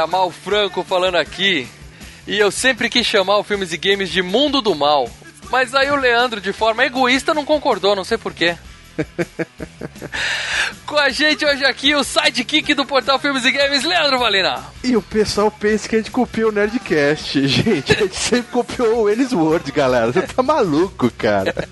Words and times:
Galera, 0.00 0.06
Mal 0.06 0.30
Franco 0.30 0.84
falando 0.84 1.16
aqui. 1.16 1.68
E 2.26 2.38
eu 2.38 2.50
sempre 2.50 2.88
quis 2.88 3.06
chamar 3.06 3.38
o 3.38 3.42
Filmes 3.42 3.72
e 3.72 3.76
Games 3.76 4.10
de 4.10 4.22
Mundo 4.22 4.62
do 4.62 4.74
Mal. 4.74 5.10
Mas 5.50 5.74
aí 5.74 5.90
o 5.90 5.96
Leandro, 5.96 6.40
de 6.40 6.52
forma 6.52 6.84
egoísta, 6.84 7.34
não 7.34 7.44
concordou, 7.44 7.96
não 7.96 8.04
sei 8.04 8.16
porquê. 8.16 8.56
Com 10.86 10.96
a 10.96 11.08
gente 11.10 11.44
hoje 11.44 11.64
aqui, 11.64 11.94
o 11.94 12.04
sidekick 12.04 12.74
do 12.74 12.84
portal 12.84 13.18
Filmes 13.18 13.44
e 13.44 13.50
Games, 13.50 13.84
Leandro 13.84 14.18
Valina. 14.18 14.62
E 14.84 14.96
o 14.96 15.02
pessoal 15.02 15.50
pensa 15.50 15.88
que 15.88 15.96
a 15.96 15.98
gente 15.98 16.10
copiou 16.10 16.50
o 16.50 16.52
Nerdcast. 16.52 17.46
Gente, 17.48 17.92
a 17.92 17.96
gente 17.96 18.16
sempre 18.16 18.52
copiou 18.52 19.02
o 19.02 19.08
Elis 19.08 19.32
Word, 19.32 19.70
galera. 19.72 20.12
Você 20.12 20.22
tá 20.22 20.42
maluco, 20.42 21.10
cara. 21.12 21.54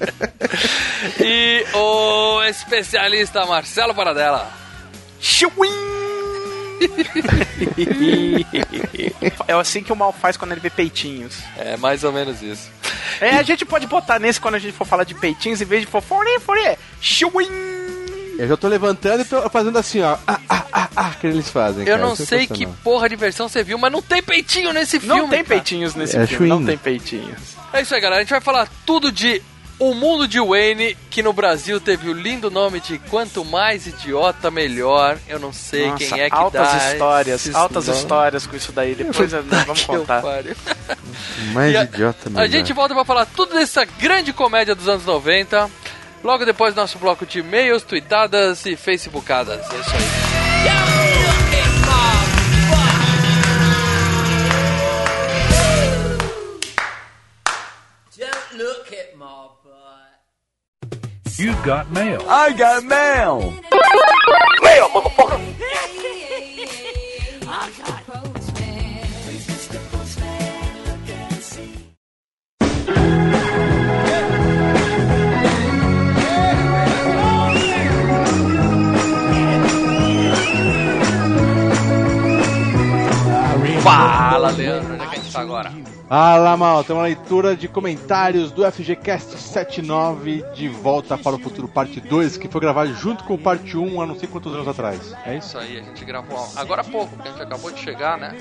E 1.20 1.64
o 1.74 2.42
especialista 2.44 3.46
Marcelo 3.46 3.94
Paradela. 3.94 4.50
É 9.46 9.52
assim 9.54 9.82
que 9.82 9.92
o 9.92 9.96
mal 9.96 10.12
faz 10.12 10.36
quando 10.36 10.52
ele 10.52 10.60
vê 10.60 10.70
peitinhos. 10.70 11.38
É 11.56 11.76
mais 11.76 12.04
ou 12.04 12.12
menos 12.12 12.42
isso. 12.42 12.70
É, 13.20 13.30
a 13.30 13.42
gente 13.42 13.64
pode 13.64 13.86
botar 13.86 14.18
nesse 14.18 14.40
quando 14.40 14.56
a 14.56 14.58
gente 14.58 14.72
for 14.72 14.86
falar 14.86 15.04
de 15.04 15.14
peitinhos, 15.14 15.60
em 15.60 15.64
vez 15.64 15.82
de 15.82 15.86
for 15.86 16.02
fore, 16.02 16.38
fore, 16.40 16.76
shuin. 17.00 17.48
Eu 18.38 18.46
já 18.46 18.56
tô 18.56 18.68
levantando 18.68 19.22
e 19.22 19.24
tô 19.24 19.48
fazendo 19.50 19.76
assim, 19.78 20.00
ó. 20.00 20.16
Ah, 20.26 20.40
ah, 20.48 20.64
ah, 20.72 20.88
ah, 20.94 21.10
que 21.20 21.26
eles 21.26 21.50
fazem. 21.50 21.80
Eu 21.80 21.96
cara. 21.96 22.06
não 22.06 22.14
sei 22.14 22.46
que 22.46 22.66
porra 22.84 23.08
de 23.08 23.16
versão 23.16 23.48
você 23.48 23.64
viu, 23.64 23.76
mas 23.78 23.90
não 23.90 24.00
tem 24.00 24.22
peitinho 24.22 24.72
nesse 24.72 25.00
filme. 25.00 25.22
Não 25.22 25.28
tem 25.28 25.42
cara. 25.42 25.48
peitinhos 25.48 25.94
nesse 25.96 26.16
É 26.16 26.26
filme, 26.26 26.48
não 26.48 26.64
tem 26.64 26.78
peitinhos. 26.78 27.56
É 27.72 27.82
isso 27.82 27.94
aí, 27.94 28.00
galera. 28.00 28.20
A 28.20 28.22
gente 28.22 28.30
vai 28.30 28.40
falar 28.40 28.68
tudo 28.86 29.10
de 29.10 29.42
O 29.78 29.94
Mundo 29.94 30.26
de 30.26 30.40
Wayne, 30.40 30.96
que 31.08 31.22
no 31.22 31.32
Brasil 31.32 31.80
teve 31.80 32.08
o 32.08 32.12
lindo 32.12 32.50
nome 32.50 32.80
de 32.80 32.98
Quanto 32.98 33.44
Mais 33.44 33.86
Idiota, 33.86 34.50
Melhor. 34.50 35.16
Eu 35.28 35.38
não 35.38 35.52
sei 35.52 35.86
Nossa, 35.88 35.98
quem 36.04 36.20
é 36.20 36.28
que 36.28 36.34
altas 36.34 36.68
dá 36.72 36.92
histórias, 36.92 37.40
esses 37.42 37.54
altas 37.54 37.86
histórias 37.88 38.44
com 38.46 38.56
isso 38.56 38.72
daí. 38.72 38.96
Depois 38.96 39.32
eh, 39.32 39.40
vamos 39.40 39.80
eu 39.82 39.86
contar. 40.00 40.22
Mais 41.54 41.76
a- 41.76 41.84
idiota, 41.84 42.28
A 42.28 42.30
melhor. 42.30 42.48
gente 42.48 42.72
volta 42.72 42.92
pra 42.92 43.04
falar 43.04 43.26
tudo 43.26 43.54
dessa 43.54 43.84
grande 43.84 44.32
comédia 44.32 44.74
dos 44.74 44.88
anos 44.88 45.04
90. 45.04 45.70
Logo 46.24 46.44
depois 46.44 46.74
do 46.74 46.80
nosso 46.80 46.98
bloco 46.98 47.24
de 47.24 47.38
e-mails, 47.38 47.84
tweetadas 47.84 48.66
e 48.66 48.74
facebookadas. 48.74 49.60
É 49.70 49.76
isso 49.78 49.90
aí. 49.94 51.67
You've 61.38 61.62
got 61.62 61.88
mail. 61.92 62.20
I 62.28 62.52
got 62.52 62.82
mail. 62.82 63.54
Fala, 83.80 84.50
Leandro. 84.50 84.94
Onde 84.94 85.04
é 85.04 85.06
que 85.06 85.14
a 85.14 85.18
gente 85.18 85.32
tá 85.32 85.40
agora? 85.40 85.72
Fala, 86.08 86.56
mal. 86.56 86.82
Tem 86.82 86.96
uma 86.96 87.02
leitura 87.02 87.54
de 87.54 87.68
comentários 87.68 88.50
do 88.50 88.64
FGCast 88.70 89.36
79 89.38 90.42
de 90.54 90.66
Volta 90.66 91.18
para 91.18 91.36
o 91.36 91.38
Futuro 91.38 91.68
Parte 91.68 92.00
2, 92.00 92.38
que 92.38 92.48
foi 92.48 92.62
gravado 92.62 92.94
junto 92.94 93.24
com 93.24 93.34
o 93.34 93.38
Parte 93.38 93.76
1 93.76 94.00
há 94.00 94.06
não 94.06 94.18
sei 94.18 94.26
quantos 94.26 94.54
anos 94.54 94.66
atrás. 94.66 95.14
É 95.26 95.36
isso? 95.36 95.58
Aí, 95.58 95.78
a 95.78 95.82
gente 95.82 96.02
gravou 96.06 96.48
agora 96.56 96.80
há 96.80 96.84
pouco, 96.84 97.14
porque 97.14 97.28
a 97.28 97.32
gente 97.32 97.42
acabou 97.42 97.70
de 97.70 97.78
chegar, 97.80 98.16
né? 98.16 98.34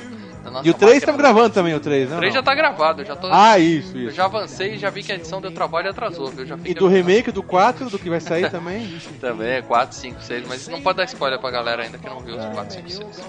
E 0.64 0.70
o 0.70 0.74
3 0.74 0.80
máquina. 0.80 0.94
estamos 0.96 1.18
gravando 1.22 1.50
também, 1.50 1.74
o 1.76 1.80
3, 1.82 2.10
né? 2.10 2.16
O 2.16 2.20
3 2.20 2.34
já 2.34 2.40
não? 2.40 2.46
tá 2.46 2.56
gravado, 2.56 3.02
eu 3.02 3.06
já 3.06 3.18
tô. 3.18 3.28
Ah, 3.30 3.60
isso, 3.60 3.98
Eu 3.98 4.08
isso. 4.08 4.16
já 4.16 4.26
avancei 4.26 4.76
e 4.76 4.78
já 4.78 4.90
vi 4.90 5.04
que 5.04 5.12
a 5.12 5.16
edição 5.16 5.42
deu 5.42 5.52
trabalho 5.52 5.88
e 5.88 5.90
atrasou, 5.90 6.28
viu? 6.28 6.46
Já 6.46 6.58
E 6.64 6.74
do 6.74 6.88
remake 6.88 7.34
do 7.34 7.44
4, 7.44 7.90
do 7.90 8.00
que 8.00 8.10
vai 8.10 8.22
sair 8.22 8.48
também? 8.50 8.98
Também 9.20 9.56
é 9.56 9.62
4, 9.62 9.94
5, 9.94 10.22
6, 10.24 10.48
mas 10.48 10.68
não 10.70 10.82
pode 10.82 11.00
dar 11.00 11.04
spoiler 11.04 11.38
pra 11.38 11.52
galera 11.52 11.84
ainda 11.84 11.98
que 11.98 12.08
não 12.08 12.22
viu 12.22 12.38
os 12.38 12.46
Ah, 12.46 12.52
4, 12.54 12.76
5, 12.76 12.90
6. 12.90 13.22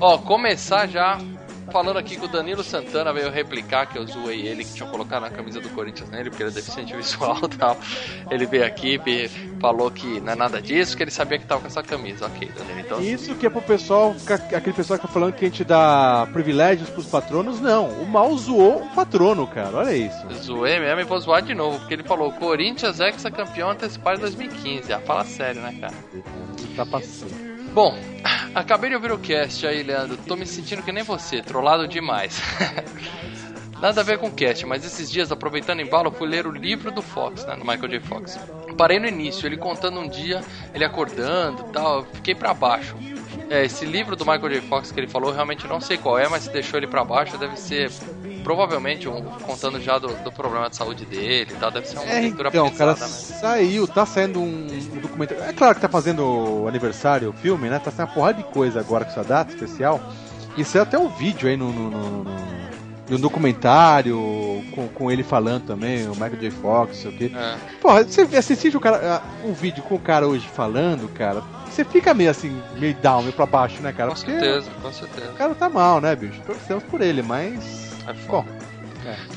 Ó, 0.00 0.18
começar 0.18 0.88
já 0.88 1.20
falando 1.70 1.98
aqui 1.98 2.16
que 2.16 2.24
o 2.24 2.28
Danilo 2.28 2.62
Santana 2.62 3.12
veio 3.12 3.30
replicar 3.30 3.86
que 3.86 3.98
eu 3.98 4.06
zoei 4.06 4.46
ele, 4.46 4.64
que 4.64 4.74
tinha 4.74 4.88
colocado 4.88 5.22
na 5.22 5.30
camisa 5.30 5.60
do 5.60 5.68
Corinthians 5.70 6.08
nele, 6.10 6.30
porque 6.30 6.42
ele 6.42 6.50
é 6.50 6.54
deficiente 6.54 6.94
visual 6.96 7.38
e 7.44 7.56
tal. 7.56 7.76
Ele 8.30 8.46
veio 8.46 8.64
aqui 8.64 9.00
e 9.06 9.28
falou 9.60 9.90
que 9.90 10.20
não 10.20 10.32
é 10.32 10.36
nada 10.36 10.60
disso, 10.60 10.96
que 10.96 11.02
ele 11.02 11.10
sabia 11.10 11.38
que 11.38 11.46
tava 11.46 11.60
com 11.60 11.66
essa 11.66 11.82
camisa. 11.82 12.26
Ok, 12.26 12.50
Danilo, 12.56 12.80
então. 12.80 13.00
Isso 13.00 13.34
que 13.34 13.46
é 13.46 13.50
pro 13.50 13.62
pessoal, 13.62 14.14
aquele 14.54 14.74
pessoal 14.74 14.98
que 14.98 15.06
tá 15.06 15.12
falando 15.12 15.32
que 15.32 15.44
a 15.44 15.48
gente 15.48 15.64
dá 15.64 16.28
privilégios 16.32 16.90
pros 16.90 17.06
patronos, 17.06 17.60
não. 17.60 17.88
O 17.88 18.06
mal 18.06 18.36
zoou 18.36 18.82
o 18.82 18.88
patrono, 18.94 19.46
cara. 19.46 19.76
Olha 19.76 19.96
isso. 19.96 20.26
Zoei 20.42 20.78
mesmo 20.78 21.00
e 21.00 21.04
vou 21.04 21.18
zoar 21.18 21.42
de 21.42 21.54
novo, 21.54 21.78
porque 21.78 21.94
ele 21.94 22.02
falou 22.02 22.32
Corinthians 22.32 23.00
é 23.00 23.08
ex-campeão 23.08 23.70
antecipado 23.70 24.18
em 24.18 24.20
2015. 24.22 24.92
Ah, 24.92 25.00
fala 25.00 25.24
sério, 25.24 25.60
né, 25.60 25.76
cara? 25.80 25.94
Tá 26.74 26.86
passando. 26.86 27.34
Bom, 27.72 27.94
acabei 28.56 28.88
de 28.88 28.96
ouvir 28.96 29.12
o 29.12 29.18
cast 29.18 29.66
aí, 29.66 29.82
Leandro. 29.82 30.16
Tô 30.16 30.34
me 30.34 30.46
sentindo 30.46 30.82
que 30.82 30.90
nem 30.90 31.04
você, 31.04 31.42
trollado 31.42 31.86
demais. 31.86 32.40
Nada 33.80 34.00
a 34.00 34.04
ver 34.04 34.18
com 34.18 34.28
o 34.28 34.32
cast, 34.32 34.64
mas 34.64 34.84
esses 34.84 35.10
dias, 35.10 35.30
aproveitando 35.30 35.80
em 35.80 35.86
bala, 35.86 36.10
fui 36.10 36.26
ler 36.26 36.46
o 36.46 36.50
livro 36.50 36.90
do 36.90 37.02
Fox, 37.02 37.44
né, 37.44 37.54
do 37.54 37.60
Michael 37.60 37.88
J. 37.88 38.00
Fox. 38.00 38.40
Parei 38.78 38.98
no 38.98 39.06
início, 39.06 39.46
ele 39.46 39.58
contando 39.58 40.00
um 40.00 40.08
dia, 40.08 40.40
ele 40.72 40.84
acordando 40.84 41.62
e 41.68 41.72
tal, 41.72 42.04
fiquei 42.06 42.34
pra 42.34 42.54
baixo. 42.54 42.96
É, 43.48 43.64
esse 43.64 43.84
livro 43.84 44.16
do 44.16 44.24
Michael 44.24 44.48
J. 44.54 44.60
Fox 44.62 44.90
que 44.90 44.98
ele 44.98 45.06
falou, 45.06 45.32
realmente 45.32 45.66
não 45.68 45.80
sei 45.80 45.96
qual 45.96 46.18
é, 46.18 46.28
mas 46.28 46.44
se 46.44 46.50
deixou 46.50 46.78
ele 46.78 46.86
pra 46.88 47.04
baixo, 47.04 47.38
deve 47.38 47.56
ser 47.56 47.90
provavelmente 48.42 49.08
um, 49.08 49.22
contando 49.22 49.80
já 49.80 49.98
do, 49.98 50.08
do 50.22 50.32
problema 50.32 50.68
de 50.68 50.76
saúde 50.76 51.04
dele 51.04 51.50
e 51.52 51.56
tal, 51.56 51.70
deve 51.70 51.86
ser 51.86 51.98
uma 51.98 52.06
É, 52.06 52.20
leitura 52.20 52.48
então, 52.48 52.70
cara, 52.70 52.94
pesada, 52.94 53.10
né? 53.12 53.18
saiu, 53.40 53.86
tá 53.88 54.04
saindo 54.06 54.40
um, 54.40 54.66
um 54.94 54.98
documentário. 55.00 55.44
É 55.44 55.52
claro 55.52 55.74
que 55.76 55.80
tá 55.80 55.88
fazendo 55.88 56.24
o 56.24 56.68
aniversário, 56.68 57.30
o 57.30 57.32
filme, 57.32 57.68
né? 57.68 57.78
Tá 57.78 57.90
saindo 57.90 58.08
uma 58.08 58.14
porrada 58.14 58.38
de 58.42 58.44
coisa 58.50 58.80
agora 58.80 59.04
com 59.04 59.10
essa 59.12 59.22
data 59.24 59.52
especial. 59.52 60.00
E 60.56 60.64
saiu 60.64 60.82
até 60.82 60.98
um 60.98 61.08
vídeo 61.08 61.48
aí 61.48 61.56
no. 61.56 61.72
no, 61.72 61.90
no, 61.90 62.24
no- 62.24 62.56
no 63.08 63.18
documentário, 63.18 64.18
com, 64.74 64.88
com 64.88 65.10
ele 65.12 65.22
falando 65.22 65.64
também, 65.64 66.06
o 66.08 66.10
Michael 66.10 66.38
J. 66.40 66.50
Fox, 66.50 66.96
sei 66.96 67.10
o 67.12 67.16
quê. 67.16 67.30
É. 67.36 67.56
Porra, 67.80 68.02
você 68.02 68.22
assiste 68.36 68.76
o 68.76 68.80
cara, 68.80 69.22
um 69.44 69.52
vídeo 69.52 69.80
com 69.84 69.94
o 69.94 69.98
cara 70.00 70.26
hoje 70.26 70.48
falando, 70.48 71.08
cara, 71.14 71.40
você 71.76 71.84
fica 71.84 72.14
meio 72.14 72.30
assim, 72.30 72.60
meio 72.78 72.94
down, 72.94 73.22
meio 73.22 73.34
pra 73.34 73.44
baixo, 73.44 73.82
né, 73.82 73.92
cara? 73.92 74.10
Com 74.10 74.16
Porque 74.16 74.30
certeza, 74.30 74.70
com 74.82 74.92
certeza. 74.92 75.30
O 75.30 75.34
cara 75.34 75.54
tá 75.54 75.68
mal, 75.68 76.00
né, 76.00 76.16
bicho? 76.16 76.40
Torcemos 76.46 76.82
por 76.84 77.02
ele, 77.02 77.22
mas. 77.22 77.92
É 78.06 78.12
Bom. 78.12 78.42
foda. 78.42 78.66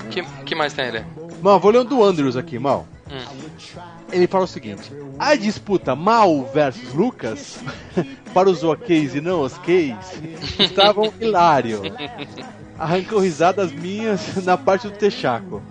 Que, 0.10 0.24
que 0.46 0.56
mais 0.56 0.74
tem 0.74 0.88
ele? 0.88 1.06
Mal, 1.42 1.60
vou 1.60 1.72
ler 1.72 1.80
um 1.80 1.86
do 1.86 2.04
Andrews 2.04 2.36
aqui, 2.36 2.58
mal. 2.58 2.88
Hum. 3.12 3.50
Ele 4.12 4.26
fala 4.26 4.46
o 4.46 4.48
seguinte: 4.48 4.92
a 5.18 5.36
disputa 5.36 5.96
Mal 5.96 6.46
versus 6.54 6.94
Lucas, 6.94 7.60
para 8.34 8.50
os 8.50 8.64
OKs 8.64 9.16
e 9.16 9.22
não 9.22 9.42
os 9.42 9.58
Ks, 9.60 10.22
estavam 10.60 11.14
hilário. 11.20 11.82
Arrancou 12.78 13.20
risadas 13.20 13.72
minhas 13.72 14.38
na 14.44 14.58
parte 14.58 14.88
do 14.88 14.94
Texaco. 14.94 15.62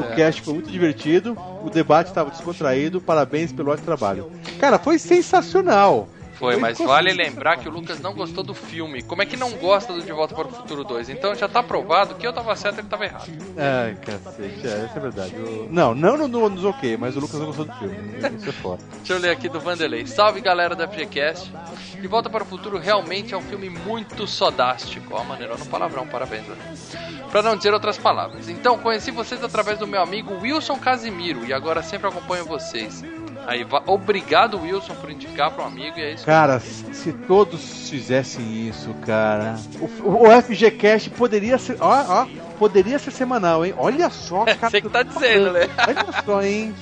O 0.00 0.14
cast 0.14 0.42
foi 0.42 0.54
muito 0.54 0.70
divertido, 0.70 1.36
o 1.62 1.70
debate 1.70 2.08
estava 2.08 2.30
descontraído, 2.30 3.00
parabéns 3.00 3.52
pelo 3.52 3.70
ótimo 3.70 3.84
trabalho. 3.86 4.30
Cara, 4.58 4.78
foi 4.78 4.98
sensacional. 4.98 6.08
Foi, 6.34 6.56
mas 6.56 6.78
vale 6.78 7.12
lembrar 7.12 7.56
que 7.58 7.68
o 7.68 7.72
Lucas 7.72 8.00
não 8.00 8.12
gostou 8.12 8.42
do 8.42 8.54
filme. 8.54 9.02
Como 9.02 9.22
é 9.22 9.26
que 9.26 9.36
não 9.36 9.50
gosta 9.52 9.92
do 9.92 10.02
De 10.02 10.12
Volta 10.12 10.34
para 10.34 10.48
o 10.48 10.50
Futuro 10.50 10.82
2? 10.84 11.08
Então 11.10 11.34
já 11.34 11.48
tá 11.48 11.62
provado 11.62 12.14
que 12.16 12.26
eu 12.26 12.32
tava 12.32 12.54
certo 12.56 12.76
e 12.76 12.80
ele 12.80 12.88
tava 12.88 13.04
errado. 13.04 13.30
Ai, 13.56 13.96
cacete, 14.04 14.66
é, 14.66 14.84
isso 14.86 14.96
é 14.96 15.00
verdade. 15.00 15.34
O- 15.36 15.68
Não, 15.70 15.94
não 15.94 16.16
no, 16.16 16.48
no, 16.48 16.68
ok, 16.68 16.96
mas 16.96 17.16
o 17.16 17.20
Lucas 17.20 17.38
não 17.38 17.46
gostou 17.46 17.64
do 17.64 17.72
filme. 17.74 17.96
Isso 18.36 18.48
é 18.48 18.52
foda. 18.52 18.82
Deixa 18.96 19.12
eu 19.12 19.18
ler 19.18 19.30
aqui 19.30 19.48
do 19.48 19.60
Vanderlei. 19.60 20.06
Salve 20.06 20.40
galera 20.40 20.74
da 20.74 20.88
FGCast. 20.88 21.52
De 22.00 22.08
Volta 22.08 22.28
para 22.28 22.42
o 22.42 22.46
Futuro 22.46 22.78
realmente 22.78 23.32
é 23.32 23.36
um 23.36 23.42
filme 23.42 23.70
muito 23.70 24.26
sodástico. 24.26 25.14
Ó, 25.14 25.22
maneiro 25.24 25.56
no 25.56 25.66
palavrão, 25.66 26.06
parabéns, 26.06 26.42
Vanderlei. 26.46 27.24
Pra 27.30 27.42
não 27.42 27.56
dizer 27.56 27.72
outras 27.72 27.96
palavras. 27.98 28.48
Então, 28.48 28.78
conheci 28.78 29.10
vocês 29.10 29.42
através 29.42 29.78
do 29.78 29.86
meu 29.86 30.00
amigo 30.02 30.34
Wilson 30.40 30.78
Casimiro 30.78 31.44
e 31.44 31.52
agora 31.52 31.82
sempre 31.82 32.08
acompanho 32.08 32.44
vocês. 32.44 33.02
Aí, 33.46 33.66
obrigado 33.86 34.60
Wilson 34.60 34.94
por 34.94 35.10
indicar 35.10 35.50
para 35.50 35.64
um 35.64 35.66
amigo 35.66 35.98
e 35.98 36.02
é 36.02 36.12
isso. 36.14 36.24
Cara, 36.24 36.60
se 36.60 37.12
todos 37.12 37.88
fizessem 37.90 38.68
isso, 38.68 38.94
cara. 39.06 39.56
O, 40.02 40.26
o 40.26 40.42
FGCast 40.42 41.10
poderia 41.10 41.58
ser. 41.58 41.76
Ó, 41.80 41.88
ó, 41.88 42.26
poderia 42.58 42.98
ser 42.98 43.10
semanal, 43.10 43.64
hein? 43.64 43.74
Olha 43.76 44.08
só, 44.10 44.44
cara. 44.56 44.70
Você 44.70 44.80
que 44.80 44.88
tá 44.88 45.02
dizendo, 45.02 45.52
né? 45.52 45.68
Olha 45.86 46.22
só, 46.24 46.42
hein? 46.42 46.74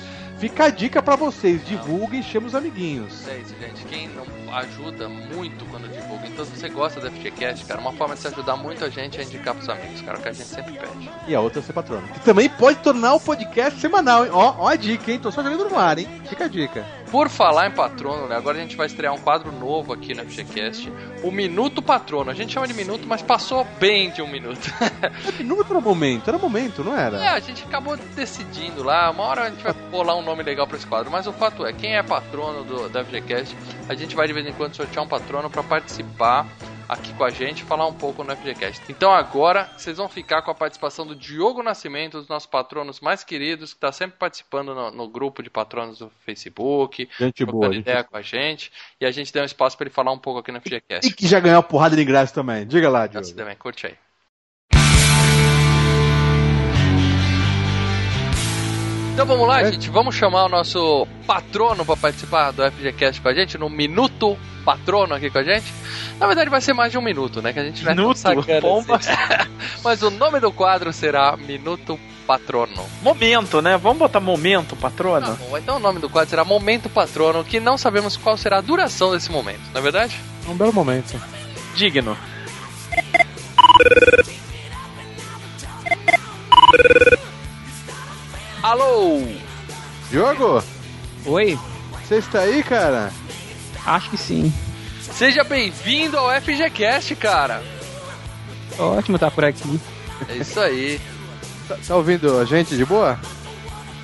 Fica 0.43 0.65
a 0.65 0.69
dica 0.69 1.01
pra 1.01 1.15
vocês: 1.15 1.65
divulguem 1.65 2.19
e 2.19 2.23
chame 2.23 2.47
os 2.47 2.53
amiguinhos. 2.53 3.25
É 3.29 3.37
isso, 3.37 3.55
gente. 3.61 3.85
Quem 3.85 4.09
não 4.09 4.25
ajuda 4.53 5.07
muito 5.07 5.65
quando 5.65 5.87
divulga. 5.89 6.27
Então, 6.27 6.45
se 6.45 6.51
você 6.51 6.69
gosta 6.69 6.99
do 6.99 7.09
FGCast, 7.09 7.65
cara, 7.65 7.79
uma 7.79 7.93
forma 7.93 8.13
de 8.13 8.21
se 8.21 8.27
ajudar 8.27 8.55
muito 8.55 8.83
a 8.83 8.89
gente 8.89 9.19
é 9.19 9.23
indicar 9.23 9.55
pros 9.55 9.69
amigos, 9.69 10.01
cara, 10.01 10.17
o 10.17 10.21
que 10.21 10.27
a 10.27 10.33
gente 10.33 10.47
sempre 10.47 10.73
pede. 10.73 11.09
E 11.27 11.33
a 11.33 11.39
outra 11.39 11.59
é 11.59 11.63
ser 11.63 11.73
patrono. 11.73 12.07
Que 12.09 12.19
também 12.19 12.49
pode 12.49 12.79
tornar 12.79 13.15
o 13.15 13.19
podcast 13.19 13.79
semanal, 13.79 14.25
hein? 14.25 14.31
Ó, 14.33 14.55
ó 14.59 14.67
a 14.67 14.75
dica, 14.75 15.11
hein? 15.11 15.19
Tô 15.19 15.31
só 15.31 15.41
jogando 15.41 15.69
no 15.69 15.77
ar, 15.77 15.97
hein? 15.97 16.07
Fica 16.25 16.45
a 16.45 16.47
dica. 16.47 16.85
Por 17.09 17.29
falar 17.29 17.67
em 17.67 17.71
patrono, 17.71 18.27
né? 18.27 18.35
Agora 18.35 18.57
a 18.57 18.61
gente 18.61 18.75
vai 18.75 18.87
estrear 18.87 19.13
um 19.13 19.19
quadro 19.19 19.51
novo 19.51 19.93
aqui 19.93 20.15
no 20.15 20.23
FGCast, 20.23 20.91
o 21.23 21.31
Minuto 21.31 21.81
Patrono. 21.81 22.31
A 22.31 22.33
gente 22.33 22.53
chama 22.53 22.67
de 22.67 22.73
minuto, 22.73 23.07
mas 23.07 23.21
passou 23.21 23.65
bem 23.79 24.09
de 24.09 24.21
um 24.21 24.27
minuto. 24.27 24.73
Minuto 25.37 25.67
era 25.69 25.79
momento, 25.79 26.27
era 26.27 26.39
momento, 26.39 26.83
não 26.83 26.97
é, 26.97 27.03
era? 27.03 27.33
a 27.33 27.39
gente 27.39 27.63
acabou 27.63 27.95
decidindo 28.15 28.81
lá, 28.83 29.11
uma 29.11 29.23
hora 29.23 29.43
a 29.43 29.49
gente 29.49 29.63
vai 29.63 29.73
bolar 29.91 30.15
um 30.15 30.23
nome 30.23 30.32
legal 30.41 30.65
pra 30.65 30.77
esse 30.77 30.87
quadro, 30.87 31.11
mas 31.11 31.27
o 31.27 31.33
fato 31.33 31.65
é, 31.65 31.73
quem 31.73 31.95
é 31.95 32.01
patrono 32.01 32.63
do, 32.63 32.89
da 32.89 33.03
FGCast, 33.03 33.55
a 33.87 33.93
gente 33.93 34.15
vai 34.15 34.25
de 34.25 34.33
vez 34.33 34.47
em 34.47 34.53
quando 34.53 34.75
sortear 34.75 35.03
um 35.03 35.07
patrono 35.07 35.49
pra 35.49 35.61
participar 35.61 36.47
aqui 36.87 37.13
com 37.13 37.23
a 37.23 37.29
gente, 37.29 37.63
falar 37.63 37.87
um 37.87 37.93
pouco 37.93 38.23
no 38.23 38.35
FGCast. 38.35 38.83
Então 38.89 39.11
agora 39.11 39.69
vocês 39.77 39.97
vão 39.97 40.09
ficar 40.09 40.41
com 40.41 40.51
a 40.51 40.55
participação 40.55 41.05
do 41.05 41.15
Diogo 41.15 41.63
Nascimento, 41.63 42.19
dos 42.19 42.27
nossos 42.27 42.47
patronos 42.47 42.99
mais 42.99 43.23
queridos, 43.23 43.73
que 43.73 43.79
tá 43.79 43.91
sempre 43.91 44.17
participando 44.17 44.73
no, 44.73 44.91
no 44.91 45.07
grupo 45.07 45.41
de 45.41 45.49
patronos 45.49 45.99
do 45.99 46.11
Facebook, 46.25 47.09
Gente 47.19 47.45
boa. 47.45 47.67
gente. 47.67 47.81
ideia 47.81 48.03
com 48.03 48.17
a 48.17 48.21
gente, 48.21 48.71
e 48.99 49.05
a 49.05 49.11
gente 49.11 49.31
deu 49.31 49.43
um 49.43 49.45
espaço 49.45 49.77
pra 49.77 49.85
ele 49.85 49.93
falar 49.93 50.11
um 50.11 50.19
pouco 50.19 50.39
aqui 50.39 50.51
no 50.51 50.59
FGCast. 50.61 51.09
E 51.09 51.13
que 51.13 51.27
já 51.27 51.39
ganhou 51.39 51.63
porrada 51.63 51.95
de 51.95 52.01
ingresso 52.01 52.33
também. 52.33 52.65
Diga 52.65 52.89
lá, 52.89 53.07
Diogo. 53.07 53.25
Assim 53.25 53.35
também, 53.35 53.55
curte 53.55 53.87
aí. 53.87 53.95
Então 59.13 59.27
vamos 59.27 59.47
lá, 59.47 59.61
É. 59.61 59.71
gente. 59.71 59.89
Vamos 59.91 60.15
chamar 60.15 60.45
o 60.45 60.49
nosso 60.49 61.07
patrono 61.27 61.85
para 61.85 61.95
participar 61.95 62.49
do 62.51 62.63
FGCast 62.71 63.21
com 63.21 63.27
a 63.29 63.33
gente, 63.33 63.57
no 63.59 63.69
Minuto 63.69 64.35
Patrono 64.65 65.13
aqui 65.13 65.29
com 65.29 65.37
a 65.37 65.43
gente. 65.43 65.71
Na 66.19 66.25
verdade, 66.25 66.49
vai 66.49 66.59
ser 66.61 66.73
mais 66.73 66.91
de 66.91 66.97
um 66.97 67.01
minuto, 67.01 67.39
né? 67.41 67.53
Que 67.53 67.59
a 67.59 67.63
gente 67.63 67.83
não 67.83 67.91
é 67.91 67.95
tão 67.95 68.05
Minuto? 68.35 68.61
Pomba. 68.61 68.95
assim. 68.95 69.11
Mas 69.83 70.01
o 70.01 70.09
nome 70.09 70.39
do 70.39 70.51
quadro 70.51 70.91
será 70.91 71.37
Minuto 71.37 71.99
Patrono. 72.25 72.83
Momento, 73.03 73.61
né? 73.61 73.77
Vamos 73.77 73.99
botar 73.99 74.19
momento, 74.19 74.75
Tá 74.75 74.81
patrono? 74.81 75.35
bom, 75.35 75.57
então 75.57 75.75
o 75.75 75.79
nome 75.79 75.99
do 75.99 76.09
quadro 76.09 76.29
será 76.31 76.43
Momento 76.43 76.89
Patrono, 76.89 77.43
que 77.43 77.59
não 77.59 77.77
sabemos 77.77 78.17
qual 78.17 78.35
será 78.37 78.57
a 78.57 78.61
duração 78.61 79.11
desse 79.11 79.31
momento, 79.31 79.61
não 79.73 79.79
é 79.79 79.83
verdade? 79.83 80.15
É 80.47 80.49
um 80.49 80.55
belo 80.55 80.73
momento. 80.73 81.21
Digno. 81.75 82.17
Alô! 88.73 89.21
Diogo, 90.09 90.63
Oi? 91.27 91.59
você 92.01 92.15
está 92.15 92.39
aí, 92.39 92.63
cara? 92.63 93.11
Acho 93.85 94.09
que 94.09 94.17
sim. 94.17 94.51
Seja 94.99 95.43
bem-vindo 95.43 96.17
ao 96.17 96.31
FGCast, 96.41 97.15
cara! 97.17 97.61
Ótimo 98.79 99.17
estar 99.17 99.29
por 99.29 99.45
aqui. 99.45 99.79
É 100.27 100.37
isso 100.37 100.59
aí. 100.59 100.99
Tá, 101.67 101.77
tá 101.87 101.95
ouvindo 101.95 102.39
a 102.39 102.45
gente 102.45 102.75
de 102.75 102.83
boa? 102.83 103.19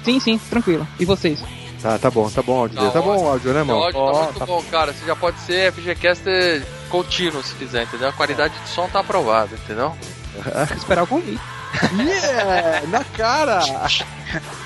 Sim, 0.03 0.19
sim, 0.19 0.37
tranquilo. 0.37 0.87
E 0.99 1.03
vocês? 1.05 1.43
Tá, 1.81 1.97
tá 1.97 2.11
bom, 2.11 2.29
tá 2.29 2.43
bom 2.43 2.57
o 2.57 2.59
áudio. 2.59 2.75
Tá 2.75 2.81
dele. 2.81 2.93
Tá 2.93 3.01
bom 3.01 3.23
o 3.23 3.27
áudio, 3.27 3.51
né, 3.51 3.57
O 3.57 3.61
irmão? 3.63 3.83
áudio 3.85 3.99
Ó, 3.99 4.11
tá 4.11 4.23
muito 4.25 4.37
tá- 4.37 4.45
bom, 4.45 4.63
cara. 4.69 4.93
Você 4.93 5.03
já 5.03 5.15
pode 5.15 5.39
ser 5.39 5.71
FGCaster 5.73 6.63
contínuo 6.89 7.41
se 7.41 7.55
quiser, 7.55 7.85
entendeu? 7.85 8.09
A 8.09 8.13
qualidade 8.13 8.53
de 8.59 8.69
som 8.69 8.87
tá 8.87 8.99
aprovada, 8.99 9.49
entendeu? 9.55 9.97
Vou 10.35 10.77
esperar 10.77 11.05
o 11.05 11.07
convite. 11.07 11.41
Yeah, 11.97 12.87
na 12.87 13.03
cara! 13.03 13.61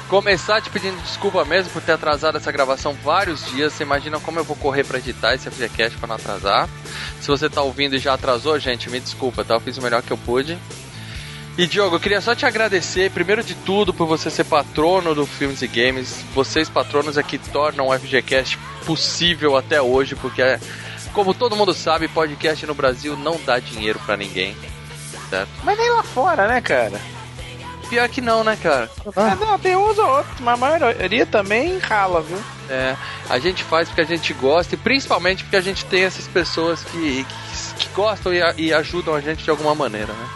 Começar 0.10 0.62
te 0.62 0.70
pedindo 0.70 1.02
desculpa 1.02 1.46
mesmo 1.46 1.72
por 1.72 1.82
ter 1.82 1.94
atrasado 1.94 2.38
essa 2.38 2.52
gravação 2.52 2.94
vários 3.04 3.46
dias. 3.52 3.74
Você 3.74 3.84
imagina 3.84 4.20
como 4.20 4.40
eu 4.40 4.44
vou 4.44 4.56
correr 4.56 4.84
pra 4.84 4.98
editar 4.98 5.34
esse 5.34 5.50
FGCast 5.50 5.98
pra 5.98 6.08
não 6.08 6.16
atrasar. 6.16 6.70
Se 7.22 7.28
você 7.28 7.50
tá 7.50 7.62
ouvindo 7.62 7.96
e 7.96 8.00
já 8.00 8.14
atrasou, 8.14 8.60
gente, 8.60 8.90
me 8.90 9.00
desculpa, 9.00 9.44
tá? 9.44 9.56
Eu 9.56 9.60
fiz 9.60 9.78
o 9.78 9.82
melhor 9.82 10.02
que 10.02 10.12
eu 10.12 10.18
pude. 10.18 10.58
E 11.56 11.68
Diogo, 11.68 11.96
eu 11.96 12.00
queria 12.00 12.20
só 12.20 12.34
te 12.34 12.48
agradecer, 12.48 13.12
primeiro 13.12 13.44
de 13.44 13.54
tudo, 13.54 13.94
por 13.94 14.08
você 14.08 14.32
ser 14.32 14.44
patrono 14.44 15.14
do 15.14 15.26
Filmes 15.26 15.62
e 15.62 15.68
Games. 15.68 16.26
Vocês, 16.34 16.68
patronos, 16.68 17.16
é 17.16 17.22
que 17.22 17.38
tornam 17.38 17.88
o 17.88 18.00
FGCast 18.00 18.58
possível 18.86 19.56
até 19.56 19.80
hoje, 19.80 20.16
porque, 20.16 20.42
é, 20.42 20.60
como 21.14 21.32
todo 21.32 21.56
mundo 21.56 21.72
sabe, 21.72 22.08
podcast 22.08 22.66
no 22.66 22.74
Brasil 22.74 23.16
não 23.16 23.40
dá 23.46 23.60
dinheiro 23.60 24.00
pra 24.04 24.18
ninguém. 24.18 24.58
Certo? 25.30 25.50
Mas 25.64 25.78
nem 25.78 25.90
lá 25.90 26.04
fora, 26.04 26.48
né, 26.48 26.62
cara? 26.62 27.00
Pior 27.90 28.10
que 28.10 28.22
não, 28.22 28.44
né, 28.44 28.58
cara? 28.62 28.90
Ah, 29.16 29.36
não, 29.36 29.60
tem 29.60 29.76
uns 29.76 29.98
ou 29.98 30.08
outros, 30.08 30.40
mas 30.40 30.54
a 30.54 30.58
maioria 30.58 31.26
também 31.26 31.78
rala, 31.78 32.22
viu? 32.22 32.42
É, 32.70 32.96
a 33.30 33.38
gente 33.38 33.64
faz 33.64 33.88
porque 33.88 34.02
a 34.02 34.06
gente 34.06 34.34
gosta 34.34 34.74
e 34.74 34.78
principalmente 34.78 35.44
porque 35.44 35.58
a 35.58 35.62
gente 35.62 35.86
tem 35.86 36.04
essas 36.04 36.28
pessoas 36.28 36.84
que, 36.84 37.26
que, 37.26 37.74
que 37.86 37.90
gostam 37.94 38.34
e, 38.34 38.40
e 38.58 38.74
ajudam 38.74 39.14
a 39.14 39.22
gente 39.22 39.44
de 39.44 39.50
alguma 39.50 39.76
maneira, 39.76 40.14
né? 40.14 40.30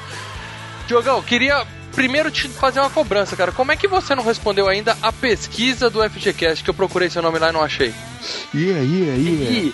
Diogão, 0.87 1.21
queria 1.21 1.65
primeiro 1.97 2.29
te 2.29 2.47
fazer 2.47 2.79
uma 2.79 2.91
cobrança, 2.91 3.35
cara. 3.35 3.51
Como 3.51 3.71
é 3.71 3.75
que 3.75 3.87
você 3.87 4.13
não 4.13 4.23
respondeu 4.23 4.67
ainda 4.67 4.95
a 5.01 5.11
pesquisa 5.11 5.89
do 5.89 6.07
FGCast 6.07 6.63
que 6.63 6.69
eu 6.69 6.73
procurei 6.73 7.09
seu 7.09 7.23
nome 7.23 7.39
lá 7.39 7.49
e 7.49 7.51
não 7.51 7.63
achei? 7.63 7.91
Yeah, 8.53 8.81
yeah, 8.81 9.15
yeah. 9.15 9.73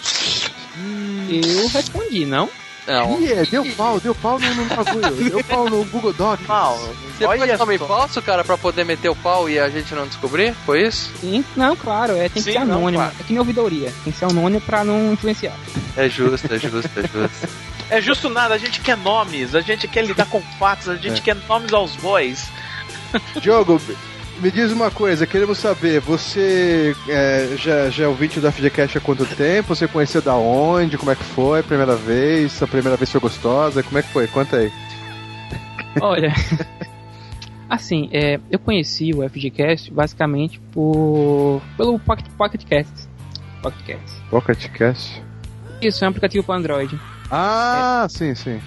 Eu 1.29 1.67
respondi, 1.67 2.25
não? 2.25 2.49
Não. 2.87 3.19
Yeah, 3.21 3.49
deu 3.49 3.65
pau, 3.75 3.99
deu 3.99 4.13
pau 4.15 4.39
no, 4.39 4.55
no 4.55 4.65
bagulho. 4.65 5.15
deu 5.29 5.43
pau 5.43 5.69
no 5.69 5.85
Google 5.85 6.13
Docs. 6.13 6.45
Mal. 6.47 6.77
Você 6.77 7.25
pôs 7.25 7.41
Olha 7.41 7.57
nome 7.57 7.77
falso, 7.77 8.21
cara, 8.21 8.43
pra 8.43 8.57
poder 8.57 8.83
meter 8.83 9.09
o 9.09 9.15
pau 9.15 9.49
e 9.49 9.59
a 9.59 9.69
gente 9.69 9.93
não 9.95 10.05
descobrir? 10.07 10.53
Foi 10.65 10.83
isso? 10.87 11.11
Sim, 11.21 11.45
não, 11.55 11.75
claro, 11.75 12.13
é, 12.13 12.29
tem 12.29 12.29
que 12.29 12.41
Sim, 12.41 12.53
ser 12.53 12.65
não, 12.65 12.77
anônimo. 12.77 13.03
claro. 13.03 13.15
É 13.19 13.23
que 13.23 13.31
nem 13.33 13.39
ouvidoria. 13.39 13.93
Tem 14.03 14.11
que 14.11 14.19
ser 14.19 14.25
anônimo 14.25 14.61
pra 14.61 14.83
não 14.83 15.13
influenciar. 15.13 15.55
É 15.95 16.09
justo, 16.09 16.53
é 16.53 16.59
justo, 16.59 16.89
é 16.97 17.01
justo. 17.01 17.49
É 17.89 18.01
justo 18.01 18.27
nada, 18.27 18.55
a 18.55 18.57
gente 18.57 18.79
quer 18.79 18.97
nomes, 18.97 19.53
a 19.53 19.61
gente 19.61 19.87
quer 19.87 20.03
lidar 20.03 20.25
com 20.25 20.41
fatos, 20.57 20.89
a 20.89 20.95
gente 20.95 21.21
quer 21.21 21.35
nomes 21.47 21.71
aos 21.73 21.95
bois. 21.97 22.49
Diogo, 23.39 23.79
me 24.39 24.51
diz 24.51 24.71
uma 24.71 24.91
coisa, 24.91 25.25
queremos 25.25 25.57
saber, 25.57 25.99
você 25.99 26.95
é, 27.07 27.55
já, 27.57 27.89
já 27.89 28.05
é 28.05 28.07
ouvinte 28.07 28.39
do 28.39 28.51
FGCast 28.51 28.97
há 28.97 29.01
quanto 29.01 29.25
tempo? 29.25 29.75
Você 29.75 29.87
conheceu 29.87 30.21
da 30.21 30.35
onde? 30.35 30.97
Como 30.97 31.11
é 31.11 31.15
que 31.15 31.23
foi? 31.23 31.63
Primeira 31.63 31.95
vez? 31.95 32.61
A 32.61 32.67
primeira 32.67 32.97
vez 32.97 33.11
foi 33.11 33.21
gostosa? 33.21 33.83
Como 33.83 33.97
é 33.97 34.01
que 34.01 34.09
foi? 34.09 34.27
Conta 34.27 34.57
aí. 34.57 34.71
Olha. 36.01 36.33
Assim, 37.69 38.09
é, 38.11 38.39
eu 38.51 38.59
conheci 38.59 39.13
o 39.13 39.27
FGCast 39.27 39.91
basicamente 39.91 40.59
por 40.71 41.61
pelo 41.77 41.97
Pocket, 41.99 42.27
Pocket 42.37 42.63
Casts. 42.65 43.09
Pocket 43.61 43.85
Casts. 43.85 44.21
Pocket 44.29 44.67
Cast? 44.71 45.23
Isso, 45.81 46.03
é 46.03 46.07
um 46.07 46.09
aplicativo 46.11 46.43
para 46.45 46.55
Android. 46.55 46.99
Ah, 47.31 48.05
sim, 48.09 48.35
sim. 48.35 48.59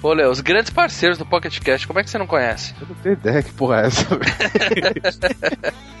Pô, 0.00 0.12
Léo, 0.12 0.30
os 0.30 0.40
grandes 0.40 0.70
parceiros 0.70 1.18
do 1.18 1.26
Pocket 1.26 1.58
Cast, 1.58 1.86
como 1.86 1.98
é 1.98 2.04
que 2.04 2.10
você 2.10 2.18
não 2.18 2.26
conhece? 2.26 2.72
Eu 2.80 2.86
não 2.88 2.94
tenho 2.96 3.14
ideia 3.14 3.42
que 3.42 3.52
porra 3.52 3.82
é 3.82 3.86
essa. 3.86 4.06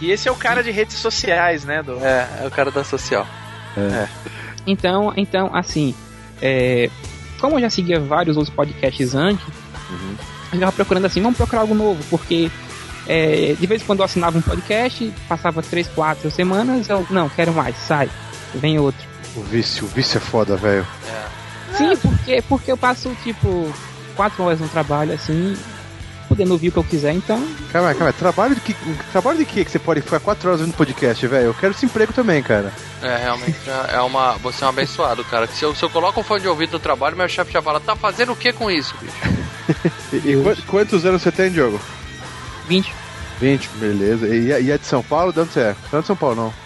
E 0.00 0.10
esse 0.10 0.28
é 0.28 0.32
o 0.32 0.36
cara 0.36 0.62
de 0.62 0.70
redes 0.70 0.96
sociais, 0.96 1.64
né? 1.64 1.82
Do... 1.82 1.98
É, 2.04 2.28
é 2.42 2.46
o 2.46 2.50
cara 2.50 2.70
da 2.70 2.84
social. 2.84 3.26
Então, 4.66 5.12
então 5.16 5.50
assim, 5.54 5.94
é, 6.40 6.90
como 7.40 7.56
eu 7.56 7.60
já 7.60 7.70
seguia 7.70 7.98
vários 7.98 8.36
outros 8.36 8.54
podcasts 8.54 9.14
antes, 9.14 9.44
eu 10.52 10.54
estava 10.54 10.72
procurando 10.72 11.06
assim, 11.06 11.20
vamos 11.20 11.36
procurar 11.36 11.62
algo 11.62 11.74
novo, 11.74 12.02
porque 12.08 12.50
é, 13.06 13.56
de 13.58 13.66
vez 13.66 13.82
em 13.82 13.84
quando 13.84 14.00
eu 14.00 14.04
assinava 14.04 14.38
um 14.38 14.42
podcast, 14.42 15.12
passava 15.28 15.62
três, 15.62 15.88
quatro 15.88 16.30
semanas, 16.30 16.88
eu 16.88 17.06
não, 17.10 17.28
quero 17.28 17.52
mais, 17.52 17.76
sai, 17.76 18.08
vem 18.54 18.78
outro. 18.78 19.06
O 19.36 19.42
vício, 19.42 19.84
o 19.84 19.88
vício 19.88 20.18
é 20.18 20.20
foda, 20.20 20.56
velho. 20.56 20.86
Sim, 21.76 21.96
porque, 21.96 22.42
porque 22.48 22.72
eu 22.72 22.76
passo 22.76 23.14
tipo 23.22 23.72
quatro 24.16 24.44
horas 24.44 24.60
no 24.60 24.68
trabalho 24.68 25.12
assim, 25.12 25.56
podendo 26.28 26.52
ouvir 26.52 26.68
o 26.68 26.72
que 26.72 26.78
eu 26.78 26.84
quiser, 26.84 27.12
então. 27.14 27.36
Calma 27.72 27.88
aí, 27.88 27.94
calma 27.94 28.08
aí. 28.10 28.12
Trabalho 28.12 28.54
de 28.54 28.60
que, 28.60 28.74
trabalho 29.12 29.38
de 29.38 29.44
que 29.44 29.64
que 29.64 29.70
você 29.70 29.78
pode 29.78 30.00
ficar 30.00 30.20
4 30.20 30.48
horas 30.48 30.60
no 30.66 30.72
podcast, 30.72 31.26
velho? 31.26 31.46
Eu 31.46 31.54
quero 31.54 31.72
esse 31.72 31.84
emprego 31.86 32.12
também, 32.12 32.42
cara. 32.42 32.72
É, 33.02 33.16
realmente 33.16 33.56
é 33.92 34.00
uma. 34.00 34.32
Você 34.38 34.62
é 34.62 34.66
um 34.66 34.70
abençoado, 34.70 35.24
cara. 35.24 35.46
Se 35.48 35.64
eu, 35.64 35.74
se 35.74 35.82
eu 35.82 35.90
coloco 35.90 36.20
um 36.20 36.24
fone 36.24 36.42
de 36.42 36.48
ouvido 36.48 36.72
no 36.72 36.78
trabalho, 36.78 37.16
meu 37.16 37.28
chefe 37.28 37.52
já 37.52 37.60
fala, 37.60 37.80
tá 37.80 37.94
fazendo 37.96 38.32
o 38.32 38.36
que 38.36 38.52
com 38.52 38.70
isso, 38.70 38.94
bicho? 39.00 39.44
E, 40.12 40.16
e 40.32 40.42
qu- 40.42 40.62
quantos 40.68 41.04
anos 41.04 41.22
você 41.22 41.32
tem, 41.32 41.50
Diogo? 41.50 41.80
20. 42.68 42.92
20, 43.40 43.68
beleza. 43.74 44.28
E, 44.28 44.46
e 44.62 44.70
é 44.70 44.78
de 44.78 44.86
São 44.86 45.02
Paulo? 45.02 45.32
De 45.32 45.40
onde 45.40 45.52
você 45.52 45.60
é? 45.60 45.76
Não 45.92 45.98
é 45.98 46.02
de 46.02 46.06
São 46.06 46.16
Paulo, 46.16 46.36
não. 46.36 46.63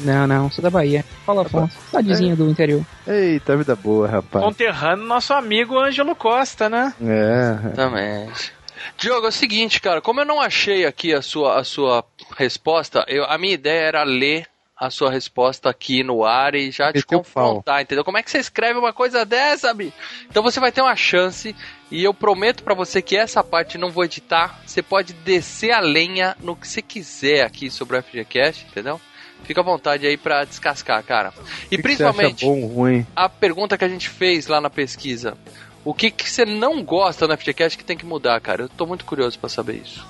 Não, 0.00 0.26
não, 0.26 0.50
sou 0.50 0.62
da 0.62 0.70
Bahia. 0.70 1.04
Fala, 1.24 1.42
Afonso. 1.42 1.78
Cidadezinha 1.86 2.34
do 2.34 2.48
interior. 2.48 2.84
Eita, 3.06 3.56
vida 3.56 3.76
boa, 3.76 4.08
rapaz. 4.08 4.44
Conterrâneo 4.44 5.04
nosso 5.04 5.32
amigo 5.32 5.78
Ângelo 5.78 6.14
Costa, 6.16 6.68
né? 6.68 6.92
É. 7.00 7.66
Exatamente. 7.66 8.52
Diogo, 8.96 9.26
é 9.26 9.28
o 9.28 9.32
seguinte, 9.32 9.80
cara, 9.80 10.00
como 10.00 10.20
eu 10.20 10.24
não 10.24 10.40
achei 10.40 10.84
aqui 10.84 11.14
a 11.14 11.22
sua, 11.22 11.58
a 11.60 11.64
sua 11.64 12.04
resposta, 12.36 13.04
eu, 13.08 13.24
a 13.24 13.38
minha 13.38 13.54
ideia 13.54 13.82
era 13.86 14.02
ler 14.02 14.46
a 14.76 14.90
sua 14.90 15.12
resposta 15.12 15.70
aqui 15.70 16.02
no 16.02 16.24
ar 16.24 16.56
e 16.56 16.72
já 16.72 16.92
te 16.92 17.06
pau. 17.06 17.18
confrontar, 17.20 17.82
entendeu? 17.82 18.04
Como 18.04 18.18
é 18.18 18.22
que 18.22 18.28
você 18.28 18.38
escreve 18.38 18.80
uma 18.80 18.92
coisa 18.92 19.24
dessa, 19.24 19.72
bi? 19.72 19.92
Então 20.28 20.42
você 20.42 20.58
vai 20.58 20.72
ter 20.72 20.82
uma 20.82 20.96
chance 20.96 21.54
e 21.88 22.02
eu 22.02 22.12
prometo 22.12 22.64
pra 22.64 22.74
você 22.74 23.00
que 23.00 23.16
essa 23.16 23.44
parte 23.44 23.78
não 23.78 23.90
vou 23.92 24.04
editar. 24.04 24.60
Você 24.66 24.82
pode 24.82 25.12
descer 25.12 25.70
a 25.70 25.78
lenha 25.78 26.36
no 26.40 26.56
que 26.56 26.66
você 26.66 26.82
quiser 26.82 27.44
aqui 27.44 27.70
sobre 27.70 27.96
o 27.96 28.02
FGCast, 28.02 28.66
entendeu? 28.68 29.00
Fica 29.44 29.60
à 29.60 29.64
vontade 29.64 30.06
aí 30.06 30.16
pra 30.16 30.44
descascar, 30.44 31.02
cara. 31.02 31.32
E 31.66 31.70
que 31.70 31.76
que 31.76 31.82
principalmente 31.82 32.40
Você 32.40 32.50
acha 32.50 32.54
bom, 32.60 32.66
ruim? 32.66 33.06
a 33.14 33.28
pergunta 33.28 33.76
que 33.76 33.84
a 33.84 33.88
gente 33.88 34.08
fez 34.08 34.46
lá 34.46 34.60
na 34.60 34.70
pesquisa. 34.70 35.36
O 35.84 35.92
que, 35.92 36.10
que 36.10 36.30
você 36.30 36.44
não 36.44 36.82
gosta 36.84 37.26
no 37.26 37.36
FGCast 37.36 37.76
que 37.76 37.84
tem 37.84 37.96
que 37.96 38.06
mudar, 38.06 38.40
cara? 38.40 38.62
Eu 38.62 38.68
tô 38.68 38.86
muito 38.86 39.04
curioso 39.04 39.38
pra 39.38 39.48
saber 39.48 39.82
isso. 39.84 40.06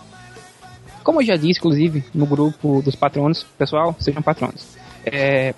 Como 1.02 1.20
eu 1.22 1.26
já 1.26 1.34
disse, 1.34 1.58
inclusive, 1.58 2.04
no 2.14 2.26
grupo 2.26 2.82
dos 2.82 2.94
patronos, 2.94 3.44
pessoal, 3.58 3.96
sejam 3.98 4.20
patronos. 4.22 4.76
É, 5.04 5.54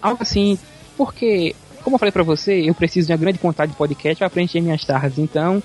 algo 0.00 0.22
assim, 0.22 0.58
porque, 0.96 1.54
como 1.84 1.96
eu 1.96 1.98
falei 1.98 2.12
pra 2.12 2.22
você, 2.22 2.62
eu 2.68 2.74
preciso 2.74 3.08
de 3.08 3.12
uma 3.12 3.18
grande 3.18 3.38
quantidade 3.38 3.72
de 3.72 3.78
podcast 3.78 4.18
para 4.18 4.30
preencher 4.30 4.60
minhas 4.60 4.84
tardes. 4.84 5.18
Então, 5.18 5.62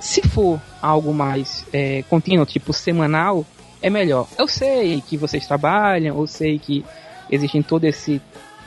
se 0.00 0.22
for 0.26 0.60
algo 0.80 1.12
mais 1.12 1.66
é, 1.72 2.02
contínuo, 2.08 2.46
tipo 2.46 2.72
semanal, 2.72 3.44
é 3.82 3.90
melhor. 3.90 4.26
Eu 4.38 4.48
sei 4.48 5.02
que 5.06 5.16
vocês 5.16 5.46
trabalham, 5.46 6.16
eu 6.18 6.26
sei 6.26 6.58
que 6.58 6.84
existe 7.30 7.62
todo 7.62 7.84
esse, 7.84 8.20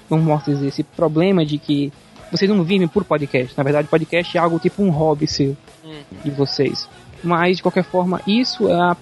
vamos 0.10 0.26
mostrar 0.26 0.54
dizer, 0.54 0.68
esse 0.68 0.84
problema 0.84 1.46
de 1.46 1.58
que 1.58 1.92
vocês 2.32 2.50
não 2.50 2.64
vivem 2.64 2.88
por 2.88 3.04
podcast. 3.04 3.54
Na 3.56 3.64
verdade, 3.64 3.88
podcast 3.88 4.36
é 4.38 4.40
algo 4.40 4.60
tipo 4.60 4.82
um 4.82 4.90
hobby 4.90 5.28
seu, 5.28 5.56
de 6.24 6.32
vocês. 6.32 6.90
Mas, 7.24 7.58
de 7.58 7.64
qualquer 7.64 7.84
forma, 7.84 8.22
isso 8.26 8.68
é 8.68 8.74
a 8.74 8.98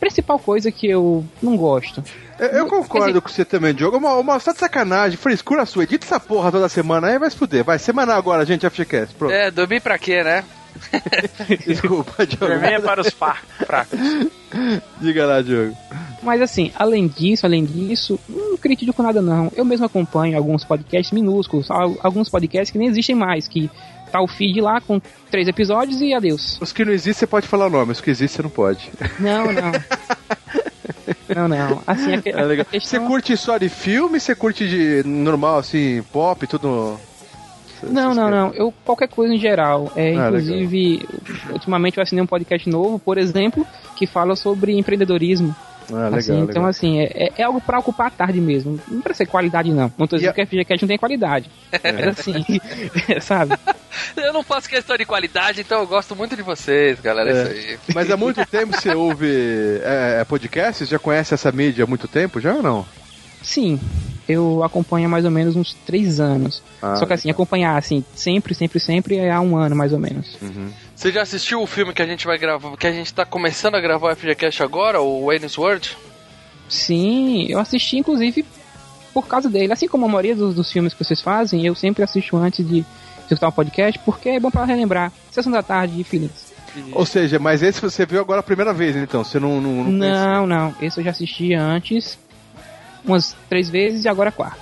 principal 0.00 0.38
coisa 0.38 0.72
que 0.72 0.88
eu 0.88 1.24
não 1.42 1.56
gosto. 1.56 2.02
Eu, 2.38 2.48
eu 2.48 2.66
concordo 2.66 3.20
com 3.20 3.28
você 3.28 3.44
também, 3.44 3.74
Diogo. 3.74 3.98
Uma, 3.98 4.14
uma 4.14 4.40
só 4.40 4.52
de 4.52 4.58
sacanagem, 4.58 5.16
frescura 5.16 5.66
sua. 5.66 5.84
Edita 5.84 6.06
essa 6.06 6.18
porra 6.18 6.50
toda 6.50 6.68
semana 6.68 7.08
aí, 7.08 7.18
vai 7.18 7.30
se 7.30 7.36
fuder. 7.36 7.62
Vai, 7.62 7.78
semanal 7.78 8.16
agora, 8.16 8.44
gente, 8.44 8.68
FGCast. 8.68 9.14
Pronto. 9.14 9.32
É, 9.32 9.50
dormir 9.50 9.80
pra 9.80 9.98
quê, 9.98 10.24
né? 10.24 10.44
Desculpa, 11.66 12.26
Diogo. 12.26 12.46
Dormir 12.46 12.72
é 12.74 12.80
para 12.80 13.00
os 13.00 13.10
fracos. 13.10 13.98
Diga 15.00 15.26
lá, 15.26 15.42
Diogo. 15.42 15.76
Mas 16.22 16.40
assim, 16.42 16.70
além 16.76 17.06
disso, 17.08 17.46
além 17.46 17.64
disso, 17.64 18.18
não 18.28 18.56
critico 18.56 19.02
nada 19.02 19.22
não. 19.22 19.50
Eu 19.56 19.64
mesmo 19.64 19.86
acompanho 19.86 20.36
alguns 20.36 20.64
podcasts 20.64 21.12
minúsculos, 21.12 21.70
al- 21.70 21.96
alguns 22.02 22.28
podcasts 22.28 22.70
que 22.70 22.78
nem 22.78 22.88
existem 22.88 23.14
mais, 23.14 23.48
que 23.48 23.70
tá 24.12 24.20
o 24.20 24.26
feed 24.26 24.60
lá 24.60 24.80
com 24.80 25.00
três 25.30 25.46
episódios 25.48 26.00
e 26.00 26.12
adeus. 26.12 26.58
Os 26.60 26.72
que 26.72 26.84
não 26.84 26.92
existem, 26.92 27.14
você 27.20 27.26
pode 27.26 27.46
falar 27.46 27.66
o 27.66 27.70
nome. 27.70 27.92
Os 27.92 28.00
que 28.00 28.10
existem, 28.10 28.36
você 28.36 28.42
não 28.42 28.50
pode. 28.50 28.90
Não, 29.20 29.52
não. 29.52 29.72
não, 31.34 31.48
não. 31.48 31.82
Assim, 31.86 32.14
a, 32.14 32.20
É 32.26 32.44
legal. 32.44 32.66
a 32.68 32.72
questão... 32.72 33.00
Você 33.00 33.06
curte 33.06 33.36
só 33.36 33.56
de 33.56 33.68
filme? 33.68 34.18
Você 34.20 34.34
curte 34.34 34.68
de 34.68 35.02
normal, 35.08 35.58
assim, 35.58 36.02
pop, 36.12 36.46
tudo... 36.46 36.98
Não, 37.82 38.14
não, 38.14 38.30
não. 38.30 38.52
Eu 38.54 38.72
qualquer 38.84 39.08
coisa 39.08 39.34
em 39.34 39.38
geral. 39.38 39.90
É, 39.96 40.10
Ah, 40.16 40.26
inclusive, 40.28 41.06
ultimamente 41.50 41.96
eu 41.98 42.02
assinei 42.02 42.22
um 42.22 42.26
podcast 42.26 42.68
novo, 42.68 42.98
por 42.98 43.18
exemplo, 43.18 43.66
que 43.96 44.06
fala 44.06 44.36
sobre 44.36 44.76
empreendedorismo. 44.78 45.54
Ah, 45.92 46.04
legal, 46.04 46.14
assim, 46.18 46.32
legal. 46.32 46.48
Então, 46.50 46.66
assim, 46.66 47.00
é, 47.00 47.04
é- 47.14 47.32
é 47.38 47.42
algo 47.42 47.60
pra 47.60 47.78
ocupar 47.80 48.06
a 48.06 48.10
tarde 48.10 48.40
mesmo. 48.40 48.78
Não 48.86 49.00
pra 49.00 49.12
ser 49.12 49.26
qualidade, 49.26 49.72
não. 49.72 49.92
Não 49.98 50.06
tô 50.06 50.14
dizendo 50.16 50.28
E 50.28 50.30
a- 50.30 50.34
que 50.34 50.40
a 50.42 50.46
FGCast 50.46 50.82
não 50.84 50.88
tem 50.88 50.98
qualidade. 50.98 51.50
Mas 51.82 52.18
assim, 52.20 52.44
sabe? 53.20 53.56
Eu 54.16 54.32
não 54.32 54.44
faço 54.44 54.68
questão 54.68 54.96
de 54.96 55.04
qualidade, 55.04 55.62
então 55.62 55.80
eu 55.80 55.86
gosto 55.88 56.14
muito 56.14 56.36
de 56.36 56.42
vocês, 56.42 57.00
galera. 57.00 57.30
É 57.30 57.32
É. 57.32 57.42
isso 57.42 57.50
aí. 57.70 57.78
Mas 57.92 58.08
há 58.10 58.16
muito 58.16 58.44
tempo 58.46 58.72
você 58.80 58.94
ouve 58.94 59.80
é, 59.82 60.24
podcast? 60.28 60.84
Já 60.84 60.98
conhece 60.98 61.34
essa 61.34 61.50
mídia 61.50 61.82
há 61.82 61.86
muito 61.88 62.06
tempo 62.06 62.40
já 62.40 62.54
ou 62.54 62.62
não? 62.62 62.86
Sim, 63.42 63.80
eu 64.28 64.62
acompanho 64.62 65.06
há 65.06 65.08
mais 65.08 65.24
ou 65.24 65.30
menos 65.30 65.56
uns 65.56 65.74
três 65.86 66.20
anos. 66.20 66.62
Ah, 66.80 66.96
Só 66.96 67.06
que 67.06 67.12
assim, 67.12 67.30
acompanhar 67.30 67.76
assim, 67.76 68.04
sempre, 68.14 68.54
sempre, 68.54 68.78
sempre 68.78 69.16
é 69.16 69.30
há 69.30 69.40
um 69.40 69.56
ano 69.56 69.74
mais 69.74 69.92
ou 69.92 69.98
menos. 69.98 70.38
Você 70.94 71.10
já 71.10 71.22
assistiu 71.22 71.62
o 71.62 71.66
filme 71.66 71.92
que 71.92 72.02
a 72.02 72.06
gente 72.06 72.26
vai 72.26 72.38
gravar, 72.38 72.76
que 72.76 72.86
a 72.86 72.92
gente 72.92 73.12
tá 73.12 73.24
começando 73.24 73.74
a 73.74 73.80
gravar 73.80 74.12
o 74.12 74.16
FGCast 74.16 74.62
agora, 74.62 75.00
o 75.00 75.26
Wayne's 75.26 75.56
World? 75.56 75.96
Sim, 76.68 77.46
eu 77.48 77.58
assisti 77.58 77.98
inclusive 77.98 78.44
por 79.12 79.26
causa 79.26 79.48
dele. 79.48 79.72
Assim 79.72 79.88
como 79.88 80.04
a 80.04 80.08
maioria 80.08 80.36
dos, 80.36 80.54
dos 80.54 80.70
filmes 80.70 80.94
que 80.94 81.02
vocês 81.02 81.20
fazem, 81.20 81.66
eu 81.66 81.74
sempre 81.74 82.04
assisto 82.04 82.36
antes 82.36 82.66
de 82.66 82.84
escutar 83.22 83.48
o 83.48 83.52
podcast, 83.52 83.98
porque 84.04 84.28
é 84.28 84.40
bom 84.40 84.50
pra 84.50 84.64
relembrar. 84.64 85.12
Sessão 85.30 85.50
da 85.50 85.62
tarde 85.62 85.96
de 85.96 86.04
feelings. 86.04 86.50
Ou 86.92 87.04
seja, 87.04 87.38
mas 87.40 87.62
esse 87.62 87.80
você 87.80 88.06
viu 88.06 88.20
agora 88.20 88.40
a 88.40 88.44
primeira 88.44 88.72
vez, 88.72 88.94
então? 88.94 89.24
Você 89.24 89.40
não... 89.40 89.60
Não, 89.60 89.84
não? 89.84 89.90
Não, 89.90 90.46
não. 90.46 90.74
Esse 90.80 91.00
eu 91.00 91.04
já 91.04 91.10
assisti 91.10 91.52
antes 91.54 92.16
umas 93.04 93.36
três 93.48 93.68
vezes 93.68 94.04
e 94.04 94.08
agora 94.08 94.28
a 94.28 94.32
quarta. 94.32 94.58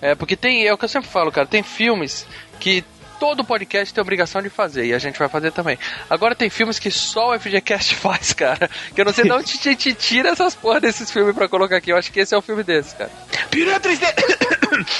É, 0.00 0.14
porque 0.14 0.36
tem, 0.36 0.66
é 0.66 0.72
o 0.72 0.78
que 0.78 0.84
eu 0.84 0.88
sempre 0.88 1.08
falo, 1.08 1.32
cara, 1.32 1.46
tem 1.46 1.62
filmes 1.62 2.26
que 2.60 2.84
todo 3.18 3.42
podcast 3.44 3.94
tem 3.94 4.02
obrigação 4.02 4.42
de 4.42 4.50
fazer, 4.50 4.84
e 4.84 4.92
a 4.92 4.98
gente 4.98 5.18
vai 5.18 5.28
fazer 5.28 5.50
também. 5.50 5.78
Agora 6.10 6.34
tem 6.34 6.50
filmes 6.50 6.78
que 6.78 6.90
só 6.90 7.34
o 7.34 7.40
FGCast 7.40 7.94
faz, 7.96 8.32
cara, 8.32 8.68
que 8.94 9.00
eu 9.00 9.04
não 9.04 9.12
sei 9.12 9.24
de 9.24 9.32
onde 9.32 9.58
te, 9.58 9.74
te 9.74 9.94
tira 9.94 10.30
essas 10.30 10.54
porra 10.54 10.80
desses 10.80 11.10
filmes 11.10 11.34
pra 11.34 11.48
colocar 11.48 11.76
aqui, 11.76 11.90
eu 11.90 11.96
acho 11.96 12.12
que 12.12 12.20
esse 12.20 12.34
é 12.34 12.38
o 12.38 12.42
filme 12.42 12.62
desse, 12.62 12.94
cara. 12.96 13.10
Piranha 13.50 13.80
3D! 13.80 14.04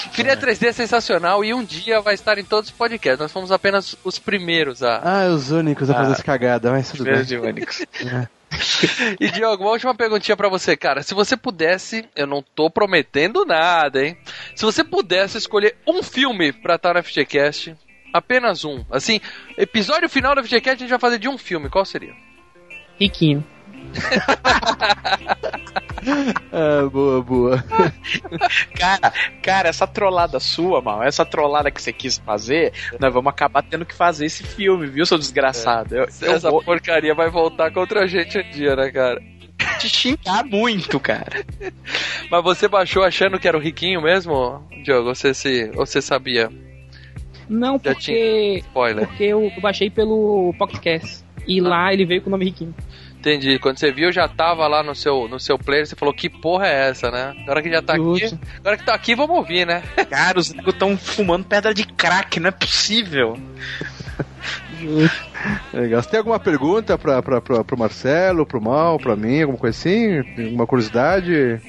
Piranha 0.16 0.36
3D 0.36 0.68
é 0.68 0.72
sensacional 0.72 1.44
e 1.44 1.52
um 1.52 1.62
dia 1.62 2.00
vai 2.00 2.14
estar 2.14 2.38
em 2.38 2.44
todos 2.44 2.70
os 2.70 2.76
podcasts, 2.76 3.20
nós 3.20 3.32
fomos 3.32 3.52
apenas 3.52 3.96
os 4.04 4.18
primeiros 4.18 4.82
a... 4.82 5.02
Ah, 5.04 5.26
os 5.26 5.50
únicos 5.50 5.90
a 5.90 5.94
fazer 5.94 6.12
essa 6.12 6.22
cagada, 6.22 6.70
mas 6.70 6.90
tudo 6.90 7.04
bem. 7.04 7.22
de 7.24 7.36
Onix. 7.36 7.84
E 9.20 9.30
Diogo, 9.30 9.64
uma 9.64 9.72
última 9.72 9.94
perguntinha 9.94 10.36
pra 10.36 10.48
você, 10.48 10.76
cara. 10.76 11.02
Se 11.02 11.14
você 11.14 11.36
pudesse, 11.36 12.04
eu 12.16 12.26
não 12.26 12.42
tô 12.42 12.70
prometendo 12.70 13.44
nada, 13.44 14.04
hein? 14.04 14.16
Se 14.54 14.64
você 14.64 14.82
pudesse 14.82 15.38
escolher 15.38 15.76
um 15.86 16.02
filme 16.02 16.52
pra 16.52 16.76
estar 16.76 16.94
no 16.94 17.02
FGCast, 17.02 17.76
apenas 18.12 18.64
um. 18.64 18.84
Assim, 18.90 19.20
episódio 19.56 20.08
final 20.08 20.34
do 20.34 20.42
FGCast 20.42 20.70
a 20.70 20.86
gente 20.86 20.90
vai 20.90 20.98
fazer 20.98 21.18
de 21.18 21.28
um 21.28 21.38
filme, 21.38 21.68
qual 21.68 21.84
seria? 21.84 22.14
Riquinho. 22.98 23.44
Ah, 26.52 26.86
boa, 26.90 27.22
boa. 27.22 27.64
Cara, 28.76 29.12
cara, 29.42 29.68
essa 29.70 29.86
trollada 29.86 30.38
sua, 30.38 30.82
mal, 30.82 31.02
essa 31.02 31.24
trollada 31.24 31.70
que 31.70 31.80
você 31.80 31.92
quis 31.94 32.18
fazer, 32.18 32.72
nós 33.00 33.12
vamos 33.12 33.30
acabar 33.30 33.62
tendo 33.62 33.86
que 33.86 33.94
fazer 33.94 34.26
esse 34.26 34.44
filme, 34.44 34.86
viu, 34.86 35.06
seu 35.06 35.16
desgraçado? 35.16 35.94
Eu, 35.94 36.06
eu 36.20 36.32
Essa 36.34 36.50
vou 36.50 36.62
porcaria 36.62 37.14
vai 37.14 37.30
voltar 37.30 37.72
contra 37.72 38.04
a 38.04 38.06
gente 38.06 38.38
um 38.38 38.50
dia, 38.50 38.76
né, 38.76 38.90
cara? 38.90 39.20
te 39.78 39.88
xingar 39.88 40.44
muito, 40.44 41.00
cara. 41.00 41.44
Mas 42.30 42.44
você 42.44 42.68
baixou 42.68 43.02
achando 43.02 43.38
que 43.38 43.48
era 43.48 43.56
o 43.56 43.60
Riquinho 43.60 44.02
mesmo, 44.02 44.62
Diogo? 44.84 45.14
Você, 45.14 45.32
se, 45.32 45.70
ou 45.74 45.86
você 45.86 46.02
sabia? 46.02 46.50
Não, 47.48 47.74
Já 47.74 47.92
porque. 47.92 48.58
Spoiler. 48.58 49.06
Porque 49.06 49.24
eu 49.24 49.50
baixei 49.60 49.90
pelo 49.90 50.54
Pocketcast. 50.58 51.24
E 51.46 51.60
lá 51.60 51.92
ele 51.92 52.06
veio 52.06 52.22
com 52.22 52.28
o 52.28 52.30
nome 52.30 52.46
Riquinho. 52.46 52.74
Entendi. 53.24 53.58
Quando 53.58 53.78
você 53.78 53.90
viu, 53.90 54.12
já 54.12 54.28
tava 54.28 54.66
lá 54.68 54.82
no 54.82 54.94
seu, 54.94 55.26
no 55.28 55.40
seu 55.40 55.58
player, 55.58 55.86
você 55.86 55.96
falou, 55.96 56.12
que 56.14 56.28
porra 56.28 56.66
é 56.66 56.90
essa, 56.90 57.10
né? 57.10 57.34
Agora 57.44 57.62
que 57.62 57.70
já 57.70 57.80
tá 57.80 57.94
aqui, 57.94 58.38
agora 58.58 58.76
que 58.76 58.84
tá 58.84 58.94
aqui, 58.94 59.14
vamos 59.14 59.36
ouvir, 59.36 59.66
né? 59.66 59.82
Cara, 60.10 60.38
os 60.38 60.52
negros 60.52 60.74
tão 60.78 60.94
fumando 60.96 61.46
pedra 61.46 61.72
de 61.72 61.86
crack, 61.86 62.38
não 62.38 62.48
é 62.48 62.52
possível. 62.52 63.38
Legal. 65.72 66.02
Você 66.02 66.10
tem 66.10 66.18
alguma 66.18 66.38
pergunta 66.38 66.98
pra, 66.98 67.22
pra, 67.22 67.40
pra, 67.40 67.64
pro 67.64 67.78
Marcelo, 67.78 68.44
pro 68.46 68.60
Mal, 68.60 68.98
pra 68.98 69.16
mim, 69.16 69.40
alguma 69.40 69.58
coisa 69.58 69.76
assim? 69.78 70.18
Alguma 70.44 70.66
curiosidade? 70.66 71.60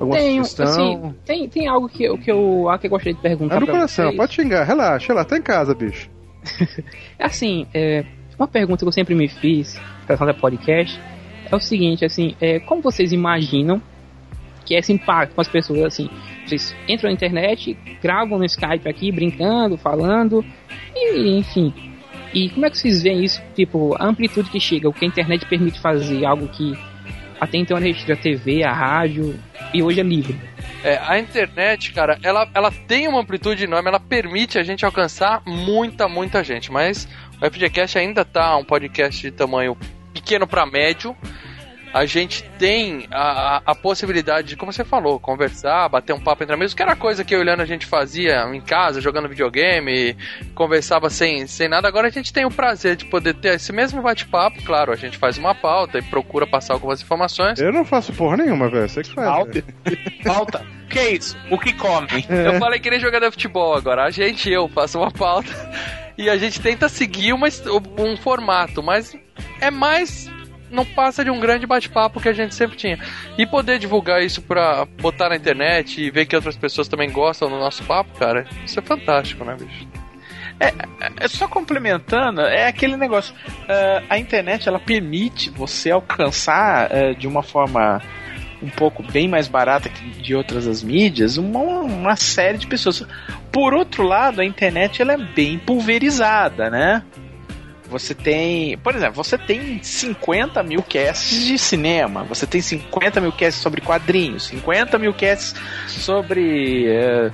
Alguma 0.00 0.18
sugestão? 0.18 0.66
assim, 0.66 1.14
tem, 1.24 1.48
tem 1.48 1.68
algo 1.68 1.88
que, 1.88 2.04
eu- 2.04 2.18
que 2.18 2.30
eu, 2.32 2.68
ah, 2.68 2.78
que 2.78 2.86
eu 2.86 2.90
gostaria 2.90 3.14
de 3.14 3.20
perguntar 3.20 3.56
É 3.56 3.60
no 3.60 3.66
pra 3.66 3.74
coração, 3.76 4.06
vocês. 4.06 4.16
pode 4.16 4.34
xingar, 4.34 4.64
relaxa, 4.64 5.12
lá, 5.12 5.24
tá 5.24 5.36
em 5.36 5.42
casa, 5.42 5.74
bicho. 5.74 6.08
Assim, 7.20 7.66
é, 7.74 8.04
uma 8.40 8.48
pergunta 8.48 8.84
que 8.84 8.88
eu 8.88 8.92
sempre 8.92 9.14
me 9.14 9.28
fiz 9.28 9.78
para 10.06 10.16
fazer 10.16 10.32
podcast 10.32 10.98
é 11.50 11.54
o 11.54 11.60
seguinte, 11.60 12.06
assim, 12.06 12.34
é, 12.40 12.58
como 12.58 12.80
vocês 12.80 13.12
imaginam 13.12 13.82
que 14.64 14.74
esse 14.74 14.92
impacto 14.92 15.34
com 15.34 15.40
as 15.42 15.48
pessoas, 15.48 15.84
assim, 15.84 16.08
vocês 16.46 16.74
entram 16.88 17.10
na 17.10 17.14
internet, 17.14 17.76
gravam 18.02 18.38
no 18.38 18.44
Skype 18.46 18.88
aqui, 18.88 19.12
brincando, 19.12 19.76
falando, 19.76 20.44
e 20.94 21.38
enfim, 21.38 21.72
E 22.32 22.48
como 22.50 22.64
é 22.64 22.70
que 22.70 22.78
vocês 22.78 23.02
veem 23.02 23.24
isso? 23.24 23.42
Tipo, 23.56 23.94
a 23.98 24.06
amplitude 24.06 24.48
que 24.48 24.60
chega, 24.60 24.88
o 24.88 24.92
que 24.92 25.04
a 25.04 25.08
internet 25.08 25.44
permite 25.46 25.80
fazer, 25.80 26.24
algo 26.24 26.46
que 26.48 26.78
até 27.40 27.58
então 27.58 27.76
era 27.76 27.86
restrito 27.86 28.12
a 28.12 28.16
TV, 28.16 28.62
a 28.62 28.72
rádio, 28.72 29.34
e 29.74 29.82
hoje 29.82 30.00
é 30.00 30.02
livre. 30.04 30.38
É, 30.84 30.98
a 31.02 31.18
internet, 31.18 31.92
cara, 31.92 32.18
ela, 32.22 32.48
ela 32.54 32.70
tem 32.70 33.08
uma 33.08 33.20
amplitude 33.20 33.64
enorme, 33.64 33.88
ela 33.88 34.00
permite 34.00 34.58
a 34.58 34.62
gente 34.62 34.84
alcançar 34.84 35.42
muita, 35.44 36.08
muita 36.08 36.44
gente, 36.44 36.70
mas 36.70 37.08
o 37.40 37.50
FGCast 37.50 37.98
ainda 37.98 38.24
tá 38.24 38.56
um 38.56 38.64
podcast 38.64 39.20
de 39.20 39.30
tamanho 39.30 39.76
pequeno 40.12 40.46
para 40.46 40.66
médio, 40.66 41.16
a 41.92 42.06
gente 42.06 42.44
tem 42.58 43.06
a, 43.10 43.62
a, 43.66 43.74
possibilidade 43.74 44.48
de, 44.48 44.56
como 44.56 44.72
você 44.72 44.84
falou, 44.84 45.18
conversar, 45.18 45.88
bater 45.88 46.12
um 46.12 46.20
papo 46.20 46.42
entre 46.42 46.54
amigos, 46.54 46.74
que 46.74 46.82
era 46.82 46.94
coisa 46.94 47.24
que 47.24 47.34
eu 47.34 47.40
olhando 47.40 47.60
a 47.60 47.66
gente 47.66 47.86
fazia 47.86 48.44
em 48.54 48.60
casa, 48.60 49.00
jogando 49.00 49.28
videogame, 49.28 50.16
conversava 50.54 51.10
sem, 51.10 51.46
sem 51.46 51.68
nada. 51.68 51.88
Agora 51.88 52.08
a 52.08 52.10
gente 52.10 52.32
tem 52.32 52.44
o 52.44 52.50
prazer 52.50 52.96
de 52.96 53.06
poder 53.06 53.34
ter 53.34 53.54
esse 53.54 53.72
mesmo 53.72 54.02
bate-papo, 54.02 54.62
claro, 54.62 54.92
a 54.92 54.96
gente 54.96 55.18
faz 55.18 55.36
uma 55.36 55.54
pauta 55.54 55.98
e 55.98 56.02
procura 56.02 56.46
passar 56.46 56.74
algumas 56.74 57.02
informações. 57.02 57.60
Eu 57.60 57.72
não 57.72 57.84
faço 57.84 58.12
porra 58.12 58.36
nenhuma, 58.36 58.68
velho, 58.68 58.88
você 58.88 59.02
que 59.02 59.12
faz. 59.12 59.28
Pauta? 59.28 59.64
pauta? 60.24 60.66
O 60.84 60.88
que 60.88 60.98
é 60.98 61.10
isso? 61.12 61.36
O 61.50 61.58
que 61.58 61.72
come? 61.72 62.26
É. 62.28 62.48
Eu 62.48 62.58
falei 62.58 62.80
que 62.80 62.90
nem 62.90 63.00
jogador 63.00 63.26
de 63.26 63.32
futebol 63.32 63.74
agora, 63.74 64.04
a 64.04 64.10
gente 64.10 64.50
eu 64.50 64.68
faço 64.68 64.98
uma 64.98 65.10
pauta 65.10 65.50
e 66.16 66.28
a 66.28 66.36
gente 66.36 66.60
tenta 66.60 66.88
seguir 66.88 67.32
uma, 67.32 67.48
um 67.98 68.16
formato, 68.16 68.82
mas 68.82 69.16
é 69.60 69.70
mais 69.70 70.28
não 70.70 70.84
passa 70.84 71.24
de 71.24 71.30
um 71.30 71.40
grande 71.40 71.66
bate-papo 71.66 72.20
que 72.20 72.28
a 72.28 72.32
gente 72.32 72.54
sempre 72.54 72.76
tinha. 72.76 72.98
E 73.36 73.46
poder 73.46 73.78
divulgar 73.78 74.22
isso 74.22 74.40
pra 74.42 74.86
botar 75.00 75.28
na 75.28 75.36
internet 75.36 76.00
e 76.00 76.10
ver 76.10 76.26
que 76.26 76.36
outras 76.36 76.56
pessoas 76.56 76.88
também 76.88 77.10
gostam 77.10 77.48
do 77.48 77.58
nosso 77.58 77.82
papo, 77.84 78.18
cara, 78.18 78.46
isso 78.64 78.78
é 78.78 78.82
fantástico, 78.82 79.44
né, 79.44 79.56
bicho? 79.58 79.88
É, 80.60 80.74
é 81.24 81.28
só 81.28 81.48
complementando, 81.48 82.42
é 82.42 82.66
aquele 82.66 82.96
negócio. 82.96 83.34
Uh, 83.34 84.04
a 84.10 84.18
internet 84.18 84.68
ela 84.68 84.78
permite 84.78 85.48
você 85.48 85.90
alcançar 85.90 86.90
uh, 86.90 87.14
de 87.14 87.26
uma 87.26 87.42
forma 87.42 88.02
um 88.62 88.68
pouco 88.68 89.02
bem 89.02 89.26
mais 89.26 89.48
barata 89.48 89.88
que 89.88 90.04
de 90.22 90.34
outras 90.34 90.66
as 90.66 90.82
mídias 90.82 91.38
uma, 91.38 91.60
uma 91.60 92.16
série 92.16 92.58
de 92.58 92.66
pessoas. 92.66 93.06
Por 93.50 93.72
outro 93.72 94.02
lado, 94.02 94.42
a 94.42 94.44
internet 94.44 95.00
ela 95.00 95.14
é 95.14 95.16
bem 95.16 95.58
pulverizada, 95.58 96.68
né? 96.68 97.02
Você 97.90 98.14
tem, 98.14 98.78
por 98.78 98.94
exemplo, 98.94 99.16
você 99.16 99.36
tem 99.36 99.82
50 99.82 100.62
mil 100.62 100.80
casts 100.80 101.44
de 101.44 101.58
cinema, 101.58 102.22
você 102.22 102.46
tem 102.46 102.60
50 102.60 103.20
mil 103.20 103.32
casts 103.32 103.60
sobre 103.60 103.80
quadrinhos, 103.80 104.44
50 104.44 104.96
mil 104.96 105.12
casts 105.12 105.54
sobre, 105.88 106.86
uh, 106.88 107.32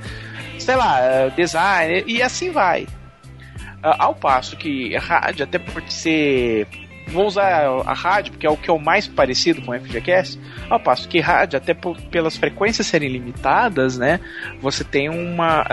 sei 0.58 0.74
lá, 0.74 0.98
uh, 0.98 1.30
design, 1.36 2.04
e 2.06 2.22
assim 2.22 2.50
vai. 2.50 2.84
Uh, 2.84 3.94
ao 3.98 4.14
passo 4.14 4.56
que 4.56 4.96
rádio, 4.96 5.44
até 5.44 5.58
por 5.58 5.82
ser. 5.90 6.66
Vou 7.08 7.26
usar 7.26 7.66
a 7.86 7.92
rádio 7.92 8.32
porque 8.32 8.46
é 8.46 8.50
o 8.50 8.56
que 8.56 8.68
é 8.68 8.72
o 8.72 8.80
mais 8.80 9.06
parecido 9.06 9.60
com 9.62 9.72
o 9.72 9.78
FGCast. 9.78 10.40
Ao 10.68 10.80
passo 10.80 11.06
que 11.06 11.20
rádio, 11.20 11.58
até 11.58 11.72
por, 11.74 12.00
pelas 12.04 12.36
frequências 12.36 12.86
serem 12.86 13.10
limitadas, 13.10 13.96
né? 13.96 14.18
Você 14.60 14.82
tem 14.82 15.08
uma, 15.08 15.64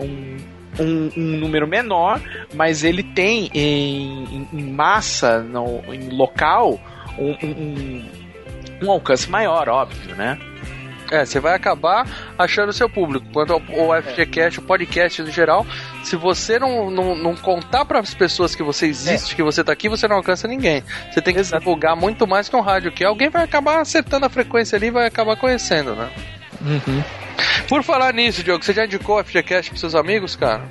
um 0.00 0.38
um, 0.78 1.10
um, 1.16 1.36
número 1.38 1.66
menor, 1.66 2.20
mas 2.54 2.84
ele 2.84 3.02
tem 3.02 3.50
em, 3.54 4.48
em 4.52 4.72
massa, 4.72 5.40
no, 5.40 5.82
em 5.92 6.08
local, 6.10 6.80
um, 7.18 7.30
um, 7.46 8.04
um 8.82 8.90
alcance 8.90 9.28
maior, 9.28 9.68
óbvio, 9.68 10.14
né? 10.14 10.38
É, 11.10 11.24
você 11.24 11.40
vai 11.40 11.54
acabar 11.54 12.06
achando 12.38 12.68
o 12.68 12.72
seu 12.72 12.88
público. 12.88 13.26
Quanto 13.32 13.52
ao, 13.52 13.60
ao 13.60 14.02
FGCast, 14.02 14.58
o 14.58 14.62
podcast 14.62 15.22
no 15.22 15.30
geral, 15.30 15.66
se 16.04 16.16
você 16.16 16.58
não, 16.58 16.90
não, 16.90 17.14
não 17.14 17.34
contar 17.34 17.84
para 17.84 17.98
as 17.98 18.14
pessoas 18.14 18.54
que 18.54 18.62
você 18.62 18.86
existe, 18.86 19.32
é. 19.32 19.36
que 19.36 19.42
você 19.42 19.64
tá 19.64 19.72
aqui, 19.72 19.88
você 19.88 20.06
não 20.06 20.16
alcança 20.16 20.46
ninguém. 20.46 20.82
Você 21.10 21.22
tem 21.22 21.32
que 21.32 21.40
Exato. 21.40 21.60
divulgar 21.60 21.96
muito 21.96 22.26
mais 22.26 22.48
que 22.48 22.56
um 22.56 22.60
rádio, 22.60 22.92
que 22.92 23.04
alguém 23.04 23.30
vai 23.30 23.44
acabar 23.44 23.80
acertando 23.80 24.26
a 24.26 24.28
frequência 24.28 24.76
ali 24.76 24.88
e 24.88 24.90
vai 24.90 25.06
acabar 25.06 25.36
conhecendo, 25.36 25.94
né? 25.94 26.10
Uhum. 26.60 27.02
Por 27.68 27.82
falar 27.82 28.12
nisso, 28.14 28.42
Diogo, 28.42 28.64
você 28.64 28.72
já 28.72 28.84
indicou 28.84 29.18
o 29.18 29.24
FGCast 29.24 29.70
pros 29.70 29.80
seus 29.80 29.94
amigos, 29.94 30.34
cara? 30.36 30.68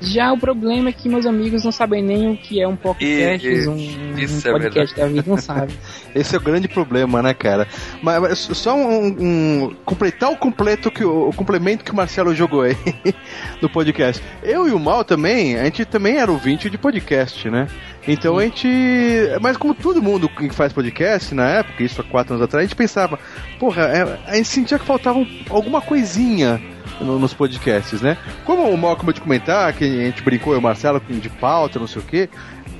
Já 0.00 0.32
o 0.32 0.38
problema 0.38 0.90
é 0.90 0.92
que 0.92 1.08
meus 1.08 1.26
amigos 1.26 1.64
não 1.64 1.72
sabem 1.72 2.02
nem 2.02 2.30
o 2.30 2.36
que 2.36 2.62
é 2.62 2.68
um 2.68 2.76
podcast, 2.76 3.48
um, 3.68 3.72
um 3.72 4.16
é 4.16 4.52
podcast 4.52 4.96
da 4.96 5.06
vida, 5.06 5.24
não 5.26 5.36
sabe. 5.36 5.72
Esse 6.14 6.36
é 6.36 6.38
o 6.38 6.40
grande 6.40 6.68
problema, 6.68 7.20
né, 7.20 7.34
cara? 7.34 7.66
Mas, 8.00 8.20
mas 8.20 8.38
só 8.38 8.76
um, 8.76 9.06
um, 9.06 9.76
completar 9.84 10.30
o 10.30 10.36
completo 10.36 10.88
que 10.88 11.04
o, 11.04 11.28
o, 11.28 11.32
complemento 11.34 11.84
que 11.84 11.90
o 11.90 11.96
Marcelo 11.96 12.32
jogou 12.32 12.62
aí 12.62 12.76
do 13.60 13.68
podcast. 13.68 14.22
Eu 14.42 14.68
e 14.68 14.70
o 14.70 14.78
Mal 14.78 15.04
também, 15.04 15.56
a 15.56 15.64
gente 15.64 15.84
também 15.84 16.16
era 16.16 16.30
ouvinte 16.30 16.70
de 16.70 16.78
podcast, 16.78 17.50
né? 17.50 17.66
Então 18.06 18.34
Sim. 18.34 18.40
a 18.40 18.44
gente. 18.44 18.68
Mas 19.40 19.56
como 19.56 19.74
todo 19.74 20.00
mundo 20.00 20.28
que 20.28 20.48
faz 20.50 20.72
podcast 20.72 21.34
na 21.34 21.48
época, 21.50 21.82
isso 21.82 22.00
há 22.00 22.04
quatro 22.04 22.34
anos 22.34 22.44
atrás, 22.44 22.64
a 22.64 22.66
gente 22.66 22.76
pensava, 22.76 23.18
porra, 23.58 23.82
é, 23.82 24.18
a 24.26 24.36
gente 24.36 24.48
sentia 24.48 24.78
que 24.78 24.86
faltava 24.86 25.18
alguma 25.50 25.80
coisinha 25.80 26.60
no, 27.00 27.18
nos 27.18 27.34
podcasts, 27.34 28.00
né? 28.00 28.16
Como 28.44 28.68
o 28.68 28.76
Mal 28.78 28.92
acabou 28.92 29.12
de 29.12 29.20
comentar, 29.20 29.72
que 29.72 29.84
a 29.84 30.04
gente 30.06 30.22
brincou, 30.22 30.52
eu 30.52 30.58
o 30.58 30.62
Marcelo, 30.62 31.00
de 31.00 31.28
pauta, 31.28 31.78
não 31.78 31.86
sei 31.86 32.02
o 32.02 32.04
quê, 32.04 32.28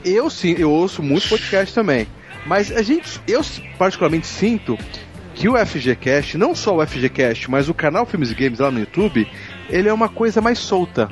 eu 0.04 0.28
sim, 0.30 0.54
eu 0.58 0.70
ouço 0.70 1.02
muito 1.02 1.28
podcast 1.28 1.74
também. 1.74 2.06
Mas 2.46 2.72
a 2.72 2.82
gente, 2.82 3.20
eu 3.26 3.40
particularmente 3.76 4.26
sinto 4.26 4.78
que 5.34 5.48
o 5.48 5.56
FGCast, 5.56 6.36
não 6.36 6.54
só 6.54 6.76
o 6.76 6.86
FGCast, 6.86 7.50
mas 7.50 7.68
o 7.68 7.74
canal 7.74 8.04
Filmes 8.04 8.30
e 8.30 8.34
Games 8.34 8.58
lá 8.58 8.70
no 8.70 8.80
YouTube, 8.80 9.28
ele 9.68 9.88
é 9.88 9.92
uma 9.92 10.08
coisa 10.08 10.40
mais 10.40 10.58
solta 10.58 11.08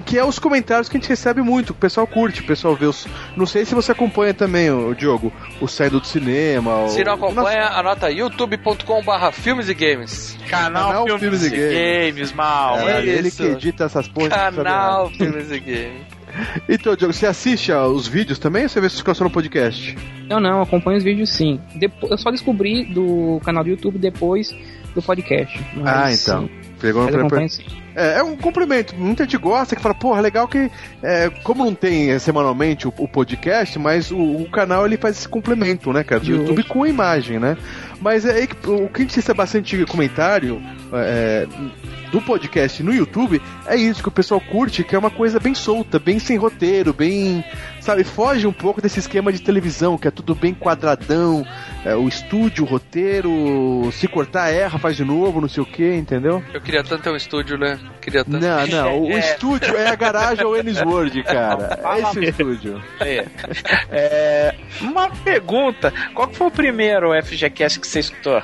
que 0.00 0.18
é 0.18 0.24
os 0.24 0.38
comentários 0.38 0.88
que 0.88 0.96
a 0.96 1.00
gente 1.00 1.08
recebe 1.08 1.42
muito, 1.42 1.70
o 1.70 1.74
pessoal 1.74 2.06
curte, 2.06 2.40
o 2.40 2.46
pessoal 2.46 2.74
vê 2.74 2.86
os. 2.86 3.06
Não 3.36 3.46
sei 3.46 3.64
se 3.64 3.74
você 3.74 3.92
acompanha 3.92 4.34
também, 4.34 4.70
o 4.70 4.94
Diogo, 4.94 5.32
o 5.60 5.68
saindo 5.68 6.00
do 6.00 6.06
cinema. 6.06 6.88
Se 6.88 7.04
não 7.04 7.14
acompanha, 7.14 7.64
Nossa... 7.64 7.78
anota 7.78 8.10
youtube.com/barra 8.10 9.32
filmes 9.32 9.68
e 9.68 9.74
games. 9.74 10.36
Canal, 10.48 10.88
Canal 10.88 11.18
Filmes, 11.18 11.20
filmes 11.20 11.44
e 11.44 11.50
Games, 11.50 12.14
games 12.14 12.32
mal. 12.32 12.78
É, 12.88 13.04
ele 13.04 13.28
isso. 13.28 13.42
que 13.42 13.48
edita 13.48 13.84
essas 13.84 14.08
porras. 14.08 14.32
Canal 14.32 15.10
Filmes 15.10 15.50
e 15.50 15.60
Games. 15.60 16.20
Então, 16.68 16.94
Diogo, 16.94 17.12
você 17.12 17.26
assiste 17.26 17.72
os 17.72 18.06
vídeos 18.06 18.38
também 18.38 18.62
ou 18.62 18.68
você 18.68 18.80
vê 18.80 18.88
se 18.88 18.98
fica 18.98 19.12
só 19.14 19.24
no 19.24 19.30
podcast? 19.30 19.96
Não, 20.28 20.38
não, 20.38 20.62
acompanho 20.62 20.98
os 20.98 21.02
vídeos 21.02 21.28
sim. 21.30 21.60
Depois, 21.74 22.10
eu 22.10 22.18
só 22.18 22.30
descobri 22.30 22.84
do 22.84 23.40
canal 23.44 23.64
do 23.64 23.70
YouTube 23.70 23.98
depois 23.98 24.54
do 24.94 25.02
podcast. 25.02 25.58
ah, 25.84 26.12
então. 26.12 26.46
Sim. 26.46 26.50
Pegou 26.80 27.04
no 27.04 27.28
é, 28.00 28.18
é 28.18 28.22
um 28.22 28.36
cumprimento. 28.36 28.94
Muita 28.96 29.24
gente 29.24 29.36
gosta 29.36 29.76
que 29.76 29.82
fala, 29.82 29.94
porra, 29.94 30.20
legal 30.20 30.48
que, 30.48 30.70
é, 31.02 31.30
como 31.42 31.64
não 31.64 31.74
tem 31.74 32.10
é, 32.10 32.18
semanalmente 32.18 32.88
o, 32.88 32.94
o, 32.96 33.06
podcast, 33.06 33.78
mas 33.78 34.10
o, 34.10 34.18
o, 34.18 34.50
canal 34.50 34.86
ele 34.86 34.96
faz 34.96 35.18
esse 35.18 35.28
complemento, 35.28 35.92
né, 35.92 36.02
cara? 36.02 36.20
Do 36.20 36.30
YouTube 36.30 36.62
com 36.64 36.86
imagem, 36.86 37.38
né? 37.38 37.56
Mas 38.00 38.24
é, 38.24 38.48
o 38.66 38.88
que 38.88 39.02
a 39.02 39.04
gente 39.04 39.16
recebe 39.16 39.36
bastante 39.36 39.84
comentário 39.86 40.62
é, 40.92 41.46
do 42.10 42.20
podcast 42.20 42.82
no 42.82 42.92
YouTube 42.92 43.40
é 43.66 43.76
isso 43.76 44.02
que 44.02 44.08
o 44.08 44.12
pessoal 44.12 44.40
curte, 44.40 44.82
que 44.82 44.94
é 44.94 44.98
uma 44.98 45.10
coisa 45.10 45.38
bem 45.38 45.54
solta, 45.54 45.98
bem 45.98 46.18
sem 46.18 46.36
roteiro, 46.36 46.92
bem. 46.92 47.44
Sabe, 47.80 48.04
foge 48.04 48.46
um 48.46 48.52
pouco 48.52 48.80
desse 48.80 48.98
esquema 48.98 49.32
de 49.32 49.40
televisão, 49.40 49.96
que 49.96 50.06
é 50.06 50.10
tudo 50.10 50.34
bem 50.34 50.52
quadradão, 50.52 51.46
é, 51.84 51.94
o 51.94 52.06
estúdio, 52.08 52.64
o 52.64 52.66
roteiro, 52.66 53.88
se 53.92 54.06
cortar, 54.06 54.50
erra, 54.50 54.78
faz 54.78 54.96
de 54.96 55.04
novo, 55.04 55.40
não 55.40 55.48
sei 55.48 55.62
o 55.62 55.66
que, 55.66 55.94
entendeu? 55.94 56.42
Eu 56.52 56.60
queria 56.60 56.84
tanto 56.84 57.02
ter 57.02 57.10
um 57.10 57.16
estúdio, 57.16 57.56
né? 57.56 57.78
Queria 58.02 58.22
tanto... 58.22 58.38
Não, 58.38 58.66
não, 58.66 59.02
o, 59.04 59.12
é. 59.12 59.18
estúdio 59.18 59.74
é 59.76 59.88
a 59.88 59.94
garagem 59.94 60.44
ao 60.44 60.56
Ennisworld, 60.56 61.22
cara. 61.22 61.78
É 61.90 62.00
esse 62.00 62.18
o 62.18 62.22
estúdio. 62.22 62.82
É. 63.00 63.26
é. 63.90 64.54
Uma 64.80 65.10
pergunta: 65.10 65.92
qual 66.14 66.30
foi 66.32 66.46
o 66.46 66.50
primeiro 66.50 67.10
FGCast 67.22 67.80
que 67.80 67.86
você 67.90 68.00
escutou? 68.00 68.40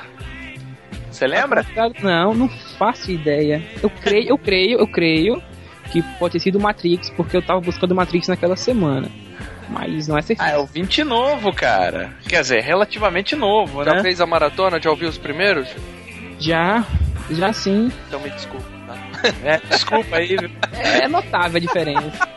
Você 1.11 1.26
lembra? 1.26 1.64
Não, 2.02 2.35
não 2.35 2.48
faço 2.48 3.11
ideia. 3.11 3.62
Eu 3.82 3.88
creio, 3.88 4.28
eu 4.28 4.38
creio, 4.38 4.78
eu 4.80 4.88
creio 4.88 5.42
que 5.92 6.02
pode 6.18 6.32
ter 6.32 6.40
sido 6.40 6.59
Matrix, 6.59 7.11
porque 7.11 7.37
eu 7.37 7.42
tava 7.42 7.61
buscando 7.61 7.94
Matrix 7.94 8.26
naquela 8.28 8.56
semana. 8.56 9.09
Mas 9.68 10.09
não 10.09 10.18
é 10.18 10.22
certeza. 10.22 10.48
Ah, 10.48 10.52
é 10.52 10.59
o 10.59 10.66
20 10.66 11.04
novo, 11.04 11.52
cara. 11.52 12.12
Quer 12.28 12.42
dizer, 12.42 12.61
relativamente 12.61 13.35
novo, 13.35 13.85
já 13.85 13.92
né? 13.92 13.96
Já 13.98 14.02
fez 14.02 14.20
a 14.20 14.26
maratona? 14.26 14.80
Já 14.80 14.90
ouviu 14.90 15.09
os 15.09 15.18
primeiros? 15.18 15.68
Já, 16.38 16.85
já 17.30 17.52
sim. 17.52 17.90
Então 18.09 18.20
me 18.20 18.30
desculpa. 18.30 18.66
Tá? 18.87 18.96
É, 19.44 19.61
desculpa 19.70 20.16
aí. 20.16 20.37
É 20.72 21.09
notável 21.09 21.56
a 21.56 21.61
diferença. 21.61 22.37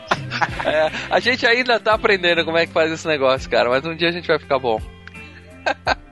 É, 0.64 0.90
a 1.10 1.18
gente 1.18 1.44
ainda 1.46 1.80
tá 1.80 1.94
aprendendo 1.94 2.44
como 2.44 2.56
é 2.56 2.64
que 2.64 2.72
faz 2.72 2.92
esse 2.92 3.06
negócio, 3.06 3.50
cara, 3.50 3.68
mas 3.68 3.84
um 3.84 3.96
dia 3.96 4.08
a 4.08 4.12
gente 4.12 4.28
vai 4.28 4.38
ficar 4.38 4.58
bom. 4.58 4.80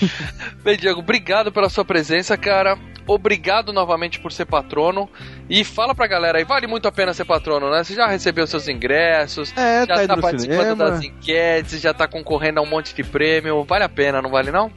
Bem, 0.62 0.76
Diego, 0.76 1.00
obrigado 1.00 1.52
pela 1.52 1.68
sua 1.68 1.84
presença, 1.84 2.36
cara. 2.36 2.78
Obrigado 3.06 3.72
novamente 3.72 4.20
por 4.20 4.32
ser 4.32 4.46
patrono. 4.46 5.08
E 5.50 5.64
fala 5.64 5.94
pra 5.94 6.06
galera 6.06 6.38
aí, 6.38 6.44
vale 6.44 6.66
muito 6.66 6.86
a 6.86 6.92
pena 6.92 7.12
ser 7.12 7.24
patrono, 7.24 7.70
né? 7.70 7.82
Você 7.82 7.94
já 7.94 8.06
recebeu 8.06 8.46
seus 8.46 8.68
ingressos, 8.68 9.52
é, 9.56 9.84
já 9.86 10.06
tá, 10.06 10.14
tá 10.14 10.16
participando 10.16 10.60
cinema. 10.60 10.90
das 10.90 11.02
enquetes, 11.02 11.80
já 11.80 11.92
tá 11.92 12.06
concorrendo 12.06 12.60
a 12.60 12.62
um 12.62 12.66
monte 12.66 12.94
de 12.94 13.02
prêmio. 13.02 13.64
Vale 13.64 13.84
a 13.84 13.88
pena, 13.88 14.22
não 14.22 14.30
vale 14.30 14.50
não? 14.50 14.70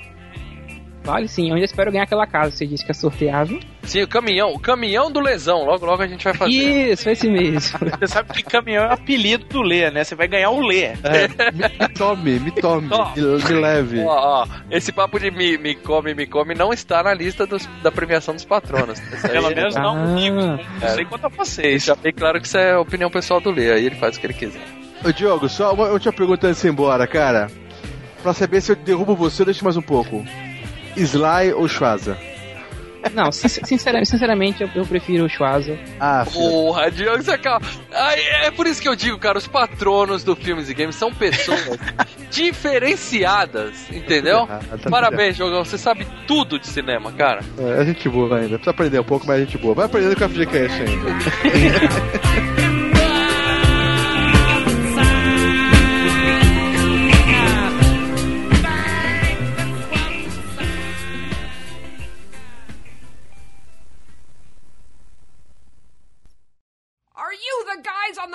Vale 1.06 1.28
sim, 1.28 1.50
eu 1.50 1.54
ainda 1.54 1.65
espero 1.65 1.91
ganhar 1.91 2.04
aquela 2.04 2.26
casa. 2.26 2.50
Você 2.52 2.65
disse 2.65 2.84
que 2.84 2.89
é 2.89 2.94
sorteável. 2.94 3.60
Sim, 3.84 4.02
o 4.02 4.08
caminhão, 4.08 4.52
o 4.54 4.60
caminhão 4.60 5.12
do 5.12 5.20
lesão. 5.20 5.63
Logo, 5.63 5.86
logo 5.86 6.02
a 6.02 6.08
gente 6.08 6.24
vai 6.24 6.34
fazer. 6.34 6.52
Isso, 6.52 7.08
esse 7.08 7.30
mesmo. 7.30 7.78
Você 8.00 8.08
sabe 8.08 8.34
que 8.34 8.41
caminhão 8.41 8.86
é 8.86 8.88
o 8.88 8.91
apelido 8.94 9.46
do 9.46 9.62
Lê, 9.62 9.91
né? 9.91 10.04
Você 10.04 10.15
vai 10.15 10.28
ganhar 10.28 10.50
o 10.50 10.60
Lê. 10.65 10.86
É, 10.86 11.28
me, 11.54 11.80
me 11.80 11.89
tome, 11.94 12.39
me 12.39 12.52
tome, 12.52 12.88
me, 12.88 13.44
me 13.44 13.62
leve. 13.62 14.00
Ó, 14.04 14.41
ó, 14.44 14.48
esse 14.72 14.91
papo 14.91 15.20
de 15.20 15.30
me, 15.30 15.58
me 15.60 15.76
come, 15.76 16.15
me 16.15 16.26
come 16.26 16.56
não 16.56 16.74
está 16.74 17.04
na 17.04 17.13
lista 17.13 17.46
dos- 17.46 17.68
da 17.84 17.91
premiação 17.91 18.34
dos 18.34 18.44
patronos. 18.46 19.00
Pelo 19.22 19.50
menos 19.50 19.76
não 19.76 19.96
Ah. 19.96 20.60
Não 20.82 20.89
sei 20.96 21.06
quanto 21.06 21.26
a 21.26 21.30
vocês. 21.30 21.84
Já 21.86 21.94
bem 21.96 22.12
claro 22.13 22.41
que 22.41 22.48
isso 22.48 22.58
é 22.58 22.72
a 22.74 22.80
opinião 22.80 23.12
pessoal 23.12 23.39
do 23.39 23.52
Lê, 23.52 23.72
aí 23.72 23.86
ele 23.86 23.96
faz 23.96 24.18
o 24.18 24.20
que 24.20 24.26
ele 24.26 24.34
quiser. 24.34 24.62
Ô 25.04 25.12
Diogo, 25.12 25.48
só 25.48 25.72
uma 25.74 25.89
última 25.89 26.12
pergunta 26.12 26.48
antes 26.48 26.62
de 26.62 26.68
ir 26.68 26.72
embora, 26.72 27.06
cara. 27.06 27.52
Pra 28.24 28.34
saber 28.34 28.60
se 28.62 28.72
eu 28.72 28.76
derrubo 28.76 29.15
você 29.15 29.44
ou 29.44 29.46
deixo 29.46 29.63
mais 29.63 29.78
um 29.78 29.82
pouco. 29.84 30.26
Sly 30.96 31.54
ou 31.54 31.68
Schwaza? 31.68 32.18
Não, 33.14 33.32
sin- 33.32 33.48
sinceramente, 33.48 34.10
sinceramente 34.10 34.64
eu, 34.64 34.70
eu 34.74 34.84
prefiro 34.84 35.26
o 35.26 35.30
Schwarza. 35.30 35.78
Ah. 36.00 36.26
Porra, 36.34 36.90
Diogo, 36.90 37.22
você 37.22 37.32
acaba. 37.32 37.64
Ai, 37.94 38.20
é 38.46 38.50
por 38.52 38.66
isso 38.66 38.82
que 38.82 38.90
eu 38.90 38.96
digo, 38.96 39.20
cara, 39.20 39.38
os 39.38 39.46
patronos 39.46 40.24
do 40.24 40.36
Filmes 40.36 40.70
e 40.72 40.74
Games 40.74 40.96
são 40.96 41.14
pessoas 41.14 41.78
diferenciadas, 42.32 43.74
entendeu? 43.92 44.48
Ah, 44.50 44.60
tá 44.82 44.90
Parabéns, 44.90 45.36
Jogão, 45.38 45.64
você 45.64 45.78
sabe 45.78 46.08
tudo 46.26 46.58
de 46.58 46.66
cinema, 46.66 47.12
cara. 47.12 47.42
É, 47.60 47.82
é 47.84 47.86
gente 47.86 48.10
boa 48.10 48.38
ainda. 48.38 48.56
Precisa 48.58 48.72
aprender 48.72 49.00
um 49.00 49.04
pouco, 49.04 49.28
mas 49.28 49.38
é 49.38 49.46
gente 49.46 49.58
boa. 49.60 49.76
Vai 49.76 49.86
aprendendo 49.86 50.16
com 50.18 50.24
a 50.26 50.30
FGCast 50.30 50.82
ainda. 50.82 51.06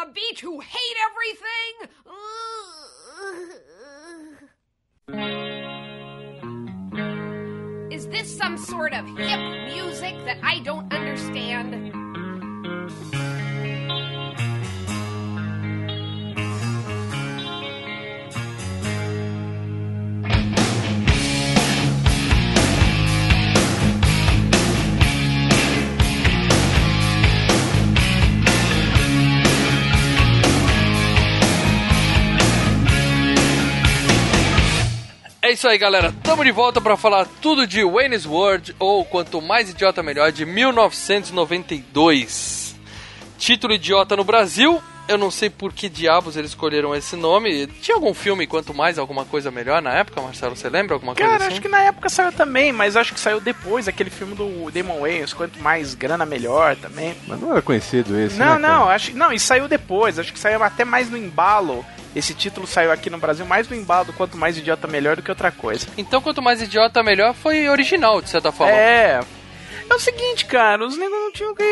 the 0.04 0.12
beach 0.12 0.40
who 0.40 0.60
hate 0.60 0.96
everything? 1.10 1.88
Is 7.92 8.06
this 8.08 8.34
some 8.34 8.56
sort 8.56 8.94
of 8.94 9.04
hip 9.18 9.40
music 9.74 10.14
that 10.24 10.38
I 10.42 10.60
don't 10.60 10.90
understand? 10.92 11.92
É 35.50 35.52
isso 35.52 35.66
aí, 35.66 35.76
galera. 35.78 36.14
Tamo 36.22 36.44
de 36.44 36.52
volta 36.52 36.80
pra 36.80 36.96
falar 36.96 37.26
tudo 37.42 37.66
de 37.66 37.82
Wayne's 37.82 38.24
World, 38.24 38.72
ou 38.78 39.04
Quanto 39.04 39.42
Mais 39.42 39.68
Idiota 39.68 40.00
Melhor, 40.00 40.30
de 40.30 40.46
1992. 40.46 42.76
Título 43.36 43.74
idiota 43.74 44.14
no 44.14 44.22
Brasil. 44.22 44.80
Eu 45.08 45.18
não 45.18 45.28
sei 45.28 45.50
por 45.50 45.72
que 45.72 45.88
diabos 45.88 46.36
eles 46.36 46.52
escolheram 46.52 46.94
esse 46.94 47.16
nome. 47.16 47.66
Tinha 47.66 47.96
algum 47.96 48.14
filme 48.14 48.46
Quanto 48.46 48.72
Mais 48.72 48.96
Alguma 48.96 49.24
Coisa 49.24 49.50
Melhor 49.50 49.82
na 49.82 49.92
época, 49.92 50.22
Marcelo? 50.22 50.54
Você 50.54 50.68
lembra 50.68 50.94
alguma 50.94 51.16
coisa 51.16 51.28
Cara, 51.28 51.42
assim? 51.46 51.54
acho 51.54 51.62
que 51.62 51.68
na 51.68 51.82
época 51.82 52.08
saiu 52.08 52.30
também, 52.30 52.72
mas 52.72 52.96
acho 52.96 53.12
que 53.12 53.18
saiu 53.18 53.40
depois 53.40 53.88
aquele 53.88 54.08
filme 54.08 54.36
do 54.36 54.70
Damon 54.70 55.00
Wayans, 55.00 55.32
quanto 55.32 55.58
mais 55.58 55.96
grana 55.96 56.24
melhor 56.24 56.76
também. 56.76 57.16
Mas 57.26 57.40
não 57.40 57.50
era 57.50 57.60
conhecido 57.60 58.16
esse, 58.20 58.38
Não, 58.38 58.56
né, 58.56 58.68
não, 58.68 58.82
cara? 58.84 58.94
acho 58.94 59.16
não, 59.16 59.32
e 59.32 59.40
saiu 59.40 59.66
depois, 59.66 60.16
acho 60.16 60.32
que 60.32 60.38
saiu 60.38 60.62
até 60.62 60.84
mais 60.84 61.10
no 61.10 61.16
embalo. 61.16 61.84
Esse 62.14 62.34
título 62.34 62.66
saiu 62.66 62.90
aqui 62.90 63.08
no 63.08 63.18
Brasil 63.18 63.46
mais 63.46 63.68
no 63.68 63.76
embalo 63.76 64.12
quanto 64.12 64.36
mais 64.36 64.56
idiota 64.56 64.88
melhor 64.88 65.16
do 65.16 65.22
que 65.22 65.30
outra 65.30 65.50
coisa. 65.50 65.86
Então, 65.96 66.20
Quanto 66.20 66.42
Mais 66.42 66.62
Idiota 66.62 67.02
Melhor 67.02 67.34
foi 67.34 67.68
original, 67.68 68.20
de 68.22 68.30
certa 68.30 68.52
forma. 68.52 68.72
É. 68.72 69.20
É 69.88 69.94
o 69.94 69.98
seguinte, 69.98 70.44
cara, 70.44 70.86
os 70.86 70.96
negros 70.96 71.18
não 71.18 71.32
tinham 71.32 71.52
que. 71.52 71.64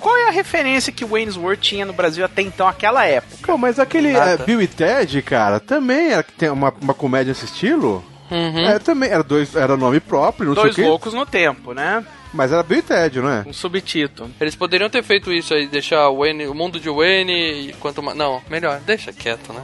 Qual 0.00 0.16
é 0.16 0.28
a 0.28 0.30
referência 0.30 0.90
que 0.90 1.04
o 1.04 1.08
Wayne's 1.08 1.36
World 1.36 1.60
tinha 1.60 1.84
no 1.84 1.92
Brasil 1.92 2.24
até 2.24 2.40
então, 2.40 2.66
aquela 2.66 3.04
época? 3.04 3.36
Pô, 3.46 3.58
mas 3.58 3.78
aquele 3.78 4.16
é, 4.16 4.38
Bill 4.38 4.62
e 4.62 4.66
Ted, 4.66 5.20
cara, 5.20 5.60
também 5.60 6.12
era 6.12 6.22
que 6.22 6.32
tem 6.32 6.48
uma, 6.48 6.72
uma 6.80 6.94
comédia 6.94 7.32
nesse 7.32 7.44
estilo? 7.44 8.02
Uhum. 8.30 8.66
É, 8.66 8.78
também, 8.78 9.10
era 9.10 9.22
dois, 9.22 9.54
era 9.54 9.76
nome 9.76 10.00
próprio, 10.00 10.46
não 10.46 10.54
Dois 10.54 10.74
sei 10.74 10.82
o 10.82 10.86
quê. 10.86 10.90
loucos 10.90 11.12
no 11.12 11.26
tempo, 11.26 11.74
né? 11.74 12.02
Mas 12.36 12.52
era 12.52 12.62
Bill 12.62 12.78
e 12.78 12.82
Ted, 12.82 13.20
não 13.20 13.30
é? 13.30 13.44
Um 13.46 13.52
subtítulo. 13.52 14.30
Eles 14.40 14.54
poderiam 14.54 14.88
ter 14.90 15.02
feito 15.02 15.32
isso 15.32 15.54
aí, 15.54 15.66
deixar 15.66 16.08
o, 16.10 16.18
Wayne, 16.18 16.46
o 16.46 16.54
mundo 16.54 16.78
de 16.78 16.88
Wayne 16.90 17.32
e 17.70 17.72
quanto 17.80 18.02
mais. 18.02 18.16
Não, 18.16 18.42
melhor, 18.50 18.78
deixa 18.86 19.12
quieto, 19.12 19.52
né? 19.52 19.62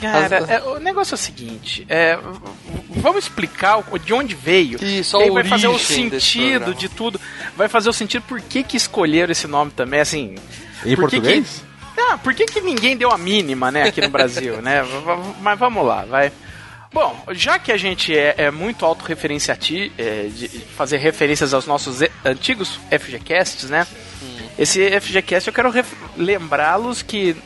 Cara, 0.00 0.38
As- 0.38 0.48
é, 0.50 0.60
o 0.62 0.78
negócio 0.78 1.14
é 1.14 1.16
o 1.16 1.18
seguinte, 1.18 1.86
é, 1.88 2.18
vamos 2.90 3.24
explicar 3.24 3.78
o- 3.90 3.98
de 3.98 4.12
onde 4.12 4.34
veio. 4.34 4.78
Isso, 4.84 5.16
e 5.18 5.28
a 5.28 5.32
vai 5.32 5.42
fazer 5.44 5.68
o 5.68 5.78
sentido 5.78 6.74
de 6.74 6.88
tudo. 6.90 7.18
Vai 7.56 7.66
fazer 7.66 7.88
o 7.88 7.92
sentido 7.92 8.22
por 8.28 8.40
que, 8.42 8.62
que 8.62 8.76
escolheram 8.76 9.32
esse 9.32 9.46
nome 9.46 9.70
também, 9.70 10.00
assim. 10.00 10.34
Em 10.84 10.94
por 10.94 11.08
que 11.08 11.16
português? 11.16 11.64
Que, 11.94 12.00
ah, 12.02 12.18
por 12.18 12.34
que, 12.34 12.44
que 12.44 12.60
ninguém 12.60 12.94
deu 12.96 13.10
a 13.10 13.16
mínima, 13.16 13.70
né, 13.70 13.84
aqui 13.84 14.02
no 14.02 14.10
Brasil, 14.10 14.60
né? 14.60 14.82
Mas 15.40 15.58
vamos 15.58 15.84
lá, 15.86 16.04
vai. 16.04 16.30
Bom, 16.92 17.24
já 17.30 17.58
que 17.58 17.70
a 17.70 17.76
gente 17.76 18.16
é, 18.16 18.34
é 18.36 18.50
muito 18.50 18.84
autorreferenciati, 18.84 19.92
é, 19.96 20.28
de 20.28 20.48
fazer 20.48 20.96
referências 20.96 21.54
aos 21.54 21.66
nossos 21.66 22.00
antigos 22.24 22.80
FGCasts, 22.90 23.70
né? 23.70 23.86
Esse 24.58 25.00
FGCast 25.00 25.48
eu 25.48 25.54
quero 25.54 25.72
lembrá-los 26.16 27.00
que 27.00 27.36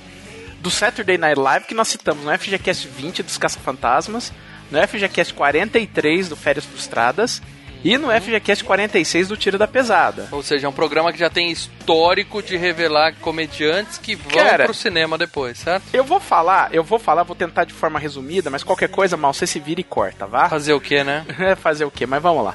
do 0.60 0.70
Saturday 0.70 1.18
Night 1.18 1.38
Live 1.38 1.66
que 1.66 1.74
nós 1.74 1.88
citamos 1.88 2.24
no 2.24 2.36
FGCast 2.36 2.88
20 2.88 3.22
dos 3.22 3.36
Caça-Fantasmas, 3.36 4.32
no 4.70 4.80
FGCast 4.88 5.34
43 5.34 6.30
do 6.30 6.36
Férias 6.36 6.64
Frustradas 6.64 7.42
e 7.84 7.98
no 7.98 8.08
FGCast 8.10 8.64
46 8.64 9.28
do 9.28 9.36
Tiro 9.36 9.58
da 9.58 9.68
Pesada. 9.68 10.26
Ou 10.32 10.42
seja, 10.42 10.66
é 10.66 10.68
um 10.68 10.72
programa 10.72 11.12
que 11.12 11.18
já 11.18 11.28
tem 11.28 11.50
histórico 11.52 12.42
de 12.42 12.56
revelar 12.56 13.14
comediantes 13.20 13.98
que 13.98 14.14
vão 14.14 14.32
Cara- 14.32 14.64
pro 14.64 14.74
cinema 14.74 15.18
depois, 15.18 15.58
certo? 15.58 15.84
Eu 15.92 16.02
vou 16.02 16.18
falar, 16.18 16.70
eu 16.72 16.82
vou 16.82 16.98
falar, 16.98 17.22
vou 17.24 17.36
tentar 17.36 17.64
de 17.64 17.72
forma 17.74 17.98
resumida, 17.98 18.48
mas 18.50 18.62
qualquer 18.64 18.88
coisa, 18.88 19.16
mal, 19.16 19.32
você 19.34 19.46
se 19.46 19.60
vira 19.60 19.80
e 19.80 19.84
corta, 19.84 20.26
vá? 20.26 20.48
Fazer 20.48 20.72
o 20.72 20.80
que, 20.80 21.04
né? 21.04 21.24
Fazer 21.60 21.84
o 21.84 21.90
quê? 21.90 22.06
Mas 22.06 22.22
vamos 22.22 22.42
lá. 22.44 22.54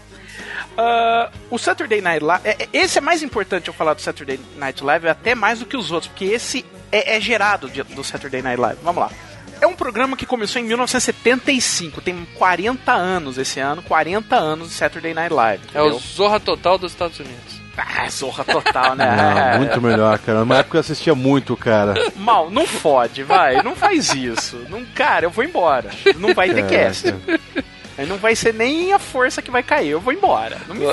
Ah, 0.78 1.30
o 1.50 1.58
Saturday 1.58 2.02
Night 2.02 2.24
Live. 2.24 2.48
é- 2.48 2.58
é- 2.64 2.70
esse 2.74 2.98
é 2.98 3.02
mais 3.02 3.22
importante 3.22 3.68
eu 3.68 3.74
falar 3.74 3.94
do 3.94 4.02
Saturday 4.02 4.40
Night 4.58 4.84
Live 4.84 5.08
até 5.08 5.36
mais 5.36 5.60
do 5.60 5.66
que 5.66 5.76
os 5.78 5.92
outros, 5.92 6.10
porque 6.12 6.26
esse 6.26 6.66
é, 6.92 7.18
é 7.18 7.22
gerado 7.22 7.70
de- 7.70 7.84
do 7.84 8.04
Saturday 8.04 8.42
Night 8.42 8.60
Live. 8.60 8.80
Vamos 8.84 9.02
lá. 9.04 9.12
É 9.62 9.68
um 9.68 9.76
programa 9.76 10.16
que 10.16 10.26
começou 10.26 10.62
em 10.62 10.66
1975, 10.66 12.00
tem 12.02 12.26
40 12.36 12.92
anos 12.94 13.38
esse 13.38 13.60
ano, 13.60 13.82
40 13.84 14.36
anos 14.36 14.70
de 14.70 14.74
Saturday 14.74 15.14
Night 15.14 15.34
Live. 15.34 15.64
É 15.74 15.82
o 15.82 15.88
entendeu? 15.88 16.00
Zorra 16.00 16.40
Total 16.40 16.78
dos 16.78 16.92
Estados 16.92 17.20
Unidos. 17.20 17.60
Ah, 17.78 18.10
zorra 18.10 18.44
total, 18.44 18.94
né? 18.94 19.06
Não, 19.54 19.60
muito 19.60 19.82
melhor, 19.82 20.20
cara. 20.20 20.40
Numa 20.40 20.58
época 20.58 20.76
eu 20.78 20.82
assistia 20.82 21.16
muito, 21.16 21.56
cara. 21.56 21.94
Mal, 22.18 22.50
não 22.52 22.68
fode, 22.68 23.24
vai. 23.24 23.64
Não 23.64 23.74
faz 23.74 24.14
isso. 24.14 24.58
Não, 24.70 24.84
cara, 24.94 25.26
eu 25.26 25.30
vou 25.30 25.46
embora. 25.46 25.90
Não 26.18 26.34
vai 26.34 26.50
ter 26.54 26.66
É, 26.66 26.68
cast. 26.68 27.10
cara. 27.14 27.40
Aí 27.98 28.06
não 28.06 28.18
vai 28.18 28.36
ser 28.36 28.54
nem 28.54 28.92
a 28.92 29.00
força 29.00 29.42
que 29.42 29.50
vai 29.50 29.64
cair. 29.64 29.90
Eu 29.92 30.02
vou 30.02 30.12
embora. 30.12 30.58
Não, 30.68 30.76
me- 30.76 30.86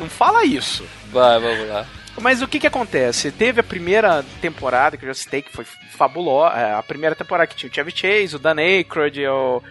não 0.00 0.08
fala 0.08 0.44
isso. 0.44 0.84
Vai, 1.12 1.38
vamos 1.38 1.68
lá. 1.68 1.86
Mas 2.20 2.40
o 2.42 2.48
que 2.48 2.60
que 2.60 2.66
acontece? 2.66 3.30
Teve 3.32 3.60
a 3.60 3.64
primeira 3.64 4.24
temporada 4.40 4.96
que 4.96 5.04
eu 5.04 5.08
já 5.08 5.14
citei, 5.14 5.42
que 5.42 5.50
foi 5.52 5.64
fabulosa. 5.96 6.56
é, 6.56 6.74
A 6.74 6.82
primeira 6.82 7.14
temporada 7.14 7.46
que 7.46 7.56
tinha 7.56 7.70
o 7.70 7.74
Chevy 7.74 7.92
Chase, 7.94 8.36
o 8.36 8.38
Dan 8.38 8.56
Aykroyd 8.60 9.20
e 9.20 9.26
o, 9.28 9.62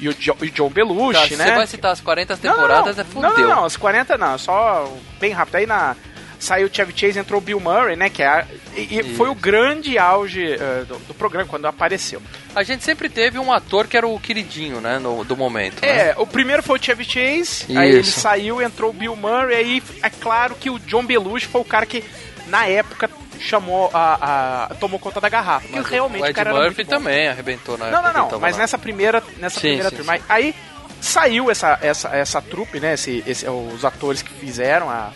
e 0.00 0.08
o, 0.08 0.14
Jo- 0.14 0.36
e 0.42 0.46
o 0.46 0.50
John 0.50 0.68
Tá, 0.68 0.74
Belushi, 0.74 1.28
se 1.28 1.36
né? 1.36 1.44
você 1.46 1.54
vai 1.54 1.66
citar 1.66 1.92
as 1.92 2.00
40 2.00 2.34
Não, 2.34 2.42
não, 2.42 2.54
temporadas, 2.56 2.96
não. 2.96 3.02
é 3.02 3.06
fudeu. 3.06 3.30
Não, 3.30 3.38
não, 3.38 3.48
não, 3.56 3.64
as 3.64 3.76
40 3.76 4.18
não, 4.18 4.36
só 4.38 4.92
bem 5.20 5.32
rápido. 5.32 5.56
Aí 5.56 5.66
na. 5.66 5.96
Saiu 6.38 6.68
o 6.68 6.74
Chevy 6.74 6.94
Chase, 6.96 7.18
entrou 7.18 7.38
o 7.38 7.44
Bill 7.44 7.60
Murray, 7.60 7.96
né? 7.96 8.08
Que 8.08 8.22
é 8.22 8.26
a- 8.26 8.46
e, 8.74 8.98
e 9.00 9.14
foi 9.14 9.28
o 9.28 9.34
grande 9.34 9.98
auge 9.98 10.54
eh, 10.54 10.84
do, 10.88 10.98
do 11.00 11.12
programa 11.14 11.46
quando 11.46 11.66
apareceu. 11.66 12.22
A 12.54 12.62
gente 12.62 12.82
sempre 12.84 13.08
teve 13.08 13.38
um 13.38 13.52
ator 13.52 13.86
que 13.86 13.96
era 13.96 14.06
o 14.06 14.18
queridinho, 14.18 14.80
né? 14.80 14.98
No, 14.98 15.24
do 15.24 15.36
momento. 15.36 15.80
né? 15.82 16.10
É, 16.10 16.14
o 16.16 16.26
primeiro 16.26 16.62
foi 16.62 16.78
o 16.78 16.82
Chevy 16.82 17.04
Chase, 17.04 17.66
aí 17.76 17.90
ele 17.90 18.00
Isso. 18.00 18.20
saiu, 18.20 18.60
entrou 18.60 18.90
o 18.90 18.92
Bill 18.92 19.14
Murray, 19.14 19.54
aí 19.54 19.82
é 20.02 20.10
claro 20.10 20.54
que 20.56 20.68
o 20.68 20.78
John 20.80 21.04
Belushi 21.06 21.46
foi 21.46 21.60
o 21.60 21.64
cara 21.64 21.86
que, 21.86 22.02
na 22.48 22.66
época, 22.66 23.08
chamou 23.38 23.88
a. 23.94 24.66
a- 24.70 24.74
tomou 24.74 24.98
conta 24.98 25.20
da 25.20 25.28
garrafa. 25.28 25.66
Mas 25.70 25.80
Porque 25.82 25.94
realmente 25.94 26.26
o 26.26 26.30
o 26.30 26.34
cara 26.34 26.52
Murphy 26.52 26.84
também 26.84 27.28
arrebentou 27.28 27.78
na 27.78 27.86
Não, 27.90 27.98
época 27.98 28.02
não, 28.06 28.12
que 28.12 28.18
não, 28.18 28.28
tava 28.30 28.40
mas 28.40 28.56
lá. 28.56 28.62
nessa 28.62 28.78
primeira, 28.78 29.22
nessa 29.38 29.54
Sim, 29.60 29.68
primeira 29.68 29.90
sim, 29.90 29.96
turma. 29.96 30.16
sim. 30.18 30.22
Aí 30.28 30.54
saiu 31.00 31.50
essa, 31.50 31.78
essa, 31.80 32.08
essa 32.08 32.42
trupe, 32.42 32.80
né? 32.80 32.94
Esse, 32.94 33.22
esse- 33.26 33.48
os 33.48 33.84
atores 33.84 34.22
que 34.22 34.32
fizeram, 34.34 34.90
a, 34.90 35.12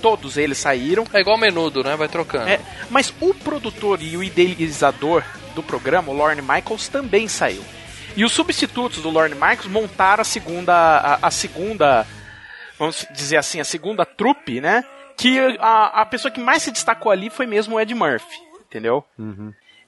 todos 0.00 0.36
eles 0.36 0.56
saíram. 0.56 1.04
É 1.12 1.20
igual 1.20 1.36
menudo, 1.36 1.82
né? 1.82 1.96
Vai 1.96 2.08
trocando. 2.08 2.48
É, 2.48 2.60
mas 2.88 3.12
o 3.20 3.34
produtor 3.34 4.00
e 4.00 4.16
o 4.16 4.22
idealizador 4.22 5.22
do 5.56 5.62
programa, 5.62 6.12
o 6.12 6.14
Lorne 6.14 6.40
Michaels, 6.42 6.86
também 6.88 7.26
saiu. 7.26 7.64
E 8.16 8.24
os 8.24 8.32
substitutos 8.32 9.02
do 9.02 9.10
Lorne 9.10 9.34
Michaels 9.34 9.66
montaram 9.66 10.20
a 10.22 10.24
segunda, 10.24 10.72
a, 10.74 11.26
a 11.26 11.30
segunda 11.30 12.06
vamos 12.78 13.06
dizer 13.12 13.38
assim, 13.38 13.58
a 13.60 13.64
segunda 13.64 14.04
trupe, 14.06 14.60
né? 14.60 14.84
Que 15.16 15.56
a, 15.60 16.02
a 16.02 16.06
pessoa 16.06 16.30
que 16.30 16.38
mais 16.40 16.62
se 16.62 16.70
destacou 16.70 17.10
ali 17.10 17.30
foi 17.30 17.46
mesmo 17.46 17.74
o 17.76 17.80
Ed 17.80 17.94
Murphy, 17.94 18.36
entendeu? 18.68 19.02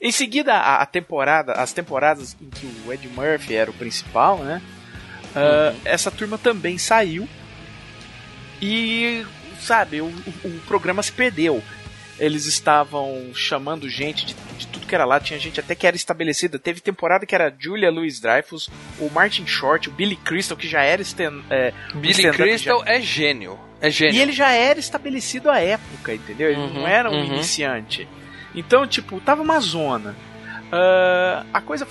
Em 0.01 0.11
seguida, 0.13 0.55
a, 0.55 0.83
a 0.83 0.87
temporada, 0.87 1.53
as 1.53 1.73
temporadas 1.73 2.35
em 2.41 2.49
que 2.49 2.67
o 2.87 2.93
Ed 2.93 3.07
Murphy 3.09 3.55
era 3.55 3.71
o 3.71 3.75
principal, 3.75 4.39
né? 4.39 4.63
ah, 5.37 5.75
Essa 5.85 6.11
turma 6.11 6.39
também 6.39 6.79
saiu 6.79 7.29
e, 8.61 9.25
sabe, 9.61 10.01
o, 10.01 10.07
o- 10.07 10.49
o 10.49 10.61
programa 10.67 11.03
se 11.03 11.13
perdeu. 11.13 11.63
Eles 12.19 12.47
estavam 12.47 13.31
chamando 13.35 13.89
gente 13.89 14.27
de 14.27 14.35
tudo 14.73 14.87
que 14.87 14.95
era 14.95 15.05
lá, 15.05 15.19
tinha 15.21 15.39
gente 15.39 15.59
até 15.61 15.75
que 15.75 15.87
era 15.87 15.97
estabelecida. 15.97 16.59
Teve 16.59 16.81
temporada 16.81 17.25
que 17.27 17.35
era 17.35 17.55
Julia 17.59 17.91
Louis 17.91 18.21
Dreyfus, 18.21 18.69
o 18.99 19.09
Martin 19.11 19.47
Short, 19.47 19.89
o 19.89 19.93
Billy 19.93 20.17
Crystal, 20.17 20.57
que 20.57 20.69
já 20.69 20.83
era 20.83 21.03
stand, 21.03 21.43
é, 21.51 21.73
Billy 21.95 22.31
Crystal 22.33 22.83
já- 22.85 22.93
é 22.93 23.01
gênio. 23.01 23.59
É 23.81 23.91
gênio. 23.91 24.15
e 24.17 24.21
ele 24.21 24.33
já 24.33 24.51
era 24.51 24.81
estabelecido 24.81 25.49
à 25.51 25.61
época, 25.61 26.13
entendeu? 26.13 26.51
Ele 26.51 26.59
Uhum, 26.61 26.75
não 26.75 26.87
era 26.89 27.09
um 27.11 27.15
uhum. 27.15 27.25
iniciante. 27.35 28.09
Então, 28.55 28.87
tipo, 28.87 29.21
tava 29.21 29.41
uma 29.43 29.61
zona. 29.61 30.17
Ah, 30.73 31.45
a 31.53 31.61
coisa. 31.61 31.87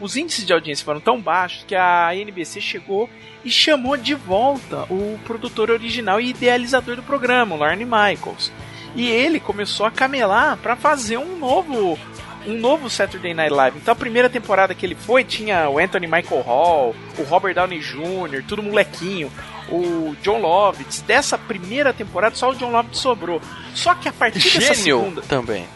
Os 0.00 0.16
índices 0.16 0.46
de 0.46 0.52
audiência 0.52 0.84
foram 0.84 1.00
tão 1.00 1.20
baixos 1.20 1.64
que 1.64 1.74
a 1.74 2.14
NBC 2.14 2.60
chegou 2.62 3.08
e 3.44 3.50
chamou 3.50 3.96
de 3.96 4.14
volta 4.14 4.84
o 4.90 5.18
produtor 5.24 5.70
original 5.70 6.18
e 6.20 6.30
idealizador 6.30 6.96
do 6.96 7.02
programa, 7.02 7.54
o 7.54 7.58
Lorne 7.58 7.84
Michaels. 7.84 8.50
E 8.94 9.08
ele 9.08 9.38
começou 9.40 9.86
a 9.86 9.90
camelar 9.90 10.56
pra 10.58 10.76
fazer 10.76 11.16
um 11.18 11.38
novo 11.38 11.98
um 12.46 12.54
novo 12.58 12.88
Saturday 12.88 13.34
Night 13.34 13.52
Live. 13.52 13.76
Então 13.78 13.92
a 13.92 13.94
primeira 13.94 14.28
temporada 14.30 14.74
que 14.74 14.86
ele 14.86 14.94
foi 14.94 15.22
tinha 15.22 15.68
o 15.68 15.78
Anthony 15.78 16.06
Michael 16.06 16.40
Hall, 16.40 16.96
o 17.18 17.22
Robert 17.24 17.54
Downey 17.54 17.80
Jr., 17.80 18.42
tudo 18.48 18.62
molequinho, 18.62 19.30
o 19.68 20.16
John 20.22 20.40
Lovitz. 20.40 21.02
Dessa 21.02 21.36
primeira 21.36 21.92
temporada 21.92 22.34
só 22.34 22.50
o 22.50 22.54
John 22.54 22.70
Lovitz 22.70 22.98
sobrou. 22.98 23.42
Só 23.74 23.94
que 23.94 24.08
a 24.08 24.12
partir 24.12 24.38
dessa 24.58 24.72
Gênio 24.74 25.00
segunda, 25.00 25.20
também. 25.22 25.66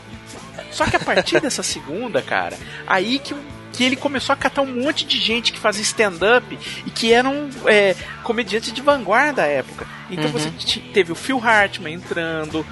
só 0.71 0.87
que 0.87 0.97
a 0.97 1.01
partir 1.01 1.39
dessa 1.39 1.63
segunda, 1.63 2.23
cara, 2.23 2.57
aí 2.87 3.19
que, 3.19 3.35
que 3.75 3.85
ele 3.85 3.95
começou 3.95 4.33
a 4.33 4.37
catar 4.37 4.63
um 4.63 4.83
monte 4.83 5.05
de 5.05 5.19
gente 5.21 5.53
que 5.53 5.59
fazia 5.59 5.83
stand-up 5.83 6.59
e 6.87 6.91
que 6.91 7.13
eram 7.13 7.51
é, 7.67 7.95
comediantes 8.23 8.73
de 8.73 8.81
vanguarda 8.81 9.43
da 9.43 9.47
época. 9.47 9.87
Então 10.11 10.25
Uhum. 10.27 10.33
você 10.33 10.51
te- 10.51 10.81
teve 10.81 11.13
o 11.13 11.15
Phil 11.15 11.39
Hartman 11.43 11.93
entrando, 11.95 12.65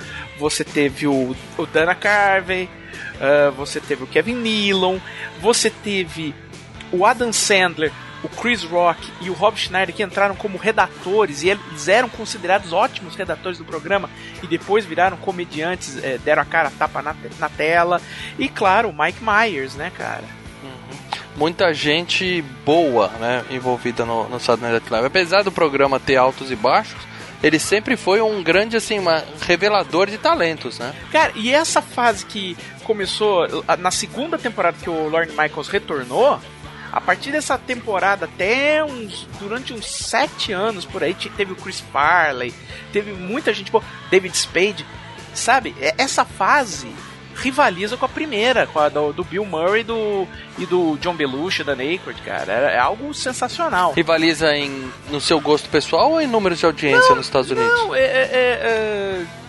você 0.42 0.64
teve 0.64 1.06
o, 1.06 1.36
o 1.56 1.66
Dana 1.66 1.94
Carvey, 1.94 2.68
ah, 3.20 3.50
você 3.50 3.80
teve 3.80 4.02
o 4.02 4.06
Kevin 4.08 4.34
Nealon, 4.34 4.98
você 5.40 5.70
teve 5.70 6.34
o 6.90 7.06
Adam 7.06 7.32
Sandler, 7.32 7.92
o 8.24 8.28
Chris 8.28 8.64
Rock 8.64 9.08
e 9.20 9.30
o 9.30 9.32
Rob 9.32 9.56
Schneider 9.56 9.94
que 9.94 10.02
entraram 10.02 10.34
como 10.34 10.58
redatores 10.58 11.42
e 11.42 11.50
eles 11.50 11.86
eram 11.86 12.08
considerados 12.08 12.72
ótimos 12.72 13.14
redatores 13.14 13.58
do 13.58 13.64
programa 13.64 14.10
e 14.42 14.46
depois 14.48 14.84
viraram 14.84 15.16
comediantes, 15.16 16.02
eh, 16.02 16.18
deram 16.24 16.42
a 16.42 16.44
cara 16.44 16.68
a 16.68 16.72
tapa 16.72 17.02
na, 17.02 17.14
na 17.38 17.48
tela. 17.48 18.00
E 18.36 18.48
claro, 18.48 18.88
o 18.88 18.92
Mike 18.92 19.22
Myers, 19.22 19.74
né, 19.76 19.92
cara? 19.96 20.24
Muita 21.34 21.72
gente 21.72 22.42
boa, 22.64 23.08
né, 23.18 23.44
envolvida 23.50 24.04
no, 24.04 24.28
no 24.28 24.38
Saturday 24.38 24.72
Night 24.72 24.90
Live. 24.90 25.06
Apesar 25.06 25.42
do 25.42 25.50
programa 25.50 25.98
ter 25.98 26.16
altos 26.16 26.50
e 26.50 26.56
baixos, 26.56 27.11
ele 27.42 27.58
sempre 27.58 27.96
foi 27.96 28.20
um 28.20 28.42
grande, 28.42 28.76
assim, 28.76 28.98
uma, 28.98 29.24
revelador 29.42 30.08
de 30.08 30.18
talentos, 30.18 30.78
né? 30.78 30.94
Cara, 31.10 31.32
e 31.34 31.52
essa 31.52 31.82
fase 31.82 32.24
que 32.26 32.56
começou 32.84 33.46
na 33.78 33.90
segunda 33.90 34.38
temporada 34.38 34.76
que 34.80 34.88
o 34.90 35.08
Lorne 35.08 35.32
Michaels 35.32 35.68
retornou, 35.68 36.38
a 36.92 37.00
partir 37.00 37.32
dessa 37.32 37.56
temporada 37.56 38.26
até 38.26 38.84
uns 38.84 39.26
durante 39.40 39.72
uns 39.72 39.86
sete 39.86 40.52
anos 40.52 40.84
por 40.84 41.02
aí 41.02 41.14
te- 41.14 41.30
teve 41.30 41.52
o 41.52 41.56
Chris 41.56 41.80
Farley, 41.92 42.52
teve 42.92 43.12
muita 43.12 43.52
gente, 43.54 43.72
boa, 43.72 43.82
David 44.10 44.36
Spade, 44.36 44.84
sabe? 45.32 45.74
Essa 45.96 46.24
fase 46.24 46.92
rivaliza 47.36 47.96
com 47.96 48.04
a 48.04 48.08
primeira, 48.08 48.66
com 48.66 48.78
a 48.78 48.88
do, 48.88 49.12
do 49.12 49.24
Bill 49.24 49.44
Murray 49.44 49.82
do, 49.82 50.26
e 50.58 50.66
do 50.66 50.96
John 51.00 51.14
Belushi 51.14 51.64
da 51.64 51.74
Naked, 51.74 52.14
cara. 52.24 52.52
É, 52.52 52.74
é 52.74 52.78
algo 52.78 53.12
sensacional. 53.14 53.92
Rivaliza 53.92 54.54
em, 54.56 54.90
no 55.10 55.20
seu 55.20 55.40
gosto 55.40 55.68
pessoal 55.68 56.12
ou 56.12 56.20
em 56.20 56.26
números 56.26 56.58
de 56.58 56.66
audiência 56.66 57.14
nos 57.14 57.26
Estados 57.26 57.50
Unidos? 57.50 57.72
Não, 57.80 57.94
é, 57.94 58.00
é- 58.00 58.04
é- 58.04 58.60
é- 58.62 59.41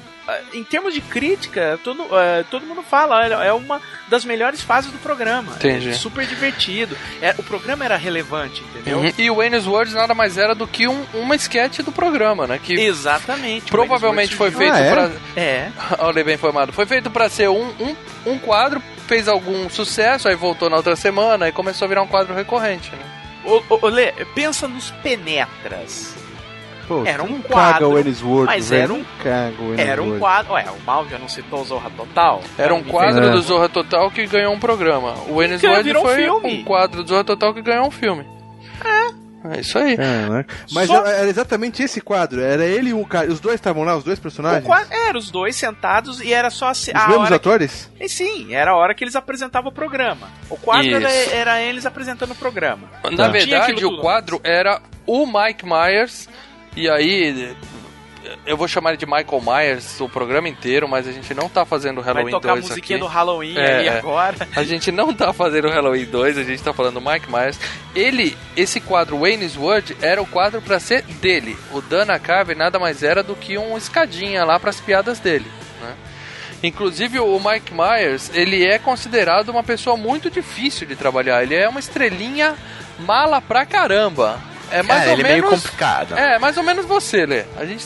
em 0.53 0.63
termos 0.63 0.93
de 0.93 1.01
crítica, 1.01 1.79
todo, 1.83 2.05
é, 2.17 2.43
todo 2.43 2.65
mundo 2.65 2.81
fala, 2.81 3.17
olha, 3.17 3.35
é 3.35 3.51
uma 3.53 3.81
das 4.07 4.23
melhores 4.23 4.61
fases 4.61 4.91
do 4.91 4.97
programa. 4.99 5.53
Entendi. 5.55 5.89
É 5.89 5.93
super 5.93 6.25
divertido. 6.25 6.97
É, 7.21 7.35
o 7.37 7.43
programa 7.43 7.83
era 7.83 7.97
relevante, 7.97 8.63
entendeu? 8.63 8.99
Uhum. 8.99 9.11
E 9.17 9.29
o 9.29 9.35
Wayne's 9.35 9.65
World 9.67 9.93
nada 9.93 10.13
mais 10.13 10.37
era 10.37 10.55
do 10.55 10.67
que 10.67 10.87
um, 10.87 11.05
uma 11.13 11.35
sketch 11.35 11.79
do 11.79 11.91
programa, 11.91 12.47
né? 12.47 12.59
Que 12.61 12.73
Exatamente. 12.73 13.69
provavelmente 13.71 14.35
foi 14.35 14.51
feito 14.51 14.73
Ah, 14.73 14.79
é? 14.79 14.91
pra. 14.91 15.11
É. 15.35 15.71
Olha 15.99 16.23
bem 16.23 16.35
informado. 16.35 16.71
Foi 16.71 16.85
feito 16.85 17.09
pra 17.09 17.29
ser 17.29 17.49
um, 17.49 17.67
um, 17.79 17.95
um 18.25 18.39
quadro, 18.39 18.81
fez 19.07 19.27
algum 19.27 19.69
sucesso, 19.69 20.27
aí 20.29 20.35
voltou 20.35 20.69
na 20.69 20.77
outra 20.77 20.95
semana 20.95 21.47
e 21.47 21.51
começou 21.51 21.85
a 21.85 21.89
virar 21.89 22.01
um 22.01 22.07
quadro 22.07 22.33
recorrente, 22.33 22.91
né? 22.91 23.03
Ô, 23.45 23.87
Lê, 23.87 24.13
pensa 24.33 24.67
nos 24.69 24.91
penetras. 25.03 26.15
Pô, 26.87 27.03
Era 27.05 27.23
um 27.23 27.41
quadro, 27.41 27.73
Caga 27.73 27.87
o 27.87 27.97
mas 28.45 28.69
velho, 28.69 28.83
era 28.83 28.93
um- 28.93 29.05
Caga 29.23 29.61
o 29.61 29.67
Ennis 29.73 29.79
Era 29.79 30.03
um 30.03 30.19
quadro. 30.19 30.53
Ué, 30.53 30.65
o 30.69 30.85
Mal 30.85 31.07
já 31.07 31.17
não 31.17 31.29
citou 31.29 31.61
o 31.61 31.65
Zorra 31.65 31.89
Total? 31.91 32.41
Era 32.57 32.73
um 32.73 32.83
quadro 32.83 33.23
É. 33.25 33.31
do 33.31 33.41
Zorra 33.41 33.69
Total 33.69 34.11
que 34.11 34.25
ganhou 34.27 34.53
um 34.53 34.59
programa. 34.59 35.13
O 35.27 35.41
Que 35.59 35.67
um 35.97 36.01
foi 36.01 36.15
filme. 36.15 36.59
um 36.61 36.63
quadro 36.63 37.03
do 37.03 37.07
Zorra 37.09 37.23
Total 37.23 37.53
que 37.53 37.61
ganhou 37.61 37.87
um 37.87 37.91
filme. 37.91 38.25
É. 38.83 39.23
É 39.55 39.59
isso 39.59 39.77
aí. 39.77 39.95
É, 39.95 40.29
né? 40.29 40.45
Mas 40.71 40.87
Só- 40.87 41.05
era, 41.05 41.27
exatamente 41.27 41.83
esse 41.83 41.99
quadro. 41.99 42.39
Era 42.41 42.63
ele 42.65 42.91
e 42.91 42.93
um 42.93 43.03
cara. 43.03 43.29
Os 43.29 43.41
dois 43.41 43.55
estavam 43.55 43.83
lá, 43.83 43.97
os 43.97 44.03
dois 44.05 44.17
O 44.17 44.21
personagens? 44.21 44.63
quadro, 44.65 44.87
era 44.93 45.17
os 45.17 45.29
dois 45.29 45.53
sentados 45.57 46.21
e 46.21 46.31
era 46.33 46.49
só 46.49 46.67
a, 46.67 46.71
Os 46.71 46.87
a 46.89 47.07
mesmos 47.09 47.25
hora 47.25 47.35
atores? 47.35 47.91
E 47.99 48.07
sim, 48.07 48.53
era 48.55 48.71
a 48.71 48.75
hora 48.77 48.93
que 48.95 49.03
eles 49.03 49.17
apresentavam 49.17 49.69
o 49.69 49.73
programa. 49.73 50.29
O 50.49 50.55
quadro 50.55 50.95
era, 50.95 51.11
era 51.11 51.61
eles 51.61 51.85
apresentando 51.85 52.31
o 52.31 52.35
programa. 52.35 52.87
Na 53.03 53.09
tinha 53.09 53.29
verdade, 53.31 53.85
o 53.85 53.97
quadro 53.99 54.39
era 54.45 54.81
o 55.05 55.25
Mike 55.25 55.65
Myers, 55.65 56.29
e 56.75 56.89
aí 56.89 57.55
eu 58.45 58.55
vou 58.55 58.67
chamar 58.69 58.91
ele 58.91 58.97
de 58.97 59.05
Michael 59.05 59.41
Myers 59.45 59.99
o 59.99 60.07
programa 60.07 60.47
inteiro, 60.47 60.87
mas 60.87 61.07
a 61.07 61.11
gente 61.11 61.33
não 61.33 61.49
tá 61.49 61.65
fazendo 61.65 61.97
o 61.99 62.01
Vai 62.01 62.13
Halloween 62.13 62.31
tocar 62.31 62.49
a 62.51 62.53
2 62.55 62.69
musiquinha 62.69 62.97
aqui. 62.97 63.05
do 63.05 63.09
Halloween 63.11 63.57
É, 63.57 63.77
aí 63.79 63.87
é. 63.87 63.97
agora. 63.99 64.35
A 64.55 64.63
gente 64.63 64.91
não 64.91 65.13
tá 65.13 65.33
fazendo 65.33 65.67
o 65.67 65.71
Halloween 65.71 66.05
2, 66.05 66.37
a 66.37 66.43
gente 66.43 66.63
tá 66.63 66.73
falando 66.73 66.99
do 66.99 67.09
Mike 67.09 67.29
Myers. 67.31 67.59
Ele, 67.93 68.35
esse 68.55 68.79
quadro 68.79 69.19
Wayne's 69.19 69.57
World, 69.57 69.95
era 70.01 70.21
o 70.21 70.25
quadro 70.25 70.61
pra 70.61 70.79
ser 70.79 71.01
dele. 71.03 71.57
O 71.71 71.81
Dana 71.81 72.17
Carvey 72.17 72.55
nada 72.55 72.79
mais 72.79 73.03
era 73.03 73.21
do 73.21 73.35
que 73.35 73.57
um 73.57 73.77
escadinha 73.77 74.45
lá 74.45 74.57
pras 74.59 74.79
piadas 74.79 75.19
dele, 75.19 75.45
né? 75.81 75.93
Inclusive 76.63 77.19
o 77.19 77.37
Mike 77.39 77.73
Myers, 77.73 78.31
ele 78.33 78.65
é 78.65 78.79
considerado 78.79 79.49
uma 79.49 79.63
pessoa 79.63 79.97
muito 79.97 80.31
difícil 80.31 80.87
de 80.87 80.95
trabalhar. 80.95 81.43
Ele 81.43 81.55
é 81.55 81.67
uma 81.67 81.79
estrelinha 81.81 82.55
mala 82.99 83.41
pra 83.41 83.65
caramba. 83.65 84.39
É 84.71 84.81
mais 84.83 85.05
ou 85.07 85.13
ele 85.13 85.21
é 85.21 85.25
menos 85.25 85.41
meio 85.41 85.55
complicado. 85.61 86.17
É, 86.17 86.39
mais 86.39 86.57
ou 86.57 86.63
menos 86.63 86.85
você, 86.85 87.25
Lê. 87.25 87.43
A 87.57 87.65
gente 87.65 87.85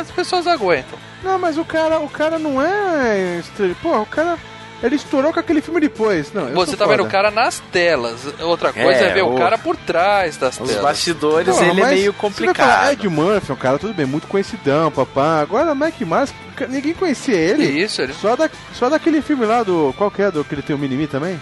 as 0.00 0.10
pessoas 0.10 0.46
aguentam. 0.46 0.98
Não, 1.22 1.38
mas 1.38 1.56
o 1.56 1.64
cara, 1.64 1.98
o 2.00 2.08
cara 2.08 2.38
não 2.38 2.60
é. 2.60 3.40
Pô, 3.82 4.00
o 4.00 4.06
cara. 4.06 4.36
Ele 4.80 4.94
estourou 4.94 5.32
com 5.32 5.40
aquele 5.40 5.60
filme 5.60 5.80
depois. 5.80 6.32
Não, 6.32 6.52
Você 6.52 6.76
tá 6.76 6.86
vendo 6.86 7.00
o 7.00 7.02
foda. 7.04 7.10
cara 7.10 7.30
nas 7.32 7.58
telas. 7.72 8.20
Outra 8.40 8.72
coisa 8.72 9.00
é, 9.06 9.08
É, 9.08 9.12
ver 9.12 9.22
o 9.22 9.34
o- 9.34 9.36
cara 9.36 9.58
por 9.58 9.76
trás 9.76 10.36
das 10.36 10.60
Os 10.60 10.68
telas. 10.68 10.84
bastidores, 10.84 11.52
Porra, 11.52 11.66
ele 11.66 11.80
é 11.80 11.86
meio 11.86 12.12
você 12.12 12.44
vai 12.44 12.54
falar, 12.54 12.76
complicado. 12.84 12.92
Ed 12.92 13.08
Murphy 13.08 13.50
é 13.50 13.54
um 13.54 13.56
cara, 13.56 13.78
tudo 13.78 13.92
bem, 13.92 14.06
muito 14.06 14.28
conhecidão, 14.28 14.88
papá. 14.92 15.40
Agora, 15.40 15.74
Mike 15.74 16.04
Myers, 16.04 16.32
ninguém 16.68 16.94
conhecia 16.94 17.34
ele. 17.34 17.64
Isso, 17.64 18.00
ele... 18.02 18.12
Só, 18.12 18.36
da, 18.36 18.48
só 18.72 18.88
daquele 18.88 19.20
filme 19.20 19.44
lá 19.46 19.64
do. 19.64 19.92
Qual 19.98 20.12
que 20.12 20.22
é? 20.22 20.30
Do 20.30 20.44
que 20.44 20.54
ele 20.54 20.62
tem 20.62 20.76
o 20.76 20.78
Minimi 20.78 21.08
também? 21.08 21.40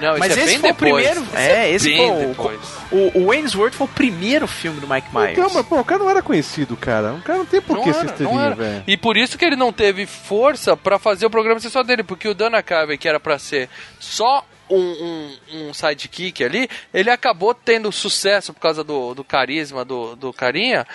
Não, 0.00 0.18
Mas 0.18 0.30
isso 0.32 0.40
é 0.40 0.42
esse 0.44 0.52
bem 0.52 0.60
foi 0.60 0.70
o 0.70 0.72
depois. 0.72 0.94
primeiro- 1.08 1.22
Isso 1.22 1.36
é, 1.36 1.70
esse 1.70 1.88
bem 1.88 2.34
foi 2.34 2.46
o-. 2.46 2.60
O, 2.90 3.18
o 3.22 3.26
Wayne's 3.26 3.54
World 3.54 3.76
foi 3.76 3.86
o 3.86 3.90
primeiro 3.90 4.46
filme 4.48 4.80
do 4.80 4.88
Mike 4.88 5.08
Myers. 5.14 5.32
Então, 5.38 5.50
mas, 5.52 5.66
pô, 5.66 5.78
o 5.80 5.84
cara 5.84 6.02
não 6.02 6.10
era 6.10 6.22
conhecido, 6.22 6.76
cara. 6.76 7.12
O 7.14 7.22
cara 7.22 7.38
não 7.38 7.46
tem 7.46 7.60
por 7.60 7.76
Não 7.76 7.82
que 7.84 7.90
era, 7.90 8.54
velho. 8.54 8.84
E 8.86 8.96
por 8.96 9.16
isso 9.16 9.36
que 9.38 9.44
ele 9.44 9.56
não 9.56 9.72
teve 9.72 10.06
força 10.06 10.76
pra 10.76 10.98
fazer 10.98 11.26
o 11.26 11.30
programa 11.30 11.60
ser 11.60 11.70
só 11.70 11.82
dele, 11.82 12.02
porque 12.02 12.26
o 12.28 12.34
Dana 12.34 12.62
Carvey, 12.62 12.96
que 12.98 13.08
era 13.08 13.20
pra 13.20 13.38
ser 13.38 13.68
só 13.98 14.44
um, 14.68 14.78
um, 15.52 15.68
um 15.68 15.74
sidekick 15.74 16.42
ali, 16.44 16.68
ele 16.94 17.10
acabou 17.10 17.52
tendo 17.54 17.90
sucesso 17.90 18.52
por 18.54 18.60
causa 18.60 18.84
do, 18.84 19.14
do 19.14 19.24
carisma 19.24 19.84
do, 19.84 20.14
do 20.16 20.32
carinha, 20.32 20.86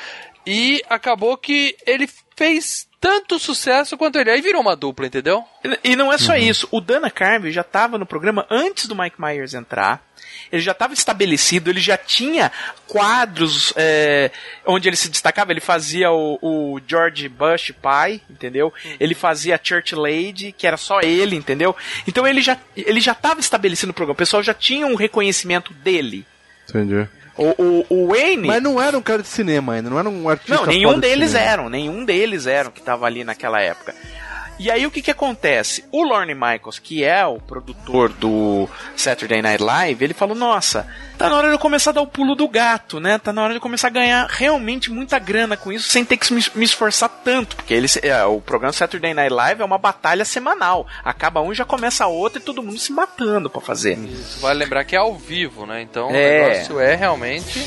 e 0.45 0.81
acabou 0.89 1.35
que 1.37 1.75
ele 1.85 2.09
fez 2.37 2.87
tanto 3.05 3.37
sucesso 3.37 3.95
quanto 3.95 4.17
ele. 4.17 4.31
Aí 4.31 4.41
virou 4.41 4.59
uma 4.63 4.75
dupla, 4.75 5.05
entendeu? 5.05 5.43
E 5.63 5.91
e 5.91 5.95
não 5.95 6.11
é 6.11 6.17
só 6.17 6.35
isso. 6.35 6.67
O 6.71 6.81
Dana 6.81 7.11
Carvey 7.11 7.51
já 7.51 7.61
estava 7.61 7.99
no 7.99 8.05
programa 8.05 8.47
antes 8.49 8.87
do 8.87 8.95
Mike 8.95 9.21
Myers 9.21 9.53
entrar. 9.53 10.03
Ele 10.51 10.61
já 10.61 10.71
estava 10.71 10.93
estabelecido, 10.93 11.69
ele 11.69 11.79
já 11.79 11.97
tinha 11.97 12.51
quadros 12.87 13.71
é, 13.75 14.31
onde 14.65 14.89
ele 14.89 14.95
se 14.95 15.07
destacava. 15.09 15.51
Ele 15.51 15.59
fazia 15.59 16.11
o, 16.11 16.39
o 16.41 16.81
George 16.87 17.29
Bush 17.29 17.71
pai, 17.79 18.21
entendeu? 18.27 18.73
Ele 18.99 19.13
fazia 19.13 19.53
a 19.53 19.59
Church 19.61 19.93
Lady, 19.93 20.51
que 20.51 20.65
era 20.65 20.77
só 20.77 20.99
ele, 21.01 21.35
entendeu? 21.35 21.75
Então 22.07 22.25
ele 22.25 22.41
já 22.41 22.57
ele 22.75 23.01
já 23.01 23.11
estava 23.11 23.39
estabelecido 23.39 23.89
no 23.89 23.93
programa. 23.93 24.15
O 24.15 24.17
pessoal 24.17 24.41
já 24.41 24.53
tinha 24.53 24.87
um 24.87 24.95
reconhecimento 24.95 25.71
dele. 25.73 26.25
Entendi. 26.67 27.07
O, 27.37 27.61
o, 27.61 27.85
o 27.89 28.07
Wayne. 28.07 28.47
Mas 28.47 28.63
não 28.63 28.81
era 28.81 28.97
um 28.97 29.01
cara 29.01 29.21
de 29.21 29.27
cinema 29.27 29.73
ainda, 29.73 29.89
não 29.89 29.99
era 29.99 30.09
um 30.09 30.29
artista. 30.29 30.55
Não, 30.55 30.65
nenhum 30.65 30.99
deles 30.99 31.35
eram, 31.35 31.69
nenhum 31.69 32.05
deles 32.05 32.47
eram 32.47 32.71
que 32.71 32.81
tava 32.81 33.05
ali 33.05 33.23
naquela 33.23 33.61
época. 33.61 33.93
E 34.57 34.71
aí 34.71 34.85
o 34.87 34.91
que 34.91 35.01
que 35.01 35.11
acontece? 35.11 35.83
O 35.91 36.01
Lorne 36.03 36.33
Michaels, 36.33 36.79
que 36.79 37.03
é 37.03 37.25
o 37.25 37.39
produtor 37.39 38.09
do 38.13 38.69
Saturday 38.95 39.41
Night 39.41 39.61
Live, 39.61 40.03
ele 40.03 40.13
falou: 40.13 40.33
"Nossa, 40.35 40.87
tá 41.17 41.29
na 41.29 41.35
hora 41.35 41.47
de 41.49 41.55
eu 41.55 41.59
começar 41.59 41.89
a 41.89 41.93
dar 41.93 42.01
o 42.01 42.07
pulo 42.07 42.35
do 42.35 42.47
gato, 42.47 42.99
né? 42.99 43.17
Tá 43.17 43.33
na 43.33 43.43
hora 43.43 43.51
de 43.53 43.57
eu 43.57 43.61
começar 43.61 43.87
a 43.87 43.91
ganhar 43.91 44.27
realmente 44.29 44.89
muita 44.89 45.19
grana 45.19 45.57
com 45.57 45.71
isso, 45.73 45.89
sem 45.89 46.05
ter 46.05 46.15
que 46.17 46.33
me, 46.33 46.41
esforçar 46.63 47.09
tanto, 47.23 47.55
porque 47.57 47.73
ele, 47.73 47.87
é, 48.01 48.23
o 48.23 48.39
programa 48.39 48.71
Saturday 48.71 49.13
Night 49.13 49.33
Live 49.33 49.61
é 49.61 49.65
uma 49.65 49.77
batalha 49.77 50.23
semanal. 50.23 50.87
Acaba 51.03 51.41
um, 51.41 51.53
já 51.53 51.65
começa 51.65 52.05
a 52.05 52.07
outra 52.07 52.39
e 52.39 52.41
todo 52.43 52.63
mundo 52.63 52.79
se 52.79 52.93
matando 52.93 53.49
pra 53.49 53.59
fazer. 53.61 53.97
Isso, 53.99 54.39
vale 54.39 54.59
lembrar 54.59 54.85
que 54.85 54.95
é 54.95 54.99
ao 54.99 55.15
vivo, 55.15 55.65
né? 55.65 55.81
Então 55.81 56.09
É. 56.11 56.11
o 56.11 56.47
negócio 56.49 56.79
é 56.79 56.95
realmente 56.95 57.59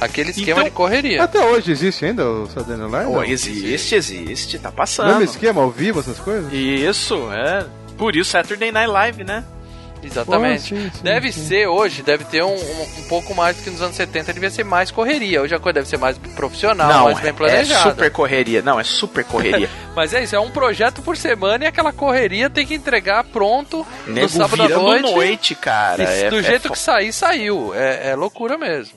aquele 0.00 0.30
esquema 0.30 0.50
Então- 0.60 0.64
de 0.64 0.70
correria. 0.70 1.22
Até 1.22 1.44
hoje 1.44 1.70
existe 1.72 2.04
ainda 2.04 2.24
o 2.28 2.46
Saturday 2.46 2.76
Night 2.76 2.92
Live? 2.92 3.12
Não? 3.12 3.24
existe, 3.24 3.94
existe, 3.94 4.58
tá 4.58 4.68
Mesmo 4.68 4.76
passando. 4.76 5.22
esquema, 5.22 5.62
ao 5.62 5.70
vivo, 5.70 6.00
essas 6.00 6.18
coisas? 6.18 6.52
Isso, 6.52 7.28
é. 7.32 7.64
Por 7.96 8.14
isso 8.16 8.30
Saturday 8.30 8.70
Night 8.70 8.90
Live, 8.90 9.24
né? 9.24 9.44
Exatamente. 10.00 10.72
Pô, 10.72 10.80
sim, 10.80 10.90
sim, 10.94 11.02
deve 11.02 11.32
sim. 11.32 11.44
ser 11.48 11.66
hoje, 11.66 12.02
deve 12.02 12.24
ter 12.24 12.44
um, 12.44 12.54
um, 12.54 12.82
um 12.98 13.02
pouco 13.08 13.34
mais 13.34 13.56
do 13.56 13.64
que 13.64 13.70
nos 13.70 13.82
anos 13.82 13.96
70, 13.96 14.32
devia 14.32 14.48
ser 14.48 14.64
mais 14.64 14.92
correria. 14.92 15.42
Hoje 15.42 15.56
a 15.56 15.58
coisa 15.58 15.74
deve 15.74 15.88
ser 15.88 15.98
mais 15.98 16.16
profissional, 16.36 17.04
mais 17.06 17.18
bem 17.18 17.30
é 17.30 17.32
planejada. 17.32 17.90
super 17.90 18.08
correria. 18.12 18.62
Não, 18.62 18.78
é 18.78 18.84
super 18.84 19.24
correria. 19.24 19.68
Mas 19.96 20.14
é 20.14 20.22
isso, 20.22 20.36
é 20.36 20.40
um 20.40 20.50
projeto 20.52 21.02
por 21.02 21.16
semana 21.16 21.64
e 21.64 21.66
aquela 21.66 21.92
correria 21.92 22.48
tem 22.48 22.64
que 22.64 22.74
entregar 22.74 23.24
pronto 23.24 23.84
no 24.06 24.14
Nego 24.14 24.28
sábado 24.28 24.62
à 24.62 24.68
noite. 24.68 25.02
noite, 25.12 25.54
cara. 25.56 26.04
E 26.04 26.06
É- 26.26 26.30
do 26.30 26.38
é 26.38 26.42
jeito 26.44 26.68
fo- 26.68 26.74
que 26.74 26.78
sair, 26.78 27.12
saiu. 27.12 27.74
É, 27.74 28.10
é 28.10 28.14
loucura 28.14 28.56
mesmo. 28.56 28.96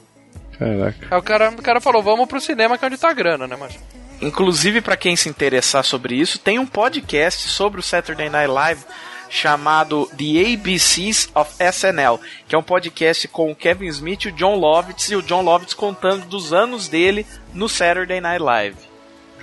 Caraca. 0.62 1.08
Aí 1.10 1.18
o 1.18 1.24
cara, 1.24 1.50
o 1.50 1.62
cara 1.62 1.82
falou, 1.82 2.04
vamos 2.04 2.28
pro 2.28 2.40
cinema 2.40 2.78
que 2.78 2.86
é 2.86 2.88
onde 2.88 2.98
tá 2.98 3.10
a 3.10 3.14
grana, 3.14 3.48
né, 3.48 3.56
mas 3.60 3.80
Inclusive, 4.22 4.82
pra 4.82 4.96
quem 4.96 5.16
se 5.16 5.28
interessar 5.28 5.84
sobre 5.84 6.14
isso, 6.14 6.38
tem 6.38 6.60
um 6.60 6.66
podcast 6.68 7.50
sobre 7.50 7.80
o 7.80 7.84
Saturday 7.84 8.30
Night 8.30 8.52
Live 8.52 8.82
chamado 9.28 10.08
The 10.16 10.54
ABCs 10.54 11.30
of 11.34 11.52
SNL, 11.60 12.20
que 12.48 12.54
é 12.54 12.58
um 12.58 12.62
podcast 12.62 13.28
com 13.30 13.50
o 13.50 13.56
Kevin 13.56 13.88
Smith 13.88 14.26
e 14.26 14.28
o 14.28 14.32
John 14.34 14.56
Lovitz, 14.56 15.10
e 15.10 15.16
o 15.16 15.24
John 15.24 15.42
Lovitz 15.42 15.74
contando 15.74 16.28
dos 16.28 16.54
anos 16.54 16.88
dele 16.88 17.26
no 17.52 17.68
Saturday 17.68 18.22
Night 18.22 18.44
Live. 18.44 18.78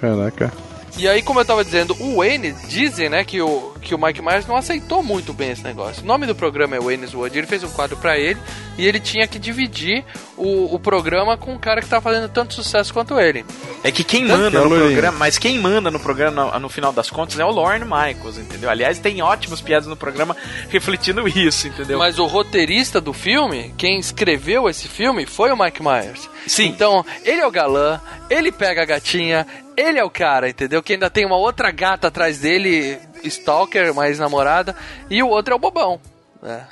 Caraca. 0.01 0.53
E 0.97 1.09
aí, 1.09 1.23
como 1.23 1.41
eu 1.41 1.45
tava 1.45 1.65
dizendo, 1.65 1.97
o 2.01 2.17
Wayne, 2.17 2.53
dizem, 2.67 3.09
né, 3.09 3.25
que 3.25 3.41
o, 3.41 3.75
que 3.81 3.95
o 3.95 3.99
Mike 3.99 4.23
Myers 4.23 4.47
não 4.47 4.57
aceitou 4.57 5.03
muito 5.03 5.33
bem 5.33 5.51
esse 5.51 5.63
negócio. 5.63 6.03
O 6.03 6.07
nome 6.07 6.27
do 6.27 6.35
programa 6.35 6.77
é 6.77 6.81
Wayne's 6.81 7.15
World, 7.15 7.39
ele 7.39 7.47
fez 7.47 7.63
um 7.63 7.71
quadro 7.71 7.97
pra 7.97 8.19
ele 8.19 8.39
e 8.77 8.87
ele 8.87 8.99
tinha 9.01 9.27
que 9.27 9.39
dividir 9.39 10.05
o, 10.37 10.75
o 10.75 10.79
programa 10.79 11.37
com 11.37 11.53
um 11.53 11.59
cara 11.59 11.81
que 11.81 11.89
tá 11.89 12.01
fazendo 12.01 12.29
tanto 12.29 12.55
sucesso 12.55 12.93
quanto 12.93 13.19
ele. 13.19 13.45
É 13.83 13.91
que 13.91 14.03
quem 14.03 14.27
Tanto 14.27 14.39
manda 14.39 14.59
é 14.59 14.63
no 14.63 14.69
programa, 14.69 15.19
mas 15.19 15.39
quem 15.39 15.59
manda 15.59 15.91
no 15.91 16.01
programa 16.01 16.53
no, 16.53 16.61
no 16.61 16.69
final 16.69 16.93
das 16.93 17.11
contas 17.11 17.39
é 17.39 17.45
o 17.45 17.51
Lorne 17.51 17.85
Michaels, 17.85 18.39
entendeu? 18.39 18.71
Aliás, 18.71 18.99
tem 18.99 19.23
ótimas 19.23 19.61
piadas 19.61 19.89
no 19.89 19.97
programa 19.97 20.37
refletindo 20.69 21.27
isso, 21.29 21.69
entendeu? 21.69 21.99
Mas 21.99 22.19
o 22.19 22.27
roteirista 22.27 23.01
do 23.01 23.13
filme, 23.13 23.75
quem 23.77 23.99
escreveu 23.99 24.69
esse 24.69 24.89
filme, 24.89 25.27
foi 25.27 25.51
o 25.53 25.57
Mike 25.57 25.83
Myers. 25.83 26.29
Sim. 26.47 26.67
Então, 26.67 27.05
ele 27.25 27.41
é 27.41 27.47
o 27.47 27.51
galã, 27.51 28.01
ele 28.31 28.51
pega 28.53 28.83
a 28.83 28.85
gatinha, 28.85 29.47
ele 29.77 29.99
é 29.99 30.05
o 30.05 30.11
cara, 30.11 30.49
entendeu? 30.49 30.83
Que 30.83 30.95
ainda 30.95 31.09
tem 31.11 31.25
uma 31.27 31.37
outra 31.37 31.71
gata 31.71 32.09
atrás 32.09 32.39
dele, 32.39 32.99
stalker, 33.25 33.95
mais 33.95 34.19
namorada, 34.19 34.75
e 35.11 35.23
o 35.23 35.29
outro 35.29 35.53
é 35.55 35.57
o 35.57 35.59
bobão. 35.59 36.01
né? 36.43 36.67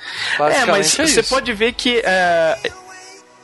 É, 0.55 0.65
mas 0.65 0.99
é 0.99 1.07
você 1.07 1.23
pode 1.23 1.51
ver 1.53 1.73
que 1.73 1.99
é, 2.05 2.57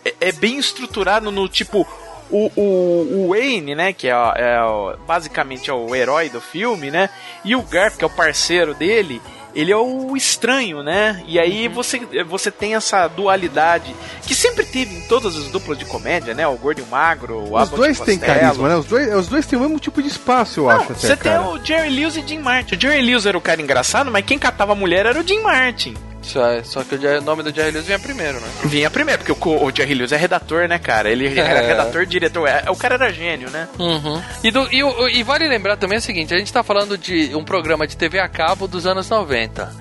é- 0.06 0.14
é 0.22 0.32
bem 0.32 0.58
estruturado 0.58 1.32
no 1.32 1.48
tipo. 1.50 1.88
O, 2.32 2.50
o, 2.56 3.26
o 3.26 3.30
Wayne, 3.30 3.76
né, 3.76 3.94
que 3.94 4.08
é, 4.08 4.12
é 4.12 4.58
basicamente 5.06 5.70
é 5.70 5.74
o 5.74 5.94
herói 5.94 6.30
do 6.30 6.42
filme, 6.42 6.90
né, 6.90 7.10
e 7.46 7.56
o 7.56 7.62
Garth, 7.62 7.96
que 7.98 8.04
é 8.04 8.08
o 8.08 8.10
parceiro 8.10 8.74
dele, 8.74 9.22
ele 9.56 9.72
é 9.72 9.78
o 9.78 10.16
estranho, 10.18 10.82
né, 10.84 11.24
e 11.28 11.40
aí 11.40 11.68
Uhum. 11.68 11.74
você, 11.74 12.00
você 12.26 12.50
tem 12.52 12.76
essa 12.76 13.08
dualidade 13.08 13.96
que 14.26 14.34
sempre 14.36 14.66
teve 14.66 14.96
em 14.96 15.02
todas 15.08 15.36
as 15.36 15.46
duplas 15.50 15.78
de 15.78 15.86
comédia, 15.86 16.34
né, 16.34 16.48
o 16.48 16.56
gordo 16.58 16.80
e 16.80 16.82
o 16.82 16.88
magro, 16.88 17.36
o 17.38 17.44
Os 17.56 17.62
Abbott 17.64 17.76
dois 17.76 18.00
têm 18.00 18.18
carisma, 18.18 18.70
né? 18.70 18.76
Os 18.76 18.86
dois, 18.86 19.14
os 19.16 19.28
dois 19.28 19.46
têm 19.46 19.58
o 19.58 19.62
mesmo 19.62 19.80
tipo 19.80 20.02
de 20.02 20.08
espaço, 20.08 20.60
eu 20.62 20.64
Não, 20.66 20.72
acho. 20.72 20.92
Até, 20.92 20.94
você 20.96 21.18
tem 21.18 21.32
cara. 21.32 21.50
o 21.50 21.64
Jerry 21.64 21.90
Lewis 21.90 22.16
e 22.18 22.22
Jim 22.28 22.40
Martin. 22.40 22.76
O 22.76 22.82
Jerry 22.82 23.02
Lewis 23.02 23.26
era 23.26 23.38
o 23.38 23.42
cara 23.42 23.62
engraçado, 23.62 24.10
mas 24.12 24.26
quem 24.26 24.40
catava 24.40 24.72
a 24.72 24.76
mulher 24.76 25.06
era 25.06 25.20
o 25.20 25.28
Jim 25.28 25.42
Martin. 25.42 25.94
Só, 26.24 26.64
só 26.64 26.84
que 26.84 26.96
o 26.96 27.00
Jerry- 27.02 27.20
o 27.20 27.22
nome 27.22 27.44
do 27.44 27.54
Jerry 27.54 27.72
Lewis 27.72 27.86
vinha 27.86 28.00
primeiro, 28.00 28.40
né? 28.40 28.48
Vinha 28.66 28.90
primeiro, 28.90 29.24
porque 29.24 29.48
o, 29.50 29.64
o 29.66 29.72
Jerry 29.76 29.94
Lewis 29.94 30.12
é 30.12 30.18
redator, 30.18 30.68
né, 30.68 30.80
cara? 30.80 31.10
Ele 31.10 31.28
era 31.40 31.60
É. 31.62 31.68
redator, 31.68 32.06
diretor. 32.06 32.48
É, 32.48 32.64
o 32.70 32.76
cara 32.76 32.96
era 32.96 33.12
gênio, 33.12 33.50
né? 33.50 33.68
Uhum. 33.78 34.22
E, 34.44 34.50
do- 34.52 34.68
e 34.72 34.82
e 35.20 35.24
vale 35.24 35.48
lembrar 35.48 35.78
também 35.78 35.98
o 35.98 36.02
seguinte: 36.02 36.34
a 36.34 36.38
gente 36.38 36.52
tá 36.52 36.64
falando 36.64 36.98
de 36.98 37.36
um 37.36 37.44
programa 37.44 37.86
de 37.86 37.96
TV 37.98 38.20
a 38.20 38.28
cabo 38.28 38.68
dos 38.68 38.86
anos 38.88 39.10
90. 39.10 39.72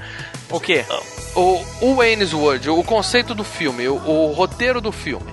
O 0.51 0.61
quê? 0.61 0.85
O, 1.35 1.65
o 1.81 1.95
Wayne's 1.97 2.35
World, 2.35 2.69
o 2.69 2.83
conceito 2.83 3.35
do 3.35 3.43
filme, 3.45 3.89
o, 3.89 3.95
o 3.95 4.33
roteiro 4.33 4.81
do 4.81 4.93
filme. 4.93 5.33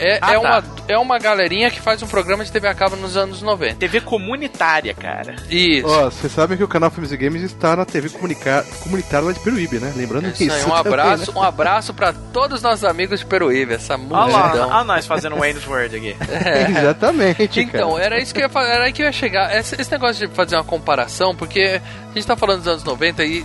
É, 0.00 0.18
Ah, 0.22 0.32
é, 0.32 0.34
tá. 0.34 0.40
uma, 0.40 0.64
é 0.88 0.98
uma 0.98 1.18
galerinha 1.18 1.70
que 1.70 1.80
faz 1.80 2.02
um 2.02 2.06
programa 2.06 2.44
de 2.44 2.50
TV 2.50 2.66
a 2.68 2.74
cabo 2.74 2.96
nos 2.96 3.16
anos 3.16 3.42
90. 3.42 3.76
TV 3.76 4.00
comunitária, 4.00 4.94
cara. 4.94 5.36
Isso. 5.50 5.86
Ó, 5.86 6.04
vocês 6.10 6.32
sabem 6.32 6.56
que 6.56 6.64
o 6.64 6.68
canal 6.68 6.90
Filmes 6.90 7.12
e 7.12 7.16
Games 7.16 7.42
está 7.42 7.76
na 7.76 7.84
TV 7.84 8.08
comunica- 8.08 8.64
comunitária 8.82 9.26
lá 9.26 9.32
de 9.32 9.40
Peruíbe, 9.40 9.78
né? 9.78 9.92
Lembrando 9.94 10.28
Isso 10.28 10.42
isso. 10.44 10.54
aí, 10.56 10.62
um 10.64 10.68
também, 10.82 10.92
abraço, 10.92 11.32
né? 11.32 11.38
um 11.38 11.42
abraço 11.42 11.94
para 11.94 12.12
todos 12.32 12.56
os 12.56 12.62
nossos 12.62 12.84
amigos 12.84 13.20
de 13.20 13.26
Peruíbe, 13.26 13.74
essa 13.74 13.94
Olha 13.94 14.08
lá, 14.32 14.42
multidão. 14.42 14.68
olha 14.70 14.84
nós 14.84 15.06
fazendo 15.06 15.36
Wayne's 15.36 15.66
World 15.66 15.96
aqui. 15.96 16.16
Exatamente, 16.80 17.60
Então, 17.60 17.92
cara. 17.92 18.04
era 18.04 18.20
isso 18.20 18.32
que 18.32 18.40
eu 18.40 18.44
ia 18.44 18.48
falar, 18.48 18.68
era 18.68 18.84
aí 18.84 18.92
que 18.92 19.02
eu 19.02 19.06
ia 19.06 19.12
chegar. 19.12 19.54
Esse, 19.56 19.80
esse 19.80 19.90
negócio 19.90 20.26
de 20.28 20.34
fazer 20.34 20.56
uma 20.56 20.64
comparação, 20.64 21.34
porque 21.34 21.80
a 22.10 22.14
gente 22.14 22.26
tá 22.26 22.36
falando 22.36 22.58
dos 22.58 22.68
anos 22.68 22.84
90 22.84 23.24
e, 23.24 23.44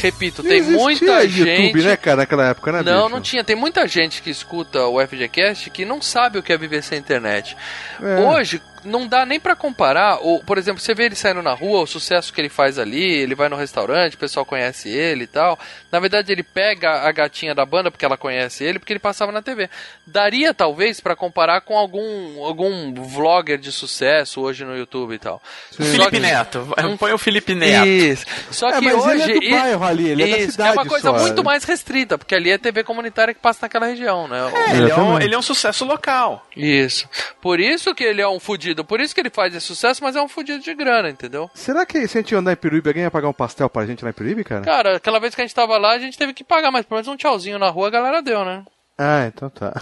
repito, 0.00 0.42
tem 0.42 0.62
muita 0.62 1.22
YouTube, 1.22 1.44
gente. 1.44 1.82
né, 1.82 1.96
cara, 1.96 2.16
naquela 2.18 2.48
época, 2.48 2.72
né, 2.72 2.82
Não, 2.82 3.02
bicho? 3.04 3.14
não 3.14 3.20
tinha. 3.20 3.44
Tem 3.44 3.56
muita 3.56 3.86
gente 3.86 4.22
que 4.22 4.30
escuta 4.30 4.86
o 4.86 5.00
FGCast 5.06 5.70
que 5.70 5.84
não 5.84 6.00
sabe 6.02 6.38
o 6.38 6.42
que 6.42 6.52
é 6.52 6.58
viver 6.58 6.82
sem 6.82 6.98
internet. 6.98 7.56
É. 8.02 8.20
Hoje, 8.20 8.60
não 8.88 9.06
dá 9.06 9.24
nem 9.24 9.38
pra 9.38 9.54
comparar. 9.54 10.18
Ou, 10.20 10.42
por 10.42 10.58
exemplo, 10.58 10.80
você 10.80 10.94
vê 10.94 11.04
ele 11.04 11.14
saindo 11.14 11.42
na 11.42 11.52
rua, 11.54 11.80
o 11.82 11.86
sucesso 11.86 12.32
que 12.32 12.40
ele 12.40 12.48
faz 12.48 12.78
ali, 12.78 13.04
ele 13.04 13.34
vai 13.34 13.48
no 13.48 13.56
restaurante, 13.56 14.14
o 14.14 14.18
pessoal 14.18 14.44
conhece 14.44 14.88
ele 14.88 15.24
e 15.24 15.26
tal. 15.28 15.58
Na 15.92 16.00
verdade, 16.00 16.32
ele 16.32 16.42
pega 16.42 17.02
a 17.08 17.12
gatinha 17.12 17.54
da 17.54 17.64
banda 17.64 17.90
porque 17.90 18.04
ela 18.04 18.16
conhece 18.16 18.64
ele, 18.64 18.78
porque 18.78 18.92
ele 18.92 18.98
passava 19.00 19.30
na 19.30 19.40
TV. 19.42 19.68
Daria, 20.06 20.52
talvez, 20.52 21.00
pra 21.00 21.14
comparar 21.14 21.60
com 21.60 21.76
algum, 21.78 22.42
algum 22.44 22.92
vlogger 22.94 23.58
de 23.58 23.70
sucesso 23.70 24.40
hoje 24.40 24.64
no 24.64 24.76
YouTube 24.76 25.14
e 25.14 25.18
tal. 25.18 25.40
Felipe 25.72 26.10
que- 26.10 26.18
Neto. 26.20 26.68
Põe 26.98 27.12
o 27.12 27.18
Felipe 27.18 27.54
Neto. 27.54 27.86
Isso. 27.86 28.26
Só 28.50 28.68
É, 28.70 28.78
que 28.78 28.84
mas 28.86 28.94
hoje. 28.94 29.22
ele 29.32 29.46
é 29.46 29.50
do 29.50 29.56
bairro 29.62 29.84
ali, 29.84 30.08
ele 30.08 30.22
é 30.22 30.26
da 30.26 30.38
Isso, 30.38 30.52
cidade 30.52 30.72
uma 30.76 30.86
coisa 30.86 31.10
só. 31.10 31.18
muito 31.18 31.44
mais 31.44 31.64
restrita, 31.64 32.16
porque 32.18 32.34
ali 32.34 32.50
é 32.50 32.58
TV 32.58 32.82
comunitária 32.84 33.34
que 33.34 33.40
passa 33.40 33.60
naquela 33.62 33.86
região, 33.86 34.26
né? 34.26 34.38
É, 34.68 34.76
ele, 34.76 34.90
é 34.90 34.96
um, 34.96 35.20
ele 35.20 35.34
é 35.34 35.38
um 35.38 35.42
sucesso 35.42 35.84
local. 35.84 36.46
Isso. 36.56 37.08
Por 37.40 37.60
isso 37.60 37.94
que 37.94 38.04
ele 38.04 38.20
é 38.22 38.28
um 38.28 38.40
fudido. 38.40 38.77
Por 38.84 39.00
isso 39.00 39.14
que 39.14 39.20
ele 39.20 39.30
faz 39.30 39.54
esse 39.54 39.66
sucesso, 39.66 40.02
mas 40.02 40.16
é 40.16 40.22
um 40.22 40.28
fudido 40.28 40.62
de 40.62 40.74
grana, 40.74 41.08
entendeu? 41.08 41.50
Será 41.54 41.84
que 41.84 42.06
se 42.06 42.18
a 42.18 42.20
gente 42.20 42.34
andar 42.34 42.52
em 42.52 42.56
Peruíbe, 42.56 42.88
alguém 42.88 43.02
ia 43.04 43.10
pagar 43.10 43.28
um 43.28 43.32
pastel 43.32 43.68
pra 43.68 43.86
gente 43.86 44.04
lá 44.04 44.10
em 44.10 44.14
Peruíbe, 44.14 44.44
cara? 44.44 44.62
Cara, 44.62 44.96
aquela 44.96 45.18
vez 45.18 45.34
que 45.34 45.40
a 45.40 45.44
gente 45.44 45.54
tava 45.54 45.76
lá, 45.78 45.92
a 45.92 45.98
gente 45.98 46.18
teve 46.18 46.32
que 46.32 46.44
pagar, 46.44 46.70
mas 46.70 46.84
pelo 46.84 46.96
menos 46.96 47.08
um 47.08 47.16
tchauzinho 47.16 47.58
na 47.58 47.68
rua 47.68 47.88
a 47.88 47.90
galera 47.90 48.22
deu, 48.22 48.44
né? 48.44 48.64
Ah, 48.98 49.26
então 49.26 49.48
tá. 49.48 49.72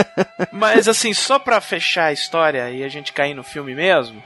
Mas 0.50 0.88
assim, 0.88 1.12
só 1.12 1.38
pra 1.38 1.60
fechar 1.60 2.06
a 2.06 2.12
história 2.14 2.70
e 2.70 2.82
a 2.82 2.88
gente 2.88 3.12
cair 3.12 3.34
no 3.34 3.42
filme 3.44 3.74
mesmo, 3.74 4.22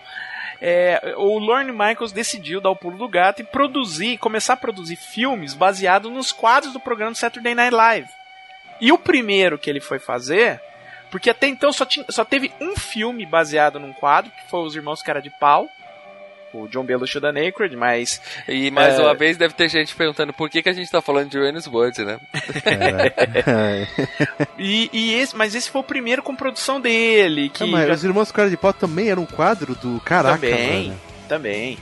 é, 0.60 1.14
o 1.16 1.38
Lorne 1.38 1.72
Michaels 1.72 2.12
decidiu 2.12 2.60
dar 2.60 2.70
o 2.70 2.76
pulo 2.76 2.96
do 2.96 3.08
gato 3.08 3.42
e 3.42 3.44
produzir, 3.44 4.16
começar 4.18 4.52
a 4.52 4.56
produzir 4.56 4.94
filmes 4.94 5.54
baseados 5.54 6.12
nos 6.12 6.30
quadros 6.30 6.72
do 6.72 6.78
programa 6.78 7.16
Saturday 7.16 7.52
Night 7.52 7.74
Live. 7.74 8.08
E 8.80 8.92
o 8.92 8.98
primeiro 8.98 9.58
que 9.58 9.68
ele 9.68 9.80
foi 9.80 9.98
fazer, 9.98 10.60
porque 11.10 11.30
até 11.30 11.46
então 11.48 11.72
só, 11.72 11.84
tinha, 11.84 12.04
só 12.08 12.24
teve 12.24 12.52
um 12.60 12.76
filme 12.76 13.24
baseado 13.26 13.78
num 13.80 13.92
quadro, 13.92 14.30
que 14.30 14.50
foi 14.50 14.60
Os 14.60 14.74
Irmãos 14.76 15.02
Cara 15.02 15.20
de 15.20 15.30
Pau, 15.30 15.68
o 16.52 16.66
John 16.68 16.82
Belushi 16.84 17.20
da 17.20 17.30
Naked, 17.30 17.76
mas 17.76 18.20
E 18.48 18.70
mais 18.70 18.98
É. 18.98 19.02
uma 19.02 19.14
vez 19.14 19.36
deve 19.36 19.52
ter 19.54 19.68
gente 19.68 19.94
perguntando 19.94 20.32
por 20.32 20.48
que, 20.48 20.62
que 20.62 20.68
a 20.68 20.72
gente 20.72 20.90
tá 20.90 21.02
falando 21.02 21.28
de 21.30 21.38
Wayne's 21.38 21.66
World, 21.66 22.02
né? 22.04 22.18
É. 22.64 23.86
e, 24.58 24.88
e 24.92 25.14
esse, 25.14 25.36
mas 25.36 25.54
esse 25.54 25.70
foi 25.70 25.80
o 25.80 25.84
primeiro 25.84 26.22
com 26.22 26.34
produção 26.34 26.80
dele, 26.80 27.48
que 27.50 27.64
Ah, 27.64 27.66
mas 27.66 27.86
já 27.88 27.92
os 27.94 28.04
Irmãos 28.04 28.32
Cara 28.32 28.48
de 28.50 28.56
Pau 28.56 28.72
também 28.72 29.10
era 29.10 29.20
um 29.20 29.26
quadro 29.26 29.74
do... 29.74 30.00
Caraca, 30.04 30.34
também, 30.38 30.88
mano. 30.88 31.00
também. 31.28 31.78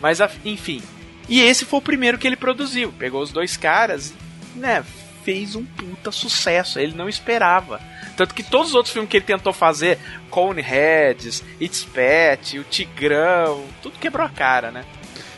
Mas 0.00 0.20
a- 0.20 0.30
enfim. 0.44 0.82
E 1.28 1.40
esse 1.40 1.64
foi 1.64 1.78
o 1.78 1.82
primeiro 1.82 2.18
que 2.18 2.26
ele 2.26 2.36
produziu. 2.36 2.92
Pegou 2.98 3.22
os 3.22 3.30
dois 3.32 3.56
caras 3.56 4.12
e, 4.54 4.58
né, 4.58 4.84
fez 5.24 5.54
um 5.54 5.64
puta 5.64 6.10
sucesso. 6.10 6.78
Ele 6.78 6.94
não 6.94 7.08
esperava. 7.08 7.80
Tanto 8.16 8.34
que 8.34 8.42
todos 8.42 8.68
os 8.70 8.74
outros 8.74 8.92
filmes 8.92 9.10
que 9.10 9.16
ele 9.16 9.24
tentou 9.24 9.52
fazer, 9.52 9.98
Coneheads, 10.30 11.42
It's 11.60 11.84
Pet, 11.84 12.58
o 12.58 12.64
Tigrão, 12.64 13.64
tudo 13.82 13.98
quebrou 13.98 14.26
a 14.26 14.30
cara, 14.30 14.70
né? 14.70 14.84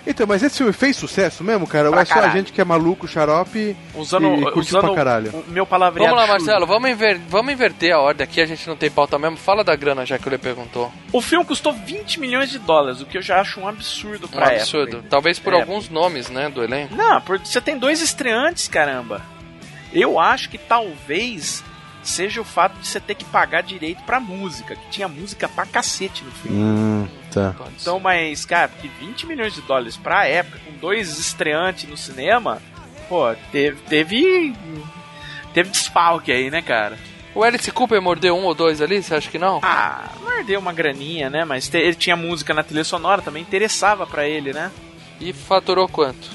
Então, 0.09 0.25
mas 0.25 0.41
esse 0.41 0.59
filme 0.59 0.73
fez 0.73 0.95
sucesso 0.97 1.43
mesmo, 1.43 1.67
cara? 1.67 1.91
Ou 1.91 1.99
é 1.99 2.05
só 2.05 2.21
a 2.21 2.29
gente 2.29 2.53
que 2.53 2.61
é 2.61 2.65
maluco, 2.65 3.09
xarope 3.09 3.77
Usando, 3.93 4.35
e 4.37 4.43
curtiu 4.45 4.61
usando 4.61 4.83
pra 4.87 4.95
caralho? 4.95 5.31
o 5.49 5.51
meu 5.51 5.67
palavreado. 5.67 6.15
Vamos 6.15 6.29
lá. 6.29 6.33
Marcelo, 6.33 6.65
vamos, 6.65 6.89
inver- 6.91 7.21
vamos 7.29 7.53
inverter 7.53 7.93
a 7.93 7.99
ordem 7.99 8.23
aqui, 8.23 8.41
a 8.41 8.47
gente 8.47 8.69
não 8.69 8.77
tem 8.77 8.89
pauta 8.89 9.19
mesmo. 9.19 9.37
Fala 9.37 9.65
da 9.65 9.75
grana 9.75 10.07
já 10.07 10.17
que 10.17 10.29
ele 10.29 10.39
perguntou. 10.39 10.93
O 11.13 11.21
filme 11.21 11.45
custou 11.45 11.73
20 11.73 12.21
milhões 12.21 12.51
de 12.51 12.61
dólares, 12.61 13.01
o 13.01 13.07
que 13.07 13.19
eu 13.19 13.23
já 13.23 13.41
acho 13.41 13.59
um 13.59 13.67
absurdo 13.67 14.27
Um 14.27 14.29
pra 14.29 14.47
absurdo. 14.51 14.99
época. 14.99 15.09
Talvez 15.11 15.41
por 15.41 15.53
É. 15.53 15.57
alguns 15.61 15.89
nomes, 15.89 16.29
né, 16.31 16.49
do 16.49 16.63
elenco. 16.63 16.95
Não, 16.95 17.21
porque 17.23 17.47
você 17.49 17.61
tem 17.61 17.77
dois 17.77 18.01
estreantes, 18.01 18.69
caramba. 18.69 19.23
Eu 19.93 20.21
acho 20.21 20.49
que 20.49 20.57
talvez 20.59 21.65
seja 22.09 22.41
o 22.41 22.45
fato 22.45 22.79
de 22.79 22.87
você 22.87 23.01
ter 23.01 23.15
que 23.15 23.25
pagar 23.25 23.63
direito 23.63 24.03
pra 24.05 24.21
música, 24.21 24.77
que 24.77 24.91
tinha 24.91 25.09
música 25.09 25.49
pra 25.49 25.67
cacete 25.67 26.25
no 26.25 26.31
filme. 26.31 26.59
Hum, 26.59 27.09
tá. 27.33 27.55
Então, 27.81 27.99
mas, 28.01 28.45
cara, 28.45 28.69
porque 28.69 28.89
20 28.89 29.27
milhões 29.27 29.55
de 29.55 29.63
dólares 29.63 29.97
pra 29.97 30.27
época, 30.27 30.59
com 30.65 30.73
dois 30.79 31.19
estreantes 31.19 31.89
no 31.89 31.97
cinema, 31.97 32.61
pô, 33.09 33.35
teve. 33.53 33.77
Teve, 33.83 34.55
teve 35.53 35.71
desfalque 35.71 36.33
aí, 36.33 36.51
né, 36.51 36.63
cara? 36.63 36.99
O 37.35 37.43
Alice 37.43 37.71
Cooper 37.71 38.01
mordeu 38.01 38.35
um 38.35 38.45
ou 38.45 38.55
dois 38.55 38.81
ali, 38.81 39.03
você 39.03 39.15
acha 39.15 39.31
que 39.31 39.39
não? 39.39 39.61
Ah, 39.63 40.09
mordeu 40.23 40.59
uma 40.59 40.73
graninha, 40.73 41.29
né? 41.29 41.45
Mas 41.45 41.73
ele 41.75 41.95
tinha 41.95 42.17
música 42.17 42.55
na 42.55 42.63
trilha 42.63 42.83
sonora, 42.85 43.21
também 43.21 43.43
interessava 43.43 44.07
pra 44.07 44.27
ele, 44.27 44.55
né? 44.55 44.71
E 45.21 45.33
faturou 45.35 45.87
quanto? 45.87 46.31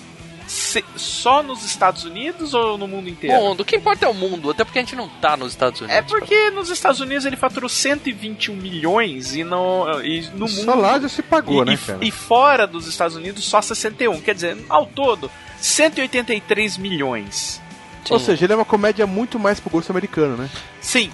Se- 0.51 0.83
só 0.97 1.41
nos 1.41 1.63
Estados 1.63 2.03
Unidos 2.03 2.53
ou 2.53 2.77
no 2.77 2.85
mundo 2.85 3.07
inteiro? 3.07 3.37
Mundo. 3.41 3.61
O 3.61 3.65
que 3.65 3.77
importa 3.77 4.05
é 4.05 4.09
o 4.09 4.13
mundo, 4.13 4.49
até 4.51 4.65
porque 4.65 4.79
a 4.79 4.81
gente 4.81 4.97
não 4.97 5.07
tá 5.07 5.37
nos 5.37 5.53
Estados 5.53 5.79
Unidos. 5.79 5.95
É 5.97 6.01
porque 6.01 6.49
nos 6.49 6.69
Estados 6.69 6.99
Unidos 6.99 7.25
ele 7.25 7.37
faturou 7.37 7.69
121 7.69 8.53
milhões 8.57 9.33
e 9.33 9.45
no, 9.45 9.85
e 10.03 10.21
no 10.33 10.39
mundo. 10.39 10.49
Só 10.49 10.75
lá 10.75 10.99
já 10.99 11.07
se 11.07 11.21
pagou, 11.23 11.61
e, 11.63 11.65
né, 11.67 11.73
e- 11.73 11.77
cara? 11.77 11.99
e 12.01 12.11
fora 12.11 12.67
dos 12.67 12.85
Estados 12.85 13.15
Unidos 13.15 13.45
só 13.45 13.61
61. 13.61 14.19
Quer 14.19 14.35
dizer, 14.35 14.57
ao 14.67 14.85
todo, 14.85 15.31
183 15.61 16.77
milhões. 16.77 17.61
Sim. 18.05 18.13
Ou 18.13 18.19
seja, 18.19 18.45
ele 18.45 18.51
é 18.53 18.55
uma 18.57 18.65
comédia 18.65 19.07
muito 19.07 19.39
mais 19.39 19.59
pro 19.59 19.69
gosto 19.69 19.89
americano, 19.91 20.35
né? 20.35 20.49
Sim, 20.81 21.09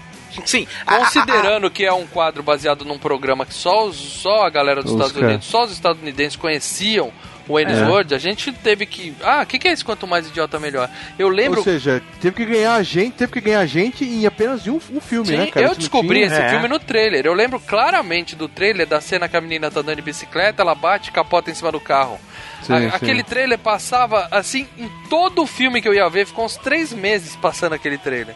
sim. 0.46 0.66
A- 0.86 0.94
a- 0.94 0.96
a- 0.96 1.00
Considerando 1.02 1.70
que 1.70 1.86
é 1.86 1.94
um 1.94 2.08
quadro 2.08 2.42
baseado 2.42 2.84
num 2.86 2.98
programa 2.98 3.46
que 3.46 3.54
só, 3.54 3.86
os- 3.86 3.96
só 3.98 4.44
a 4.46 4.50
galera 4.50 4.82
dos 4.82 4.94
Os 4.94 5.00
Estados. 5.00 5.22
Unidos, 5.22 5.46
só 5.46 5.64
os 5.66 5.72
estadunidenses 5.72 6.36
conheciam 6.36 7.12
o 7.48 7.60
Ennis 7.60 7.78
É. 7.78 7.86
World, 7.86 8.14
a 8.14 8.18
gente 8.18 8.52
teve 8.52 8.86
que. 8.86 9.14
Ah, 9.24 9.42
o 9.44 9.46
que, 9.46 9.58
que 9.60 9.68
é 9.68 9.74
isso? 9.74 9.86
Quanto 9.86 10.06
mais 10.08 10.28
idiota, 10.28 10.60
melhor. 10.60 10.90
Eu 11.18 11.30
lembro. 11.30 11.60
Ou 11.60 11.64
seja, 11.64 12.02
teve 12.22 12.36
que 12.36 12.46
ganhar 12.46 12.76
a 12.76 12.84
gente, 12.84 13.14
teve 13.14 13.32
que 13.32 13.42
ganhar 13.42 13.60
a 13.60 13.66
gente 13.66 14.04
em 14.04 14.26
apenas 14.26 14.68
um, 14.68 14.80
um 14.92 15.00
filme, 15.02 15.28
Sim, 15.28 15.38
né, 15.38 15.48
cara? 15.48 15.66
eu 15.66 15.70
não 15.72 15.78
descobri 15.78 16.20
tinha- 16.20 16.28
esse 16.28 16.42
É. 16.42 16.50
filme 16.50 16.68
no 16.68 16.80
trailer. 16.80 17.26
Eu 17.26 17.34
lembro 17.34 17.60
claramente 17.60 18.36
do 18.36 18.48
trailer 18.48 18.86
da 18.88 19.00
cena 19.02 19.28
que 19.30 19.38
a 19.38 19.42
menina 19.42 19.72
tá 19.72 19.80
andando 19.80 19.96
de 19.98 20.02
bicicleta, 20.02 20.62
ela 20.62 20.76
bate 20.76 21.10
e 21.10 21.14
capota 21.14 21.50
em 21.50 21.54
cima 21.54 21.72
do 21.72 21.80
carro. 21.80 22.20
Sim, 22.64 22.74
A- 22.74 22.80
sim. 22.82 22.90
Aquele 22.94 23.24
trailer 23.24 23.58
passava 23.60 24.28
assim 24.32 24.68
em 24.78 24.90
todo 25.10 25.42
o 25.44 25.48
filme 25.48 25.82
que 25.82 25.88
eu 25.88 25.94
ia 25.94 26.10
ver, 26.10 26.26
ficou 26.26 26.46
uns 26.46 26.58
três 26.58 26.92
meses 26.92 27.36
passando 27.36 27.74
aquele 27.74 27.98
trailer. 27.98 28.36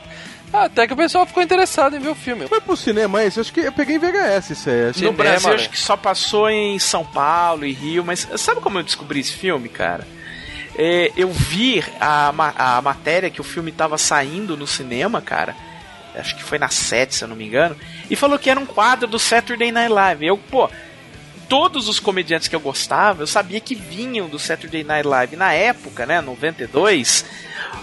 Até 0.53 0.85
que 0.87 0.93
o 0.93 0.97
pessoal 0.97 1.25
ficou 1.25 1.41
interessado 1.41 1.95
em 1.95 1.99
ver 1.99 2.09
o 2.09 2.15
filme. 2.15 2.47
Foi 2.47 2.59
pro 2.59 2.75
cinema 2.75 3.23
esse? 3.23 3.39
Acho 3.39 3.53
que 3.53 3.61
eu 3.61 3.71
peguei 3.71 3.95
em 3.95 3.99
VHS 3.99 4.49
isso 4.51 4.69
aí. 4.69 4.89
Acho 4.89 4.99
Sim. 4.99 5.05
No 5.05 5.11
cinema, 5.11 5.13
Brasil, 5.13 5.49
né? 5.49 5.55
acho 5.55 5.69
que 5.69 5.79
só 5.79 5.95
passou 5.95 6.49
em 6.49 6.77
São 6.79 7.05
Paulo 7.05 7.65
e 7.65 7.71
Rio, 7.71 8.03
mas 8.03 8.27
sabe 8.37 8.59
como 8.61 8.77
eu 8.79 8.83
descobri 8.83 9.19
esse 9.21 9.31
filme, 9.33 9.69
cara? 9.69 10.05
É, 10.77 11.11
eu 11.17 11.29
vi 11.31 11.83
a, 11.99 12.31
ma- 12.31 12.53
a 12.57 12.81
matéria 12.81 13.29
que 13.29 13.41
o 13.41 13.43
filme 13.43 13.71
tava 13.71 13.97
saindo 13.97 14.55
no 14.57 14.65
cinema, 14.67 15.21
cara. 15.21 15.55
Acho 16.15 16.35
que 16.35 16.43
foi 16.43 16.57
na 16.57 16.67
7, 16.69 17.15
se 17.15 17.23
eu 17.23 17.27
não 17.29 17.35
me 17.35 17.45
engano. 17.45 17.75
E 18.09 18.15
falou 18.15 18.37
que 18.37 18.49
era 18.49 18.59
um 18.59 18.65
quadro 18.65 19.07
do 19.07 19.17
Saturday 19.19 19.71
Night 19.71 19.91
Live. 19.91 20.25
Eu, 20.25 20.37
pô, 20.37 20.69
todos 21.51 21.89
os 21.89 21.99
comediantes 21.99 22.47
que 22.47 22.55
eu 22.55 22.61
gostava, 22.61 23.23
eu 23.23 23.27
sabia 23.27 23.59
que 23.59 23.75
vinham 23.75 24.29
do 24.29 24.39
Saturday 24.39 24.85
Night 24.85 25.05
Live. 25.05 25.35
Na 25.35 25.51
época, 25.51 26.05
né, 26.05 26.21
92, 26.21 27.25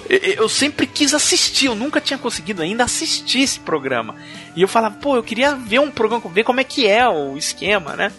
e- 0.08 0.14
e- 0.14 0.34
eu 0.38 0.48
sempre 0.48 0.86
quis 0.86 1.12
assistir, 1.12 1.66
eu 1.66 1.74
nunca 1.74 2.00
tinha 2.00 2.18
conseguido 2.18 2.62
ainda 2.62 2.84
assistir 2.84 3.40
esse 3.42 3.60
programa. 3.60 4.16
E 4.56 4.62
eu 4.62 4.68
falava, 4.68 4.96
pô, 4.96 5.16
eu 5.16 5.22
queria 5.22 5.54
ver 5.54 5.80
um 5.80 5.90
programa, 5.90 6.22
ver 6.30 6.44
como 6.44 6.60
é 6.60 6.64
que 6.64 6.86
é 6.86 7.06
o 7.06 7.36
esquema, 7.36 7.94
né? 7.94 8.10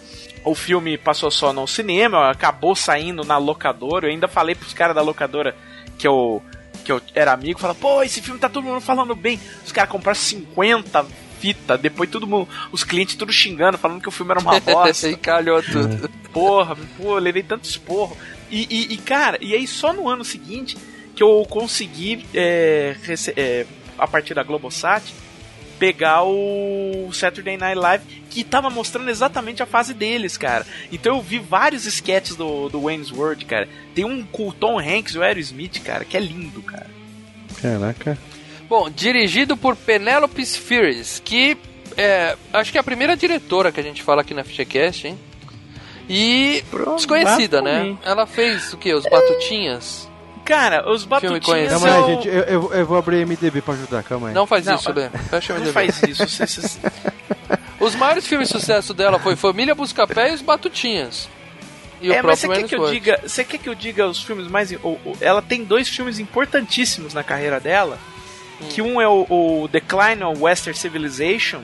O 0.44 0.54
filme 0.54 0.96
passou 0.96 1.32
só 1.32 1.52
no 1.52 1.66
cinema, 1.66 2.30
acabou 2.30 2.76
saindo 2.76 3.24
na 3.24 3.36
locadora. 3.36 4.06
Eu 4.06 4.12
ainda 4.12 4.28
falei 4.28 4.54
pros 4.54 4.72
caras 4.72 4.94
da 4.94 5.02
locadora 5.02 5.56
que 5.98 6.06
eu, 6.06 6.40
que 6.84 6.92
eu 6.92 7.00
era 7.12 7.32
amigo, 7.32 7.58
falava, 7.58 7.78
pô, 7.80 8.04
esse 8.04 8.22
filme 8.22 8.38
tá 8.38 8.48
todo 8.48 8.62
mundo 8.62 8.80
falando 8.80 9.16
bem. 9.16 9.40
Os 9.66 9.72
caras 9.72 9.90
compraram 9.90 10.16
50 10.16 11.04
fitas, 11.40 11.80
depois 11.80 12.08
todo 12.10 12.26
mundo, 12.26 12.48
os 12.70 12.84
clientes 12.84 13.14
tudo 13.16 13.32
xingando, 13.32 13.78
falando 13.78 14.00
que 14.00 14.08
o 14.08 14.12
filme 14.12 14.30
era 14.32 14.40
uma 14.40 14.60
bosta. 14.60 15.08
e 15.10 15.16
calhou 15.16 15.62
tudo. 15.62 16.08
Porra, 16.32 16.76
pô, 16.96 17.14
levei 17.18 17.42
tanto 17.42 17.64
esporro. 17.64 18.16
E, 18.50 18.66
e, 18.70 18.94
e, 18.94 18.96
cara, 18.98 19.38
e 19.40 19.54
aí 19.54 19.66
só 19.66 19.92
no 19.92 20.08
ano 20.08 20.24
seguinte 20.24 20.76
que 21.14 21.22
eu 21.22 21.46
consegui, 21.48 22.24
é, 22.34 22.94
rece- 23.02 23.34
é, 23.36 23.66
a 23.98 24.06
partir 24.06 24.34
da 24.34 24.42
Globosat, 24.42 25.02
pegar 25.78 26.22
o 26.24 27.10
Saturday 27.12 27.56
Night 27.56 27.78
Live, 27.78 28.04
que 28.28 28.44
tava 28.44 28.68
mostrando 28.68 29.08
exatamente 29.10 29.62
a 29.62 29.66
fase 29.66 29.94
deles, 29.94 30.36
cara. 30.36 30.66
Então 30.92 31.16
eu 31.16 31.22
vi 31.22 31.38
vários 31.38 31.86
sketches 31.86 32.36
do, 32.36 32.68
do 32.68 32.82
Wayne's 32.82 33.10
World, 33.10 33.44
cara. 33.46 33.66
Tem 33.94 34.04
um 34.04 34.22
com 34.24 34.48
o 34.48 34.52
Tom 34.52 34.78
Hanks 34.78 35.14
e 35.14 35.18
o 35.18 35.22
Aerosmith, 35.22 35.80
cara, 35.82 36.04
que 36.04 36.16
é 36.16 36.20
lindo, 36.20 36.60
cara. 36.62 36.86
Caraca. 37.60 38.18
Bom, 38.70 38.88
dirigido 38.88 39.56
por 39.56 39.74
Penelope 39.76 40.46
Spheres, 40.46 41.20
que 41.24 41.58
é, 41.96 42.36
acho 42.52 42.70
que 42.72 42.78
é 42.78 42.80
a 42.80 42.84
primeira 42.84 43.16
diretora 43.16 43.70
que 43.72 43.80
a 43.80 43.82
gente 43.82 44.00
fala 44.02 44.22
aqui 44.22 44.32
na 44.32 44.44
FichaCast, 44.44 45.08
hein? 45.08 45.18
E 46.08 46.64
desconhecida, 46.96 47.60
né? 47.60 47.96
Ela 48.04 48.26
fez 48.26 48.72
o 48.72 48.76
que? 48.78 48.94
Os 48.94 49.04
Batutinhas? 49.04 50.08
Cara, 50.44 50.90
os 50.90 51.04
batutinhas 51.04 51.44
conhecido. 51.44 51.80
Calma 51.80 52.06
aí, 52.08 52.14
gente. 52.14 52.28
Eu, 52.28 52.42
eu, 52.42 52.72
eu 52.74 52.86
vou 52.86 52.96
abrir 52.96 53.24
MDB 53.24 53.60
pra 53.62 53.74
ajudar, 53.74 54.02
calma 54.02 54.28
aí. 54.28 54.34
Não 54.34 54.46
faz 54.48 54.66
Não, 54.66 54.74
isso, 54.74 54.90
Lê. 54.92 55.08
Fecha 55.08 55.52
o 55.52 55.56
Não 55.56 55.62
MDB. 55.66 55.72
faz 55.72 56.02
isso, 56.02 56.80
Os 57.78 57.94
maiores 57.94 58.26
filmes 58.26 58.48
de 58.48 58.54
sucesso 58.58 58.92
dela 58.92 59.18
foi 59.20 59.36
Família 59.36 59.74
Buscapé 59.76 60.30
e 60.30 60.34
Os 60.34 60.42
Batutinhas. 60.42 61.28
E 62.02 62.12
é, 62.12 62.20
o 62.20 62.24
mas 62.26 62.40
você 62.40 62.46
próprio 62.46 62.66
quer 62.68 62.76
que 62.76 62.82
eu 62.82 62.90
diga, 62.90 63.20
você 63.24 63.44
quer 63.44 63.58
que 63.58 63.68
eu 63.68 63.74
diga 63.74 64.06
os 64.08 64.22
filmes 64.24 64.48
mais, 64.48 64.72
o- 64.72 64.76
o- 65.04 65.16
ela 65.20 65.40
tem 65.42 65.62
dois 65.64 65.88
filmes 65.88 66.18
importantíssimos 66.18 67.14
na 67.14 67.22
carreira 67.22 67.60
dela, 67.60 67.98
que 68.68 68.82
um 68.82 69.00
é 69.00 69.08
o, 69.08 69.26
o 69.28 69.68
Decline 69.68 70.22
of 70.24 70.40
Western 70.40 70.76
Civilization, 70.78 71.62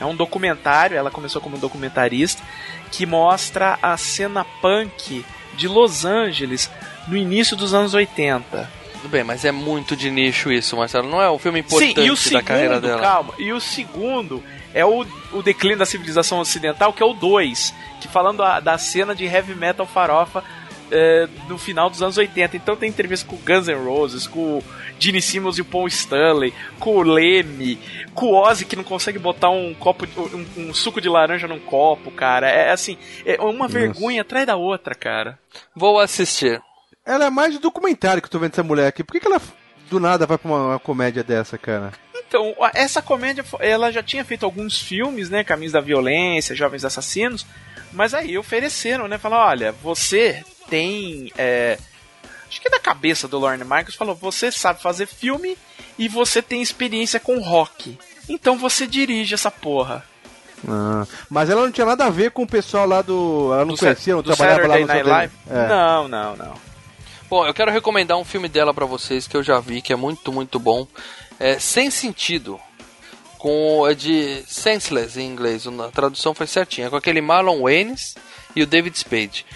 é 0.00 0.04
um 0.04 0.14
documentário, 0.14 0.96
ela 0.96 1.10
começou 1.10 1.40
como 1.42 1.58
documentarista, 1.58 2.42
que 2.90 3.04
mostra 3.04 3.78
a 3.82 3.96
cena 3.96 4.44
punk 4.62 5.24
de 5.54 5.68
Los 5.68 6.04
Angeles 6.04 6.70
no 7.06 7.16
início 7.16 7.56
dos 7.56 7.74
anos 7.74 7.92
80. 7.94 8.70
Tudo 8.94 9.08
bem, 9.08 9.24
mas 9.24 9.44
é 9.44 9.50
muito 9.52 9.96
de 9.96 10.10
nicho 10.10 10.50
isso, 10.52 10.76
Marcelo. 10.76 11.08
Não 11.08 11.20
é 11.22 11.30
um 11.30 11.38
filme 11.38 11.60
importante 11.60 11.94
Sim, 11.94 12.06
e 12.06 12.10
o 12.10 12.32
da 12.32 12.42
carreira 12.42 12.74
segundo, 12.74 12.86
dela. 12.88 13.00
calma, 13.02 13.34
e 13.38 13.52
o 13.52 13.60
segundo 13.60 14.42
é 14.74 14.84
o, 14.84 15.06
o 15.32 15.42
declínio 15.42 15.78
da 15.78 15.86
civilização 15.86 16.38
ocidental, 16.38 16.92
que 16.92 17.02
é 17.02 17.06
o 17.06 17.12
2, 17.14 17.74
que 18.00 18.08
falando 18.08 18.42
a- 18.42 18.60
da 18.60 18.76
cena 18.78 19.14
de 19.14 19.24
heavy 19.24 19.54
metal 19.54 19.86
farofa 19.86 20.44
é, 20.90 21.28
no 21.48 21.56
final 21.58 21.88
dos 21.90 22.02
anos 22.02 22.16
80. 22.18 22.56
Então 22.56 22.76
tem 22.76 22.88
entrevista 22.88 23.26
com 23.26 23.36
o 23.36 23.38
Guns 23.38 23.66
N' 23.68 23.74
Roses, 23.84 24.26
com 24.26 24.58
o 24.58 24.64
Gene 24.98 25.20
Simmons 25.22 25.58
e 25.58 25.60
o 25.60 25.64
Paul 25.64 25.86
Stanley, 25.88 26.52
com 26.78 26.96
o 26.96 27.02
Leme, 27.02 27.78
com 28.14 28.26
o 28.26 28.34
Ozzy 28.34 28.64
que 28.64 28.76
não 28.76 28.84
consegue 28.84 29.18
botar 29.18 29.50
um 29.50 29.72
copo, 29.74 30.06
de- 30.06 30.18
um, 30.18 30.46
um 30.56 30.74
suco 30.74 31.00
de 31.00 31.08
laranja 31.08 31.46
num 31.48 31.58
copo, 31.60 32.10
cara. 32.10 32.48
É 32.48 32.70
assim, 32.70 32.96
é 33.24 33.40
uma 33.40 33.66
vergonha 33.68 34.22
atrás 34.22 34.46
da 34.46 34.56
outra, 34.56 34.94
cara. 34.94 35.38
Vou 35.74 35.98
assistir. 35.98 36.60
Ela 37.06 37.26
é 37.26 37.30
mais 37.30 37.52
de 37.52 37.58
documentário 37.58 38.20
que 38.20 38.26
eu 38.26 38.30
tô 38.32 38.38
vendo 38.38 38.52
essa 38.52 38.62
mulher 38.62 38.86
aqui. 38.88 39.02
Por 39.02 39.12
que, 39.14 39.20
que 39.20 39.26
ela 39.26 39.40
do 39.88 39.98
nada 39.98 40.26
vai 40.26 40.38
pra 40.38 40.48
uma, 40.50 40.66
uma 40.68 40.78
comédia 40.78 41.24
dessa, 41.24 41.56
cara? 41.58 41.92
Então, 42.28 42.54
essa 42.74 43.02
comédia, 43.02 43.44
ela 43.58 43.90
já 43.90 44.02
tinha 44.04 44.24
feito 44.24 44.44
alguns 44.44 44.78
filmes, 44.80 45.28
né? 45.28 45.42
Caminhos 45.42 45.72
da 45.72 45.80
Violência, 45.80 46.54
Jovens 46.54 46.84
Assassinos, 46.84 47.44
mas 47.92 48.14
aí 48.14 48.36
ofereceram, 48.38 49.08
né? 49.08 49.18
Falaram, 49.18 49.48
olha, 49.48 49.72
você 49.72 50.44
tem. 50.68 51.32
é, 51.36 51.78
acho 52.48 52.60
que 52.60 52.68
é 52.68 52.70
da 52.70 52.80
cabeça 52.80 53.26
do 53.26 53.38
Lorne 53.38 53.64
Michaels, 53.64 53.94
falou, 53.94 54.14
você 54.14 54.50
sabe 54.50 54.82
fazer 54.82 55.06
filme 55.06 55.56
e 55.98 56.08
você 56.08 56.40
tem 56.40 56.62
experiência 56.62 57.20
com 57.20 57.38
rock. 57.40 57.98
Então 58.28 58.56
você 58.56 58.86
dirige 58.86 59.34
essa 59.34 59.50
porra. 59.50 60.04
Ah, 60.68 61.06
mas 61.28 61.48
ela 61.48 61.62
não 61.62 61.72
tinha 61.72 61.86
nada 61.86 62.04
a 62.06 62.10
ver 62.10 62.30
com 62.30 62.42
o 62.42 62.46
pessoal 62.46 62.86
lá 62.86 63.02
do. 63.02 63.50
Ela 63.52 63.64
não 63.64 63.74
do 63.74 63.78
conhecia, 63.78 64.14
não 64.14 64.22
do 64.22 64.34
trabalhava 64.34 64.66
lá 64.66 64.74
Saturday 64.74 65.02
no 65.02 65.08
Night 65.08 65.08
Live? 65.08 65.34
É. 65.50 65.68
Não, 65.68 66.08
não, 66.08 66.36
não. 66.36 66.54
Bom, 67.28 67.46
eu 67.46 67.54
quero 67.54 67.70
recomendar 67.70 68.18
um 68.18 68.24
filme 68.24 68.48
dela 68.48 68.74
pra 68.74 68.84
vocês 68.84 69.26
que 69.26 69.36
eu 69.36 69.42
já 69.42 69.60
vi, 69.60 69.80
que 69.80 69.92
é 69.92 69.96
muito, 69.96 70.32
muito 70.32 70.58
bom. 70.58 70.86
É 71.38 71.58
Sem 71.58 71.90
Sentido. 71.90 72.60
Com, 73.40 73.88
é 73.88 73.94
de 73.94 74.42
Senseless 74.46 75.18
em 75.18 75.26
inglês, 75.26 75.66
a 75.66 75.88
tradução 75.88 76.34
foi 76.34 76.46
certinha. 76.46 76.90
Com 76.90 76.96
aquele 76.96 77.22
Marlon 77.22 77.62
Waynes 77.62 78.14
e 78.54 78.62
o 78.62 78.66
David 78.66 78.98
Spade. 78.98 79.46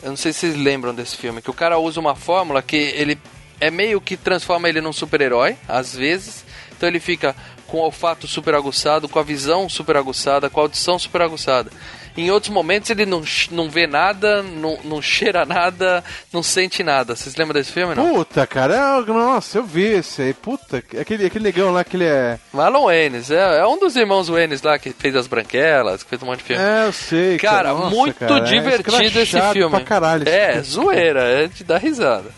Eu 0.00 0.10
não 0.10 0.16
sei 0.16 0.32
se 0.32 0.38
vocês 0.38 0.56
lembram 0.56 0.94
desse 0.94 1.16
filme, 1.16 1.42
que 1.42 1.50
o 1.50 1.54
cara 1.54 1.76
usa 1.76 1.98
uma 1.98 2.14
fórmula 2.14 2.62
que 2.62 2.76
ele 2.76 3.18
é 3.60 3.68
meio 3.68 4.00
que 4.00 4.16
transforma 4.16 4.68
ele 4.68 4.80
num 4.80 4.92
super-herói, 4.92 5.56
às 5.68 5.92
vezes. 5.92 6.44
Então 6.70 6.88
ele 6.88 7.00
fica 7.00 7.34
com 7.66 7.78
o 7.78 7.80
olfato 7.80 8.28
super 8.28 8.54
aguçado, 8.54 9.08
com 9.08 9.18
a 9.18 9.24
visão 9.24 9.68
super 9.68 9.96
aguçada, 9.96 10.48
com 10.48 10.60
a 10.60 10.62
audição 10.62 10.96
super 10.96 11.22
aguçada. 11.22 11.70
Em 12.16 12.30
outros 12.30 12.52
momentos 12.52 12.90
ele 12.90 13.06
não, 13.06 13.22
não 13.50 13.70
vê 13.70 13.86
nada, 13.86 14.42
não, 14.42 14.78
não 14.84 15.00
cheira 15.00 15.44
nada, 15.46 16.04
não 16.32 16.42
sente 16.42 16.82
nada. 16.82 17.16
Vocês 17.16 17.34
lembram 17.36 17.54
desse 17.54 17.72
filme, 17.72 17.94
não? 17.94 18.14
Puta, 18.14 18.46
cara, 18.46 18.74
é- 18.74 19.12
nossa, 19.12 19.58
eu 19.58 19.64
vi 19.64 19.84
esse 19.84 20.22
aí. 20.22 20.34
Puta, 20.34 20.78
aquele, 20.78 21.26
aquele 21.26 21.44
negão 21.44 21.72
lá 21.72 21.82
que 21.84 21.96
ele 21.96 22.04
é. 22.04 22.38
Marlon 22.52 22.84
Waynes, 22.84 23.30
é, 23.30 23.58
é 23.60 23.66
um 23.66 23.78
dos 23.78 23.96
irmãos 23.96 24.28
Waynes 24.28 24.62
lá 24.62 24.78
que 24.78 24.90
fez 24.92 25.16
As 25.16 25.26
Branquelas, 25.26 26.02
que 26.02 26.10
fez 26.10 26.22
um 26.22 26.26
monte 26.26 26.38
de 26.38 26.44
filme. 26.44 26.62
É, 26.62 26.86
eu 26.86 26.92
sei. 26.92 27.38
Cara, 27.38 27.72
nossa, 27.72 27.94
muito 27.96 28.18
cara, 28.18 28.36
é 28.36 28.40
divertido 28.40 29.06
esse 29.06 29.18
escrachado 29.20 29.52
filme. 29.54 29.70
Pra 29.70 29.84
caralho, 29.84 30.28
é, 30.28 30.48
filme. 30.52 30.62
zoeira, 30.64 31.22
é 31.22 31.48
de 31.48 31.64
dar 31.64 31.78
risada. 31.78 32.30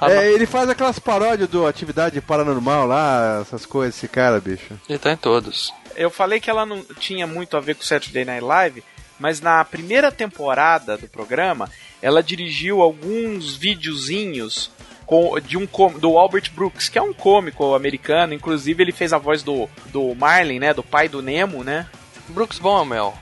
É, 0.00 0.32
ele 0.32 0.46
faz 0.46 0.68
aquelas 0.68 0.98
paródias 0.98 1.48
do 1.48 1.64
Atividade 1.64 2.20
Paranormal 2.20 2.86
lá, 2.88 3.38
essas 3.42 3.64
coisas, 3.64 3.94
esse 3.96 4.08
cara, 4.08 4.40
bicho. 4.40 4.74
Ele 4.88 4.98
tá 4.98 5.12
em 5.12 5.16
todos. 5.16 5.72
Eu 5.94 6.10
falei 6.10 6.40
que 6.40 6.50
ela 6.50 6.66
não 6.66 6.82
tinha 6.98 7.26
muito 7.26 7.56
a 7.56 7.60
ver 7.60 7.76
com 7.76 7.82
Saturday 7.84 8.24
Night 8.24 8.42
Live, 8.44 8.82
mas 9.22 9.40
na 9.40 9.64
primeira 9.64 10.10
temporada 10.10 10.98
do 10.98 11.06
programa, 11.06 11.70
ela 12.02 12.22
dirigiu 12.22 12.82
alguns 12.82 13.54
videozinhos 13.56 14.70
com, 15.06 15.38
de 15.40 15.56
um 15.56 15.66
do 15.98 16.18
Albert 16.18 16.50
Brooks, 16.52 16.88
que 16.88 16.98
é 16.98 17.02
um 17.02 17.12
cômico 17.12 17.74
americano, 17.74 18.34
inclusive 18.34 18.82
ele 18.82 18.92
fez 18.92 19.12
a 19.12 19.18
voz 19.18 19.42
do, 19.44 19.68
do 19.86 20.14
Marlin, 20.16 20.58
né, 20.58 20.74
do 20.74 20.82
pai 20.82 21.08
do 21.08 21.22
Nemo, 21.22 21.62
né? 21.62 21.86
Brooks 22.28 22.58
Bomamel. 22.58 23.14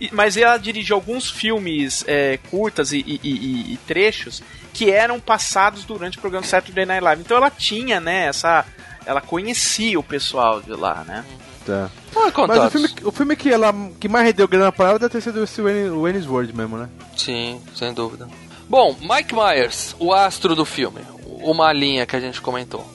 E- 0.00 0.10
Mas 0.12 0.36
ela 0.36 0.56
dirigiu 0.58 0.94
alguns 0.94 1.28
filmes 1.30 2.04
é, 2.06 2.38
curtas 2.50 2.92
e, 2.92 2.98
e- 2.98 3.20
e- 3.22 3.72
e 3.74 3.76
trechos 3.86 4.42
que 4.72 4.90
eram 4.92 5.18
passados 5.18 5.84
durante 5.84 6.18
o 6.18 6.20
programa 6.20 6.46
Saturday 6.46 6.86
Night 6.86 7.02
Live. 7.02 7.22
Então 7.22 7.36
ela 7.36 7.50
tinha, 7.50 8.00
né, 8.00 8.26
essa... 8.26 8.64
Ela 9.06 9.20
conhecia 9.22 9.98
o 9.98 10.02
pessoal 10.02 10.60
de 10.60 10.70
lá, 10.72 11.02
né? 11.04 11.24
Tá. 11.68 11.90
Ah, 12.16 12.46
Mas 12.46 12.64
o 12.64 12.70
filme, 12.70 12.88
o 13.04 13.12
filme 13.12 13.36
que, 13.36 13.50
ela, 13.52 13.74
que 14.00 14.08
mais 14.08 14.24
rendeu 14.26 14.48
grana 14.48 14.72
pra 14.72 14.88
ela 14.90 14.98
deve 14.98 15.12
ter 15.12 15.20
sido 15.20 15.44
esse 15.44 15.60
Wayne- 15.60 15.90
Wayne's 15.90 16.26
World 16.26 16.56
mesmo, 16.56 16.78
né? 16.78 16.88
Sim, 17.16 17.60
sem 17.74 17.92
dúvida. 17.92 18.26
Bom, 18.68 18.96
Mike 19.00 19.34
Myers, 19.34 19.94
o 19.98 20.12
astro 20.14 20.54
do 20.56 20.64
filme, 20.64 21.00
uma 21.42 21.72
linha 21.72 22.06
que 22.06 22.16
a 22.16 22.20
gente 22.20 22.40
comentou. 22.40 22.86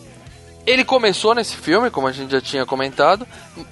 Ele 0.66 0.84
começou 0.86 1.36
nesse 1.36 1.56
filme, 1.58 1.90
como 1.92 2.08
a 2.08 2.12
gente 2.12 2.32
já 2.32 2.40
tinha 2.42 2.66
comentado. 2.66 3.28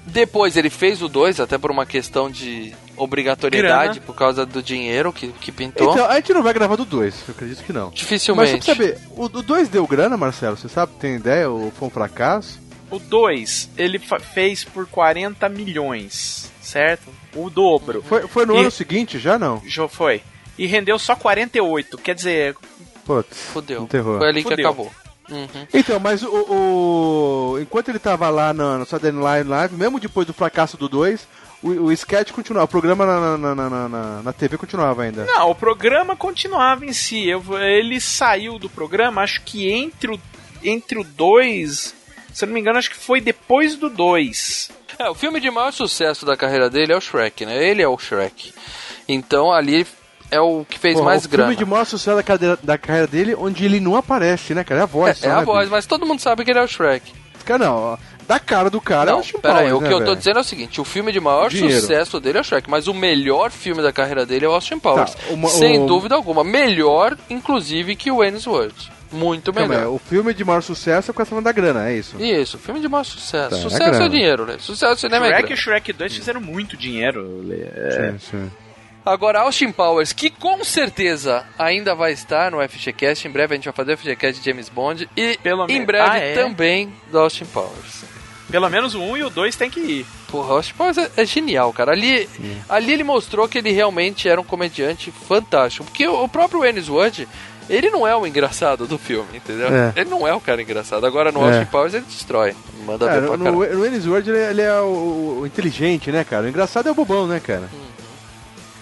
Depois 0.05 0.57
ele 0.57 0.69
fez 0.69 1.01
o 1.01 1.07
2, 1.07 1.39
até 1.39 1.57
por 1.57 1.71
uma 1.71 1.85
questão 1.85 2.29
de 2.29 2.73
obrigatoriedade, 2.97 3.93
Grana. 3.93 4.05
por 4.05 4.13
causa 4.15 4.45
do 4.45 4.61
dinheiro 4.61 5.11
que, 5.13 5.29
que 5.29 5.51
pintou. 5.51 5.93
Então, 5.93 6.05
a 6.05 6.15
gente 6.15 6.33
não 6.33 6.43
vai 6.43 6.53
gravar 6.53 6.75
do 6.75 6.83
2, 6.85 7.15
eu 7.27 7.33
acredito 7.33 7.63
que 7.63 7.71
não. 7.73 7.85
Mas 7.87 7.95
Dificilmente. 7.95 8.65
só 8.65 8.75
pra 8.75 8.85
saber, 8.85 8.99
o 9.15 9.27
2 9.29 9.69
deu 9.69 9.87
grana, 9.87 10.17
Marcelo? 10.17 10.57
Você 10.57 10.67
sabe, 10.69 10.91
tem 10.99 11.15
ideia? 11.15 11.49
Ou 11.49 11.71
foi 11.71 11.87
um 11.87 11.91
fracasso? 11.91 12.59
O 12.91 12.99
2, 12.99 13.69
ele 13.77 13.97
fez 14.33 14.63
por 14.65 14.85
40 14.85 15.47
milhões, 15.49 16.51
certo? 16.61 17.09
O 17.35 17.49
dobro. 17.49 18.03
Foi, 18.03 18.27
foi 18.27 18.45
no 18.45 18.55
E- 18.55 18.59
ano 18.61 18.71
seguinte 18.71 19.17
já, 19.17 19.39
não? 19.39 19.61
Já 19.65 19.87
foi. 19.87 20.21
E 20.57 20.67
rendeu 20.67 20.99
só 20.99 21.15
48. 21.15 21.97
Quer 21.97 22.13
dizer, 22.13 22.55
Putz, 23.05 23.37
Fudeu. 23.53 23.87
terror. 23.87 24.17
Foi 24.19 24.27
ali 24.29 24.43
que 24.43 24.49
Fudeu. 24.49 24.67
acabou. 24.67 24.91
Uhum. 25.29 25.47
Então, 25.73 25.97
mas 25.99 26.21
o, 26.21 26.27
o- 27.55 27.59
Enquanto 27.61 27.89
ele 27.89 27.99
tava 27.99 28.29
lá 28.29 28.53
no, 28.53 28.79
no 28.79 28.85
Saturday 28.85 29.11
Night 29.17 29.47
Live, 29.47 29.75
mesmo 29.75 29.99
depois 29.99 30.27
do 30.27 30.33
fracasso 30.33 30.75
do 30.75 30.89
2, 30.89 31.25
o, 31.63 31.69
o 31.69 31.91
sketch 31.93 32.31
continuava, 32.31 32.65
o 32.65 32.67
programa 32.67 33.05
na, 33.05 33.37
na, 33.37 33.55
na, 33.55 33.69
na, 33.69 33.89
na- 33.89 34.21
na 34.23 34.33
TV 34.33 34.57
continuava 34.57 35.03
ainda. 35.03 35.23
não, 35.25 35.49
o 35.49 35.55
programa 35.55 36.15
continuava 36.17 36.85
em 36.85 36.91
si. 36.93 37.27
Eu- 37.29 37.43
ele 37.59 38.01
saiu 38.01 38.59
do 38.59 38.69
programa, 38.69 39.21
acho 39.21 39.41
que 39.43 39.71
entre 39.71 40.11
o 40.13 40.19
entre 40.63 40.99
o 40.99 41.03
2, 41.03 41.95
se 42.33 42.43
eu 42.43 42.47
não 42.47 42.53
me 42.53 42.59
engano, 42.61 42.77
acho 42.79 42.89
que 42.89 42.97
foi 42.97 43.19
depois 43.21 43.75
do 43.75 43.89
2. 43.89 44.71
É, 44.99 45.09
o 45.09 45.15
filme 45.15 45.39
de 45.39 45.49
maior 45.49 45.71
sucesso 45.71 46.25
da 46.25 46.35
carreira 46.37 46.69
dele 46.69 46.93
é 46.93 46.97
o 46.97 47.01
Shrek, 47.01 47.45
né? 47.45 47.63
Ele 47.63 47.81
é 47.81 47.87
o 47.87 47.97
Shrek. 47.97 48.53
Então 49.07 49.51
ali 49.51 49.85
é 50.29 50.39
o 50.39 50.65
que 50.69 50.77
fez 50.79 50.93
Porra, 50.95 51.05
mais 51.05 51.25
o 51.25 51.29
grana. 51.29 51.49
filme 51.49 51.57
de 51.65 51.69
maior 51.69 51.85
sucesso 51.85 52.15
da 52.15 52.23
carreira, 52.23 52.57
da 52.61 52.77
carreira 52.77 53.07
dele, 53.07 53.35
onde 53.35 53.65
ele 53.65 53.79
não 53.79 53.95
aparece, 53.95 54.53
né, 54.53 54.63
cara? 54.63 54.81
É 54.81 54.83
a 54.83 54.87
voz. 54.87 55.09
É, 55.11 55.13
só, 55.21 55.27
é 55.27 55.31
a 55.31 55.39
né, 55.39 55.45
voz, 55.45 55.59
bicho? 55.61 55.71
mas 55.71 55.85
todo 55.85 56.05
mundo 56.05 56.19
sabe 56.21 56.43
que 56.45 56.51
ele 56.51 56.59
é 56.59 56.63
o 56.63 56.67
Shrek. 56.67 57.13
Cara, 57.43 57.65
não, 57.65 57.75
ó, 57.75 57.97
da 58.27 58.39
cara 58.39 58.69
do 58.69 58.79
cara 58.79 59.09
é 59.09 59.13
Não, 59.13 59.15
o 59.15 59.17
Austin 59.17 59.39
pera 59.39 59.59
aí, 59.61 59.69
Powers, 59.71 59.73
o 59.73 59.79
que 59.79 59.87
né, 59.89 59.93
eu 59.93 59.99
tô 59.99 60.05
velho? 60.05 60.15
dizendo 60.15 60.37
é 60.37 60.41
o 60.41 60.43
seguinte, 60.43 60.79
o 60.79 60.85
filme 60.85 61.11
de 61.11 61.19
maior 61.19 61.49
Dinheiro. 61.49 61.81
sucesso 61.81 62.19
dele 62.19 62.37
é 62.37 62.41
o 62.41 62.43
Shrek, 62.43 62.69
mas 62.69 62.87
o 62.87 62.93
melhor 62.93 63.49
filme 63.49 63.81
da 63.81 63.91
carreira 63.91 64.25
dele 64.27 64.45
é 64.45 64.47
o 64.47 64.51
Austin 64.53 64.77
Powers. 64.77 65.15
Tá, 65.15 65.19
uma- 65.31 65.49
sem 65.49 65.79
o- 65.81 65.87
dúvida 65.87 66.13
alguma. 66.15 66.43
Melhor, 66.43 67.17
inclusive, 67.29 67.95
que 67.95 68.11
o 68.11 68.17
Wayne's 68.17 68.45
World. 68.45 68.91
Muito 69.11 69.51
Calma 69.51 69.67
melhor. 69.75 69.93
o 69.93 69.97
filme 69.99 70.33
de 70.33 70.43
maior 70.45 70.61
sucesso 70.61 71.11
é 71.11 71.13
com 71.13 71.21
essa 71.21 71.41
da 71.41 71.51
grana, 71.51 71.89
é 71.89 71.95
isso? 71.97 72.15
Isso, 72.21 72.57
filme 72.57 72.79
de 72.79 72.87
maior 72.87 73.03
sucesso. 73.03 73.49
Tá, 73.49 73.57
é 73.57 73.59
sucesso 73.61 73.83
é, 73.83 73.89
grana. 73.91 74.09
dinheiro, 74.09 74.45
né? 74.45 74.55
Sucesso 74.59 74.93
é 74.93 75.09
cinema 75.09 75.25
é 75.27 75.29
Shrek 75.29 75.43
e 75.43 75.47
grana. 75.47 75.61
Shrek 75.61 75.93
2 75.93 76.15
fizeram 76.15 76.41
muito 76.41 76.77
dinheiro. 76.77 77.45
É, 77.51 78.11
Sim, 78.13 78.19
sim. 78.19 78.51
Agora, 79.03 79.39
Austin 79.41 79.71
Powers, 79.71 80.13
que 80.13 80.29
com 80.29 80.63
certeza 80.63 81.43
ainda 81.57 81.95
vai 81.95 82.11
estar 82.11 82.51
no 82.51 82.61
FGCast. 82.61 83.27
Em 83.27 83.31
breve 83.31 83.53
a 83.53 83.57
gente 83.57 83.65
vai 83.65 83.73
fazer 83.73 83.93
o 83.93 83.97
FGCast 83.97 84.39
de 84.39 84.45
James 84.49 84.69
Bond. 84.69 85.09
E 85.17 85.37
Pelo 85.41 85.65
em 85.69 85.83
breve 85.83 86.07
Ah, 86.09 86.17
é? 86.17 86.33
também 86.35 86.93
do 87.11 87.17
Austin 87.17 87.45
Powers. 87.45 88.03
Pelo 88.51 88.69
menos 88.69 88.93
o 88.93 89.01
1 89.01 89.17
e 89.17 89.23
o 89.23 89.29
2 89.29 89.55
tem 89.55 89.69
que 89.71 89.79
ir. 89.79 90.05
Porra, 90.27 90.49
o 90.53 90.55
Austin 90.57 90.73
Powers 90.73 90.97
é, 90.99 91.09
é 91.17 91.25
genial, 91.25 91.73
cara. 91.73 91.93
Ali, 91.93 92.29
ali 92.69 92.93
ele 92.93 93.03
mostrou 93.03 93.47
que 93.49 93.57
ele 93.57 93.71
realmente 93.71 94.29
era 94.29 94.39
um 94.39 94.43
comediante 94.43 95.09
fantástico. 95.09 95.85
Porque 95.85 96.05
o 96.07 96.27
próprio 96.27 96.59
Wayne's 96.59 96.87
World, 96.89 97.27
ele 97.69 97.89
não 97.89 98.05
é 98.07 98.15
o 98.15 98.25
engraçado 98.25 98.85
do 98.87 98.97
filme, 98.97 99.37
entendeu? 99.37 99.67
É. 99.67 99.93
Ele 99.95 100.09
não 100.09 100.27
é 100.27 100.33
o 100.33 100.39
cara 100.41 100.61
engraçado. 100.61 101.05
Agora 101.05 101.31
no 101.31 101.41
É. 101.41 101.47
Austin 101.57 101.65
Powers 101.71 101.93
ele 101.93 102.05
destrói. 102.05 102.55
Manda 102.85 103.05
Cara, 103.05 103.21
ver 103.21 103.27
pra 103.27 103.37
no, 103.37 103.43
caralho. 103.43 103.73
no 103.75 103.81
Wayne's 103.81 104.07
World 104.07 104.29
ele, 104.29 104.39
ele 104.39 104.61
é 104.61 104.79
o, 104.81 105.39
o 105.41 105.47
inteligente, 105.47 106.11
né, 106.11 106.23
cara? 106.23 106.45
O 106.45 106.49
engraçado 106.49 106.87
é 106.89 106.91
o 106.91 106.95
bobão, 106.95 107.27
né, 107.27 107.39
cara? 107.39 107.69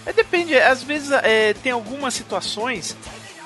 É, 0.06 0.12
depende, 0.12 0.56
às 0.56 0.82
vezes 0.82 1.10
é, 1.12 1.52
tem 1.54 1.72
algumas 1.72 2.14
situações 2.14 2.96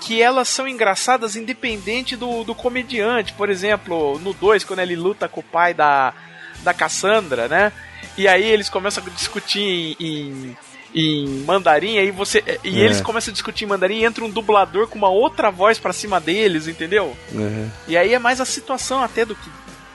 que 0.01 0.21
elas 0.23 0.49
são 0.49 0.69
engraçadas 0.69 1.35
independente 1.35 2.15
do, 2.15 2.45
do 2.45 2.55
comediante. 2.55 3.33
Por 3.33 3.51
exemplo, 3.51 4.19
no 4.21 4.33
2, 4.35 4.63
quando 4.65 4.79
ele 4.81 4.95
luta 4.97 5.29
com 5.29 5.41
o 5.41 5.43
pai 5.43 5.75
da, 5.75 6.13
da 6.63 6.73
Cassandra, 6.75 7.49
né? 7.49 7.73
E 8.17 8.29
aí 8.29 8.45
eles 8.45 8.69
começam 8.69 9.03
a 9.05 9.11
discutir 9.11 9.61
em, 9.61 9.97
em, 9.99 10.57
em 10.95 11.27
mandarim, 11.45 11.99
aí 11.99 12.11
você. 12.11 12.43
E 12.63 12.81
É. 12.81 12.85
eles 12.85 13.01
começam 13.01 13.31
a 13.31 13.35
discutir 13.35 13.65
em 13.65 13.69
mandarim 13.69 13.99
e 14.01 14.05
entra 14.05 14.25
um 14.25 14.31
dublador 14.31 14.87
com 14.87 14.97
uma 14.97 15.09
outra 15.09 15.51
voz 15.51 15.79
pra 15.79 15.93
cima 15.93 16.21
deles, 16.21 16.69
entendeu? 16.69 17.17
E 17.89 17.97
aí 17.97 18.15
é 18.15 18.19
mais 18.19 18.41
a 18.41 18.45
situação 18.45 19.03
até 19.03 19.25
do 19.25 19.35
que 19.35 19.51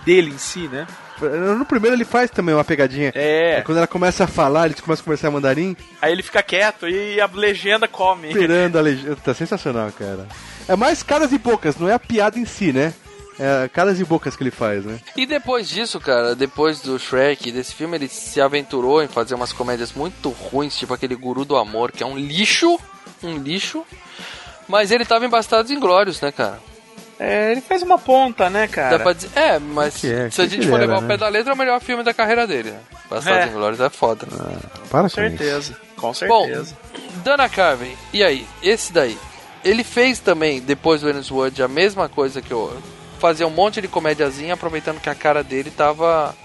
dele 0.06 0.32
em 0.32 0.38
si, 0.38 0.68
né? 0.68 0.86
No 1.58 1.66
primeiro 1.66 1.96
ele 1.98 2.06
faz 2.06 2.32
também 2.32 2.56
uma 2.56 2.64
pegadinha. 2.64 3.12
É. 3.14 3.62
Quando 3.66 3.78
ela 3.80 3.88
começa 3.88 4.24
a 4.24 4.28
falar, 4.28 4.68
eles 4.68 4.80
começam 4.80 5.04
a 5.04 5.06
conversar 5.06 5.30
mandarim, 5.32 5.76
Aí 6.02 6.14
ele 6.14 6.24
fica 6.24 6.42
quieto 6.42 6.88
e 6.88 7.20
a 7.20 7.30
legenda 7.34 7.88
come. 7.90 8.30
esperando 8.30 8.78
a 8.78 8.82
legenda. 8.82 9.16
Tá 9.18 9.34
sensacional, 9.34 9.92
cara. 9.92 10.26
É 10.68 10.76
mais 10.78 11.04
caras 11.04 11.32
e 11.34 11.38
bocas, 11.38 11.76
não 11.78 11.90
é 11.90 11.94
a 11.94 12.00
piada 12.00 12.40
em 12.40 12.46
si, 12.46 12.72
né? 12.72 12.94
É 13.40 13.70
caras 13.70 14.00
e 14.00 14.04
bocas 14.04 14.36
que 14.36 14.44
ele 14.44 14.52
faz, 14.52 14.84
né? 14.84 15.00
E 15.16 15.26
depois 15.26 15.70
disso, 15.70 16.00
cara, 16.00 16.36
depois 16.36 16.82
do 16.82 17.00
Shrek, 17.00 17.52
desse 17.52 17.74
filme, 17.74 17.96
ele 17.98 18.10
se 18.10 18.42
aventurou 18.42 19.02
em 19.02 19.08
fazer 19.08 19.34
umas 19.36 19.54
comédias 19.54 19.94
muito 19.94 20.30
ruins, 20.30 20.78
tipo 20.78 20.94
aquele 20.94 21.16
Guru 21.16 21.46
do 21.46 21.56
Amor, 21.56 21.92
que 21.92 22.04
é 22.04 22.06
um 22.06 22.18
lixo, 22.18 22.78
um 23.24 23.38
lixo. 23.38 23.86
Mas 24.68 24.92
ele 24.92 25.06
tava 25.06 25.26
em 25.26 25.30
Bastardos 25.30 25.72
Inglórios, 25.72 26.20
né, 26.22 26.32
cara? 26.32 26.60
É, 27.18 27.52
ele 27.52 27.62
faz 27.62 27.82
uma 27.82 27.98
ponta, 27.98 28.50
né, 28.50 28.68
cara? 28.68 28.98
Dá 28.98 29.04
pra 29.04 29.14
dizer. 29.14 29.30
É, 29.36 29.58
mas 29.60 29.98
Que 29.98 30.12
é, 30.12 30.30
se 30.30 30.42
a 30.42 30.46
que 30.46 30.52
gente 30.52 30.62
que 30.62 30.68
for 30.70 30.76
era, 30.76 30.86
levar 30.86 31.00
o 31.00 31.02
né? 31.02 31.08
pé 31.08 31.18
da 31.18 31.28
letra, 31.28 31.52
é 31.52 31.56
o 31.56 31.58
melhor 31.58 31.82
filme 31.82 32.04
da 32.04 32.14
carreira 32.14 32.46
dele, 32.48 32.72
né? 32.72 32.80
Bastardos 33.10 33.46
É. 33.46 33.48
Inglórios 33.50 33.80
é 33.82 33.90
foda. 33.90 34.26
Para 34.28 34.40
Com 34.90 35.00
com 35.02 35.06
isso. 35.08 35.16
certeza, 35.16 35.78
com 35.98 36.08
Bom, 36.08 36.14
certeza. 36.14 36.78
Dana 37.24 37.50
Carvey, 37.50 37.98
e 38.14 38.24
aí? 38.24 38.46
Esse 38.62 38.94
daí. 38.94 39.18
Ele 39.66 39.84
fez 39.84 40.20
também, 40.20 40.62
depois 40.62 41.02
do 41.02 41.08
Wayne's 41.08 41.30
World, 41.30 41.62
a 41.62 41.68
mesma 41.68 42.08
coisa 42.08 42.42
que 42.42 42.52
eu. 42.52 42.78
Fazer 43.20 43.46
um 43.46 43.50
monte 43.50 43.82
de 43.82 43.88
comédiazinha, 43.88 44.54
aproveitando 44.54 45.00
que 45.00 45.10
a 45.10 45.16
cara 45.16 45.44
dele 45.44 45.70
tava. 45.72 46.36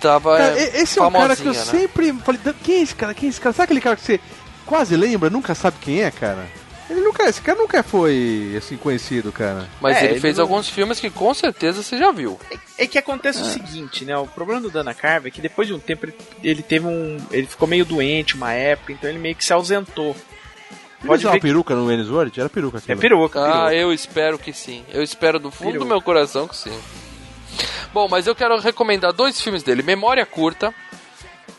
Tava. 0.00 0.36
Cara, 0.36 0.60
e- 0.60 0.82
esse 0.82 0.98
é 0.98 1.02
um 1.02 1.10
cara 1.10 1.34
que 1.36 1.46
eu 1.46 1.52
né? 1.52 1.58
sempre 1.58 2.12
falei, 2.24 2.40
"Dan, 2.44 2.54
quem 2.62 2.76
é 2.76 2.82
esse 2.82 2.94
cara? 2.94 3.14
Quem 3.14 3.26
é 3.26 3.30
esse 3.30 3.40
cara? 3.40 3.52
Sabe 3.54 3.64
aquele 3.64 3.80
cara 3.80 3.96
que 3.96 4.02
você 4.02 4.20
quase 4.66 4.96
lembra, 4.96 5.30
nunca 5.30 5.54
sabe 5.54 5.76
quem 5.80 6.02
é, 6.02 6.10
cara? 6.10 6.46
Ele 6.90 7.00
nunca, 7.00 7.24
esse 7.26 7.40
cara 7.40 7.58
nunca 7.58 7.82
foi 7.82 8.54
assim 8.58 8.76
conhecido, 8.76 9.32
cara. 9.32 9.66
Mas 9.80 9.96
É, 9.96 10.04
ele 10.04 10.12
ele 10.14 10.20
fez 10.20 10.36
não- 10.36 10.44
alguns 10.44 10.68
filmes 10.68 11.00
que 11.00 11.08
com 11.08 11.32
certeza 11.32 11.82
você 11.82 11.96
já 11.96 12.12
viu. 12.12 12.38
É 12.76 12.86
que 12.86 12.98
acontece 12.98 13.40
o 13.40 13.44
seguinte, 13.46 14.04
né? 14.04 14.14
O 14.18 14.26
problema 14.26 14.60
do 14.60 14.70
Dana 14.70 14.92
Carvey 14.92 15.30
é 15.30 15.34
que 15.34 15.40
depois 15.40 15.66
de 15.66 15.72
um 15.72 15.78
tempo 15.78 16.04
ele, 16.04 16.14
ele 16.42 16.62
teve 16.62 16.86
um. 16.86 17.16
Ele 17.30 17.46
ficou 17.46 17.66
meio 17.66 17.86
doente 17.86 18.34
uma 18.36 18.52
época, 18.52 18.92
então 18.92 19.08
ele 19.08 19.18
meio 19.18 19.34
que 19.34 19.44
se 19.44 19.52
ausentou. 19.52 20.14
Pode 21.06 21.24
ver 21.24 21.32
que- 21.32 21.40
peruca 21.40 21.74
no 21.74 21.84
World? 21.86 22.40
Era 22.40 22.48
peruca 22.48 22.78
É 22.78 22.80
aquilo. 22.80 23.00
peruca, 23.00 23.40
Ah, 23.40 23.52
peruca. 23.52 23.74
eu 23.74 23.92
espero 23.92 24.38
que 24.38 24.52
sim. 24.52 24.84
Eu 24.92 25.02
espero 25.02 25.38
do 25.38 25.50
fundo 25.50 25.66
do 25.68 25.72
Peruca. 25.72 25.88
meu 25.88 26.00
coração 26.02 26.46
que 26.48 26.56
sim. 26.56 26.76
Bom, 27.92 28.08
mas 28.08 28.26
eu 28.26 28.34
quero 28.34 28.58
recomendar 28.58 29.12
dois 29.12 29.40
filmes 29.40 29.62
dele. 29.62 29.82
Memória 29.82 30.24
Curta, 30.26 30.74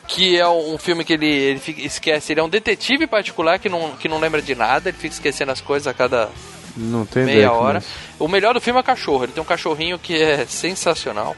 que 0.07 0.37
é 0.37 0.47
um 0.47 0.77
filme 0.77 1.03
que 1.05 1.13
ele, 1.13 1.25
ele 1.27 1.59
fica- 1.59 1.81
esquece. 1.81 2.33
Ele 2.33 2.39
é 2.41 2.43
um 2.43 2.49
detetive 2.49 3.07
particular 3.07 3.57
que 3.59 3.69
não, 3.69 3.91
que 3.95 4.07
não 4.07 4.19
lembra 4.19 4.41
de 4.41 4.53
nada. 4.55 4.89
Ele 4.89 4.97
fica 4.97 5.13
esquecendo 5.13 5.51
as 5.51 5.61
coisas 5.61 5.87
a 5.87 5.93
cada 5.93 6.29
Não 6.75 7.05
tem 7.05 7.23
meia 7.23 7.51
hora. 7.53 7.79
é. 7.79 7.81
O 8.19 8.27
melhor 8.27 8.53
do 8.53 8.59
filme 8.61 8.77
é 8.77 8.81
o 8.81 8.83
cachorro. 8.83 9.23
Ele 9.23 9.31
tem 9.31 9.41
um 9.41 9.45
cachorrinho 9.45 9.97
que 9.97 10.21
é 10.21 10.45
sensacional. 10.45 11.35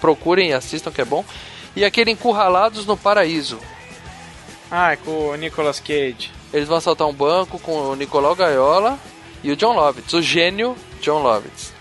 Procurem 0.00 0.50
e 0.50 0.52
assistam 0.52 0.92
que 0.92 1.00
é 1.00 1.04
bom. 1.04 1.24
E 1.74 1.84
aquele 1.84 2.10
Encurralados 2.12 2.86
no 2.86 2.96
Paraíso. 2.96 3.58
Ah, 4.70 4.92
é 4.92 4.96
com 4.96 5.10
o 5.30 5.34
Nicolas 5.36 5.80
Cage. 5.80 6.30
Eles 6.52 6.68
vão 6.68 6.76
assaltar 6.78 7.06
um 7.06 7.12
banco 7.12 7.58
com 7.58 7.72
o 7.90 7.94
Nicolau 7.96 8.34
Gaiola 8.34 8.98
e 9.42 9.50
o 9.50 9.56
John 9.56 9.74
Lovitz, 9.74 10.12
o 10.12 10.22
gênio 10.22 10.76
John 11.00 11.22
Lovitz. 11.22 11.74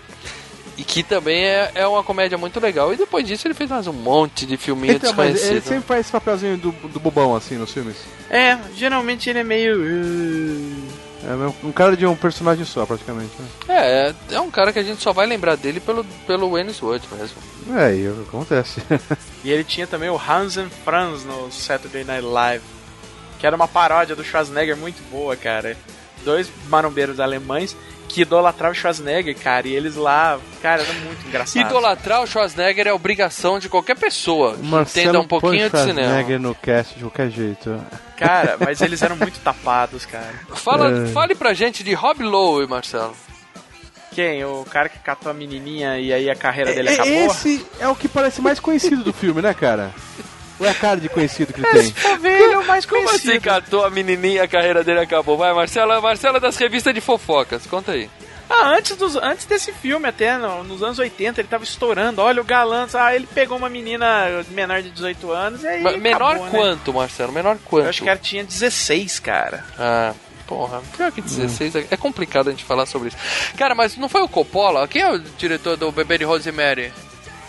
E 0.78 0.84
que 0.84 1.04
também 1.04 1.46
é, 1.46 1.72
é 1.74 1.88
uma 1.88 2.04
comédia 2.04 2.38
muito 2.38 2.60
legal. 2.60 2.94
E 2.94 2.98
depois 2.98 3.26
disso 3.26 3.48
ele 3.48 3.54
fez 3.54 3.70
mais 3.70 3.88
um 3.88 3.94
monte 3.94 4.46
de 4.46 4.58
filminho 4.58 4.96
Então, 4.96 5.14
ele 5.24 5.62
sempre 5.62 5.82
faz 5.82 6.02
esse 6.02 6.12
papelzinho 6.12 6.58
do, 6.58 6.72
do 6.90 7.00
bobão, 7.00 7.34
assim, 7.34 7.56
nos 7.56 7.72
filmes. 7.72 7.96
É, 8.30 8.58
geralmente 8.76 9.30
ele 9.30 9.40
é 9.40 9.44
meio. 9.44 9.78
uh, 9.78 10.88
É 11.64 11.66
um 11.66 11.72
cara 11.72 11.96
de 11.96 12.06
um 12.06 12.14
personagem 12.16 12.66
só, 12.66 12.86
praticamente. 12.86 13.32
né? 13.40 13.48
É, 13.70 14.10
é, 14.10 14.36
é 14.36 14.42
um 14.42 14.52
cara 14.52 14.74
que 14.74 14.80
a 14.80 14.84
gente 14.84 15.02
só 15.02 15.14
vai 15.14 15.26
lembrar 15.26 15.56
dele 15.56 15.80
pelo, 15.80 16.04
pelo 16.28 16.52
Wentworth 16.52 17.04
mesmo. 17.18 17.38
É, 17.80 17.96
e 17.96 18.08
acontece. 18.28 18.82
E 19.46 19.52
ele 19.52 19.64
tinha 19.64 19.86
também 19.88 20.10
o 20.10 20.16
Hans 20.20 20.58
and 20.58 20.70
Franz 20.84 21.24
no 21.24 21.52
Saturday 21.52 22.04
Night 22.04 22.26
Live. 22.26 22.64
Que 23.40 23.46
era 23.48 23.56
uma 23.56 23.68
paródia 23.68 24.16
do 24.16 24.24
Schwarzenegger 24.24 24.78
muito 24.78 25.02
boa, 25.10 25.36
cara. 25.36 25.76
Dois 26.24 26.50
marombeiros 26.68 27.20
alemães 27.20 27.76
que 28.08 28.22
idolatravam 28.22 28.72
o 28.72 28.76
Schwarzenegger, 28.76 29.36
cara. 29.38 29.68
E 29.68 29.74
eles 29.76 29.96
lá, 29.96 30.40
cara, 30.62 30.82
era 30.84 30.94
muito 30.94 31.28
engraçado. 31.28 31.66
Idolatrar 31.66 32.22
o 32.24 32.28
Schwarzenegger 32.28 32.88
é 32.88 32.94
obrigação 32.94 33.60
de 33.60 33.68
qualquer 33.68 33.98
pessoa 33.98 34.56
que 34.56 34.64
Marcelo 34.66 35.04
entenda 35.08 35.20
um 35.20 35.28
pouquinho 35.28 35.70
de 35.70 35.78
cinema. 35.80 35.94
Schwarzenegger 36.02 36.40
no 36.40 36.56
cast 36.56 36.96
de 36.96 37.02
qualquer 37.02 37.30
jeito. 37.30 37.84
Cara, 38.16 38.58
mas 38.64 38.82
eles 38.82 39.02
eram 39.02 39.16
muito 39.18 39.40
tapados, 39.42 40.06
cara. 40.06 40.34
Fala, 40.56 40.90
É. 41.04 41.08
Fale 41.08 41.36
pra 41.36 41.54
gente 41.54 41.84
de 41.84 41.94
Rob 41.94 42.24
Lowe, 42.24 42.66
Marcelo. 42.68 43.16
Quem? 44.14 44.46
O 44.46 44.64
cara 44.64 44.88
que 44.88 44.98
catou 45.00 45.30
a 45.30 45.34
menininha 45.34 46.00
e 46.00 46.14
aí 46.14 46.30
a 46.30 46.36
carreira 46.36 46.74
dele 46.74 46.88
É- 46.90 46.94
acabou? 46.94 47.12
Esse 47.14 47.66
é 47.82 47.88
o 47.90 47.96
que 47.96 48.08
parece 48.08 48.42
mais 48.42 48.62
conhecido 48.62 49.04
do 49.04 49.12
filme, 49.12 49.42
né, 49.42 49.54
cara? 49.54 49.92
Ou 50.60 50.66
é 50.66 50.70
a 50.70 50.74
cara 50.76 51.00
de 51.00 51.10
conhecido 51.10 51.52
que 51.54 51.60
ele 51.60 51.68
tem? 51.70 51.92
Pô, 51.92 52.18
velho, 52.18 52.44
ele 52.46 52.54
é 52.54 52.58
o 52.58 52.66
mais 52.66 52.86
Como 52.86 53.04
conhecido. 53.06 53.32
assim 53.32 53.40
catou 53.42 53.84
a 53.84 53.90
menininha 53.90 54.36
e 54.36 54.40
a 54.40 54.48
carreira 54.48 54.84
dele 54.84 55.00
acabou? 55.02 55.38
Vai, 55.38 55.54
Marcela, 55.54 56.00
Marcela 56.00 56.40
das 56.40 56.56
revistas 56.58 56.94
de 56.94 57.02
fofocas, 57.02 57.66
conta 57.68 57.92
aí. 57.92 58.10
Ah, 58.50 58.76
antes, 58.78 58.96
dos, 58.96 59.16
antes 59.16 59.46
desse 59.46 59.74
filme, 59.74 60.08
até 60.08 60.38
no- 60.38 60.64
nos 60.64 60.84
anos 60.84 61.00
80, 61.00 61.42
ele 61.42 61.48
tava 61.48 61.64
estourando. 61.64 62.22
Olha 62.22 62.42
o 62.42 62.46
galã, 62.46 62.88
ah, 62.94 63.16
ele 63.16 63.26
pegou 63.34 63.58
uma 63.58 63.68
menina 63.70 64.28
menor 64.50 64.84
de 64.84 64.92
18 64.92 65.32
anos 65.32 65.64
e 65.64 65.68
aí. 65.68 65.82
Ma- 65.82 65.94
menor 65.98 66.36
acabou, 66.36 66.46
né? 66.46 66.52
quanto, 66.52 66.94
Marcelo? 66.94 67.32
Menor 67.34 67.58
quanto? 67.66 67.86
Eu 67.86 67.90
acho 67.90 68.04
que 68.04 68.10
ela 68.10 68.20
tinha 68.20 68.44
16, 68.44 69.18
cara. 69.20 69.66
Ah, 69.80 70.14
porra, 70.46 70.80
pior 70.96 71.12
que 71.12 71.22
16 71.22 71.76
é- 71.76 71.88
é 71.90 71.98
complicado 71.98 72.48
a 72.48 72.52
gente 72.52 72.64
falar 72.64 72.86
sobre 72.86 73.08
isso. 73.10 73.18
Cara, 73.58 73.74
mas 73.74 73.98
não 73.98 74.08
foi 74.08 74.22
o 74.22 74.30
Coppola? 74.30 74.88
Quem 74.88 75.02
é 75.02 75.12
o 75.12 75.18
diretor 75.18 75.76
do 75.76 75.92
Bebê 75.92 76.20
de 76.20 76.24
Rosemary? 76.24 76.94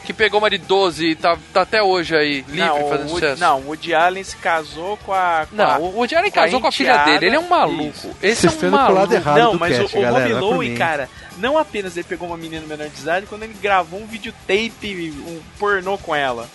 Que 0.07 0.13
pegou 0.13 0.39
uma 0.39 0.49
de 0.49 0.59
12 0.59 1.05
e 1.05 1.15
tá, 1.17 1.37
tá 1.53 1.63
até 1.63 1.83
hoje 1.83 2.15
aí, 2.17 2.37
livre, 2.49 2.61
não, 2.61 2.89
fazendo 2.89 3.09
o 3.09 3.11
Woody, 3.11 3.27
sucesso. 3.27 3.41
não, 3.41 3.61
o 3.61 3.67
Woody 3.67 3.93
Allen 3.93 4.23
se 4.25 4.37
casou 4.37 4.97
com 4.99 5.13
a. 5.13 5.47
com 5.51 5.61
a- 5.61 5.67
Não, 5.79 5.83
o 5.83 5.97
Woody 5.97 6.15
Allen 6.15 6.31
com 6.31 6.39
a 6.39 6.43
casou 6.45 6.61
com 6.61 6.67
a 6.69 6.73
filha 6.73 6.97
dele, 7.05 7.27
ele 7.27 7.37
é 7.37 7.41
um 7.41 7.49
maluco. 7.49 7.83
isso. 7.89 8.11
Esse 8.23 8.43
Vocês 8.49 8.63
é 8.63 8.67
um 8.67 8.71
pro 8.71 8.79
lado 8.79 8.95
maluco. 8.95 9.15
errado 9.15 9.39
Não, 9.39 9.53
do 9.53 9.59
mas 9.59 9.77
cast, 9.77 9.97
o, 9.97 9.99
o 9.99 10.03
galera, 10.03 10.29
por 10.39 10.41
Lowe, 10.41 10.77
cara, 10.77 11.09
não 11.39 11.59
apenas 11.59 11.97
ele 11.97 12.05
pegou 12.09 12.29
uma 12.29 12.37
menina 12.37 12.65
menor 12.67 12.89
de 12.89 13.01
idade, 13.01 13.27
quando 13.27 13.43
ele 13.43 13.55
gravou 13.61 14.01
um 14.01 14.07
videotape, 14.07 15.13
um 15.27 15.41
pornô 15.59 15.99
com 15.99 16.15
ela. 16.15 16.49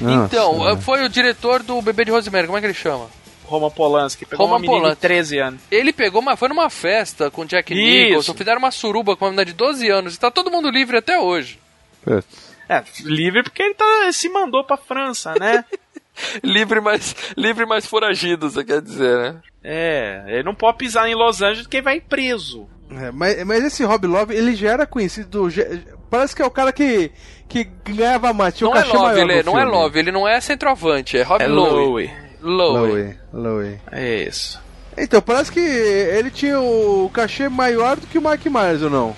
Nossa, 0.00 0.24
Então, 0.24 0.64
né? 0.74 0.80
foi 0.80 1.04
o 1.04 1.08
diretor 1.08 1.62
do 1.62 1.80
Bebê 1.82 2.04
de 2.06 2.10
Rosemary, 2.10 2.46
como 2.46 2.56
é 2.56 2.60
que 2.60 2.66
ele 2.68 2.74
chama? 2.74 3.06
Roman 3.44 3.70
Polanski, 3.70 4.24
pegou 4.26 4.44
Roman 4.46 4.56
uma 4.56 4.60
menina 4.60 4.78
Polanski. 4.80 4.96
de 5.02 5.08
13 5.08 5.38
anos. 5.38 5.60
Ele 5.70 5.92
pegou, 5.92 6.20
mas 6.20 6.38
foi 6.38 6.48
numa 6.48 6.68
festa 6.70 7.30
com 7.30 7.44
Jack 7.44 7.72
Isso. 7.72 7.80
Nicholson, 8.08 8.34
fizeram 8.34 8.58
uma 8.58 8.70
suruba 8.70 9.14
com 9.16 9.24
uma 9.26 9.30
menina 9.30 9.44
de 9.44 9.52
12 9.52 9.88
anos 9.90 10.14
e 10.14 10.18
tá 10.18 10.30
todo 10.30 10.50
mundo 10.50 10.70
livre 10.70 10.96
até 10.96 11.18
hoje. 11.20 11.58
Putz. 12.02 12.47
É, 12.68 12.82
livre 13.04 13.42
porque 13.42 13.62
ele 13.62 13.74
tá, 13.74 14.10
se 14.12 14.28
mandou 14.28 14.62
pra 14.64 14.76
França, 14.76 15.34
né? 15.38 15.64
livre, 16.42 16.80
mas 16.80 17.14
livre, 17.36 17.64
mas 17.66 17.86
foragido, 17.86 18.50
você 18.50 18.64
quer 18.64 18.80
dizer, 18.82 19.16
né? 19.18 19.36
é, 19.64 20.24
ele 20.28 20.42
não 20.42 20.54
pode 20.54 20.78
pisar 20.78 21.08
em 21.08 21.14
Los 21.14 21.40
Angeles 21.42 21.62
porque 21.62 21.80
vai 21.82 22.00
preso. 22.00 22.68
É, 22.90 23.10
mas, 23.10 23.44
mas 23.44 23.64
esse 23.64 23.84
Rob 23.84 24.06
Love, 24.06 24.34
ele 24.34 24.54
já 24.54 24.70
era 24.72 24.86
conhecido. 24.86 25.28
do- 25.28 25.50
já- 25.50 25.64
Parece 26.10 26.34
que 26.34 26.40
é 26.40 26.46
o 26.46 26.50
cara 26.50 26.72
que, 26.72 27.10
que 27.48 27.64
ganhava 27.84 28.32
mais. 28.32 28.54
Tinha 28.54 28.68
o 28.68 28.72
Não 28.72 28.80
é 28.80 28.82
cachê 28.82 28.96
Love, 28.96 29.20
ele 29.20 29.32
é- 29.34 29.42
não 29.42 29.58
é 29.58 29.62
filme. 29.62 29.76
Love, 29.76 29.98
ele 29.98 30.10
não 30.12 30.26
é 30.28 30.40
centroavante, 30.40 31.18
é 31.18 31.22
Rob 31.22 31.46
Lowe. 31.46 32.10
Lowe. 32.40 32.88
Lowe. 32.90 33.16
Lowe. 33.32 33.80
É 33.92 34.22
isso. 34.24 34.58
Então, 34.96 35.20
parece 35.20 35.52
que 35.52 35.60
ele 35.60 36.30
tinha 36.30 36.58
o 36.58 37.10
cachê 37.12 37.48
maior 37.48 37.96
do 37.96 38.06
que 38.06 38.16
o 38.18 38.22
Mike 38.26 38.48
Myers, 38.48 38.82
ou 38.82 38.90
não? 38.90 39.16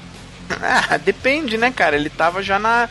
Ah, 0.60 0.96
depende, 0.96 1.56
né, 1.56 1.70
cara? 1.70 1.94
Ele 1.94 2.10
tava 2.10 2.42
já 2.42 2.58
na. 2.58 2.88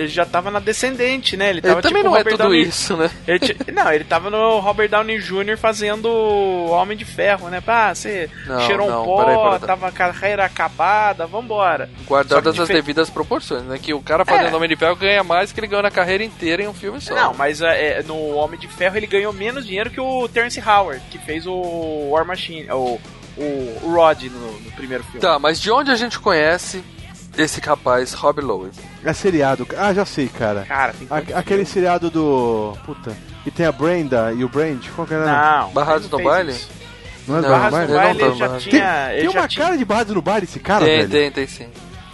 Ele 0.00 0.08
já 0.08 0.24
tava 0.24 0.50
na 0.50 0.58
descendente, 0.60 1.36
né? 1.36 1.50
Ele 1.50 1.60
tava 1.60 1.74
Ele 1.74 1.82
também 1.82 1.98
tipo 2.02 2.08
não 2.08 2.16
é 2.16 2.20
Robert 2.20 2.32
tudo 2.32 2.42
Downey- 2.44 2.62
isso, 2.62 2.96
né? 2.96 3.10
Ele 3.26 3.56
não, 3.70 3.92
ele 3.92 4.04
tava 4.04 4.30
no 4.30 4.58
Robert 4.60 4.88
Downey 4.88 5.18
Jr. 5.18 5.58
fazendo 5.58 6.08
Homem 6.70 6.96
de 6.96 7.04
Ferro, 7.04 7.48
né? 7.50 7.60
Pá, 7.60 7.94
você 7.94 8.30
Não, 8.46 8.60
cheirou 8.62 8.88
não, 8.88 9.02
um 9.02 9.04
pó, 9.04 9.24
peraí, 9.24 9.36
peraí, 9.36 9.58
tava 9.60 9.88
a 9.88 9.92
carreira 9.92 10.44
acabada, 10.46 11.26
vambora. 11.26 11.90
Guardadas 12.06 12.58
as 12.58 12.66
devidas 12.66 13.10
proporções, 13.10 13.62
né? 13.64 13.78
Que 13.78 13.92
o 13.92 14.00
cara 14.00 14.24
fazendo 14.24 14.54
É. 14.54 14.56
Homem 14.56 14.70
de 14.70 14.76
Ferro 14.76 14.96
ganha 14.96 15.22
mais 15.22 15.52
que 15.52 15.60
ele 15.60 15.66
ganhou 15.66 15.82
na 15.82 15.90
carreira 15.90 16.24
inteira 16.24 16.62
em 16.62 16.68
um 16.68 16.72
filme 16.72 16.98
só. 16.98 17.14
Não, 17.14 17.34
mas 17.34 17.60
é, 17.60 18.02
no 18.02 18.34
Homem 18.36 18.58
de 18.58 18.68
Ferro 18.68 18.96
ele 18.96 19.06
ganhou 19.06 19.34
menos 19.34 19.66
dinheiro 19.66 19.90
que 19.90 20.00
o 20.00 20.26
Terence 20.28 20.60
Howard, 20.60 21.02
que 21.10 21.18
fez 21.18 21.46
o 21.46 22.08
War 22.10 22.24
Machine, 22.24 22.70
o, 22.70 22.98
o, 23.36 23.78
Rod 23.92 24.22
no, 24.24 24.60
no 24.60 24.72
primeiro 24.72 25.04
filme. 25.04 25.20
Tá, 25.20 25.38
mas 25.38 25.60
de 25.60 25.70
onde 25.70 25.90
a 25.90 25.96
gente 25.96 26.18
conhece 26.18 26.82
esse 27.36 27.60
rapaz, 27.60 28.14
Rob 28.14 28.40
Lowe? 28.40 28.70
É 29.04 29.12
seriado. 29.12 29.66
Ah, 29.78 29.92
já 29.94 30.04
sei, 30.04 30.28
cara. 30.28 30.64
Cara, 30.68 30.92
tem 30.92 31.08
A- 31.10 31.38
aquele 31.38 31.64
seriado 31.64 32.10
do. 32.10 32.76
Puta. 32.84 33.16
E 33.46 33.50
tem 33.50 33.64
a 33.66 33.72
Brenda 33.72 34.32
e 34.32 34.44
o 34.44 34.48
Brand. 34.48 34.84
Qual 34.94 35.06
que 35.06 35.14
era? 35.14 35.24
Não, 35.26 35.70
Barrados 35.70 36.06
fez 36.08 36.22
baile? 36.22 36.54
Não 37.26 37.38
é 37.38 37.40
Não, 37.40 37.48
Barrados 37.48 37.88
no 37.88 37.94
Baile? 37.96 38.18
tá 38.20 38.26
ele 38.26 38.36
já 38.36 38.58
tinha. 38.58 38.70
Tem, 39.06 39.12
ele 39.12 39.22
tem 39.22 39.30
já 39.32 39.40
uma 39.40 39.48
tinha- 39.48 39.64
cara 39.64 39.78
de 39.78 39.84
Barrados 39.84 40.14
no 40.14 40.22
Baile 40.22 40.44
esse 40.44 40.60
cara, 40.60 40.84
tem, 40.84 40.98
velho. 40.98 41.10
tem, 41.10 41.30
tem 41.30 41.46
sim. 41.46 41.68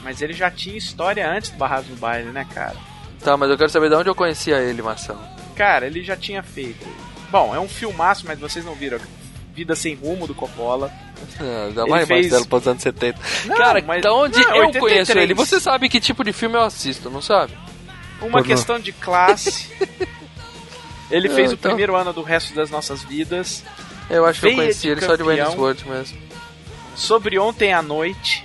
Mas 0.05 0.22
ele 0.22 0.32
já 0.32 0.51
tinha 0.51 0.76
história 0.76 1.28
antes 1.28 1.51
do 1.51 1.57
Barrados 1.59 1.89
no 1.91 1.97
Baile, 1.97 2.30
né, 2.30 2.47
cara? 2.55 2.76
Tá, 3.24 3.37
mas 3.37 3.51
eu 3.51 3.57
quero 3.59 3.70
saber 3.70 3.89
de 3.89 3.97
onde 3.97 4.09
eu 4.09 4.14
conhecia 4.14 4.59
ele, 4.59 4.82
Marcelo. 4.82 5.18
Cara, 5.57 5.87
ele 5.87 6.05
já 6.05 6.16
tinha 6.16 6.43
feito. 6.43 6.87
Bom, 7.30 7.53
é 7.55 7.59
um 7.59 7.68
filmaço, 7.68 8.24
mas 8.26 8.39
vocês 8.39 8.64
não 8.64 8.74
viram. 8.74 8.99
Vida 9.57 9.75
Sem 9.75 9.95
Rumo 9.95 10.27
do 10.27 10.35
Coppola. 10.35 10.93
É, 11.41 11.67
ainda 11.69 11.81
Ele 11.83 11.91
mais 11.91 12.07
fez- 12.07 12.27
Marcelo 12.27 12.47
para 12.47 12.59
os 12.59 12.69
anos 12.69 12.83
70. 12.83 13.19
Não, 13.47 13.57
Cara, 13.57 13.83
mas- 13.87 14.03
da 14.03 14.13
onde 14.13 14.39
não, 14.39 14.43
eu 14.55 14.67
83. 14.67 14.81
conheço 14.81 15.19
ele? 15.19 15.33
Você 15.35 15.59
sabe 15.59 15.89
que 15.89 15.99
tipo 15.99 16.23
de 16.23 16.33
filme 16.33 16.57
eu 16.57 16.63
assisto, 16.63 17.09
não 17.11 17.23
sabe? 17.23 17.55
Uma 18.21 18.31
Pornô. 18.33 18.45
questão 18.47 18.79
de 18.79 18.93
classe. 18.93 19.69
ele 21.11 21.29
fez 21.29 21.49
Ah, 21.49 21.53
o 21.53 21.55
então. 21.55 21.71
primeiro 21.71 21.97
ano 21.97 22.13
do 22.13 22.23
resto 22.23 22.55
das 22.55 22.71
nossas 22.71 23.03
vidas. 23.03 23.65
Eu 24.11 24.25
acho 24.27 24.41
que 24.41 24.47
eu 24.49 24.55
conheci 24.55 24.89
ele 24.89 25.01
só 25.01 25.17
de 25.17 25.25
campeão. 25.25 25.57
Wayne's 25.57 25.83
mesmo. 25.85 26.19
Sobre 26.95 27.39
Ontem 27.39 27.73
à 27.73 27.83
Noite. 27.83 28.45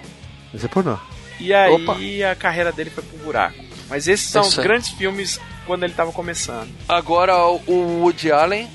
Esse 0.54 0.66
é 0.66 0.70
pornô. 0.70 0.98
E 1.40 1.54
aí 1.54 1.72
Opa. 1.74 1.98
a 2.32 2.36
carreira 2.36 2.72
dele 2.72 2.90
foi 2.90 3.04
pro 3.04 3.18
buraco. 3.20 3.58
Mas 3.90 4.08
esses 4.08 4.30
são 4.30 4.42
Isso 4.44 4.52
os 4.52 4.60
aí. 4.60 4.64
grandes 4.66 4.90
filmes 4.90 5.40
quando 5.68 5.84
ele 5.84 5.94
tava 5.94 6.12
começando. 6.12 6.70
Agora, 6.88 7.38
o- 7.48 7.62
o 7.68 8.02
Woody 8.04 8.32
Allen, 8.32 8.70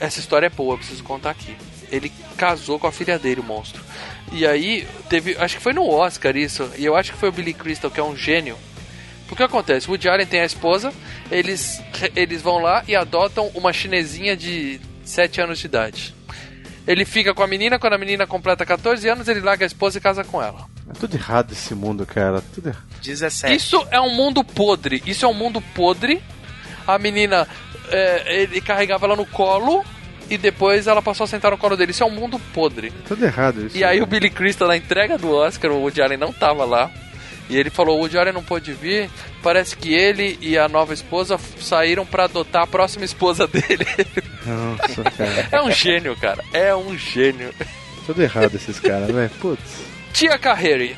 essa 0.00 0.20
história 0.20 0.46
é 0.46 0.50
boa, 0.50 0.74
eu 0.74 0.78
preciso 0.78 1.02
contar 1.02 1.30
aqui. 1.30 1.56
Ele 1.90 2.10
casou 2.36 2.78
com 2.78 2.86
a 2.86 2.92
filha 2.92 3.18
dele, 3.18 3.40
o 3.40 3.44
monstro. 3.44 3.82
E 4.32 4.46
aí, 4.46 4.86
teve, 5.08 5.36
acho 5.38 5.56
que 5.56 5.62
foi 5.62 5.72
no 5.72 5.88
Oscar 5.88 6.36
isso, 6.36 6.68
e 6.76 6.84
eu 6.84 6.96
acho 6.96 7.12
que 7.12 7.18
foi 7.18 7.28
o 7.28 7.32
Billy 7.32 7.54
Crystal, 7.54 7.90
que 7.90 8.00
é 8.00 8.04
um 8.04 8.16
gênio. 8.16 8.56
Porque 9.28 9.42
acontece, 9.42 9.88
o 9.88 9.90
Woody 9.90 10.08
Allen 10.08 10.26
tem 10.26 10.40
a 10.40 10.44
esposa, 10.44 10.92
eles, 11.30 11.82
eles 12.14 12.42
vão 12.42 12.58
lá 12.58 12.84
e 12.86 12.94
adotam 12.94 13.50
uma 13.54 13.72
chinesinha 13.72 14.36
de 14.36 14.80
7 15.04 15.40
anos 15.40 15.58
de 15.58 15.66
idade. 15.66 16.14
Ele 16.86 17.04
fica 17.04 17.34
com 17.34 17.42
a 17.42 17.46
menina, 17.46 17.78
quando 17.78 17.94
a 17.94 17.98
menina 17.98 18.26
completa 18.26 18.64
14 18.64 19.08
anos, 19.08 19.26
ele 19.26 19.40
larga 19.40 19.64
a 19.64 19.66
esposa 19.66 19.98
e 19.98 20.00
casa 20.00 20.22
com 20.22 20.40
ela. 20.40 20.66
É 20.88 20.92
tudo 20.92 21.16
errado 21.16 21.50
esse 21.50 21.74
mundo, 21.74 22.06
cara. 22.06 22.40
Tudo 22.54 22.68
errado. 22.68 22.84
17. 23.02 23.56
Isso 23.56 23.86
é 23.90 24.00
um 24.00 24.14
mundo 24.14 24.44
podre. 24.44 25.02
Isso 25.04 25.24
é 25.24 25.28
um 25.28 25.34
mundo 25.34 25.60
podre. 25.74 26.22
A 26.86 26.96
menina, 26.96 27.48
é, 27.90 28.42
ele 28.42 28.60
carregava 28.60 29.06
ela 29.06 29.16
no 29.16 29.26
colo 29.26 29.84
e 30.28 30.36
depois 30.36 30.86
ela 30.86 31.00
passou 31.02 31.24
a 31.24 31.26
sentar 31.26 31.50
no 31.50 31.58
colo 31.58 31.76
dele. 31.76 31.92
Isso 31.92 32.02
é 32.02 32.06
um 32.06 32.10
mundo 32.10 32.38
podre. 32.52 32.92
Tudo 33.06 33.24
errado 33.24 33.66
isso. 33.66 33.76
E 33.76 33.84
aí 33.84 34.00
o 34.02 34.06
Billy 34.06 34.30
Crystal, 34.30 34.66
na 34.68 34.76
entrega 34.76 35.16
do 35.18 35.30
Oscar, 35.32 35.70
o 35.70 35.80
Woody 35.82 36.02
Allen 36.02 36.18
não 36.18 36.32
tava 36.32 36.64
lá. 36.64 36.90
E 37.48 37.56
ele 37.56 37.70
falou, 37.70 37.96
o 37.96 38.00
Woody 38.00 38.18
Allen 38.18 38.32
não 38.32 38.42
pôde 38.42 38.72
vir. 38.72 39.08
Parece 39.40 39.76
que 39.76 39.94
ele 39.94 40.36
e 40.40 40.58
a 40.58 40.68
nova 40.68 40.92
esposa 40.92 41.38
saíram 41.60 42.04
pra 42.04 42.24
adotar 42.24 42.62
a 42.62 42.66
próxima 42.66 43.04
esposa 43.04 43.46
dele. 43.46 43.86
Nossa, 44.44 45.04
cara. 45.04 45.48
é 45.52 45.62
um 45.62 45.70
gênio, 45.70 46.16
cara. 46.16 46.42
É 46.52 46.74
um 46.74 46.98
gênio. 46.98 47.54
Tudo 48.04 48.20
errado 48.22 48.52
esses 48.54 48.80
caras, 48.80 49.08
velho. 49.10 49.30
Putz. 49.40 49.84
Tia 50.12 50.36
Kaheri, 50.38 50.96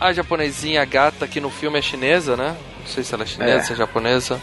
a 0.00 0.10
japonesinha 0.12 0.82
gata 0.86 1.26
que 1.28 1.40
no 1.40 1.50
filme 1.50 1.78
é 1.78 1.82
chinesa, 1.82 2.34
né? 2.36 2.56
Não 2.80 2.86
sei 2.86 3.04
se 3.04 3.12
ela 3.14 3.24
é 3.24 3.26
chinesa, 3.26 3.52
É. 3.52 3.62
se 3.62 3.72
é 3.74 3.76
japonesa. 3.76 4.40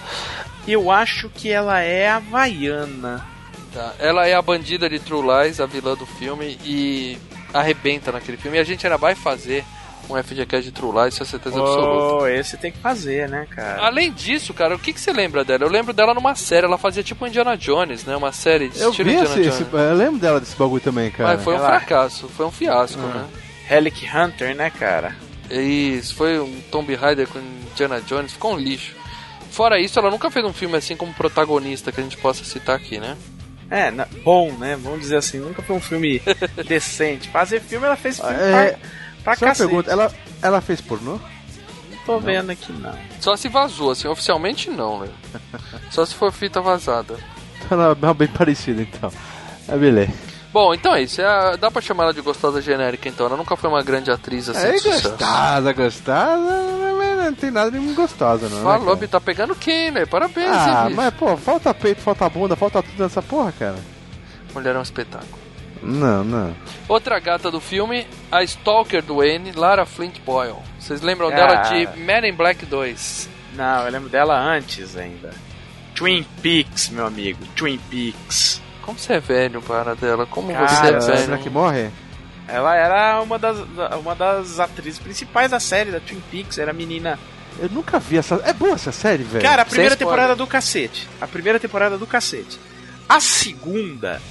Eu 0.68 0.92
acho 0.92 1.30
que 1.30 1.50
ela 1.50 1.80
é 1.82 2.10
havaiana. 2.10 3.26
Tá. 3.74 3.94
Ela 4.00 4.28
é 4.28 4.34
a 4.34 4.42
bandida 4.42 4.90
de 4.90 5.00
True 5.00 5.22
Lies, 5.44 5.60
a 5.60 5.66
vilã 5.66 5.96
do 5.96 6.06
filme, 6.06 6.58
e 6.64 7.18
arrebenta 7.54 8.12
naquele 8.12 8.38
filme. 8.38 8.58
E 8.58 8.60
a 8.60 8.64
gente 8.64 8.86
ainda 8.86 8.98
vai 8.98 9.16
fazer 9.16 9.64
um 10.10 10.16
FGCast 10.22 10.64
de 10.64 10.72
True 10.72 10.92
Lies, 11.04 11.14
isso 11.16 11.24
é 11.24 11.26
certeza 11.26 11.60
absoluta. 11.60 12.24
Oh, 12.24 12.28
esse 12.28 12.56
tem 12.58 12.72
que 12.72 12.78
fazer, 12.80 13.28
né, 13.30 13.46
cara? 13.50 13.82
Além 13.86 14.12
disso, 14.12 14.54
cara, 14.54 14.74
o 14.76 14.80
que, 14.80 14.94
que 14.94 15.00
você 15.02 15.12
lembra 15.12 15.44
dela? 15.44 15.64
Eu 15.66 15.70
lembro 15.70 15.92
dela 15.94 16.14
numa 16.14 16.34
série, 16.36 16.66
ela 16.66 16.78
fazia 16.78 17.04
tipo 17.04 17.28
Indiana 17.28 17.58
Jones, 17.58 18.06
né? 18.06 18.16
Uma 18.16 18.32
série 18.32 18.70
de 18.70 18.80
Eu 18.80 18.90
estilo 18.92 19.10
vi 19.10 19.16
Indiana 19.16 19.30
esse, 19.36 19.44
Jones. 19.50 19.62
esse- 19.62 19.74
Eu 19.74 19.96
lembro 19.96 20.20
dela 20.20 20.40
desse 20.40 20.56
bagulho 20.56 20.82
também, 20.82 21.12
cara. 21.12 21.34
Mas 21.36 21.44
foi 21.44 21.54
um 21.54 21.58
Ela- 21.58 21.68
fracasso, 21.68 22.28
foi 22.30 22.46
um 22.46 22.52
fiasco, 22.52 23.02
Ah. 23.02 23.08
né? 23.20 23.26
Relic 23.68 24.06
Hunter, 24.16 24.56
né, 24.56 24.70
cara? 24.70 25.14
Isso, 25.52 26.16
foi 26.16 26.40
um 26.40 26.62
Tomb 26.72 26.94
Raider 26.96 27.28
com 27.28 27.40
Indiana 27.40 28.02
Jones, 28.02 28.32
ficou 28.34 28.54
um 28.54 28.58
lixo. 28.58 28.96
Fora 29.58 29.80
isso, 29.80 29.98
ela 29.98 30.12
nunca 30.12 30.30
fez 30.30 30.46
um 30.46 30.54
filme 30.54 30.78
assim 30.78 30.96
como 30.96 31.12
protagonista 31.16 31.92
que 31.92 32.00
a 32.00 32.04
gente 32.04 32.16
possa 32.18 32.44
citar 32.44 32.76
aqui, 32.76 33.00
né? 33.00 33.18
É, 33.72 33.90
na- 33.90 34.06
bom, 34.24 34.52
né? 34.52 34.78
Vamos 34.80 35.00
dizer 35.02 35.18
assim, 35.18 35.40
nunca 35.40 35.64
foi 35.64 35.76
um 35.76 35.82
filme 35.82 36.22
decente. 36.68 37.28
Fazer 37.30 37.60
filme, 37.60 37.88
ela 37.88 37.96
fez 37.96 38.18
filme 38.20 38.36
É, 38.36 38.72
pra, 38.72 38.80
pra 39.24 39.36
Só 39.36 39.46
cacete. 39.48 39.68
pergunta, 39.68 39.92
ela, 39.92 40.14
ela 40.44 40.62
fez 40.62 40.80
pornô? 40.80 41.14
Não 41.14 41.98
tô 42.06 42.20
vendo 42.20 42.52
aqui, 42.52 42.72
não. 42.72 42.94
Só 43.20 43.36
se 43.36 43.50
vazou, 43.50 43.90
assim, 43.90 44.08
oficialmente 44.08 44.70
não, 44.70 45.00
né? 45.00 45.10
Só 45.90 46.06
se 46.06 46.14
for 46.14 46.32
fita 46.32 46.62
vazada. 46.62 47.16
Ela 47.70 47.98
é 48.00 48.14
bem 48.14 48.28
parecida, 48.28 48.84
então. 48.84 49.12
É 49.68 49.76
beleza. 49.76 50.14
Bom, 50.54 50.74
então 50.74 50.96
é 50.96 51.02
isso. 51.02 51.20
É 51.20 51.58
dá 51.58 51.70
pra 51.70 51.82
chamar 51.82 52.04
ela 52.04 52.14
de 52.14 52.22
gostosa 52.22 52.62
genérica, 52.62 53.10
então. 53.10 53.26
Ela 53.26 53.36
nunca 53.36 53.56
foi 53.58 53.70
uma 53.70 53.82
grande 53.84 54.10
atriz 54.10 54.48
assim 54.48 54.66
É 54.68 54.72
de 54.74 54.80
sucesso. 54.82 55.10
gostosa, 55.10 55.74
gostosa. 55.74 56.94
mas 56.96 56.97
Não 57.30 57.36
tem 57.38 57.52
nada 57.52 57.72
de 57.72 57.78
muito 57.80 57.96
gostosa, 57.96 58.48
não. 58.50 58.58
né, 58.58 58.64
Falou, 58.64 58.96
cara? 58.96 59.08
tá 59.08 59.22
pegando 59.22 59.56
quem, 59.56 59.92
né? 59.92 60.06
Parabéns, 60.06 60.48
Ah, 60.52 60.88
hein, 60.90 60.96
mas 60.96 61.14
pô, 61.14 61.36
falta 61.38 61.74
peito, 61.74 62.02
falta 62.02 62.28
bunda, 62.30 62.56
falta 62.56 62.82
tudo 62.84 63.02
nessa 63.04 63.22
porra, 63.22 63.52
cara. 63.52 63.76
Mulher 64.54 64.76
é 64.76 64.80
um 64.80 64.82
espetáculo. 64.82 65.38
Não, 65.84 66.24
não. 66.24 66.56
Outra 66.88 67.20
gata 67.20 67.52
do 67.52 67.60
filme, 67.60 68.08
a 68.32 68.44
Stalker 68.44 69.04
do 69.04 69.24
N, 69.24 69.52
Lara 69.52 69.86
Flint 69.86 70.20
Boyle. 70.26 70.56
Vocês 70.80 71.02
lembram 71.02 71.30
dela 71.30 71.62
de 71.64 71.88
Men 72.00 72.28
in 72.28 72.34
Black 72.34 72.66
2? 72.66 73.30
Não, 73.56 73.86
eu 73.86 73.92
lembro 73.92 74.10
dela 74.10 74.38
antes 74.40 74.98
ainda. 74.98 75.32
Twin 75.94 76.26
Peaks, 76.42 76.90
meu 76.90 77.06
amigo. 77.06 77.40
Twin 77.56 77.78
Peaks. 77.90 78.62
Como 78.82 78.98
você 78.98 79.14
é 79.14 79.20
velho 79.20 79.62
para 79.62 79.96
dela? 79.96 80.26
Como 80.26 80.52
Cara, 80.52 80.68
você 80.68 80.86
é 80.86 80.96
a 80.96 81.00
velho? 81.00 81.20
menina 81.22 81.38
que 81.38 81.50
morre? 81.50 81.90
Ela 82.48 82.76
era 82.76 83.22
uma 83.22 83.38
das, 83.38 83.58
uma 84.00 84.16
das 84.16 84.60
atrizes 84.60 85.00
principais 85.00 85.52
da 85.52 85.60
série 85.60 85.92
da 85.92 86.00
Twin 86.00 86.22
Peaks. 86.32 86.58
Era 86.58 86.72
a 86.72 86.74
menina. 86.74 87.20
Eu 87.60 87.70
nunca 87.70 88.00
vi 88.00 88.18
essa. 88.18 88.42
É 88.46 88.54
boa 88.54 88.74
essa 88.76 88.92
série, 88.92 89.24
velho? 89.24 89.44
Cara, 89.44 89.64
a 89.64 89.66
primeira 89.66 89.96
Sem 89.96 89.98
spoiler. 89.98 90.16
temporada 90.18 90.36
do 90.36 90.48
cacete. 90.48 91.10
A 91.20 91.28
primeira 91.28 91.60
temporada 91.60 91.98
do 91.98 92.08
cacete. 92.08 92.60
A 93.10 93.20
segunda, 93.20 94.22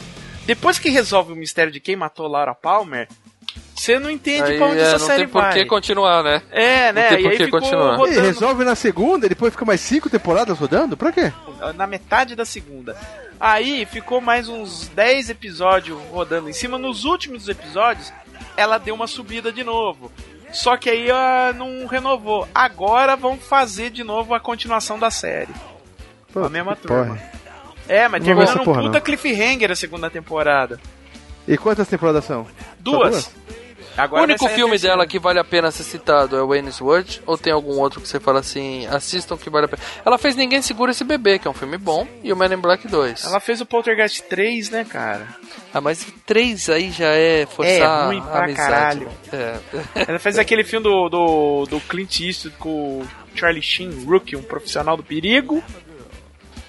depois 0.47 0.79
que 0.79 0.89
resolve 0.89 1.33
o 1.33 1.37
mistério 1.37 1.73
de 1.73 1.81
quem 1.81 1.97
matou 1.97 2.27
Laura 2.29 2.55
Palmer, 2.55 3.09
você 3.87 3.99
não 3.99 4.11
entende 4.11 4.51
Aí, 4.53 4.59
pra 4.59 4.67
onde 4.67 4.79
é, 4.81 4.83
essa 4.83 4.99
não 4.99 5.07
série 5.07 5.19
tem 5.21 5.29
por 5.29 5.43
vai. 5.43 5.53
que 5.53 5.65
continuar, 5.67 6.23
né? 6.25 6.43
É, 6.51 6.93
né? 6.93 7.09
tem 7.09 7.19
e 7.19 7.23
por 7.23 7.31
aí 7.31 7.37
que 7.39 7.45
ficou 7.45 7.61
continuar. 7.61 7.95
E 7.95 7.97
rodando 7.97 8.21
resolve 8.21 8.65
na 8.65 8.75
segunda 8.75 9.27
e 9.27 9.29
depois 9.29 9.53
fica 9.53 9.65
mais 9.65 9.81
cinco 9.81 10.11
temporadas 10.11 10.59
rodando? 10.59 10.97
Pra 10.97 11.13
quê? 11.13 11.33
na 11.75 11.87
metade 11.87 12.35
da 12.35 12.45
segunda. 12.45 12.97
Aí 13.39 13.87
ficou 13.87 14.21
mais 14.21 14.49
uns 14.49 14.89
10 14.89 15.31
episódios 15.31 15.99
rodando 16.11 16.51
em 16.51 16.53
cima. 16.53 16.77
Nos 16.79 17.05
últimos 17.05 17.49
episódios, 17.49 18.13
ela 18.57 18.79
deu 18.79 18.95
uma 18.95 19.07
subida 19.07 19.53
de 19.53 19.63
novo. 19.63 20.11
Só 20.53 20.77
que 20.77 20.89
aí 20.91 21.09
ela 21.09 21.53
não 21.53 21.87
renovou. 21.87 22.49
Agora 22.55 23.15
vão 23.15 23.37
fazer 23.37 23.91
de 23.91 24.03
novo 24.03 24.35
a 24.35 24.41
continuação 24.41 24.99
da 24.99 25.11
série. 25.11 25.53
Pô, 26.33 26.45
A 26.45 26.49
mesma 26.49 26.75
turma. 26.75 27.15
porra. 27.15 27.33
É, 27.89 28.09
mas 28.09 28.21
Não 28.25 28.35
vou 28.35 28.37
ver 28.37 28.45
termina 28.45 28.45
essa 28.45 28.59
num 28.59 28.65
porra, 28.65 28.83
puta 28.83 28.99
não. 28.99 29.01
cliffhanger 29.01 29.71
a 29.71 29.77
segunda 29.77 30.11
temporada. 30.11 30.81
E 31.47 31.57
quantas 31.57 31.87
temporadas 31.87 32.25
são? 32.25 32.47
Duas. 32.81 33.27
O 33.27 33.66
Agora 33.97 34.23
único 34.25 34.45
sair 34.45 34.53
a 34.53 34.55
filme 34.57 34.79
dela 34.79 35.07
que 35.07 35.19
vale 35.19 35.39
a 35.39 35.45
pena 35.45 35.71
ser 35.71 35.85
citado 35.85 36.37
é 36.37 36.43
o 36.43 36.49
Wayne's 36.49 36.81
World? 36.81 37.23
Ou 37.27 37.39
tem 37.39 37.53
algum 37.53 37.79
outro 37.79 38.01
que 38.01 38.09
você 38.09 38.21
fala 38.21 38.41
assim, 38.41 38.87
assistam 38.87 39.37
que 39.37 39.49
vale 39.49 39.67
a 39.67 39.69
pena? 39.69 39.83
Ela 40.05 40.19
fez 40.19 40.37
Ninguém 40.37 40.61
Segura 40.61 40.91
Esse 40.91 41.05
Bebê, 41.05 41.39
que 41.39 41.49
é 41.49 41.51
um 41.51 41.55
filme 41.55 41.79
bom, 41.79 42.07
e 42.23 42.33
o 42.33 42.37
Men 42.37 42.53
in 42.53 42.57
Black 42.59 42.87
2. 42.87 43.25
Ela 43.25 43.41
fez 43.41 43.61
o 43.61 43.67
Poltergeist 43.67 44.23
3, 44.25 44.71
né, 44.71 44.85
cara? 44.89 45.27
Ah, 45.73 45.81
mas 45.81 46.07
três 46.25 46.69
aí 46.69 46.91
já 46.91 47.09
é 47.09 47.47
forçar 47.47 47.75
É 47.75 48.07
ruim 48.07 48.19
a 48.19 48.23
pra 48.23 48.45
amizade. 48.45 48.57
caralho. 48.71 49.09
É. 49.33 49.57
Ela 50.09 50.19
fez 50.19 50.39
aquele 50.39 50.65
filme 50.65 50.85
do, 50.85 51.09
do, 51.09 51.67
do 51.67 51.81
Clint 51.81 52.21
Eastwood 52.21 52.57
com 52.59 52.71
o 53.01 53.09
Charlie 53.35 53.63
Sheen, 53.63 54.05
Rookie, 54.05 54.37
um 54.37 54.43
profissional 54.43 54.97
do 54.97 55.03
perigo. 55.03 55.63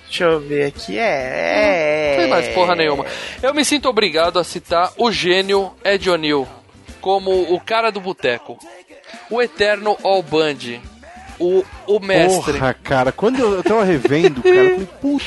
Deixa 0.07 0.23
eu 0.23 0.39
ver 0.39 0.65
aqui. 0.67 0.97
É. 0.97 2.11
Não 2.11 2.21
tem 2.21 2.30
mais 2.30 2.47
porra 2.49 2.75
nenhuma. 2.75 3.05
Eu 3.43 3.53
me 3.53 3.65
sinto 3.65 3.89
obrigado 3.89 4.39
a 4.39 4.43
citar 4.43 4.91
o 4.97 5.11
gênio 5.11 5.73
Ed 5.84 6.09
O'Neill 6.09 6.47
como 7.02 7.54
o 7.54 7.60
cara 7.60 7.91
do 7.91 8.00
boteco. 8.02 8.58
O 9.30 9.41
eterno 9.41 9.98
All 10.04 10.22
Band. 10.24 10.80
O, 11.39 11.64
o 11.86 12.00
mestre. 12.00 12.54
Porra, 12.54 12.74
cara, 12.74 13.12
quando 13.12 13.39
eu, 13.39 13.54
eu 13.56 13.64
tava 13.64 13.84
revendo, 13.84 14.41
cara, 14.41 14.56
eu 14.56 14.72
falei, 14.72 14.89
puta. 15.02 15.26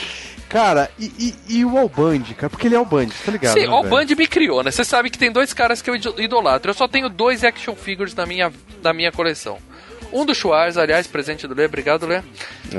Cara, 0.49 0.91
e, 0.99 1.05
e, 1.49 1.59
e 1.59 1.65
o 1.65 1.79
Alband, 1.79 2.25
cara, 2.37 2.51
porque 2.51 2.67
ele 2.67 2.75
é 2.75 2.79
Alband, 2.79 3.07
tá 3.25 3.31
ligado? 3.31 3.53
Sim, 3.55 3.69
né? 3.69 3.89
Band 3.89 4.07
me 4.19 4.27
criou, 4.27 4.65
né? 4.65 4.73
Você 4.73 4.83
sabe 4.85 5.09
que 5.09 5.17
tem 5.17 5.31
dois 5.31 5.55
caras 5.55 5.81
que 5.81 5.89
eu 5.89 5.95
ido- 5.95 6.21
idolatro. 6.21 6.71
Eu 6.71 6.75
só 6.75 6.89
tenho 6.89 7.09
dois 7.09 7.45
action 7.45 7.77
figures 7.77 8.17
na 8.17 8.27
minha, 8.27 8.53
na 8.83 8.93
minha 8.93 9.13
coleção. 9.13 9.59
Um 10.13 10.27
do 10.27 10.35
Schwarz, 10.35 10.77
aliás, 10.77 11.07
presente 11.07 11.47
do 11.47 11.55
Lê, 11.55 11.67
obrigado, 11.67 12.05
Lê. 12.05 12.21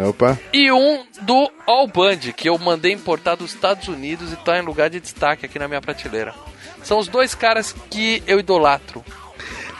Opa. 0.06 0.38
E 0.52 0.70
um 0.70 1.06
do 1.22 1.50
All 1.66 1.88
Band, 1.88 2.18
que 2.36 2.50
eu 2.50 2.58
mandei 2.58 2.92
importar 2.92 3.36
dos 3.36 3.54
Estados 3.54 3.88
Unidos 3.88 4.34
e 4.34 4.36
tá 4.36 4.60
em 4.60 4.64
lugar 4.64 4.90
de 4.90 5.00
destaque 5.00 5.46
aqui 5.46 5.58
na 5.58 5.70
minha 5.70 5.80
prateleira. 5.80 6.36
São 6.84 7.00
os 7.00 7.08
dois 7.08 7.34
caras 7.36 7.74
que 7.90 8.22
eu 8.28 8.40
idolatro. 8.40 9.04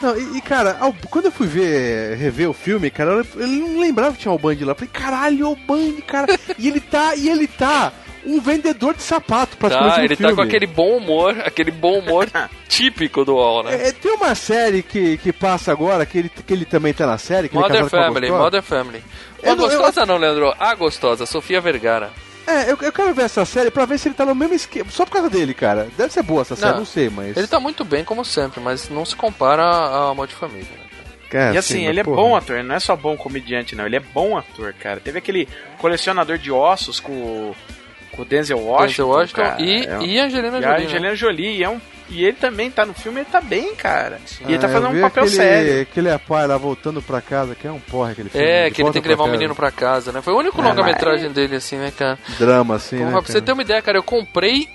Não, 0.02 0.18
e, 0.18 0.38
e, 0.38 0.42
cara, 0.42 0.78
Al- 0.80 0.96
quando 1.12 1.26
eu 1.26 1.32
fui 1.32 1.46
ver, 1.48 2.16
rever 2.18 2.50
o 2.50 2.54
filme, 2.54 2.90
cara, 2.90 3.12
eu, 3.12 3.26
eu 3.42 3.48
não 3.48 3.80
lembrava 3.80 4.14
que 4.16 4.20
tinha 4.22 4.32
o 4.32 4.34
Alband 4.34 4.58
lá. 4.62 4.72
Eu 4.72 4.76
falei, 4.76 4.90
caralho, 4.92 5.46
o 5.46 5.50
Alband, 5.50 6.02
cara. 6.08 6.40
e 6.58 6.68
ele 6.68 6.80
tá, 6.80 7.16
e 7.16 7.30
ele 7.30 7.48
tá 7.48 7.94
um 8.26 8.40
vendedor 8.40 8.94
de 8.96 9.02
sapato 9.04 9.58
praticamente 9.58 9.96
Tá, 9.96 10.04
ele 10.06 10.16
filme. 10.16 10.32
tá 10.32 10.36
com 10.36 10.42
aquele 10.44 10.68
bom 10.68 10.98
humor, 10.98 11.36
aquele 11.44 11.72
bom 11.72 12.00
humor 12.00 12.28
típico 12.68 13.24
do 13.26 13.38
All, 13.38 13.64
né? 13.64 13.90
É, 13.90 13.92
tem 13.92 14.12
uma 14.14 14.34
série 14.36 14.82
que, 14.84 15.18
que 15.18 15.32
passa 15.34 15.72
agora, 15.72 16.06
que 16.06 16.18
ele, 16.20 16.30
que 16.30 16.54
ele 16.54 16.66
também 16.66 16.94
tá 16.94 17.06
na 17.08 17.18
série, 17.18 17.48
que 17.50 17.56
é 17.58 17.60
com 17.60 17.66
a 17.66 17.70
Family, 17.90 18.28
gostosa. 18.28 18.44
Modern 18.44 18.64
Family. 18.64 19.04
A 19.44 19.46
não- 19.48 19.52
eu- 19.52 19.58
gostosa 19.58 20.06
não, 20.06 20.18
Leandro. 20.18 20.54
A 20.60 20.74
gostosa, 20.76 21.26
Sofia 21.28 21.60
Vergara. 21.62 22.12
É, 22.48 22.72
eu, 22.72 22.78
eu 22.82 22.92
quero 22.92 23.14
ver 23.14 23.24
essa 23.24 23.46
série 23.46 23.70
pra 23.72 23.86
ver 23.86 23.98
se 23.98 24.08
ele 24.08 24.16
tá 24.16 24.26
no 24.26 24.34
mesmo 24.36 24.56
esquema. 24.56 24.90
Só 24.90 25.06
por 25.06 25.12
causa 25.14 25.30
dele, 25.30 25.54
cara. 25.54 25.88
Deve 25.98 26.12
ser 26.12 26.24
boa 26.24 26.42
essa 26.42 26.56
série, 26.56 26.72
Não. 26.72 26.80
não, 26.80 26.86
sei, 26.86 27.10
mas. 27.10 27.38
Ele 27.38 27.48
tá 27.48 27.60
muito 27.60 27.86
bem, 27.86 28.04
como 28.04 28.26
sempre, 28.26 28.60
mas 28.60 28.90
não 28.90 29.06
se 29.06 29.16
compara 29.16 29.64
a 29.64 30.10
Amor 30.10 30.28
de 30.28 30.34
Família. 30.36 30.64
né? 30.64 30.82
Cara, 31.30 31.54
E 31.56 31.58
assim, 31.58 31.76
sim, 31.76 31.86
ele 31.88 32.00
é 32.00 32.04
bom 32.04 32.36
ator, 32.36 32.58
ele 32.58 32.68
não 32.68 32.76
é 32.76 32.80
só 32.80 32.94
bom 32.96 33.16
comediante, 33.16 33.74
não. 33.76 33.86
Ele 33.86 33.96
é 33.96 34.00
bom 34.02 34.38
ator, 34.38 34.74
cara. 34.74 35.00
Teve 35.00 35.18
aquele 35.20 35.48
colecionador 35.78 36.38
de 36.38 36.52
ossos 36.52 37.00
com, 37.00 37.14
o- 37.14 37.56
com 38.12 38.24
o 38.24 38.26
Denzel 38.26 38.58
Washington. 38.60 38.86
Denzel 38.88 39.08
Washington 39.08 39.42
cara. 39.42 39.62
e, 39.62 39.86
É 39.86 39.98
um- 39.98 40.02
e 40.02 40.20
Angelina 40.20 40.58
e 40.60 40.66
a 40.66 40.68
Jolie. 40.72 40.78
né? 40.80 40.86
Angelina 40.88 41.16
Jolie. 41.16 41.58
E, 41.60 41.64
é 41.64 41.70
um, 41.70 41.80
e 42.12 42.24
ele 42.26 42.34
também 42.38 42.70
tá 42.70 42.86
no 42.86 42.94
filme, 42.94 43.22
ele 43.22 43.30
tá 43.32 43.42
bem, 43.42 43.74
cara. 43.76 44.20
E 44.42 44.44
ele 44.52 44.58
tá 44.60 44.68
Ah, 44.68 44.70
fazendo 44.70 44.90
um 44.98 45.02
papel 45.02 45.24
aquele, 45.24 45.30
sério. 45.38 45.82
Aquele 45.82 46.10
é 46.10 46.18
pai 46.18 46.46
lá 46.46 46.58
voltando 46.58 47.02
pra 47.02 47.22
casa, 47.22 47.56
que 47.56 47.66
é 47.66 47.72
um 47.72 47.80
porra 47.80 48.12
aquele 48.12 48.30
filme. 48.30 48.46
É, 48.46 48.66
de 48.70 48.76
que 48.76 48.82
ele 48.82 48.92
tem 48.92 49.02
que 49.02 49.08
levar 49.08 49.24
o 49.24 49.28
menino 49.28 49.56
casa. 49.56 49.72
pra 49.72 49.72
casa, 49.72 50.12
né? 50.12 50.22
Foi 50.22 50.34
o 50.34 50.38
único 50.38 50.62
É, 50.62 50.64
longa-metragem 50.66 51.32
dele, 51.32 51.56
assim, 51.56 51.78
né, 51.78 51.92
cara? 51.98 52.20
Drama, 52.38 52.76
assim, 52.76 52.98
Porra, 52.98 53.10
né? 53.10 53.12
pra 53.14 53.22
você 53.22 53.34
cara? 53.34 53.46
ter 53.46 53.52
uma 53.54 53.62
ideia, 53.62 53.82
cara, 53.82 53.98
eu 53.98 54.04
comprei 54.04 54.68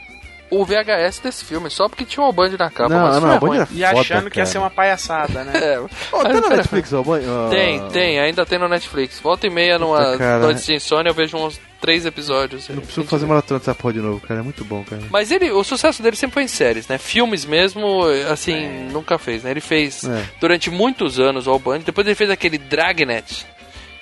o 0.49 0.65
VHS 0.65 1.19
desse 1.21 1.45
filme 1.45 1.69
só 1.69 1.89
porque 1.89 2.05
tinha 2.05 2.25
um 2.25 2.33
Band 2.33 2.51
na 2.51 2.71
capa. 2.71 2.89
Não, 2.89 3.01
mas 3.03 3.15
não, 3.15 3.21
foi 3.23 3.31
a 3.31 3.39
Band 3.41 3.47
ruim. 3.49 3.57
era 3.59 3.69
E 3.73 3.85
achando 3.85 4.05
foda, 4.21 4.31
que 4.31 4.39
ia 4.39 4.45
cara. 4.45 4.47
ser 4.47 4.59
uma 4.59 4.71
palhaçada, 4.71 5.43
né? 5.45 5.53
É, 5.61 5.75
tá 5.77 5.87
mas- 6.23 6.41
na 6.41 6.49
Netflix, 6.57 6.93
ó, 6.93 7.03
Ban- 7.03 7.21
ó, 7.29 7.49
Tem, 7.51 7.89
tem, 7.89 8.21
ainda 8.21 8.47
tem 8.47 8.59
no 8.59 8.69
Netflix. 8.69 9.19
Volta 9.19 9.47
e 9.47 9.51
meia 9.51 9.77
numa 9.79 10.17
cara. 10.17 10.39
noite 10.39 10.65
de 10.65 10.75
insônia 10.75 11.11
eu 11.11 11.15
vejo 11.15 11.37
uns 11.37 11.61
três 11.87 12.05
episódios. 12.05 12.69
Eu 12.69 12.75
não 12.75 12.83
preciso 12.83 13.07
fazer 13.07 13.27
maratona 13.27 13.61
dessa 13.61 13.73
porra 13.73 13.95
de 13.95 14.01
novo, 14.01 14.19
cara. 14.21 14.41
É 14.41 14.43
muito 14.43 14.65
bom, 14.65 14.83
cara. 14.83 15.03
Mas 15.09 15.31
ele, 15.31 15.53
o 15.53 15.63
sucesso 15.63 16.03
dele 16.03 16.17
sempre 16.17 16.35
foi 16.35 16.43
em 16.43 16.49
séries, 16.49 16.89
né? 16.89 16.99
Filmes 16.99 17.45
mesmo, 17.45 18.03
assim, 18.29 18.89
nunca 18.91 19.19
fez, 19.19 19.45
né? 19.45 19.53
Ele 19.53 19.61
fez 19.61 20.03
É. 20.03 20.25
durante 20.41 20.69
muitos 20.69 21.21
anos 21.21 21.47
o 21.47 21.51
All 21.53 21.63
depois 21.85 22.05
ele 22.05 22.17
fez 22.17 22.29
aquele 22.29 22.59
Dragnet, 22.59 23.47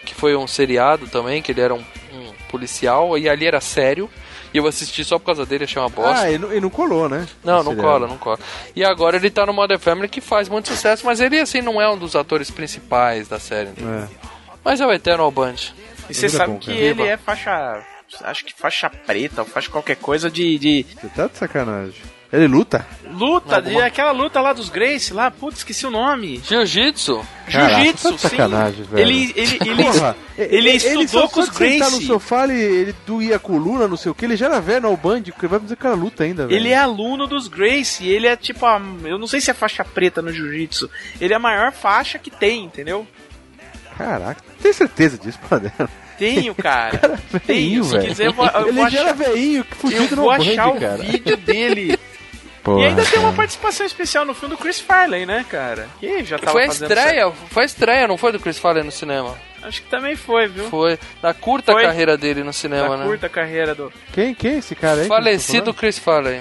que 0.07 0.15
foi 0.15 0.35
um 0.35 0.47
seriado 0.47 1.07
também, 1.09 1.43
que 1.43 1.53
ele 1.53 1.61
era 1.61 1.75
um, 1.75 1.85
um 2.15 2.33
policial, 2.49 3.19
e 3.19 3.29
ali 3.29 3.47
era 3.47 3.61
sério. 3.61 4.09
E 4.55 4.57
eu 4.57 4.67
assisti 4.67 5.05
só 5.05 5.19
por 5.19 5.27
causa 5.27 5.45
dele, 5.45 5.65
achei 5.65 5.83
uma 5.83 5.91
bosta. 5.91 6.23
Ah, 6.23 6.31
e 6.31 6.39
não, 6.39 6.55
e 6.55 6.61
não 6.61 6.71
colou, 6.71 7.07
né? 7.07 7.27
Não, 7.45 7.63
não 7.63 7.77
cola, 7.77 8.07
não 8.09 8.17
cola. 8.17 8.39
E 8.75 8.83
agora 8.83 9.17
ele 9.17 9.29
tá 9.29 9.45
no 9.45 9.53
Modern 9.53 9.79
Family 9.81 10.09
que 10.09 10.23
faz 10.23 10.49
muito 10.49 10.69
sucesso, 10.69 11.05
mas 11.05 11.21
ele 11.21 11.39
assim 11.39 11.61
não 11.61 11.83
é 11.83 11.91
um 11.91 11.99
dos 11.99 12.17
atores 12.17 12.51
principais 12.51 13.29
da 13.29 13.39
série. 13.39 13.69
É. 13.71 14.09
Mas 14.65 14.81
é 14.81 14.87
o 14.87 14.93
Eterno 14.93 15.25
All 15.25 15.31
Band. 15.31 15.57
E 16.09 16.15
você 16.15 16.27
Ele 16.27 16.35
é 16.35 16.39
sabe 16.39 16.53
bom, 16.53 16.59
que 16.59 16.67
cara. 16.73 16.79
ele 16.79 17.03
é 17.03 17.17
faixa. 17.17 17.83
Acho 18.23 18.45
que 18.45 18.53
faixa 18.55 18.89
preta, 18.91 19.43
ou 19.43 19.47
faixa 19.49 19.71
qualquer 19.71 19.97
coisa 19.97 20.31
de. 20.31 20.59
de 20.59 20.87
Você 21.01 21.09
tá 21.09 21.27
de 21.27 21.37
sacanagem. 21.37 21.95
Ele 22.33 22.49
luta? 22.49 22.85
Luta, 23.13 23.57
Alguma- 23.57 23.81
de, 23.83 23.87
aquela 23.87 24.11
luta 24.11 24.41
lá 24.41 24.53
dos 24.53 24.69
Grace, 24.69 25.13
lá, 25.15 25.31
putz, 25.31 25.59
esqueci 25.59 25.87
o 25.87 25.91
nome. 25.91 26.43
Jiu-jitsu? 26.45 27.25
Jiu-Jitsu, 27.47 28.09
tá 28.09 28.15
de 28.17 28.21
sim. 28.21 28.29
sacanagem, 28.29 28.83
velho. 28.85 29.01
Ele, 29.09 29.33
ele, 29.37 29.59
ele, 29.65 29.85
Porra, 29.85 30.17
ele 30.37 30.71
estudou 30.73 31.07
só, 31.07 31.29
com 31.29 31.41
os 31.41 31.49
de 31.49 31.55
sentar 31.57 31.91
no 31.91 31.97
Gracie. 31.99 32.07
sofá, 32.09 32.45
ele, 32.45 32.61
ele 32.61 32.95
doía 33.07 33.39
coluna, 33.39 33.87
não 33.87 33.97
sei 33.97 34.11
o 34.11 34.15
que, 34.17 34.25
ele 34.25 34.37
já 34.37 34.47
era 34.47 34.61
velho 34.61 34.81
no 34.91 34.97
band, 34.97 35.23
que 35.23 35.47
vai 35.47 35.61
fazer 35.61 35.75
aquela 35.75 35.95
luta 35.95 36.25
ainda, 36.25 36.45
velho. 36.49 36.59
Ele 36.59 36.71
é 36.71 36.77
aluno 36.77 37.29
dos 37.29 37.47
Gracie, 37.47 38.09
ele 38.09 38.27
é 38.27 38.35
tipo 38.37 38.67
a. 38.67 38.83
Eu 39.05 39.17
não 39.19 39.29
sei 39.29 39.41
se 39.41 39.53
é 39.53 39.55
faixa 39.55 39.85
preta 39.85 40.21
no 40.21 40.33
jiu-jitsu. 40.33 40.91
Ele 41.21 41.33
é 41.33 41.37
a 41.37 41.41
maior 41.41 41.71
faixa 41.73 42.19
que 42.19 42.31
tem, 42.33 42.65
entendeu? 42.65 43.07
Caraca, 43.97 44.41
tem 44.63 44.73
certeza 44.73 45.17
disso, 45.19 45.39
Padero? 45.49 45.89
Tenho, 46.19 46.55
cara. 46.55 47.19
Tenho, 47.47 47.83
Veinho, 47.83 47.85
se 47.85 47.91
velho. 47.97 48.09
quiser 48.09 48.27
eu 48.29 48.33
vou, 48.33 48.47
eu 48.47 48.69
Ele 48.69 48.73
vou 48.81 48.89
já 48.91 49.01
era 49.01 49.13
achar, 49.13 49.31
veinho, 49.33 49.65
que 49.65 49.95
eu 49.95 50.01
no 50.11 50.23
vou 50.23 50.27
band, 50.37 50.43
achar 50.51 50.69
o 50.69 50.81
cara. 50.81 50.97
vídeo 51.03 51.37
dele. 51.37 51.99
Porra, 52.63 52.81
e 52.81 52.85
ainda 52.87 53.05
tem 53.05 53.19
uma 53.19 53.25
cara. 53.25 53.37
participação 53.37 53.85
especial 53.85 54.25
no 54.25 54.33
filme 54.33 54.55
do 54.55 54.61
Chris 54.61 54.81
Farley, 54.81 55.27
né, 55.27 55.45
cara? 55.51 55.87
Que 56.01 56.25
já 56.25 56.39
tava 56.39 56.53
Foi 56.53 56.63
a 56.63 56.67
estreia, 56.67 57.31
foi 57.51 57.63
a 57.63 57.67
estreia, 57.67 58.09
não 58.09 58.17
foi 58.17 58.33
do 58.33 58.41
Chris 58.41 58.59
Farley 58.59 58.83
no 58.85 58.91
cinema? 58.93 59.31
certo. 59.31 59.55
Acho 59.67 59.83
que 59.83 59.89
também 59.89 60.15
foi, 60.15 60.47
viu? 60.47 60.65
Foi. 60.71 60.99
Da 61.23 61.33
curta 61.35 61.73
Foi. 61.73 61.83
carreira 61.83 62.17
dele 62.19 62.43
no 62.45 62.53
cinema, 62.53 62.91
Da 62.91 62.97
né? 62.99 63.05
curta 63.07 63.29
carreira 63.31 63.75
do. 63.75 63.91
Quem, 64.13 64.35
quem 64.35 64.53
é 64.55 64.59
esse 64.59 64.75
cara 64.75 65.01
aí? 65.03 65.09
Falecido 65.09 65.73
Chris 65.75 65.99
Farley. 65.99 66.41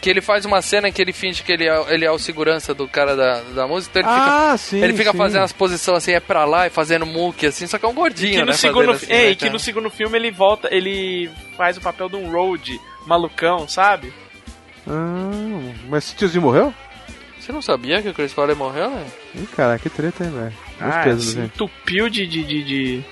Que 0.00 0.08
ele 0.10 0.20
faz 0.20 0.44
uma 0.44 0.62
cena 0.62 0.88
em 0.88 0.92
que 0.92 1.02
ele 1.02 1.12
finge 1.12 1.42
que 1.42 1.50
ele 1.50 1.66
é, 1.68 1.92
ele 1.92 2.04
é 2.04 2.10
o 2.10 2.18
segurança 2.18 2.72
do 2.72 2.86
cara 2.86 3.16
da, 3.16 3.40
da 3.40 3.66
música, 3.66 3.98
então 3.98 4.10
ele 4.10 4.20
fica. 4.20 4.52
Ah, 4.52 4.56
sim. 4.56 4.82
ele 4.82 4.92
fica 4.94 5.10
sim. 5.12 5.18
fazendo 5.18 5.42
as 5.42 5.52
posições 5.52 5.98
assim, 5.98 6.12
é 6.12 6.20
pra 6.20 6.44
lá 6.44 6.66
e 6.66 6.70
fazendo 6.70 7.04
muque 7.04 7.46
assim, 7.46 7.66
só 7.66 7.78
que 7.78 7.84
é 7.84 7.88
um 7.88 7.92
E 7.92 7.94
gordinho, 7.94 8.32
que 8.32 8.40
no 8.40 8.46
né? 8.46 8.52
segundo, 8.52 8.90
assim, 8.92 9.06
é, 9.08 9.22
né, 9.24 9.30
e 9.30 9.34
que 9.34 9.40
cara? 9.40 9.52
no 9.52 9.58
segundo 9.58 9.90
filme 9.90 10.16
ele 10.16 10.30
volta, 10.30 10.68
ele 10.72 11.28
faz 11.56 11.76
o 11.76 11.80
papel 11.80 12.08
de 12.08 12.16
um 12.16 12.30
road 12.30 12.80
malucão, 13.06 13.66
sabe? 13.66 14.12
Ah, 14.86 15.72
mas 15.88 16.04
esse 16.04 16.14
tiozinho 16.16 16.42
morreu? 16.42 16.72
Você 17.38 17.52
não 17.52 17.62
sabia 17.62 18.02
que 18.02 18.08
o 18.08 18.14
Chris 18.14 18.32
Farley 18.32 18.54
morreu, 18.54 18.90
né? 18.90 19.06
Ih, 19.34 19.46
cara, 19.56 19.78
que 19.78 19.88
treta, 19.88 20.22
hein, 20.24 20.30
velho. 20.30 20.52
Ah, 20.80 21.02
pesos, 21.04 21.32
se 21.32 21.40
entupiu 21.40 22.08
de, 22.08 22.26
de, 22.26 22.44
de, 22.44 22.62
de, 22.62 23.04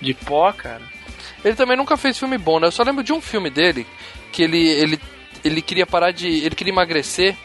de 0.00 0.14
pó, 0.14 0.52
cara. 0.52 0.82
Ele 1.44 1.54
também 1.54 1.76
nunca 1.76 1.96
fez 1.96 2.18
filme 2.18 2.36
bom, 2.36 2.58
né? 2.58 2.66
Eu 2.66 2.72
só 2.72 2.82
lembro 2.82 3.04
de 3.04 3.12
um 3.12 3.20
filme 3.20 3.50
dele 3.50 3.86
que 4.32 4.42
ele, 4.42 4.66
ele, 4.66 5.00
ele 5.44 5.60
queria 5.60 5.86
parar 5.86 6.10
de. 6.10 6.26
ele 6.26 6.54
queria 6.54 6.72
emagrecer. 6.72 7.36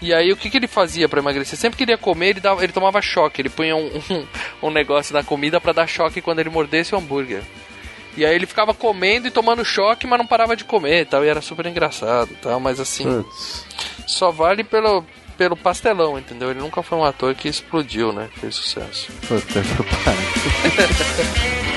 E 0.00 0.12
aí 0.12 0.32
o 0.32 0.36
que, 0.36 0.50
que 0.50 0.56
ele 0.56 0.66
fazia 0.66 1.08
pra 1.08 1.20
emagrecer? 1.20 1.58
Sempre 1.58 1.78
que 1.78 1.84
ele 1.84 1.92
ia 1.92 1.98
comer, 1.98 2.30
ele, 2.30 2.40
dava, 2.40 2.62
ele 2.62 2.72
tomava 2.72 3.00
choque. 3.00 3.40
Ele 3.40 3.48
punha 3.48 3.76
um, 3.76 3.86
um, 4.10 4.68
um 4.68 4.70
negócio 4.70 5.14
na 5.14 5.22
comida 5.22 5.60
pra 5.60 5.72
dar 5.72 5.86
choque 5.86 6.20
quando 6.20 6.40
ele 6.40 6.50
mordesse 6.50 6.94
o 6.94 6.98
hambúrguer. 6.98 7.42
E 8.16 8.24
aí 8.24 8.34
ele 8.34 8.46
ficava 8.46 8.72
comendo 8.72 9.26
e 9.26 9.30
tomando 9.30 9.64
choque, 9.64 10.06
mas 10.06 10.18
não 10.18 10.26
parava 10.26 10.56
de 10.56 10.64
comer 10.64 11.02
e 11.02 11.04
tal. 11.04 11.24
E 11.24 11.28
era 11.28 11.40
super 11.40 11.66
engraçado 11.66 12.30
e 12.32 12.36
tal, 12.36 12.60
mas 12.60 12.78
assim, 12.78 13.24
só 14.06 14.30
vale 14.30 14.62
pelo, 14.62 15.04
pelo 15.36 15.56
pastelão, 15.56 16.18
entendeu? 16.18 16.50
Ele 16.50 16.60
nunca 16.60 16.82
foi 16.82 16.96
um 16.96 17.04
ator 17.04 17.34
que 17.34 17.48
explodiu, 17.48 18.12
né? 18.12 18.28
Fez 18.36 18.54
sucesso. 18.54 19.10
Puta 19.26 19.62
que 19.62 20.04
pariu. 20.04 21.64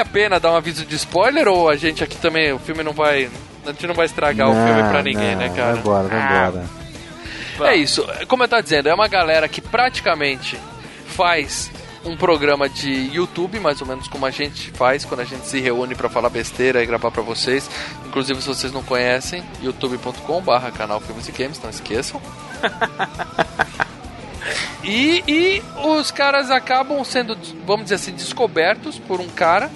a 0.00 0.04
pena 0.04 0.40
dar 0.40 0.52
um 0.52 0.56
aviso 0.56 0.84
de 0.84 0.96
spoiler 0.96 1.48
ou 1.48 1.68
a 1.68 1.76
gente 1.76 2.02
aqui 2.02 2.16
também, 2.16 2.52
o 2.52 2.58
filme 2.58 2.82
não 2.82 2.92
vai. 2.92 3.30
A 3.64 3.72
gente 3.72 3.86
não 3.86 3.94
vai 3.94 4.06
estragar 4.06 4.48
o 4.48 4.54
filme 4.54 4.90
pra 4.90 5.02
ninguém, 5.02 5.32
não, 5.32 5.42
né, 5.42 5.48
cara? 5.50 5.72
Vai 5.72 5.80
embora, 5.80 6.08
vai 6.08 6.18
Ah. 6.18 7.72
É 7.72 7.76
isso, 7.76 8.06
como 8.26 8.42
eu 8.42 8.48
tava 8.48 8.62
dizendo, 8.62 8.88
é 8.88 8.94
uma 8.94 9.06
galera 9.06 9.46
que 9.46 9.60
praticamente 9.60 10.58
faz 11.08 11.70
um 12.04 12.16
programa 12.16 12.68
de 12.68 13.14
YouTube, 13.14 13.60
mais 13.60 13.80
ou 13.82 13.86
menos 13.86 14.08
como 14.08 14.24
a 14.24 14.30
gente 14.30 14.70
faz 14.70 15.04
quando 15.04 15.20
a 15.20 15.24
gente 15.24 15.46
se 15.46 15.60
reúne 15.60 15.94
pra 15.94 16.08
falar 16.08 16.30
besteira 16.30 16.82
e 16.82 16.86
gravar 16.86 17.10
pra 17.10 17.22
vocês. 17.22 17.68
Inclusive, 18.06 18.40
se 18.40 18.48
vocês 18.48 18.72
não 18.72 18.82
conhecem, 18.82 19.44
youtube.com/barra 19.62 20.70
canal 20.70 21.00
Filmes 21.00 21.28
e 21.28 21.32
Games, 21.32 21.60
não 21.62 21.68
esqueçam. 21.68 22.20
E, 24.82 25.22
e 25.26 25.62
os 25.84 26.10
caras 26.10 26.50
acabam 26.50 27.02
sendo, 27.04 27.36
vamos 27.66 27.84
dizer 27.84 27.96
assim, 27.96 28.12
descobertos 28.12 28.98
por 28.98 29.20
um 29.20 29.28
cara, 29.28 29.70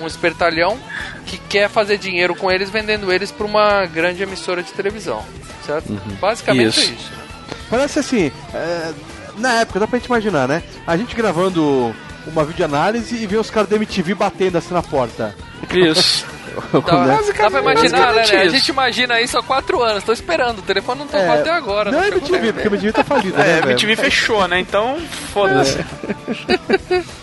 um 0.00 0.06
espertalhão, 0.06 0.78
que 1.26 1.38
quer 1.38 1.68
fazer 1.68 1.98
dinheiro 1.98 2.34
com 2.34 2.50
eles 2.50 2.70
vendendo 2.70 3.12
eles 3.12 3.30
pra 3.30 3.46
uma 3.46 3.84
grande 3.86 4.22
emissora 4.22 4.62
de 4.62 4.72
televisão, 4.72 5.22
certo? 5.64 5.92
Basicamente 6.20 6.68
Isso. 6.68 6.80
é 6.80 6.94
isso. 6.94 7.10
né? 7.10 7.24
Parece 7.68 7.98
assim, 7.98 8.32
é, 8.54 8.92
na 9.38 9.60
época, 9.60 9.80
dá 9.80 9.86
pra 9.86 9.98
gente 9.98 10.06
imaginar, 10.06 10.48
né? 10.48 10.62
A 10.86 10.96
gente 10.96 11.14
gravando 11.14 11.94
uma 12.26 12.44
videoanálise 12.44 13.16
e 13.16 13.26
ver 13.26 13.38
os 13.38 13.50
caras 13.50 13.68
da 13.68 13.76
MTV 13.76 14.14
batendo 14.14 14.58
assim 14.58 14.74
na 14.74 14.82
porta. 14.82 15.34
Isso. 15.72 16.26
Dá, 16.84 17.06
Né? 17.06 17.18
dá 17.38 17.50
pra 17.50 17.60
imaginar, 17.60 18.14
né? 18.14 18.20
basicamente 18.20 18.32
né? 18.34 18.40
A 18.40 18.44
isso. 18.46 18.56
gente 18.56 18.68
imagina 18.68 19.20
isso 19.20 19.38
há 19.38 19.42
quatro 19.42 19.82
anos. 19.82 20.04
Tô 20.04 20.12
esperando, 20.12 20.58
o 20.58 20.62
telefone 20.62 21.00
não 21.00 21.06
tocou 21.06 21.20
É, 21.20 21.40
até 21.40 21.50
agora. 21.50 21.90
Não 21.90 22.00
é 22.00 22.04
chegou 22.04 22.18
MTV, 22.20 22.40
nem 22.40 22.52
porque 22.52 22.68
a 22.68 22.70
MTV 22.70 22.92
tá 22.92 23.04
falida, 23.04 23.38
né? 23.38 23.50
É, 23.50 23.54
velho? 23.60 23.70
MTV 23.72 23.96
fechou, 23.96 24.46
né? 24.48 24.60
Então, 24.60 24.98
foda-se. 25.32 25.78
e-mail. 25.78 27.04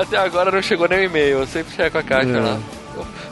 Até 0.00 0.16
agora 0.18 0.50
não 0.50 0.60
chegou 0.60 0.86
nem 0.88 1.00
o 1.00 1.04
e-mail. 1.04 1.38
Eu 1.40 1.46
sempre 1.46 1.74
checo 1.74 1.96
a 1.96 2.02
caixa 2.02 2.30
É. 2.36 2.40
lá. 2.40 2.58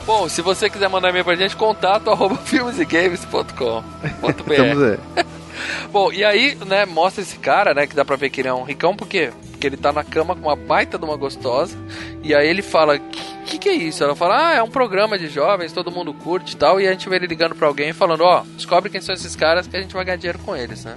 Bom, 0.07 0.27
se 0.29 0.41
você 0.41 0.71
quiser 0.71 0.89
mandar 0.89 1.11
e-mail 1.11 1.25
pra 1.25 1.37
gente, 1.37 1.55
contato 1.55 2.11
arroba 2.11 2.37
filmesegames.com.br. 2.45 4.99
Bom, 5.93 6.13
e 6.13 6.25
aí, 6.25 6.57
né, 6.67 6.87
mostra 6.87 7.23
esse 7.23 7.37
cara, 7.39 7.75
né, 7.75 7.87
que 7.87 7.95
dá 7.95 8.05
pra 8.05 8.17
ver 8.17 8.31
que 8.31 8.41
ele 8.41 8.49
é 8.49 8.55
um 8.55 8.63
ricão, 8.63 8.95
por 8.97 9.07
quê? 9.09 9.31
Porque 9.59 9.67
ele 9.67 9.77
tá 9.77 9.93
na 9.93 10.05
cama 10.05 10.37
com 10.37 10.43
uma 10.43 10.55
baita 10.55 10.97
de 10.97 11.05
uma 11.05 11.17
gostosa, 11.17 11.77
e 12.23 12.33
aí 12.33 12.47
ele 12.47 12.63
fala, 12.63 12.97
que 13.45 13.59
que 13.59 13.69
é 13.69 13.75
isso? 13.75 14.05
Ela 14.05 14.15
fala, 14.15 14.51
ah, 14.51 14.55
é 14.55 14.63
um 14.63 14.71
programa 14.71 15.19
de 15.19 15.29
jovens, 15.29 15.73
todo 15.73 15.91
mundo 15.91 16.15
curte 16.15 16.55
e 16.55 16.57
tal, 16.57 16.81
e 16.81 16.87
a 16.87 16.93
gente 16.93 17.09
vê 17.09 17.17
ele 17.17 17.27
ligando 17.27 17.57
pra 17.57 17.67
alguém 17.67 17.93
falando, 17.93 18.23
ó, 18.23 18.45
descobre 18.55 18.89
quem 18.89 19.01
são 19.01 19.13
esses 19.13 19.35
caras 19.35 19.67
que 19.67 19.77
a 19.77 19.81
gente 19.81 19.93
vai 19.93 20.05
ganhar 20.05 20.17
dinheiro 20.17 20.39
com 20.39 20.55
eles, 20.55 20.85
né? 20.85 20.97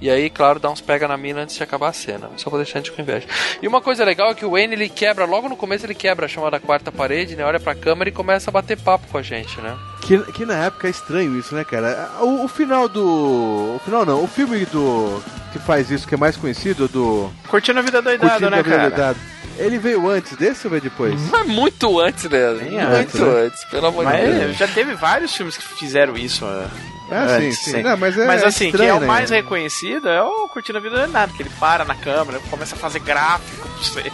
E 0.00 0.08
aí, 0.08 0.30
claro, 0.30 0.58
dá 0.58 0.70
uns 0.70 0.80
pega 0.80 1.06
na 1.06 1.18
mina 1.18 1.42
antes 1.42 1.54
de 1.54 1.62
acabar 1.62 1.88
a 1.88 1.92
cena. 1.92 2.30
Só 2.38 2.48
vou 2.48 2.58
deixar 2.58 2.78
a 2.78 2.82
gente 2.82 2.92
com 2.92 3.02
inveja. 3.02 3.26
E 3.60 3.68
uma 3.68 3.82
coisa 3.82 4.06
legal 4.06 4.30
é 4.30 4.34
que 4.34 4.46
o 4.46 4.52
Wayne, 4.52 4.72
ele 4.72 4.88
quebra, 4.88 5.26
logo 5.26 5.50
no 5.50 5.56
começo 5.56 5.84
ele 5.84 5.94
quebra 5.94 6.24
a 6.24 6.28
chamada 6.28 6.58
quarta 6.58 6.90
parede, 6.90 7.36
né? 7.36 7.44
Olha 7.44 7.60
pra 7.60 7.74
câmera 7.74 8.08
e 8.08 8.12
começa 8.12 8.48
a 8.48 8.52
bater 8.52 8.78
papo 8.78 9.06
com 9.08 9.18
a 9.18 9.22
gente, 9.22 9.60
né? 9.60 9.76
Que, 10.06 10.18
que 10.32 10.46
na 10.46 10.54
época 10.54 10.86
é 10.86 10.90
estranho 10.90 11.36
isso, 11.36 11.52
né, 11.54 11.64
cara? 11.64 12.10
O, 12.20 12.44
o 12.44 12.48
final 12.48 12.88
do. 12.88 13.04
O 13.76 13.80
final 13.84 14.06
não, 14.06 14.22
o 14.22 14.28
filme 14.28 14.64
do. 14.66 15.20
que 15.52 15.58
faz 15.58 15.90
isso, 15.90 16.06
que 16.06 16.14
é 16.14 16.18
mais 16.18 16.36
conhecido, 16.36 16.86
do. 16.86 17.28
Curtindo 17.48 17.80
a 17.80 17.82
vida 17.82 18.00
doidada, 18.00 18.30
Curtindo 18.30 18.50
né, 18.50 18.58
a 18.58 18.62
Vida 18.62 18.76
cara? 18.76 18.88
Doidada, 18.90 19.18
Ele 19.58 19.78
veio 19.78 20.08
antes 20.08 20.36
desse 20.36 20.66
ou 20.66 20.70
veio 20.70 20.82
depois? 20.82 21.20
Mas 21.30 21.46
muito 21.48 21.98
antes, 21.98 22.22
né? 22.30 22.54
Bem 22.54 22.70
Muito 22.70 22.86
antes, 22.94 23.20
antes, 23.20 23.60
né? 23.64 23.68
pelo 23.70 23.86
amor 23.88 24.06
de 24.06 24.12
Mas 24.12 24.38
Deus. 24.38 24.56
já 24.56 24.68
teve 24.68 24.94
vários 24.94 25.34
filmes 25.34 25.56
que 25.56 25.64
fizeram 25.64 26.16
isso. 26.16 26.44
né? 26.44 26.68
Ah, 27.10 27.26
sim, 27.28 27.34
Antes, 27.46 27.58
sim. 27.58 27.70
sim. 27.72 27.82
Não, 27.82 27.96
mas 27.96 28.16
é, 28.18 28.26
Mas 28.26 28.42
é 28.42 28.46
assim, 28.46 28.66
estranho, 28.66 28.84
quem 28.84 28.88
é 28.88 28.94
o 28.94 29.00
né? 29.00 29.06
mais 29.08 29.30
reconhecido 29.30 30.08
é 30.08 30.22
o 30.22 30.48
Curtindo 30.48 30.78
a 30.78 30.80
Vida 30.80 30.96
Doidada, 30.98 31.32
que 31.36 31.42
ele 31.42 31.50
para 31.58 31.84
na 31.84 31.94
câmera, 31.96 32.38
começa 32.48 32.76
a 32.76 32.78
fazer 32.78 33.00
gráfico 33.00 33.68
pra 33.68 33.78
você. 33.78 34.12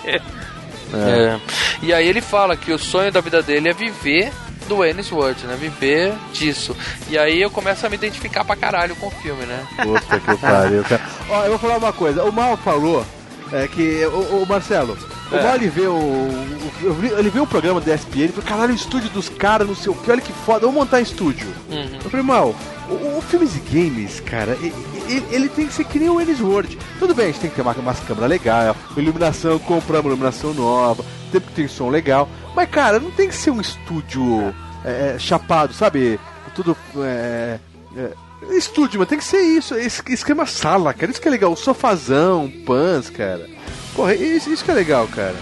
É. 0.95 1.41
E 1.83 1.93
aí 1.93 2.07
ele 2.07 2.21
fala 2.21 2.57
que 2.57 2.71
o 2.73 2.79
sonho 2.79 3.11
da 3.13 3.21
vida 3.21 3.43
dele 3.43 3.69
é 3.71 3.73
viver 3.73 4.31
do 4.77 4.85
Ennis 4.85 5.11
World, 5.13 5.47
né? 5.47 5.57
Viver 5.59 6.15
disso. 6.33 6.77
E 7.09 7.19
aí 7.19 7.41
eu 7.43 7.51
começo 7.51 7.85
a 7.87 7.89
me 7.91 7.97
identificar 7.97 8.45
pra 8.45 8.57
caralho 8.57 8.97
com 8.97 9.07
o 9.09 9.11
filme, 9.11 9.45
né? 9.45 9.67
Puta 9.83 10.19
que 10.21 10.37
pariu, 10.39 10.83
cara. 10.85 11.03
Ó, 11.29 11.43
eu 11.45 11.51
vou 11.51 11.59
falar 11.59 11.77
uma 11.77 11.93
coisa. 11.93 12.25
O 12.25 12.33
Mal 12.33 12.57
falou 12.57 13.05
é, 13.53 13.69
que. 13.69 14.05
O, 14.07 14.43
o 14.43 14.47
Marcelo, 14.49 14.97
o 15.31 15.37
É. 15.37 15.43
Mal 15.43 15.55
ele 15.57 15.69
vê 15.69 15.87
o, 15.87 15.93
o- 15.95 17.19
Ele 17.19 17.31
vê 17.31 17.41
o 17.41 17.47
programa 17.47 17.81
da 17.81 17.95
ESPN 17.95 18.21
ele 18.23 18.33
falou: 18.33 18.49
caralho, 18.49 18.73
o 18.73 18.77
estúdio 18.77 19.11
dos 19.11 19.29
caras, 19.29 19.69
não 19.69 19.75
sei 19.75 19.93
o 19.93 19.95
que, 19.95 20.11
olha 20.11 20.21
que 20.21 20.33
foda, 20.33 20.61
vamos 20.61 20.75
montar 20.77 21.01
estúdio. 21.01 21.49
Uhum. 21.71 21.99
Eu 22.03 22.11
falei, 22.11 22.25
Mal, 22.27 22.55
o, 22.93 23.19
o 23.19 23.23
Filmes 23.23 23.57
e 23.57 23.61
Games, 23.61 24.21
cara, 24.21 24.57
e- 24.61 24.73
e- 25.09 25.25
ele, 25.31 25.49
tem 25.49 25.67
que 25.67 25.73
ser 25.73 25.85
que 25.85 25.99
nem 25.99 26.09
o 26.09 26.21
Ennis 26.21 26.41
World. 26.41 26.79
Tudo 26.99 27.15
bem, 27.15 27.27
a 27.27 27.29
gente 27.29 27.41
tem 27.41 27.51
que 27.51 27.57
ter 27.57 27.63
uma, 27.63 27.73
umas 27.73 28.01
câmeras 28.01 28.29
legais, 28.31 28.77
iluminação, 28.97 29.59
compramos 29.59 30.07
iluminação 30.07 30.53
nova, 30.55 31.05
tem 31.31 31.41
que 31.41 31.53
ter 31.53 31.69
som 31.69 31.89
legal. 31.89 32.29
Mas, 32.55 32.69
cara, 32.71 33.01
não 33.01 33.11
tem 33.11 33.29
que 33.29 33.35
ser 33.35 33.51
um 33.51 33.61
estúdio 33.61 34.55
é, 34.85 35.17
chapado, 35.19 35.73
sabe? 35.73 36.19
Tudo. 36.55 36.77
É, 36.99 37.59
é, 37.97 38.13
estúdio, 38.57 38.99
mas 38.99 39.09
tem 39.09 39.19
que 39.19 39.25
ser 39.25 39.41
isso, 39.41 39.75
esse 39.75 40.03
esquema 40.09 40.45
sala, 40.47 40.93
cara. 40.93 41.11
Isso 41.11 41.21
que 41.21 41.29
é 41.29 41.31
legal, 41.31 41.53
o 41.53 41.57
sofazão, 41.57 42.53
pans, 42.67 43.09
cara. 43.09 43.49
Porra, 43.95 44.15
isso, 44.15 44.51
isso 44.51 44.65
que 44.65 44.71
é 44.71 44.75
legal, 44.75 45.07
cara. 45.09 45.37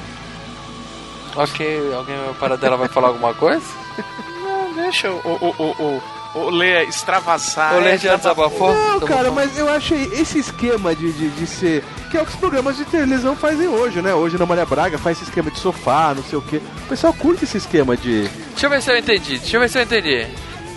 Ok, 1.36 1.92
alguém 1.94 2.16
para 2.38 2.56
dela 2.56 2.76
vai 2.76 2.88
falar 2.88 3.08
alguma 3.08 3.32
coisa? 3.34 3.64
Não, 4.42 4.74
deixa 4.74 5.08
o, 5.10 5.16
o, 5.18 5.54
o, 5.58 5.82
o, 5.96 6.02
o 6.34 6.48
Lê 6.50 6.84
extravasar. 6.84 7.74
o 7.74 7.78
é, 7.80 7.80
Lê 7.80 7.98
já 7.98 8.16
desabafou? 8.16 8.72
Não, 8.74 9.00
Tá 9.00 9.06
cara, 9.06 9.28
bom. 9.30 9.34
mas 9.36 9.58
eu 9.58 9.68
acho 9.70 9.94
esse 9.94 10.38
esquema 10.38 10.94
de, 10.94 11.12
de, 11.12 11.28
de 11.30 11.46
ser 11.46 11.84
que 12.10 12.16
é 12.16 12.22
o 12.22 12.24
que 12.26 12.32
os 12.32 12.36
programas 12.38 12.76
de 12.76 12.84
televisão 12.84 13.36
fazem 13.36 13.68
hoje, 13.68 14.02
né? 14.02 14.12
Hoje 14.14 14.36
na 14.38 14.44
Maria 14.46 14.66
Braga 14.66 14.98
faz 14.98 15.16
esse 15.16 15.28
esquema 15.28 15.50
de 15.50 15.58
sofá, 15.58 16.12
não 16.14 16.22
sei 16.24 16.38
o 16.38 16.42
quê. 16.42 16.60
O 16.84 16.88
pessoal 16.88 17.12
curte 17.12 17.44
esse 17.44 17.56
esquema 17.56 17.96
de. 17.96 18.28
Deixa 18.50 18.66
eu 18.66 18.70
ver 18.70 18.82
se 18.82 18.90
eu 18.90 18.98
entendi. 18.98 19.38
Deixa 19.38 19.56
eu 19.56 19.60
ver 19.60 19.68
se 19.70 19.78
eu 19.78 19.82
entendi. 19.82 20.26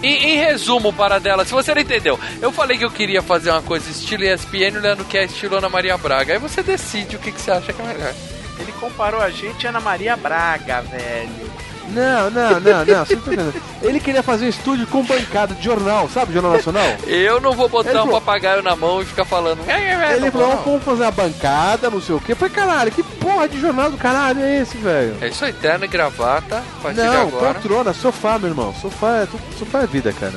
Em, 0.03 0.33
em 0.33 0.37
resumo, 0.37 0.91
para 0.93 1.17
dela, 1.19 1.45
se 1.45 1.51
você 1.53 1.73
não 1.73 1.81
entendeu, 1.81 2.19
eu 2.41 2.51
falei 2.51 2.77
que 2.77 2.83
eu 2.85 2.91
queria 2.91 3.21
fazer 3.21 3.49
uma 3.51 3.61
coisa 3.61 3.89
estilo 3.89 4.23
ESPN, 4.25 4.77
o 4.77 4.81
Leandro 4.81 5.05
quer 5.05 5.23
estilo 5.25 5.55
Ana 5.57 5.69
Maria 5.69 5.97
Braga. 5.97 6.33
Aí 6.33 6.39
você 6.39 6.61
decide 6.61 7.15
o 7.15 7.19
que, 7.19 7.31
que 7.31 7.39
você 7.41 7.51
acha 7.51 7.71
que 7.71 7.81
é 7.81 7.85
melhor. 7.85 8.13
Ele 8.59 8.71
comparou 8.79 9.21
a 9.21 9.29
gente 9.29 9.65
a 9.65 9.69
Ana 9.69 9.79
Maria 9.79 10.15
Braga, 10.17 10.81
velho. 10.81 11.51
Não, 11.89 12.29
não, 12.31 12.59
não, 12.59 12.85
não. 12.85 13.05
Você 13.05 13.15
tá 13.15 13.21
entendendo. 13.21 13.53
Ele 13.81 13.99
queria 13.99 14.23
fazer 14.23 14.45
um 14.45 14.49
estúdio 14.49 14.87
com 14.87 15.03
bancada 15.03 15.53
de 15.53 15.63
jornal, 15.63 16.09
sabe? 16.09 16.33
Jornal 16.33 16.53
Nacional. 16.53 16.85
Eu 17.05 17.41
não 17.41 17.51
vou 17.53 17.67
botar 17.67 17.89
Ele 17.89 17.99
um 17.99 18.03
falou- 18.05 18.21
papagaio 18.21 18.63
na 18.63 18.75
mão 18.75 19.01
e 19.01 19.05
ficar 19.05 19.25
falando. 19.25 19.59
"É, 19.67 20.15
Ele 20.15 20.31
falou, 20.31 20.55
vamos 20.65 20.83
fazer 20.83 21.03
uma 21.03 21.11
bancada, 21.11 21.89
não 21.89 22.01
sei 22.01 22.15
o 22.15 22.19
quê. 22.21 22.31
Eu 22.31 22.35
falei, 22.35 22.53
caralho, 22.53 22.91
que 22.91 23.03
porra 23.03 23.47
de 23.49 23.59
jornal 23.59 23.91
do 23.91 23.97
caralho 23.97 24.41
é 24.41 24.59
esse, 24.61 24.77
velho? 24.77 25.15
É 25.21 25.27
isso 25.27 25.43
aí, 25.43 25.51
terno 25.53 25.85
e 25.85 25.87
gravata, 25.87 26.57
a 26.57 26.81
partir 26.81 27.01
de 27.01 27.05
Não, 27.07 27.21
agora. 27.27 27.53
poltrona, 27.53 27.93
sofá, 27.93 28.39
meu 28.39 28.49
irmão. 28.49 28.73
Sofá 28.81 29.17
é, 29.17 29.25
tudo- 29.25 29.41
sofá 29.59 29.81
é 29.81 29.87
vida, 29.87 30.13
cara. 30.13 30.33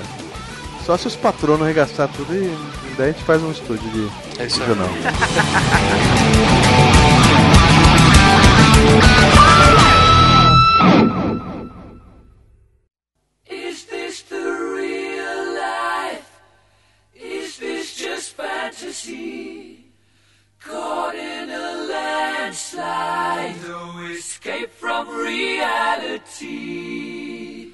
Só 0.84 0.97
se 0.97 1.07
os 1.07 1.16
patronos 1.16 1.62
arregaçar 1.62 2.09
tudo 2.09 2.32
e 2.34 2.57
daí 2.97 3.11
a 3.11 3.12
gente 3.12 3.24
faz 3.24 3.42
um 3.42 3.51
estúdio 3.51 3.88
de, 3.90 4.09
É 4.42 4.47
isso 4.47 4.57
de 4.57 4.62
aí. 4.62 4.68
jornal. 4.68 4.88
Caught 20.64 21.16
in 21.16 21.50
a 21.50 22.44
landslide, 22.44 23.59
no 23.68 24.11
escape 24.11 24.68
from 24.78 25.07
reality. 26.07 27.72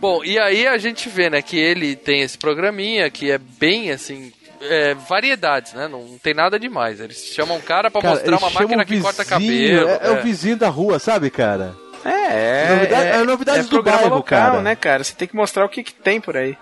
Bom, 0.00 0.22
e 0.24 0.38
aí 0.38 0.66
a 0.66 0.78
gente 0.78 1.08
vê, 1.08 1.28
né, 1.30 1.40
que 1.42 1.58
ele 1.58 1.96
tem 1.96 2.20
esse 2.22 2.36
programinha 2.38 3.10
que 3.10 3.30
é 3.30 3.38
bem 3.38 3.90
assim. 3.90 4.32
é, 4.60 4.94
variedades, 4.94 5.72
né? 5.74 5.86
Não 5.88 6.18
tem 6.22 6.32
nada 6.34 6.58
demais. 6.58 7.00
Eles 7.00 7.18
chamam 7.26 7.58
um 7.58 7.60
cara 7.60 7.90
pra 7.90 8.00
Cara, 8.00 8.14
mostrar 8.14 8.38
uma 8.38 8.50
máquina 8.50 8.82
o 8.82 8.86
que 8.86 9.00
corta 9.00 9.22
vizinho, 9.38 9.80
cabelo. 9.84 10.00
É, 10.02 10.08
é 10.08 10.10
o 10.12 10.22
vizinho 10.22 10.56
da 10.56 10.68
rua, 10.68 10.98
sabe, 10.98 11.28
cara? 11.30 11.74
É, 12.04 12.68
Novidade- 12.74 13.08
é 13.08 13.22
novidades 13.24 13.66
do 13.66 13.70
programa 13.70 13.98
bairro, 13.98 14.14
local, 14.16 14.38
cara. 14.52 14.62
né, 14.62 14.74
cara? 14.76 15.02
Você 15.04 15.14
tem 15.14 15.26
que 15.28 15.34
mostrar 15.36 15.64
o 15.64 15.68
que, 15.68 15.82
que 15.82 15.92
tem 15.92 16.20
por 16.20 16.36
aí. 16.36 16.56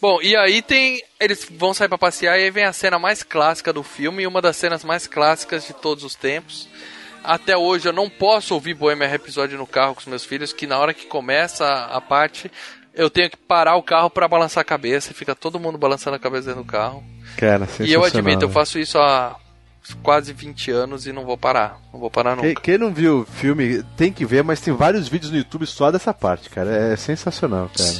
Bom, 0.00 0.18
e 0.22 0.34
aí 0.34 0.62
tem. 0.62 1.02
Eles 1.18 1.46
vão 1.50 1.74
sair 1.74 1.88
pra 1.88 1.98
passear 1.98 2.38
e 2.38 2.44
aí 2.44 2.50
vem 2.50 2.64
a 2.64 2.72
cena 2.72 2.98
mais 2.98 3.22
clássica 3.22 3.72
do 3.72 3.82
filme 3.82 4.22
e 4.22 4.26
uma 4.26 4.40
das 4.40 4.56
cenas 4.56 4.82
mais 4.82 5.06
clássicas 5.06 5.66
de 5.66 5.74
todos 5.74 6.04
os 6.04 6.14
tempos. 6.14 6.68
Até 7.22 7.54
hoje 7.56 7.86
eu 7.86 7.92
não 7.92 8.08
posso 8.08 8.54
ouvir 8.54 8.72
Bohemian 8.72 9.06
Rhapsody 9.06 9.54
no 9.54 9.66
carro 9.66 9.94
com 9.94 10.00
os 10.00 10.06
meus 10.06 10.24
filhos, 10.24 10.54
que 10.54 10.66
na 10.66 10.78
hora 10.78 10.94
que 10.94 11.04
começa 11.04 11.66
a, 11.66 11.98
a 11.98 12.00
parte, 12.00 12.50
eu 12.94 13.10
tenho 13.10 13.28
que 13.28 13.36
parar 13.36 13.76
o 13.76 13.82
carro 13.82 14.08
pra 14.08 14.26
balançar 14.26 14.62
a 14.62 14.64
cabeça 14.64 15.12
e 15.12 15.14
fica 15.14 15.34
todo 15.34 15.60
mundo 15.60 15.76
balançando 15.76 16.16
a 16.16 16.18
cabeça 16.18 16.48
dentro 16.48 16.62
do 16.62 16.70
carro. 16.70 17.04
Cara, 17.36 17.68
E 17.80 17.92
eu 17.92 18.02
admito, 18.02 18.44
eu 18.44 18.48
faço 18.50 18.78
isso 18.78 18.98
há 18.98 19.36
quase 20.02 20.32
20 20.32 20.70
anos 20.70 21.06
e 21.06 21.12
não 21.12 21.24
vou 21.24 21.36
parar. 21.36 21.80
Não 21.92 21.98
vou 22.00 22.10
parar 22.10 22.36
nunca. 22.36 22.46
Quem, 22.48 22.54
quem 22.62 22.78
não 22.78 22.92
viu 22.92 23.20
o 23.20 23.24
filme 23.24 23.82
tem 23.96 24.12
que 24.12 24.24
ver, 24.24 24.42
mas 24.44 24.60
tem 24.60 24.74
vários 24.74 25.08
vídeos 25.08 25.30
no 25.32 25.38
YouTube 25.38 25.66
só 25.66 25.90
dessa 25.90 26.12
parte, 26.14 26.48
cara. 26.50 26.70
É 26.92 26.96
sensacional, 26.96 27.70
cara. 27.76 27.90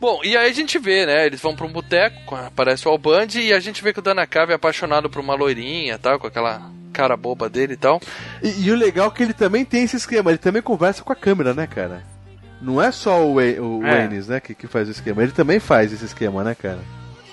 Bom, 0.00 0.20
e 0.24 0.36
aí 0.36 0.48
a 0.50 0.54
gente 0.54 0.78
vê, 0.78 1.04
né? 1.06 1.26
Eles 1.26 1.40
vão 1.40 1.54
pra 1.56 1.66
um 1.66 1.72
boteco, 1.72 2.34
aparece 2.34 2.86
o 2.86 2.90
Alband 2.90 3.28
e 3.34 3.52
a 3.52 3.60
gente 3.60 3.82
vê 3.82 3.92
que 3.92 3.98
o 3.98 4.02
Dana 4.02 4.26
Cave 4.26 4.52
é 4.52 4.54
apaixonado 4.56 5.10
por 5.10 5.20
uma 5.20 5.34
loirinha, 5.34 5.98
tal, 5.98 6.18
com 6.18 6.26
aquela 6.26 6.70
cara 6.92 7.16
boba 7.16 7.48
dele 7.48 7.74
e 7.74 7.76
tal. 7.76 8.00
E, 8.42 8.62
e 8.66 8.70
o 8.72 8.76
legal 8.76 9.08
é 9.08 9.10
que 9.10 9.22
ele 9.22 9.34
também 9.34 9.64
tem 9.64 9.84
esse 9.84 9.96
esquema, 9.96 10.30
ele 10.30 10.38
também 10.38 10.62
conversa 10.62 11.02
com 11.02 11.12
a 11.12 11.16
câmera, 11.16 11.52
né, 11.54 11.66
cara? 11.66 12.02
Não 12.60 12.82
é 12.82 12.90
só 12.90 13.24
o, 13.24 13.34
Wa- 13.34 13.42
o 13.60 13.84
É. 13.86 13.98
Waynes, 14.06 14.26
né, 14.28 14.40
que, 14.40 14.52
que 14.54 14.66
faz 14.66 14.88
o 14.88 14.90
esquema, 14.90 15.22
ele 15.22 15.30
também 15.32 15.60
faz 15.60 15.92
esse 15.92 16.04
esquema, 16.04 16.42
né, 16.42 16.56
cara? 16.60 16.80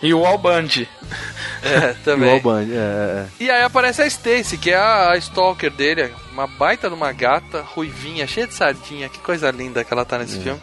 E 0.01 0.13
o 0.13 0.25
Alband. 0.25 0.67
É, 1.63 1.87
E 1.87 1.91
o 1.91 1.95
também. 2.03 2.31
Alband, 2.31 2.67
é, 2.71 2.75
é, 2.75 3.25
E 3.39 3.49
aí 3.49 3.63
aparece 3.63 3.99
a 3.99 4.05
Stacy, 4.05 4.55
que 4.55 4.69
é 4.69 4.75
a, 4.75 5.11
a 5.13 5.17
stalker 5.17 5.71
dele, 5.71 6.13
uma 6.31 6.45
baita 6.45 6.87
de 6.89 6.93
uma 6.93 7.11
gata, 7.11 7.61
ruivinha, 7.61 8.27
cheia 8.27 8.45
de 8.45 8.53
sardinha, 8.53 9.09
que 9.09 9.17
coisa 9.17 9.49
linda 9.49 9.83
que 9.83 9.91
ela 9.91 10.05
tá 10.05 10.19
nesse 10.19 10.39
filme. 10.39 10.61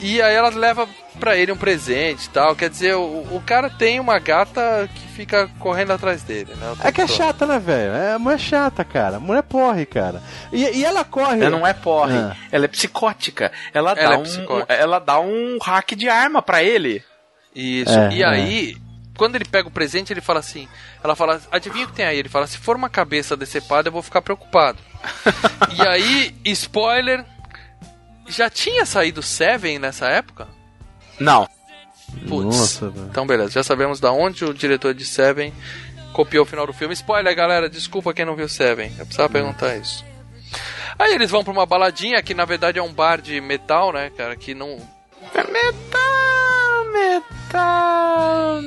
E 0.00 0.22
aí 0.22 0.34
ela 0.34 0.48
leva 0.48 0.88
pra 1.20 1.36
ele 1.36 1.52
um 1.52 1.58
presente 1.58 2.24
e 2.24 2.30
tal, 2.30 2.56
quer 2.56 2.70
dizer, 2.70 2.94
o, 2.94 3.02
o 3.02 3.42
cara 3.44 3.68
tem 3.68 4.00
uma 4.00 4.18
gata 4.18 4.88
que 4.94 5.08
fica 5.08 5.46
correndo 5.58 5.92
atrás 5.92 6.22
dele, 6.22 6.54
né? 6.56 6.74
é. 6.82 6.88
É 6.88 6.92
que 6.92 7.02
é 7.02 7.06
todo. 7.06 7.16
chata, 7.16 7.46
né, 7.46 7.58
velho? 7.58 7.92
É 7.92 8.16
mulher 8.16 8.38
chata, 8.40 8.82
cara. 8.82 9.20
Mulher 9.20 9.42
porre, 9.42 9.84
cara. 9.84 10.22
E, 10.50 10.62
e 10.78 10.84
ela 10.86 11.04
corre. 11.04 11.38
Ela 11.42 11.50
não 11.50 11.66
é 11.66 11.74
porre, 11.74 12.16
Ah. 12.16 12.34
ela 12.50 12.64
é 12.64 12.68
psicótica. 12.68 13.52
Ela, 13.74 13.90
Ela 13.92 14.08
dá 14.08 14.14
é 14.14 14.16
um, 14.18 14.22
psicótica. 14.22 14.72
ela 14.72 14.98
dá 15.00 15.20
um 15.20 15.58
hack 15.62 15.94
de 15.94 16.08
arma 16.08 16.40
pra 16.40 16.62
ele. 16.62 17.04
Isso. 17.54 17.92
É, 17.92 18.12
e 18.12 18.22
é. 18.22 18.26
aí, 18.26 18.76
quando 19.16 19.36
ele 19.36 19.44
pega 19.44 19.68
o 19.68 19.70
presente, 19.70 20.12
ele 20.12 20.20
fala 20.20 20.40
assim: 20.40 20.68
ela 21.02 21.14
fala, 21.14 21.40
adivinha 21.50 21.84
o 21.84 21.88
que 21.88 21.94
tem 21.94 22.06
aí? 22.06 22.18
Ele 22.18 22.28
fala: 22.28 22.46
se 22.46 22.58
for 22.58 22.76
uma 22.76 22.88
cabeça 22.88 23.36
decepada, 23.36 23.88
eu 23.88 23.92
vou 23.92 24.02
ficar 24.02 24.22
preocupado. 24.22 24.78
e 25.76 25.86
aí, 25.86 26.34
spoiler. 26.44 27.24
Já 28.26 28.48
tinha 28.48 28.86
saído 28.86 29.22
Seven 29.22 29.78
nessa 29.78 30.06
época? 30.06 30.48
Não. 31.20 31.46
Putz. 32.26 32.56
Nossa. 32.56 32.92
Então, 33.10 33.26
beleza. 33.26 33.50
Já 33.50 33.62
sabemos 33.62 34.00
da 34.00 34.12
onde 34.12 34.46
o 34.46 34.54
diretor 34.54 34.94
de 34.94 35.04
Seven 35.04 35.52
copiou 36.14 36.44
o 36.44 36.48
final 36.48 36.66
do 36.66 36.72
filme. 36.72 36.94
Spoiler, 36.94 37.36
galera. 37.36 37.68
Desculpa 37.68 38.14
quem 38.14 38.24
não 38.24 38.34
viu 38.34 38.48
Seven. 38.48 38.90
Eu 38.98 39.04
precisava 39.04 39.28
perguntar 39.28 39.76
isso. 39.76 40.02
Aí 40.98 41.12
eles 41.12 41.30
vão 41.30 41.42
pra 41.42 41.52
uma 41.52 41.66
baladinha 41.66 42.22
que 42.22 42.34
na 42.34 42.44
verdade 42.44 42.78
é 42.78 42.82
um 42.82 42.92
bar 42.92 43.20
de 43.20 43.40
metal, 43.40 43.92
né, 43.92 44.10
cara? 44.16 44.36
Que 44.36 44.54
não. 44.54 44.78
Metal, 45.34 46.00
metal. 46.94 48.60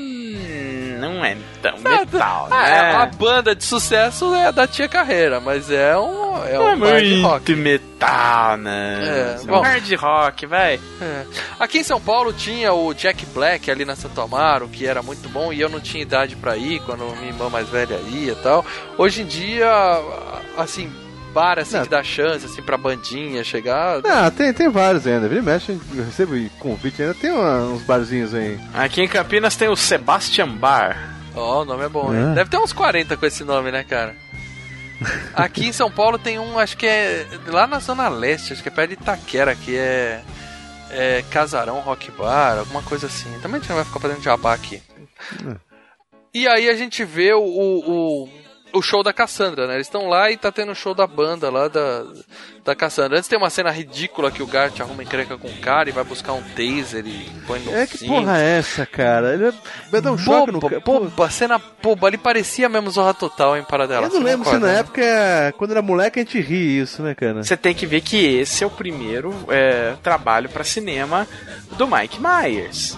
Não 0.99 1.23
é 1.23 1.37
tão 1.61 1.77
metal, 1.79 2.47
Ah, 2.51 2.61
né? 2.63 2.91
A 2.95 3.05
banda 3.05 3.55
de 3.55 3.63
sucesso 3.63 4.33
é 4.35 4.51
da 4.51 4.67
Tia 4.67 4.87
Carreira, 4.89 5.39
mas 5.39 5.69
é 5.71 5.97
um, 5.97 6.43
é 6.45 6.53
Não 6.53 6.65
um 6.65 6.69
é 6.69 6.75
bar 6.75 7.01
de 7.01 7.21
rock. 7.21 7.55
metal, 7.55 8.57
né? 8.57 8.99
É, 9.03 9.41
É, 9.41 9.45
bom. 9.45 9.61
hard 9.61 9.93
rock, 9.95 10.45
vai. 10.47 10.79
É. 11.01 11.25
Aqui 11.59 11.79
em 11.79 11.83
São 11.83 11.99
Paulo 12.01 12.33
tinha 12.33 12.73
o 12.73 12.93
Jack 12.93 13.25
Black 13.27 13.69
ali 13.69 13.85
na 13.85 13.95
Santo 13.95 14.19
Amaro, 14.21 14.67
que 14.67 14.85
era 14.87 15.01
muito 15.03 15.29
bom, 15.29 15.53
e 15.53 15.61
eu 15.61 15.69
não 15.69 15.79
tinha 15.79 16.01
idade 16.01 16.35
pra 16.35 16.57
ir 16.57 16.79
quando 16.81 17.05
minha 17.15 17.27
irmã 17.27 17.49
mais 17.49 17.69
velha 17.69 17.99
ia 18.09 18.31
e 18.33 18.35
tal. 18.35 18.65
Hoje 18.97 19.21
em 19.21 19.25
dia, 19.25 19.69
assim, 20.57 20.91
bar 21.37 21.59
assim 21.59 21.75
Não. 21.77 21.83
que 21.83 21.89
dá 21.89 22.03
chance, 22.03 22.45
assim, 22.45 22.61
pra 22.63 22.77
bandinha 22.77 23.43
chegar. 23.43 24.01
Ah, 24.05 24.31
tem, 24.31 24.51
tem 24.53 24.69
vários 24.69 25.05
ainda. 25.05 25.27
Vira 25.27 25.41
e 25.41 25.43
mexe, 25.43 25.79
eu 25.93 26.03
recebo 26.03 26.33
convite 26.57 27.01
ainda. 27.01 27.13
Tem 27.13 27.29
uma- 27.31 27.59
uns 27.65 27.83
barzinhos 27.83 28.33
aí. 28.33 28.59
Aqui 28.73 29.01
em 29.03 29.07
Campinas 29.07 29.55
tem 29.55 29.69
o 29.69 29.75
Sebastian 29.75 30.49
Bar. 30.49 31.15
Ó, 31.35 31.61
o 31.61 31.65
nome 31.65 31.83
é 31.85 31.89
bom, 31.89 32.11
hein? 32.13 32.31
É. 32.31 32.35
Deve 32.35 32.49
ter 32.49 32.57
uns 32.57 32.73
40 32.73 33.15
com 33.15 33.25
esse 33.25 33.43
nome, 33.43 33.71
né, 33.71 33.83
cara? 33.83 34.15
Aqui 35.35 35.67
em 35.67 35.71
São 35.73 35.91
Paulo 35.91 36.17
tem 36.17 36.39
um, 36.39 36.57
acho 36.57 36.75
que 36.75 36.87
é 36.87 37.27
lá 37.47 37.67
na 37.67 37.77
Zona 37.79 38.07
Leste, 38.09 38.53
acho 38.53 38.63
que 38.63 38.69
é 38.69 38.71
perto 38.71 38.89
de 38.89 38.93
Itaquera, 38.95 39.53
que 39.55 39.77
é, 39.77 40.21
é 40.89 41.23
Casarão 41.29 41.79
Rock 41.81 42.09
Bar, 42.11 42.57
alguma 42.57 42.81
coisa 42.81 43.05
assim. 43.05 43.29
Também 43.41 43.57
a 43.57 43.59
gente 43.59 43.69
não 43.69 43.75
vai 43.75 43.85
ficar 43.85 43.99
fazendo 43.99 44.23
jabá 44.23 44.53
aqui. 44.55 44.81
E 46.33 46.47
aí 46.47 46.67
a 46.69 46.75
gente 46.75 47.03
vê 47.05 47.33
o, 47.33 47.41
o, 47.43 48.29
o, 48.73 48.81
show 48.81 49.03
da 49.03 49.13
Cassandra, 49.13 49.67
né? 49.67 49.75
Eles 49.75 49.87
estão 49.87 50.07
lá 50.07 50.29
e 50.31 50.37
tá 50.37 50.51
tendo 50.51 50.71
o 50.71 50.75
show 50.75 50.93
da 50.93 51.05
banda 51.07 51.49
lá 51.49 51.67
da, 51.67 52.03
da 52.63 52.75
Cassandra. 52.75 53.17
Antes 53.17 53.29
tem 53.29 53.37
uma 53.37 53.49
cena 53.49 53.71
ridícula 53.71 54.31
que 54.31 54.41
o 54.43 54.47
Gart 54.47 54.79
arruma 54.79 55.03
encrenca 55.03 55.37
com 55.37 55.47
o 55.47 55.57
cara 55.57 55.89
e 55.89 55.91
vai 55.91 56.03
buscar 56.03 56.33
um 56.33 56.41
taser 56.41 57.05
e 57.05 57.29
põe 57.45 57.59
no 57.59 57.75
É 57.75 57.87
que 57.87 57.97
cinto. 57.97 58.09
porra 58.13 58.39
é 58.41 58.57
essa, 58.57 58.85
cara? 58.85 59.33
Ele 59.33 59.53
vai 59.91 60.01
dar 60.01 60.11
um 60.11 60.17
choque 60.17 60.51
no 60.51 60.59
Boba, 60.59 60.81
cara. 60.81 60.99
boba, 60.99 61.29
cena 61.29 61.61
boba, 61.81 62.07
ali 62.07 62.17
parecia 62.17 62.67
mesmo 62.69 62.89
Zorra 62.91 63.13
Total, 63.13 63.57
hein, 63.57 63.65
para 63.67 63.87
dela. 63.87 64.07
Eu 64.07 64.13
não 64.13 64.21
lembro 64.21 64.49
se 64.49 64.57
na 64.57 64.71
época, 64.71 65.01
quando 65.57 65.71
era 65.71 65.81
moleque, 65.81 66.19
a 66.19 66.23
gente 66.23 66.39
ri 66.39 66.79
isso, 66.79 67.01
né, 67.01 67.15
cara? 67.15 67.43
Você 67.43 67.57
tem 67.57 67.73
que 67.73 67.85
ver 67.85 68.01
que 68.01 68.17
esse 68.17 68.63
é 68.63 68.67
o 68.67 68.71
primeiro 68.71 69.33
é, 69.49 69.95
trabalho 70.03 70.49
pra 70.49 70.63
cinema 70.63 71.27
do 71.77 71.87
Mike 71.87 72.19
Myers. 72.21 72.97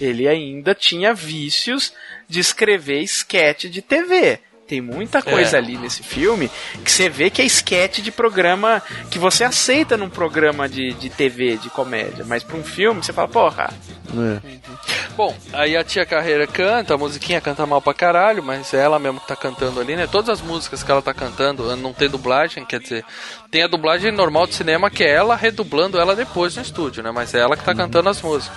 Ele 0.00 0.28
ainda 0.28 0.74
tinha 0.74 1.14
vícios 1.14 1.92
de 2.28 2.40
escrever 2.40 3.00
sketch 3.02 3.64
de 3.66 3.80
TV. 3.80 4.40
Tem 4.66 4.80
muita 4.80 5.22
coisa 5.22 5.56
É. 5.56 5.60
ali 5.60 5.76
nesse 5.78 6.02
filme 6.02 6.50
que 6.84 6.90
você 6.90 7.08
vê 7.08 7.30
que 7.30 7.40
é 7.40 7.44
sketch 7.44 8.00
de 8.00 8.10
programa 8.10 8.82
que 9.10 9.18
você 9.18 9.44
aceita 9.44 9.96
num 9.96 10.08
programa 10.10 10.68
de, 10.68 10.92
de 10.94 11.08
TV, 11.08 11.56
de 11.56 11.70
comédia. 11.70 12.24
Mas 12.26 12.42
pra 12.42 12.56
um 12.56 12.64
filme, 12.64 13.02
você 13.02 13.12
fala, 13.12 13.28
porra, 13.28 13.70
É. 14.08 14.76
Bom, 15.16 15.34
aí 15.52 15.76
a 15.76 15.82
tia 15.84 16.04
Carreira 16.06 16.46
canta, 16.46 16.94
a 16.94 16.98
musiquinha 16.98 17.40
canta 17.40 17.64
mal 17.66 17.80
pra 17.82 17.92
caralho, 17.94 18.42
mas 18.42 18.72
é 18.74 18.78
ela 18.78 18.98
mesmo 18.98 19.18
que 19.20 19.26
tá 19.26 19.34
cantando 19.36 19.80
ali, 19.80 19.96
né? 19.96 20.06
Todas 20.06 20.28
as 20.28 20.40
músicas 20.42 20.82
que 20.82 20.90
ela 20.90 21.00
tá 21.02 21.12
cantando 21.14 21.74
não 21.76 21.92
tem 21.92 22.08
dublagem, 22.08 22.64
quer 22.64 22.80
dizer, 22.80 23.04
tem 23.50 23.62
a 23.62 23.66
dublagem 23.66 24.12
normal 24.12 24.46
de 24.46 24.54
cinema 24.54 24.90
que 24.90 25.02
é 25.02 25.10
ela 25.10 25.34
redublando 25.36 25.98
ela 25.98 26.14
depois 26.14 26.54
no 26.56 26.62
estúdio, 26.62 27.02
né? 27.02 27.10
Mas 27.10 27.34
é 27.34 27.38
ela 27.40 27.56
que 27.56 27.64
tá 27.64 27.74
cantando 27.74 28.08
as 28.08 28.20
músicas. 28.22 28.56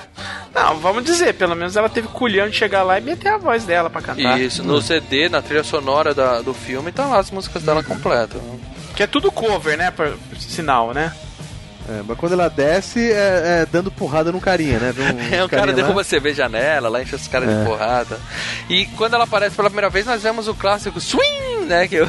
Não, 0.54 0.78
vamos 0.80 1.04
dizer, 1.04 1.34
pelo 1.36 1.56
menos 1.56 1.76
ela 1.76 1.90
teve 1.90 2.08
culhão 2.10 2.48
de 2.50 2.56
chegar 2.56 2.84
lá 2.84 2.98
e 2.98 3.02
meter 3.02 3.30
a 3.30 3.38
voz 3.38 3.64
dela 3.66 3.90
pra 3.90 4.02
cantar. 4.02 4.40
Isso, 4.40 4.64
no 4.64 4.82
CD, 4.82 5.30
na 5.30 5.42
trilha 5.42 5.64
sonora 5.64 5.99
da- 6.04 6.42
do 6.42 6.54
filme, 6.54 6.92
tá 6.92 7.06
lá 7.06 7.20
as 7.20 7.32
músicas 7.32 7.64
dela 7.64 7.84
completas. 7.84 8.42
né? 8.42 8.60
Que 8.96 9.04
é 9.04 9.08
tudo 9.08 9.32
cover, 9.32 9.78
né? 9.78 9.92
Por 9.92 10.16
sinal, 10.40 10.94
né? 10.94 11.14
É, 11.88 12.02
mas 12.08 12.18
quando 12.20 12.34
ela 12.34 12.50
desce, 12.50 13.00
é, 13.12 13.62
é 13.64 13.68
dando 13.72 13.90
porrada 13.90 14.32
no 14.32 14.40
carinha, 14.40 14.78
né? 14.80 14.94
Um 14.98 15.20
É, 15.36 15.44
o 15.44 15.50
cara 15.50 15.62
carinha 15.62 15.66
lá. 15.66 15.72
derruba 15.74 16.04
cerveja 16.04 16.48
nela, 16.48 16.88
lá 16.90 17.02
enche 17.02 17.16
os 17.16 17.28
caras 17.28 17.50
É. 17.50 17.58
de 17.60 17.66
porrada. 17.66 18.20
E 18.70 18.86
quando 18.96 19.16
ela 19.16 19.24
aparece 19.24 19.56
pela 19.56 19.70
primeira 19.70 19.90
vez, 19.90 20.06
nós 20.06 20.22
vemos 20.22 20.48
o 20.48 20.54
clássico 20.54 21.00
swing, 21.02 21.49
né? 21.70 21.88
Que 21.88 22.02
o, 22.02 22.08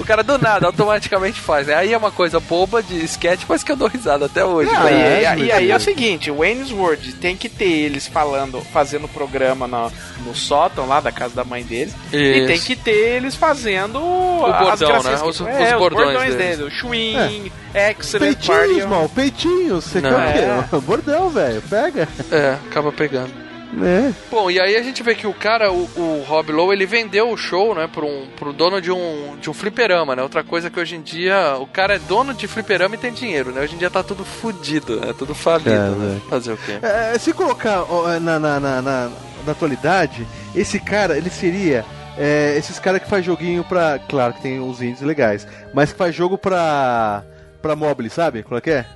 o 0.00 0.04
cara 0.04 0.22
do 0.22 0.38
nada 0.38 0.66
automaticamente 0.66 1.38
faz. 1.40 1.66
Né? 1.66 1.74
Aí 1.74 1.92
é 1.92 1.98
uma 1.98 2.10
coisa 2.10 2.40
boba 2.40 2.82
de 2.82 3.04
sketch, 3.04 3.42
mas 3.48 3.62
que 3.62 3.72
eu 3.72 3.76
dou 3.76 3.88
risada 3.88 4.26
até 4.26 4.44
hoje. 4.44 4.72
Não, 4.72 4.84
né? 4.84 4.92
e, 4.92 5.24
É, 5.24 5.36
e- 5.38 5.44
e 5.46 5.52
aí 5.52 5.70
é 5.70 5.74
o 5.76 5.78
divertido. 5.78 5.80
seguinte, 5.80 6.30
o 6.30 6.36
Wayne's 6.38 6.70
World 6.72 7.12
tem 7.14 7.36
que 7.36 7.48
ter 7.48 7.68
eles 7.68 8.06
falando, 8.06 8.60
fazendo 8.72 9.06
programa 9.08 9.66
no, 9.66 9.92
no 10.24 10.34
sótão 10.34 10.86
lá 10.86 11.00
da 11.00 11.12
casa 11.12 11.34
da 11.34 11.44
mãe 11.44 11.62
deles. 11.64 11.94
E 12.12 12.16
Isso. 12.38 12.46
tem 12.46 12.58
que 12.60 12.76
ter 12.76 13.16
eles 13.16 13.34
fazendo 13.34 13.98
o 14.00 14.40
bordão, 14.40 14.88
gracinhas 14.88 15.04
né? 15.04 15.16
que- 15.18 15.28
Os- 15.28 15.40
os 15.40 15.46
é, 15.46 15.76
bordões 15.76 16.34
deles. 16.34 16.58
deles. 16.58 16.60
O 16.60 16.70
Swing, 16.70 17.52
Excellent 17.74 18.46
Party. 18.46 18.66
Peitinhos, 18.68 18.86
mal, 18.88 19.08
peitinhos. 19.08 19.84
Você 19.84 20.00
quer 20.00 20.12
o 20.12 20.62
quê? 20.70 20.76
Bordão, 20.86 21.28
velho. 21.30 21.60
Pega. 21.68 22.08
É, 22.30 22.56
acaba 22.70 22.92
pegando. 22.92 23.45
É. 23.82 24.12
Bom, 24.30 24.50
e 24.50 24.60
aí 24.60 24.76
a 24.76 24.82
gente 24.82 25.02
vê 25.02 25.14
que 25.14 25.26
o 25.26 25.34
cara, 25.34 25.70
o, 25.72 25.88
o 25.96 26.24
Rob 26.26 26.52
Lowe, 26.52 26.72
ele 26.74 26.86
vendeu 26.86 27.30
o 27.30 27.36
show, 27.36 27.74
né, 27.74 27.88
pro, 27.92 28.06
um, 28.06 28.26
pro 28.36 28.52
dono 28.52 28.80
de 28.80 28.90
um, 28.92 29.36
de 29.40 29.50
um 29.50 29.54
fliperama, 29.54 30.14
né? 30.16 30.22
Outra 30.22 30.42
coisa 30.44 30.70
que 30.70 30.78
hoje 30.80 30.96
em 30.96 31.02
dia, 31.02 31.56
o 31.58 31.66
cara 31.66 31.96
é 31.96 31.98
dono 31.98 32.32
de 32.32 32.46
fliperama 32.46 32.94
e 32.94 32.98
tem 32.98 33.12
dinheiro, 33.12 33.50
né? 33.50 33.60
Hoje 33.60 33.74
em 33.74 33.78
dia 33.78 33.90
tá 33.90 34.02
tudo 34.02 34.24
fudido, 34.24 35.00
né? 35.00 35.12
Tudo 35.18 35.34
falido, 35.34 35.70
É, 35.70 35.78
né? 35.90 35.96
né? 36.14 36.20
Fazer 36.30 36.52
o 36.52 36.56
quê? 36.56 36.78
É, 36.80 37.18
se 37.18 37.32
colocar 37.32 37.84
na, 38.20 38.38
na, 38.38 38.60
na, 38.60 38.82
na, 38.82 39.10
na 39.44 39.52
atualidade, 39.52 40.26
esse 40.54 40.78
cara, 40.80 41.16
ele 41.16 41.28
seria. 41.30 41.84
é, 42.16 42.54
esses 42.56 42.78
caras 42.78 43.02
que 43.02 43.08
faz 43.10 43.24
joguinho 43.24 43.62
pra. 43.64 43.98
Claro 44.08 44.32
que 44.34 44.42
tem 44.42 44.60
uns 44.60 44.80
indies 44.80 45.02
legais, 45.02 45.46
mas 45.74 45.92
que 45.92 45.98
faz 45.98 46.14
jogo 46.14 46.38
pra. 46.38 47.22
pra 47.60 47.76
mobile, 47.76 48.08
sabe? 48.08 48.42
Qual 48.42 48.56
é 48.58 48.60
que 48.60 48.70
é? 48.70 48.86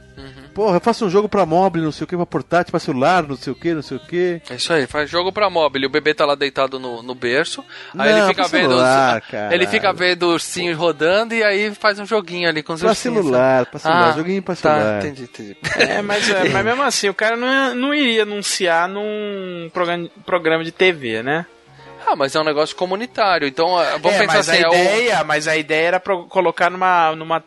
Porra, 0.54 0.76
eu 0.76 0.80
faço 0.80 1.06
um 1.06 1.10
jogo 1.10 1.28
pra 1.28 1.46
mobile, 1.46 1.84
não 1.84 1.92
sei 1.92 2.04
o 2.04 2.06
que, 2.06 2.16
pra 2.16 2.26
portátil, 2.26 2.70
pra 2.70 2.80
celular, 2.80 3.22
não 3.26 3.36
sei 3.36 3.52
o 3.52 3.56
que, 3.56 3.72
não 3.72 3.82
sei 3.82 3.96
o 3.96 4.00
que. 4.00 4.42
É 4.50 4.54
isso 4.54 4.72
aí, 4.72 4.86
faz 4.86 5.08
jogo 5.08 5.32
pra 5.32 5.48
móvel. 5.48 5.86
O 5.86 5.90
bebê 5.90 6.12
tá 6.12 6.26
lá 6.26 6.34
deitado 6.34 6.78
no, 6.78 7.02
no 7.02 7.14
berço. 7.14 7.64
Aí 7.96 8.10
Não, 8.12 8.18
ele 8.18 8.26
fica 8.28 8.48
vendo. 8.48 8.68
celular, 8.70 9.22
os, 9.26 9.52
ele 9.52 9.66
fica 9.66 9.92
vendo 9.92 10.28
ursinhos 10.28 10.76
rodando 10.76 11.34
e 11.34 11.42
aí 11.42 11.74
faz 11.74 11.98
um 11.98 12.04
joguinho 12.06 12.48
ali 12.48 12.62
com 12.62 12.72
os 12.72 12.80
Pra 12.80 12.90
ursinhos. 12.90 13.18
celular, 13.24 13.66
pra 13.66 13.78
celular, 13.78 14.08
Ah, 14.10 14.12
joguinho 14.16 14.42
pra 14.42 14.56
Tá, 14.56 14.60
celular. 14.76 14.98
entendi, 14.98 15.22
entendi. 15.22 15.56
É, 15.76 16.02
mas, 16.02 16.28
é, 16.28 16.48
mas 16.48 16.64
mesmo 16.64 16.82
assim, 16.82 17.08
o 17.08 17.14
cara 17.14 17.36
não, 17.36 17.74
não 17.74 17.94
iria 17.94 18.22
anunciar 18.24 18.88
num 18.88 19.70
programa, 19.72 20.08
programa 20.26 20.64
de 20.64 20.72
TV, 20.72 21.22
né? 21.22 21.46
Ah, 22.06 22.16
mas 22.16 22.34
é 22.34 22.40
um 22.40 22.44
negócio 22.44 22.74
comunitário. 22.74 23.46
Então, 23.46 23.78
ah, 23.78 23.98
vamos 23.98 24.14
é, 24.14 24.20
pensar 24.20 24.36
mas 24.38 24.48
assim, 24.48 24.58
a 24.58 24.62
é 24.62 24.68
o. 24.68 24.72
ideia, 24.74 25.24
mas 25.24 25.46
a 25.46 25.56
ideia 25.56 25.86
era 25.88 26.00
colocar 26.00 26.70
numa, 26.70 27.14
numa, 27.14 27.44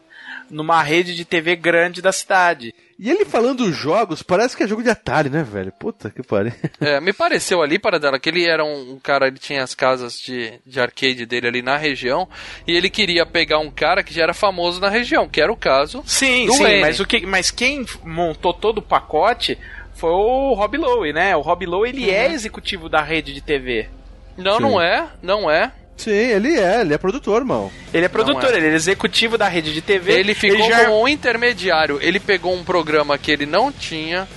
numa 0.49 0.81
rede 0.83 1.15
de 1.15 1.25
TV 1.25 1.55
grande 1.55 2.01
da 2.01 2.11
cidade. 2.11 2.73
E 3.03 3.11
ele 3.11 3.25
falando 3.25 3.69
jogos, 3.69 4.23
parece 4.23 4.55
que 4.55 4.63
é 4.63 4.67
jogo 4.67 4.81
de 4.81 4.89
Atari, 4.89 5.29
né, 5.29 5.43
velho? 5.43 5.73
Puta 5.73 6.09
que 6.09 6.23
pariu. 6.23 6.53
É, 6.79 7.01
me 7.01 7.11
pareceu 7.11 7.61
ali, 7.61 7.77
para 7.77 7.99
dela, 7.99 8.17
que 8.17 8.29
ele 8.29 8.47
era 8.47 8.63
um, 8.63 8.93
um 8.93 8.97
cara, 8.97 9.27
ele 9.27 9.37
tinha 9.37 9.61
as 9.61 9.75
casas 9.75 10.17
de, 10.17 10.53
de 10.65 10.79
arcade 10.79 11.25
dele 11.25 11.47
ali 11.49 11.61
na 11.61 11.75
região, 11.75 12.29
e 12.65 12.71
ele 12.71 12.89
queria 12.89 13.25
pegar 13.25 13.59
um 13.59 13.69
cara 13.69 14.03
que 14.03 14.13
já 14.13 14.23
era 14.23 14.33
famoso 14.33 14.79
na 14.79 14.87
região, 14.87 15.27
que 15.27 15.41
era 15.41 15.51
o 15.51 15.57
caso 15.57 16.01
Sim, 16.05 16.45
do 16.45 16.53
sim, 16.53 16.79
mas, 16.79 17.01
o 17.01 17.05
que, 17.05 17.25
mas 17.25 17.51
quem 17.51 17.85
montou 18.05 18.53
todo 18.53 18.77
o 18.77 18.81
pacote 18.81 19.59
foi 19.95 20.11
o 20.11 20.53
Rob 20.53 20.77
Lowe, 20.77 21.11
né? 21.11 21.35
O 21.35 21.41
Rob 21.41 21.65
Lowe, 21.65 21.89
ele 21.89 22.09
é 22.09 22.31
executivo 22.31 22.87
da 22.87 23.01
rede 23.01 23.33
de 23.33 23.41
TV. 23.41 23.89
Não, 24.37 24.55
Sim. 24.55 24.61
não 24.61 24.81
é, 24.81 25.07
não 25.21 25.51
é. 25.51 25.73
Sim, 25.95 26.11
ele 26.11 26.57
é, 26.57 26.81
ele 26.81 26.93
é 26.93 26.97
produtor, 26.97 27.41
irmão. 27.41 27.71
Ele 27.93 28.05
é 28.05 28.09
produtor, 28.09 28.53
é. 28.53 28.57
ele 28.57 28.67
é 28.67 28.73
executivo 28.73 29.37
da 29.37 29.47
rede 29.47 29.73
de 29.73 29.81
TV. 29.81 30.11
Ele 30.13 30.33
ficou 30.33 30.67
já... 30.67 30.85
como 30.85 31.03
um 31.03 31.07
intermediário. 31.07 31.99
Ele 32.01 32.19
pegou 32.19 32.53
um 32.53 32.63
programa 32.63 33.17
que 33.17 33.31
ele 33.31 33.45
não 33.45 33.71
tinha, 33.71 34.27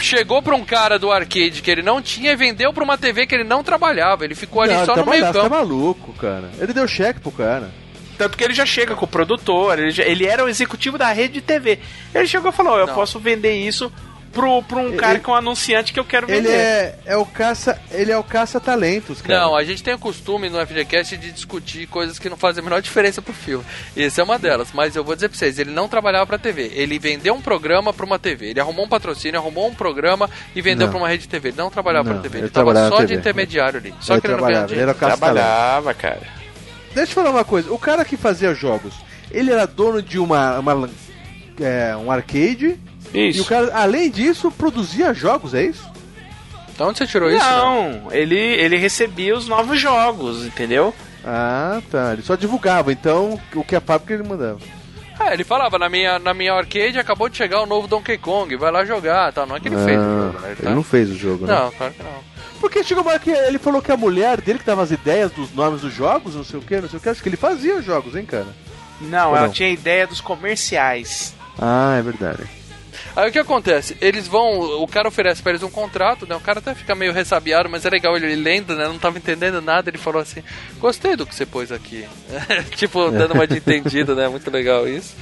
chegou 0.00 0.42
pra 0.42 0.54
um 0.54 0.64
cara 0.64 0.98
do 0.98 1.10
arcade 1.10 1.62
que 1.62 1.70
ele 1.70 1.82
não 1.82 2.02
tinha 2.02 2.32
e 2.32 2.36
vendeu 2.36 2.72
pra 2.72 2.84
uma 2.84 2.98
TV 2.98 3.26
que 3.26 3.34
ele 3.34 3.44
não 3.44 3.62
trabalhava. 3.62 4.24
Ele 4.24 4.34
ficou 4.34 4.62
ali 4.62 4.74
não, 4.74 4.84
só 4.84 4.92
ele 4.92 5.00
no 5.02 5.10
meio 5.10 5.24
campo. 5.24 5.40
tá 5.40 5.48
maluco, 5.48 6.12
cara. 6.14 6.50
Ele 6.58 6.72
deu 6.72 6.86
cheque 6.88 7.20
pro 7.20 7.30
cara. 7.30 7.70
Tanto 8.18 8.36
que 8.36 8.42
ele 8.42 8.52
já 8.52 8.66
chega 8.66 8.96
com 8.96 9.04
o 9.04 9.08
produtor, 9.08 9.78
ele, 9.78 9.92
já- 9.92 10.02
ele 10.02 10.26
era 10.26 10.44
o 10.44 10.48
executivo 10.48 10.98
da 10.98 11.12
rede 11.12 11.34
de 11.34 11.40
TV. 11.40 11.78
Ele 12.12 12.26
chegou 12.26 12.50
e 12.50 12.54
falou: 12.54 12.76
Eu 12.76 12.88
Não. 12.88 12.94
posso 12.94 13.20
vender 13.20 13.52
isso 13.54 13.92
pro, 14.38 14.62
pro 14.62 14.78
um 14.80 14.96
cara 14.96 15.14
Ele- 15.14 15.20
que 15.20 15.28
é 15.30 15.32
um 15.32 15.36
anunciante 15.36 15.92
que 15.92 15.98
eu 16.00 16.04
quero 16.04 16.26
vender. 16.26 16.48
Ele 16.48 16.56
é, 16.56 16.98
é 17.06 17.16
o 17.16 17.26
caça, 17.26 17.80
ele 17.90 18.12
é 18.12 18.16
o 18.16 18.22
caça 18.22 18.60
talentos, 18.60 19.20
cara. 19.20 19.40
Não, 19.40 19.56
a 19.56 19.64
gente 19.64 19.82
tem 19.82 19.94
o 19.94 19.98
costume 19.98 20.48
no 20.48 20.58
FGCast 20.64 21.16
de 21.16 21.32
discutir 21.32 21.86
coisas 21.88 22.18
que 22.18 22.28
não 22.28 22.36
fazem 22.36 22.60
a 22.60 22.64
menor 22.64 22.80
diferença 22.80 23.20
pro 23.20 23.32
filme. 23.32 23.64
Essa 23.96 24.20
é 24.20 24.24
uma 24.24 24.38
delas, 24.38 24.68
mas 24.72 24.94
eu 24.94 25.02
vou 25.02 25.14
dizer 25.14 25.28
pra 25.28 25.36
vocês, 25.38 25.58
ele 25.58 25.70
não 25.70 25.88
trabalhava 25.88 26.26
pra 26.26 26.38
TV. 26.38 26.70
Ele 26.74 26.98
vendeu 26.98 27.34
um 27.34 27.40
programa 27.40 27.92
pra 27.92 28.06
uma 28.06 28.18
TV. 28.18 28.50
Ele 28.50 28.60
arrumou 28.60 28.84
um 28.84 28.88
patrocínio, 28.88 29.40
arrumou 29.40 29.68
um 29.68 29.74
programa 29.74 30.30
e 30.54 30.62
vendeu 30.62 30.86
Não. 30.86 30.92
pra 30.92 31.02
uma 31.02 31.08
rede 31.08 31.22
de 31.22 31.28
TV. 31.28 31.48
Ele 31.48 31.56
não 31.56 31.70
trabalhava 31.70 32.04
Não, 32.08 32.12
pra 32.14 32.22
TV, 32.22 32.38
ele 32.38 32.44
ele, 32.46 32.52
tava 32.52 32.66
trabalhava 32.72 32.96
só 32.96 33.04
de 33.04 33.14
intermediário 33.14 33.80
ali. 33.80 33.94
Só 34.00 34.14
ele 34.14 34.20
querendo 34.22 34.36
ganhar 34.38 34.48
trabalhava, 34.48 34.64
ele 34.64 34.68
dinheiro. 34.68 34.90
era 34.90 34.96
o 34.96 35.00
caça 35.00 35.16
talentos. 35.18 35.42
Trabalhava, 35.42 35.94
cara. 35.94 36.20
Deixa 36.94 37.10
eu 37.10 37.14
falar 37.14 37.30
uma 37.30 37.44
coisa. 37.44 37.72
O 37.72 37.78
cara 37.78 38.04
que 38.04 38.16
fazia 38.16 38.54
jogos, 38.54 38.94
ele 39.30 39.50
era 39.52 39.66
dono 39.66 40.00
de 40.02 40.18
uma, 40.18 40.58
uma 40.58 40.88
é, 41.60 41.96
um 41.96 42.10
arcade 42.10 42.78
e 43.14 43.28
Isso. 43.28 43.42
o 43.42 43.44
cara, 43.46 43.70
além 43.74 44.10
disso, 44.10 44.50
produzia 44.50 45.12
jogos, 45.14 45.54
é 45.54 45.64
isso? 45.64 45.88
Então 46.74 46.88
onde 46.88 46.98
você 46.98 47.06
tirou 47.06 47.30
isso? 47.30 47.44
né? 47.44 47.50
Não, 47.56 48.08
ele, 48.12 48.36
ele 48.38 48.76
recebia 48.76 49.36
os 49.36 49.48
novos 49.48 49.80
jogos, 49.80 50.44
entendeu? 50.46 50.94
Ah, 51.24 51.80
tá. 51.90 52.12
Ele 52.12 52.22
só 52.22 52.36
divulgava, 52.36 52.92
então, 52.92 53.38
o 53.54 53.64
que 53.64 53.74
a 53.74 53.80
fábrica 53.80 54.14
ele 54.14 54.22
mandava. 54.22 54.58
É, 55.20 55.32
ele 55.32 55.42
falava, 55.42 55.76
na 55.78 55.88
minha, 55.88 56.18
na 56.20 56.32
minha 56.32 56.52
arcade 56.54 56.96
acabou 56.96 57.28
de 57.28 57.36
chegar 57.36 57.60
o 57.60 57.66
novo 57.66 57.88
Donkey 57.88 58.16
Kong, 58.18 58.54
vai 58.56 58.70
lá 58.70 58.84
jogar, 58.84 59.32
tá? 59.32 59.44
Não 59.44 59.56
é 59.56 59.60
que 59.60 59.66
ele 59.66 59.76
fez 59.84 59.98
o 59.98 60.00
Ah, 60.00 60.04
jogo, 60.30 60.38
né? 60.38 60.48
Ele 60.50 60.52
Ele 60.52 60.62
tá- 60.68 60.70
não 60.70 60.82
fez 60.84 61.10
o 61.10 61.16
jogo, 61.16 61.44
né? 61.46 61.52
Não, 61.54 61.70
claro 61.72 61.92
que 61.94 62.02
não. 62.04 62.38
Porque 62.60 62.84
chegou 62.84 63.02
uma 63.02 63.10
hora 63.10 63.18
que 63.20 63.30
ele 63.30 63.58
falou 63.58 63.82
que 63.82 63.90
a 63.90 63.96
mulher 63.96 64.40
dele 64.40 64.60
que 64.60 64.64
dava 64.64 64.82
as 64.82 64.92
ideias 64.92 65.32
dos 65.32 65.52
nomes 65.52 65.80
dos 65.80 65.92
jogos, 65.92 66.36
não 66.36 66.44
sei 66.44 66.60
o 66.60 66.62
que, 66.62 66.80
não 66.80 66.88
sei 66.88 66.98
o 66.98 67.02
que. 67.02 67.08
Acho 67.08 67.22
que 67.22 67.28
ele 67.28 67.36
fazia 67.36 67.76
os 67.76 67.84
jogos, 67.84 68.14
hein, 68.14 68.24
cara? 68.24 68.46
Não, 69.00 69.30
Ou 69.30 69.36
ela 69.36 69.46
não? 69.46 69.52
tinha 69.52 69.68
ideia 69.68 70.06
dos 70.06 70.20
comerciais. 70.20 71.34
Ah, 71.60 71.96
é 71.98 72.02
verdade. 72.02 72.44
Aí 73.16 73.28
o 73.28 73.32
que 73.32 73.38
acontece? 73.38 73.96
Eles 74.00 74.28
vão. 74.28 74.82
O 74.82 74.86
cara 74.86 75.08
oferece 75.08 75.42
pra 75.42 75.52
eles 75.52 75.62
um 75.62 75.70
contrato, 75.70 76.26
né? 76.26 76.36
O 76.36 76.40
cara 76.40 76.58
até 76.58 76.74
fica 76.74 76.94
meio 76.94 77.12
ressabiado, 77.12 77.68
mas 77.68 77.84
é 77.84 77.90
legal 77.90 78.16
ele 78.16 78.34
lendo, 78.36 78.76
né? 78.76 78.86
Não 78.86 78.98
tava 78.98 79.18
entendendo 79.18 79.60
nada. 79.60 79.90
Ele 79.90 79.98
falou 79.98 80.22
assim: 80.22 80.42
Gostei 80.78 81.16
do 81.16 81.26
que 81.26 81.34
você 81.34 81.44
pôs 81.44 81.72
aqui. 81.72 82.06
tipo, 82.76 83.10
dando 83.10 83.34
uma 83.34 83.46
de 83.46 83.56
entendido, 83.58 84.14
né? 84.14 84.28
Muito 84.28 84.50
legal 84.50 84.86
isso. 84.86 85.14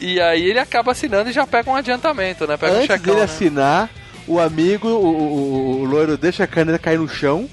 E 0.00 0.20
aí 0.20 0.44
ele 0.44 0.58
acaba 0.58 0.92
assinando 0.92 1.30
e 1.30 1.32
já 1.32 1.46
pega 1.46 1.70
um 1.70 1.76
adiantamento, 1.76 2.46
né? 2.46 2.56
Pega 2.56 2.72
um 2.72 2.76
Antes 2.76 2.86
checão. 2.86 3.04
dele 3.04 3.18
né? 3.18 3.24
assinar, 3.24 3.90
o 4.26 4.40
amigo, 4.40 4.88
o, 4.88 5.06
o, 5.06 5.80
o 5.80 5.84
loiro 5.84 6.16
deixa 6.16 6.44
a 6.44 6.46
caneta 6.46 6.78
cair 6.78 6.98
no 6.98 7.08
chão, 7.08 7.48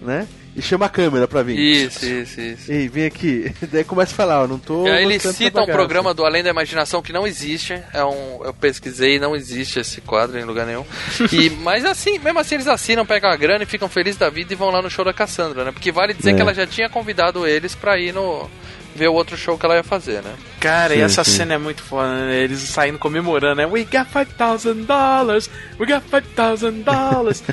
né? 0.00 0.26
E 0.54 0.60
chama 0.60 0.84
a 0.84 0.88
câmera 0.90 1.26
pra 1.26 1.42
vir. 1.42 1.58
Isso, 1.58 2.04
isso, 2.04 2.38
isso. 2.40 2.70
Ei, 2.70 2.86
vem 2.86 3.06
aqui. 3.06 3.50
Daí 3.72 3.84
começa 3.84 4.12
a 4.12 4.16
falar, 4.16 4.42
ó, 4.42 4.46
não 4.46 4.58
tô. 4.58 4.86
E 4.86 4.90
aí 4.90 5.02
ele 5.04 5.18
cita 5.18 5.62
um 5.62 5.66
programa 5.66 6.12
do 6.12 6.24
Além 6.26 6.42
da 6.42 6.50
Imaginação 6.50 7.00
que 7.00 7.10
não 7.12 7.26
existe. 7.26 7.72
É 7.94 8.04
um, 8.04 8.44
eu 8.44 8.52
pesquisei, 8.52 9.18
não 9.18 9.34
existe 9.34 9.80
esse 9.80 10.02
quadro 10.02 10.38
em 10.38 10.44
lugar 10.44 10.66
nenhum. 10.66 10.84
E, 11.32 11.48
mas 11.62 11.84
assim, 11.86 12.18
mesmo 12.18 12.38
assim 12.38 12.56
eles 12.56 12.68
assinam, 12.68 13.06
pegam 13.06 13.30
a 13.30 13.36
grana 13.36 13.64
e 13.64 13.66
ficam 13.66 13.88
felizes 13.88 14.18
da 14.18 14.28
vida 14.28 14.52
e 14.52 14.56
vão 14.56 14.70
lá 14.70 14.82
no 14.82 14.90
show 14.90 15.04
da 15.04 15.14
Cassandra, 15.14 15.64
né? 15.64 15.72
Porque 15.72 15.90
vale 15.90 16.12
dizer 16.12 16.32
É. 16.32 16.34
que 16.34 16.42
ela 16.42 16.52
já 16.52 16.66
tinha 16.66 16.88
convidado 16.90 17.46
eles 17.46 17.74
pra 17.74 17.98
ir 17.98 18.12
no 18.12 18.50
ver 18.94 19.08
o 19.08 19.14
outro 19.14 19.36
show 19.36 19.56
que 19.58 19.64
ela 19.66 19.76
ia 19.76 19.82
fazer, 19.82 20.22
né? 20.22 20.34
Cara, 20.60 20.94
e 20.94 20.98
Sim, 20.98 21.02
essa 21.04 21.24
sim. 21.24 21.30
cena 21.38 21.54
é 21.54 21.58
muito 21.58 21.82
foda, 21.82 22.08
né? 22.26 22.36
Eles 22.42 22.60
saindo 22.60 22.98
comemorando, 22.98 23.56
né? 23.56 23.66
We 23.66 23.84
got 23.84 24.06
five 24.06 24.26
thousand 24.36 24.84
dollars, 24.84 25.50
we 25.80 25.86
got 25.86 26.02
five 26.08 26.26
thousand 26.34 26.82
dollars. 26.84 27.42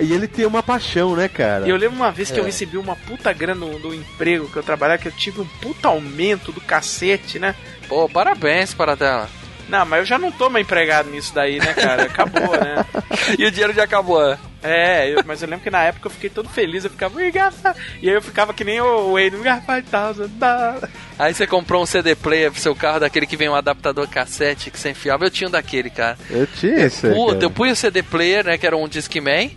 E 0.00 0.12
ele 0.12 0.28
tem 0.28 0.44
uma 0.46 0.62
paixão, 0.62 1.16
né, 1.16 1.28
cara? 1.28 1.66
E 1.66 1.70
eu 1.70 1.76
lembro 1.76 1.96
uma 1.96 2.10
vez 2.12 2.30
que 2.30 2.38
eu 2.38 2.42
É. 2.42 2.46
recebi 2.46 2.76
uma 2.76 2.94
puta 2.94 3.32
grana 3.32 3.64
do, 3.66 3.78
do 3.78 3.94
emprego 3.94 4.48
que 4.48 4.56
eu 4.56 4.62
trabalhava, 4.62 5.00
que 5.00 5.08
eu 5.08 5.12
tive 5.12 5.40
um 5.40 5.46
puta 5.60 5.88
aumento 5.88 6.52
do 6.52 6.60
cacete, 6.60 7.38
né? 7.38 7.54
Pô, 7.88 8.08
parabéns 8.08 8.74
para 8.74 8.94
dela. 8.94 9.28
Não, 9.68 9.84
mas 9.84 10.00
eu 10.00 10.04
já 10.04 10.18
não 10.18 10.30
tô 10.30 10.48
mais 10.48 10.64
empregado 10.64 11.10
nisso 11.10 11.34
daí, 11.34 11.58
né, 11.58 11.74
cara? 11.74 12.04
Acabou, 12.04 12.52
né? 12.52 12.84
E 13.38 13.44
o 13.44 13.50
dinheiro 13.50 13.72
já 13.72 13.82
acabou, 13.84 14.22
é. 14.24 14.38
É, 14.62 15.10
eu- 15.10 15.22
mas 15.26 15.42
eu 15.42 15.48
lembro 15.48 15.62
que 15.64 15.70
na 15.70 15.82
época 15.82 16.06
eu 16.06 16.10
fiquei 16.10 16.30
todo 16.30 16.48
feliz, 16.48 16.84
eu 16.84 16.90
ficava, 16.90 17.20
e 17.22 17.32
aí 18.08 18.14
eu 18.14 18.22
ficava 18.22 18.52
que 18.54 18.62
nem 18.62 18.80
o 18.80 19.12
Wayne. 19.14 19.36
Aí 21.18 21.34
você 21.34 21.46
comprou 21.46 21.82
um 21.82 21.86
CD 21.86 22.14
player 22.14 22.50
pro 22.52 22.60
seu 22.60 22.74
carro, 22.74 23.00
daquele 23.00 23.26
que 23.26 23.36
vem 23.36 23.48
um 23.48 23.54
adaptador 23.54 24.06
cassete 24.08 24.70
que 24.70 24.78
você 24.78 24.90
enfiava. 24.90 25.24
Eu 25.24 25.30
tinha 25.30 25.48
um 25.48 25.50
daquele, 25.50 25.90
cara. 25.90 26.16
Eu 26.30 26.46
tinha 26.46 26.76
aí, 26.76 26.90
Puta, 27.14 27.32
cara. 27.34 27.44
eu 27.44 27.50
punho 27.50 27.72
o 27.72 27.76
CD 27.76 28.02
player, 28.02 28.44
né, 28.44 28.58
que 28.58 28.66
era 28.66 28.76
um 28.76 28.86
Discman, 28.88 29.50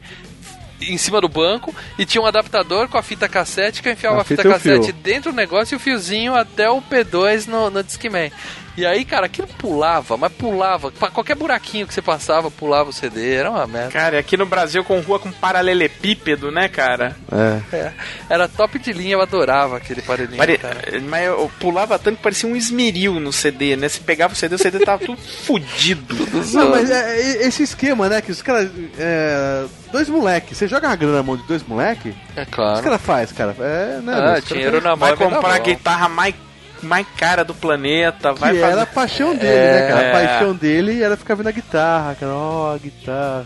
em 0.81 0.97
cima 0.97 1.19
do 1.19 1.27
banco 1.27 1.75
e 1.97 2.05
tinha 2.05 2.21
um 2.21 2.25
adaptador 2.25 2.87
com 2.87 2.97
a 2.97 3.03
fita 3.03 3.27
cassete 3.27 3.81
que 3.83 3.89
eu 3.89 3.93
enfiava 3.93 4.17
A 4.17 4.21
a 4.21 4.23
fita, 4.23 4.43
fita 4.43 4.53
cassete 4.53 4.91
dentro 4.93 5.31
do 5.31 5.35
negócio 5.35 5.75
e 5.75 5.77
o 5.77 5.79
fiozinho 5.79 6.33
até 6.35 6.69
o 6.69 6.81
P2 6.81 7.47
no, 7.47 7.69
no 7.69 7.83
Discman. 7.83 8.31
E 8.79 8.85
aí, 8.85 9.03
cara, 9.03 9.25
aquilo 9.25 9.47
pulava, 9.47 10.15
mas 10.15 10.31
pulava. 10.31 10.91
Pra 10.91 11.09
Qualquer 11.11 11.35
buraquinho 11.35 11.85
que 11.85 11.93
você 11.93 12.01
passava, 12.01 12.49
pulava 12.49 12.89
o 12.89 12.93
CD. 12.93 13.33
Era 13.33 13.49
uma 13.51 13.67
merda. 13.67 13.91
Cara, 13.91 14.15
e 14.15 14.19
aqui 14.19 14.37
no 14.37 14.45
Brasil 14.45 14.83
com 14.83 14.99
rua 15.01 15.19
com 15.19 15.31
paralelepípedo, 15.31 16.51
né, 16.51 16.67
cara? 16.67 17.15
É. 17.31 17.75
É, 17.75 17.91
era 18.29 18.47
top 18.47 18.79
de 18.79 18.93
linha, 18.93 19.13
eu 19.15 19.21
adorava 19.21 19.77
aquele 19.77 19.99
aparelhinho. 20.01 20.37
Pare- 20.37 20.57
cara. 20.57 20.77
Mas 21.01 21.25
eu 21.25 21.51
pulava 21.59 21.99
tanto 21.99 22.17
que 22.17 22.23
parecia 22.23 22.47
um 22.49 22.55
esmeril 22.55 23.19
no 23.19 23.31
CD, 23.33 23.75
né? 23.75 23.89
Você 23.89 23.99
pegava 23.99 24.33
o 24.33 24.35
CD, 24.35 24.55
o 24.55 24.57
CD 24.57 24.79
tava 24.79 25.03
tudo 25.05 25.19
fudido. 25.45 26.15
Não, 26.53 26.69
mas 26.69 26.89
é, 26.89 27.17
esse 27.45 27.63
esquema, 27.63 28.07
né? 28.09 28.21
Que 28.21 28.31
os 28.31 28.41
caras. 28.41 28.69
É, 28.97 29.65
dois 29.91 30.07
moleques. 30.09 30.57
Você 30.57 30.67
joga 30.67 30.87
uma 30.87 30.95
grana 30.95 31.17
na 31.17 31.23
mão 31.23 31.35
de 31.37 31.43
dois 31.43 31.63
moleques? 31.67 32.13
É 32.35 32.43
O 32.43 32.45
que 32.45 32.51
claro. 32.51 32.75
os 32.75 32.81
caras 32.81 33.01
fazem, 33.01 33.35
cara? 33.35 33.55
É, 33.59 33.99
né? 34.01 34.13
Ah, 34.15 34.39
dinheiro 34.39 34.71
fazem- 34.77 34.83
na 34.83 34.95
mão 34.95 34.97
Vai 34.99 35.11
é 35.11 35.15
comprar 35.15 35.53
a 35.55 35.59
guitarra 35.59 36.07
mais, 36.09 36.33
mais 36.81 37.05
cara 37.17 37.43
do 37.43 37.53
planeta, 37.53 38.33
vai 38.33 38.53
que 38.53 38.59
fazer... 38.59 38.71
era 38.73 38.81
a 38.83 38.85
paixão 38.85 39.35
dele, 39.35 39.53
É, 39.53 39.81
né, 39.81 39.87
cara? 39.87 39.99
A 39.99 40.03
é. 40.03 40.11
paixão 40.11 40.55
dele 40.55 41.03
era 41.03 41.17
ficar 41.17 41.35
vendo 41.35 41.47
a 41.47 41.51
guitarra, 41.51 42.15
cara. 42.15 42.31
Ó, 42.33 42.73
a 42.73 42.77
guitarra. 42.77 43.45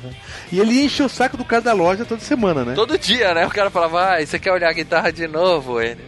E 0.51 0.59
ele 0.59 0.83
enche 0.83 1.01
o 1.03 1.09
saco 1.09 1.37
do 1.37 1.45
cara 1.45 1.61
da 1.61 1.73
loja 1.73 2.05
toda 2.05 2.21
semana, 2.21 2.63
né? 2.63 2.73
Todo 2.75 2.97
dia, 2.97 3.33
né? 3.33 3.45
O 3.45 3.49
cara 3.49 3.69
falava, 3.69 4.15
ah, 4.15 4.25
você 4.25 4.37
quer 4.39 4.51
olhar 4.51 4.69
a 4.69 4.73
guitarra 4.73 5.11
de 5.11 5.27
novo, 5.27 5.81
ele. 5.81 6.01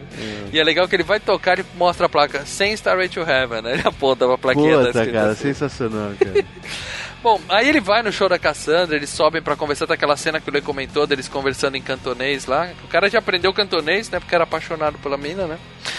E 0.52 0.58
é 0.58 0.64
legal 0.64 0.88
que 0.88 0.96
ele 0.96 1.02
vai 1.02 1.20
tocar 1.20 1.58
e 1.58 1.64
mostra 1.74 2.06
a 2.06 2.08
placa 2.08 2.44
sem 2.46 2.72
Starway 2.72 3.08
to 3.08 3.20
Heaven, 3.20 3.62
né? 3.62 3.72
Ele 3.74 3.82
aponta 3.84 4.26
pra 4.26 4.38
plaquinha 4.38 4.78
da 4.78 4.86
Puta, 4.86 4.98
escrita 5.00 5.18
cara, 5.18 5.32
assim. 5.32 5.42
sensacional, 5.42 6.12
cara. 6.18 6.44
Bom, 7.22 7.40
aí 7.48 7.68
ele 7.68 7.80
vai 7.80 8.02
no 8.02 8.12
show 8.12 8.28
da 8.28 8.38
Cassandra, 8.38 8.94
eles 8.94 9.10
sobem 9.10 9.42
pra 9.42 9.56
conversar 9.56 9.86
daquela 9.86 10.16
cena 10.16 10.40
que 10.40 10.48
o 10.48 10.52
Lê 10.52 10.60
comentou, 10.60 11.06
deles 11.08 11.26
conversando 11.26 11.76
em 11.76 11.82
cantonês 11.82 12.46
lá. 12.46 12.68
O 12.84 12.88
cara 12.88 13.10
já 13.10 13.18
aprendeu 13.18 13.52
cantonês, 13.52 14.08
né? 14.08 14.20
Porque 14.20 14.34
era 14.34 14.44
apaixonado 14.44 14.96
pela 14.98 15.16
mina, 15.16 15.46
né? 15.46 15.58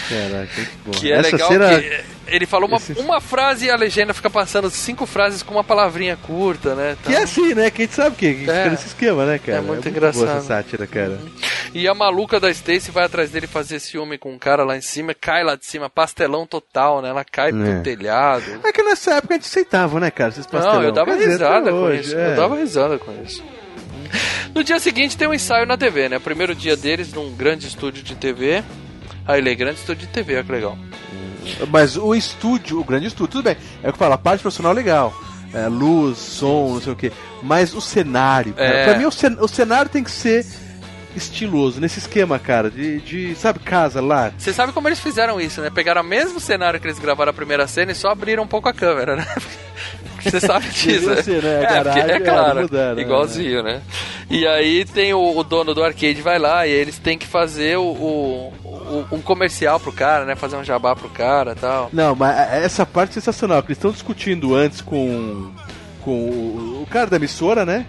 Caraca, 0.09 0.47
que 0.53 0.67
bom. 0.85 0.91
Que 0.91 1.11
é 1.11 1.15
Essa 1.17 1.31
legal 1.31 1.47
cena... 1.49 1.79
que 1.79 2.03
ele 2.27 2.45
falou 2.45 2.67
uma, 2.67 2.77
esse- 2.77 2.93
uma 2.93 3.21
frase 3.21 3.65
e 3.67 3.69
a 3.71 3.75
legenda 3.75 4.13
fica 4.13 4.29
passando 4.29 4.69
cinco 4.69 5.05
frases 5.05 5.41
com 5.43 5.53
uma 5.53 5.63
palavrinha 5.63 6.17
curta, 6.17 6.75
né? 6.75 6.97
Que 7.03 7.13
é 7.13 7.23
assim, 7.23 7.53
né? 7.53 7.69
Que 7.69 7.83
a 7.83 7.85
gente 7.85 7.95
sabe 7.95 8.15
que, 8.15 8.33
que 8.33 8.49
É. 8.49 8.55
fica 8.57 8.69
nesse 8.71 8.87
esquema, 8.87 9.25
né, 9.25 9.39
cara? 9.39 9.57
É 9.59 9.61
muito 9.61 9.81
boa 9.83 9.89
engraçado. 9.89 10.25
essa 10.29 10.41
sátira, 10.41 10.85
cara. 10.87 11.17
E 11.73 11.87
a 11.87 11.93
maluca 11.93 12.39
da 12.39 12.49
Stacy 12.49 12.91
vai 12.91 13.05
atrás 13.05 13.29
dele 13.29 13.47
fazer 13.47 13.79
ciúme 13.79 14.17
com 14.17 14.33
um 14.33 14.37
cara 14.39 14.63
lá 14.63 14.75
em 14.77 14.81
cima, 14.81 15.13
cai 15.13 15.43
lá 15.43 15.55
de 15.55 15.65
cima, 15.65 15.89
pastelão 15.89 16.45
total, 16.45 17.01
né? 17.01 17.09
Ela 17.09 17.23
cai 17.23 17.49
É. 17.49 17.51
pro 17.51 17.83
telhado. 17.83 18.43
É 18.63 18.71
que 18.71 18.81
nessa 18.83 19.15
época 19.15 19.33
a 19.33 19.37
gente 19.37 19.47
aceitava, 19.47 19.99
né, 19.99 20.09
cara? 20.11 20.29
Esses 20.31 20.45
pastelão. 20.45 20.75
Não, 20.79 20.83
eu 20.83 20.91
dava 20.91 21.13
risada 21.15 21.69
com 21.71 21.77
hoje, 21.77 22.01
isso. 22.01 22.17
é. 22.17 22.31
Eu 22.31 22.35
dava 22.35 22.55
risada 22.57 22.97
com 22.97 23.11
isso. 23.23 23.43
No 24.55 24.63
dia 24.63 24.79
seguinte 24.79 25.17
tem 25.17 25.27
um 25.27 25.33
ensaio 25.33 25.65
na 25.65 25.77
TV, 25.77 26.09
né? 26.09 26.17
Primeiro 26.19 26.55
dia 26.55 26.75
deles 26.75 27.13
num 27.13 27.31
grande 27.35 27.67
estúdio 27.67 28.01
de 28.01 28.15
TV. 28.15 28.63
Ah, 29.27 29.37
ele 29.37 29.49
é 29.51 29.55
grande 29.55 29.79
estúdio 29.79 30.07
de 30.07 30.13
TV, 30.13 30.35
olha 30.35 30.43
que 30.43 30.51
legal. 30.51 30.77
Mas 31.69 31.97
o 31.97 32.13
estúdio, 32.15 32.79
o 32.79 32.83
grande 32.83 33.07
estúdio, 33.07 33.31
tudo 33.33 33.43
bem. 33.43 33.57
É 33.83 33.89
o 33.89 33.91
que 33.93 33.95
eu 33.95 33.99
falo, 33.99 34.13
a 34.13 34.17
parte 34.17 34.41
profissional 34.41 34.71
é 34.71 34.75
legal. 34.75 35.13
É, 35.53 35.67
luz, 35.67 36.17
som, 36.17 36.73
não 36.73 36.81
sei 36.81 36.93
o 36.93 36.95
que. 36.95 37.11
Mas 37.41 37.73
o 37.73 37.79
cenário, 37.81 38.53
cara, 38.53 38.67
É. 38.69 38.83
pra 38.85 38.97
mim 38.97 39.05
o, 39.05 39.11
cen- 39.11 39.37
o 39.39 39.47
cenário 39.47 39.89
tem 39.89 40.03
que 40.03 40.11
ser 40.11 40.45
estiloso, 41.15 41.79
nesse 41.81 41.99
esquema, 41.99 42.37
cara, 42.37 42.69
de, 42.69 42.99
de 43.01 43.35
sabe, 43.35 43.59
casa 43.59 43.99
lá. 44.01 44.31
Você 44.37 44.53
sabe 44.53 44.71
como 44.71 44.87
eles 44.87 44.99
fizeram 44.99 45.39
isso, 45.41 45.61
né? 45.61 45.69
Pegaram 45.69 46.01
o 46.01 46.05
mesmo 46.05 46.39
cenário 46.39 46.79
que 46.79 46.85
eles 46.85 46.99
gravaram 46.99 47.31
a 47.31 47.33
primeira 47.33 47.65
cena 47.67 47.91
e 47.91 47.95
só 47.95 48.09
abriram 48.09 48.43
um 48.43 48.47
pouco 48.47 48.69
a 48.69 48.73
câmera, 48.73 49.15
né? 49.15 49.25
Você 50.21 50.39
sabe 50.41 50.67
disso, 50.69 51.23
ser, 51.23 51.41
né? 51.41 51.59
A 51.59 51.61
É, 51.61 51.65
garagem, 51.65 52.01
é 52.03 52.15
é, 52.15 52.19
claro, 52.19 52.61
mudaram, 52.61 52.99
igualzinho, 52.99 53.63
né? 53.63 53.81
E 54.29 54.45
aí 54.45 54.83
tem 54.83 55.13
o, 55.13 55.37
o 55.37 55.43
dono 55.43 55.73
do 55.73 55.81
arcade 55.83 56.21
vai 56.21 56.37
lá 56.37 56.67
e 56.67 56.71
eles 56.71 56.97
têm 56.99 57.17
que 57.17 57.25
fazer 57.25 57.77
o, 57.77 57.83
o- 57.83 58.53
o- 58.89 59.15
um 59.15 59.21
comercial 59.21 59.79
pro 59.79 59.91
cara, 59.91 60.25
né? 60.25 60.35
Fazer 60.35 60.55
um 60.57 60.63
jabá 60.63 60.95
pro 60.95 61.09
cara 61.09 61.51
e 61.51 61.55
tal. 61.55 61.89
Não, 61.93 62.15
mas 62.15 62.37
essa 62.53 62.85
parte 62.85 63.11
é 63.11 63.13
sensacional, 63.13 63.61
que 63.61 63.67
eles 63.69 63.77
estão 63.77 63.91
discutindo 63.91 64.55
antes 64.55 64.81
com, 64.81 65.51
com 66.01 66.11
o, 66.11 66.81
o 66.83 66.87
cara 66.89 67.07
da 67.09 67.15
emissora, 67.17 67.65
né? 67.65 67.85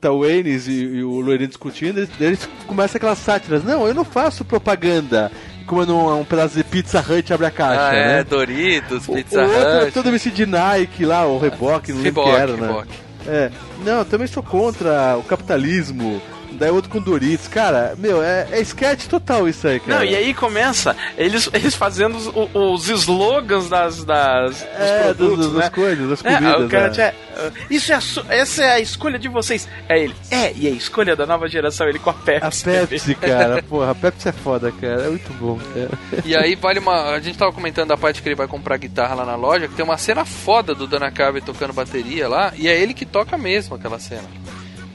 Tá 0.00 0.12
o 0.12 0.24
Enes 0.24 0.68
e, 0.68 0.72
e 0.84 1.02
o 1.02 1.18
Loirinho 1.20 1.48
discutindo, 1.48 1.98
eles, 1.98 2.10
eles 2.20 2.48
começam 2.66 2.96
aquelas 2.98 3.18
sátiras. 3.18 3.64
Não, 3.64 3.86
eu 3.86 3.92
não 3.94 4.04
faço 4.04 4.44
propaganda. 4.44 5.30
Comendo 5.66 5.94
um, 5.96 6.20
um 6.20 6.24
pedaço 6.24 6.56
de 6.56 6.62
Pizza 6.64 7.00
Hut 7.06 7.32
abre 7.32 7.46
a 7.46 7.50
caixa, 7.50 7.88
ah, 7.90 7.94
é, 7.94 8.06
né? 8.18 8.24
Doritos, 8.24 9.08
O- 9.08 9.12
Pizza 9.14 9.44
o 9.44 9.52
é 9.52 9.82
Hut. 9.84 9.92
todo 9.92 10.10
vestido 10.10 10.34
de 10.36 10.46
Nike 10.46 11.04
lá, 11.04 11.26
o 11.26 11.38
Reebok, 11.38 11.92
não 11.92 12.00
lembro 12.00 12.22
o 12.22 12.24
que 12.24 12.30
Reebok, 12.30 12.30
era, 12.30 12.52
né? 12.56 12.66
Reebok. 12.68 12.88
É. 13.26 13.50
Não, 13.84 13.98
eu 13.98 14.04
também 14.04 14.26
sou 14.28 14.42
contra 14.42 15.16
o 15.18 15.22
capitalismo. 15.24 16.22
Daí 16.52 16.70
outro 16.70 16.90
com 16.90 17.00
Doritos. 17.00 17.48
Cara, 17.48 17.94
meu, 17.98 18.22
é, 18.22 18.48
é 18.50 18.60
sketch 18.60 19.06
total 19.06 19.48
isso 19.48 19.66
aí, 19.68 19.78
cara. 19.80 19.98
Não, 19.98 20.04
e 20.04 20.14
aí 20.16 20.34
começa 20.34 20.96
eles, 21.16 21.48
eles 21.52 21.74
fazendo 21.74 22.16
os, 22.16 22.30
os 22.54 22.88
slogans 22.88 23.68
das, 23.68 24.04
das 24.04 24.56
dos 24.56 24.62
É, 24.62 25.02
produtos, 25.04 25.36
dos- 25.46 25.52
das 25.54 25.64
né? 25.64 25.70
coisas, 25.70 26.08
das 26.08 26.24
É, 26.24 26.34
comidas. 26.36 26.64
o 26.64 26.68
cara 26.68 26.86
é. 26.86 26.90
tinha, 26.90 27.14
"Ah, 27.36 27.50
isso 27.70 27.92
é 27.92 27.98
essa 28.38 28.62
é 28.64 28.72
a 28.72 28.80
escolha 28.80 29.18
de 29.18 29.28
vocês. 29.28 29.68
É 29.88 29.98
ele. 30.02 30.14
É, 30.30 30.52
e 30.56 30.66
a 30.66 30.70
escolha 30.70 31.14
da 31.14 31.26
nova 31.26 31.48
geração, 31.48 31.88
ele 31.88 31.98
com 31.98 32.10
a 32.10 32.14
Pepsi. 32.14 32.68
A 32.68 32.72
Pepsi, 32.72 33.14
cara, 33.14 33.62
porra, 33.68 33.90
a 33.92 33.94
Pepsi 33.94 34.28
é 34.28 34.32
foda, 34.32 34.72
cara. 34.72 35.02
É 35.04 35.08
muito 35.08 35.32
bom, 35.34 35.58
cara. 35.74 35.90
E 36.24 36.36
aí 36.36 36.54
vale 36.54 36.78
uma. 36.80 37.10
A 37.10 37.20
gente 37.20 37.38
tava 37.38 37.52
comentando 37.52 37.92
a 37.92 37.96
parte 37.96 38.20
que 38.22 38.28
ele 38.28 38.34
vai 38.34 38.46
comprar 38.48 38.76
guitarra 38.76 39.14
lá 39.14 39.24
na 39.24 39.36
loja, 39.36 39.68
que 39.68 39.74
tem 39.74 39.84
uma 39.84 39.98
cena 39.98 40.24
foda 40.24 40.74
do 40.74 40.86
Dana 40.86 41.10
Carvey 41.10 41.40
tocando 41.42 41.72
bateria 41.72 42.28
lá, 42.28 42.52
e 42.56 42.68
é 42.68 42.78
ele 42.78 42.94
que 42.94 43.06
toca 43.06 43.36
mesmo 43.38 43.74
aquela 43.76 43.98
cena. 43.98 44.24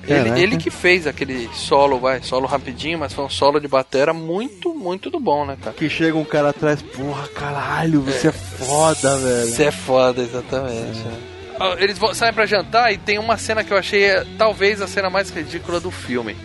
Ele, 0.06 0.42
ele 0.42 0.58
que 0.58 0.70
fez 0.70 1.08
aquele 1.08 1.50
solo, 1.54 1.98
vai, 1.98 2.22
solo 2.22 2.46
rapidinho, 2.46 3.00
mas 3.00 3.14
foi 3.14 3.24
um 3.24 3.30
solo 3.30 3.60
de 3.60 3.68
batera 3.68 4.14
muito, 4.14 4.74
muito 4.74 5.10
do 5.10 5.20
bom, 5.20 5.46
né, 5.46 5.58
cara? 5.62 5.76
Que 5.76 5.90
chega 5.90 6.18
um 6.18 6.26
cara 6.26 6.50
atrás, 6.50 6.82
porra, 6.82 7.28
caralho, 7.30 8.02
você 8.02 8.28
é, 8.28 8.32
foda, 8.32 9.18
velho. 9.18 9.48
Isso 9.48 9.62
é 9.62 9.72
foda, 9.72 10.22
exatamente. 10.22 11.00
né? 11.00 11.18
Ah, 11.60 11.76
Eles 11.80 11.98
vão, 11.98 12.14
saem 12.14 12.34
pra 12.34 12.46
jantar 12.46 12.92
e 12.92 12.98
tem 12.98 13.18
uma 13.18 13.38
cena 13.38 13.64
que 13.64 13.72
eu 13.72 13.78
achei 13.78 14.04
é, 14.04 14.26
talvez 14.38 14.82
a 14.82 14.88
cena 14.88 15.10
mais 15.10 15.30
ridícula 15.30 15.80
do 15.80 15.92
filme. 15.92 16.36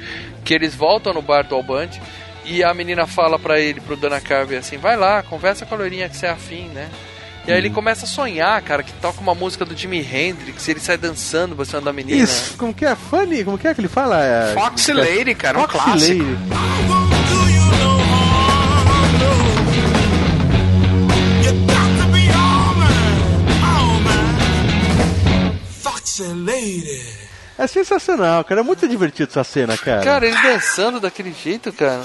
Que 0.45 0.55
eles 0.55 0.75
voltam 0.75 1.13
no 1.13 1.23
bar 1.23 1.43
do 1.43 1.55
Albante 1.55 2.01
e 2.45 2.63
a 2.63 2.73
menina 2.73 3.07
fala 3.07 3.39
pra 3.39 3.59
ele, 3.59 3.81
pro 3.81 3.97
Dana 3.97 4.21
Carvey 4.21 4.57
assim, 4.57 4.77
vai 4.77 4.97
lá, 4.97 5.23
conversa 5.23 5.67
com 5.67 5.75
a 5.75 5.79
loirinha 5.79 6.09
que 6.09 6.17
você 6.17 6.27
é 6.27 6.31
afim, 6.31 6.69
né? 6.69 6.89
E 7.49 7.51
aí 7.51 7.57
ele 7.57 7.71
começa 7.71 8.05
a 8.05 8.07
sonhar, 8.07 8.61
cara, 8.61 8.83
que 8.83 8.93
toca 8.93 9.23
uma 9.23 9.35
música 9.35 9.65
do 9.65 9.75
Jimi 9.75 10.01
Hendrix 10.01 10.69
e 10.69 10.71
ele 10.71 10.81
sai 10.81 10.99
dançando 10.99 11.57
pra 11.57 11.65
cima 11.65 11.81
da 11.81 11.95
menina. 11.95 12.23
Isso, 12.23 12.59
como 12.59 12.75
que 12.75 12.85
é? 12.85 12.95
Funny? 12.95 13.43
Como 13.43 13.57
que 13.57 13.67
é 13.67 13.73
que 13.73 13.81
ele 13.81 13.89
fala? 13.89 14.23
É, 14.23 14.53
Foxy 14.53 14.93
Lady, 14.93 15.35
cara, 15.35 15.59
um 15.59 15.63
Foxy 15.63 15.79
clássico. 15.79 16.25
Lady. 26.35 27.28
É 27.59 27.67
sensacional, 27.67 28.45
cara. 28.45 28.61
É 28.61 28.65
muito 28.65 28.87
divertido 28.87 29.29
essa 29.31 29.43
cena, 29.43 29.77
cara. 29.77 30.03
Cara, 30.03 30.27
ele 30.27 30.41
dançando 30.41 31.01
daquele 31.01 31.33
jeito, 31.33 31.73
cara. 31.73 32.03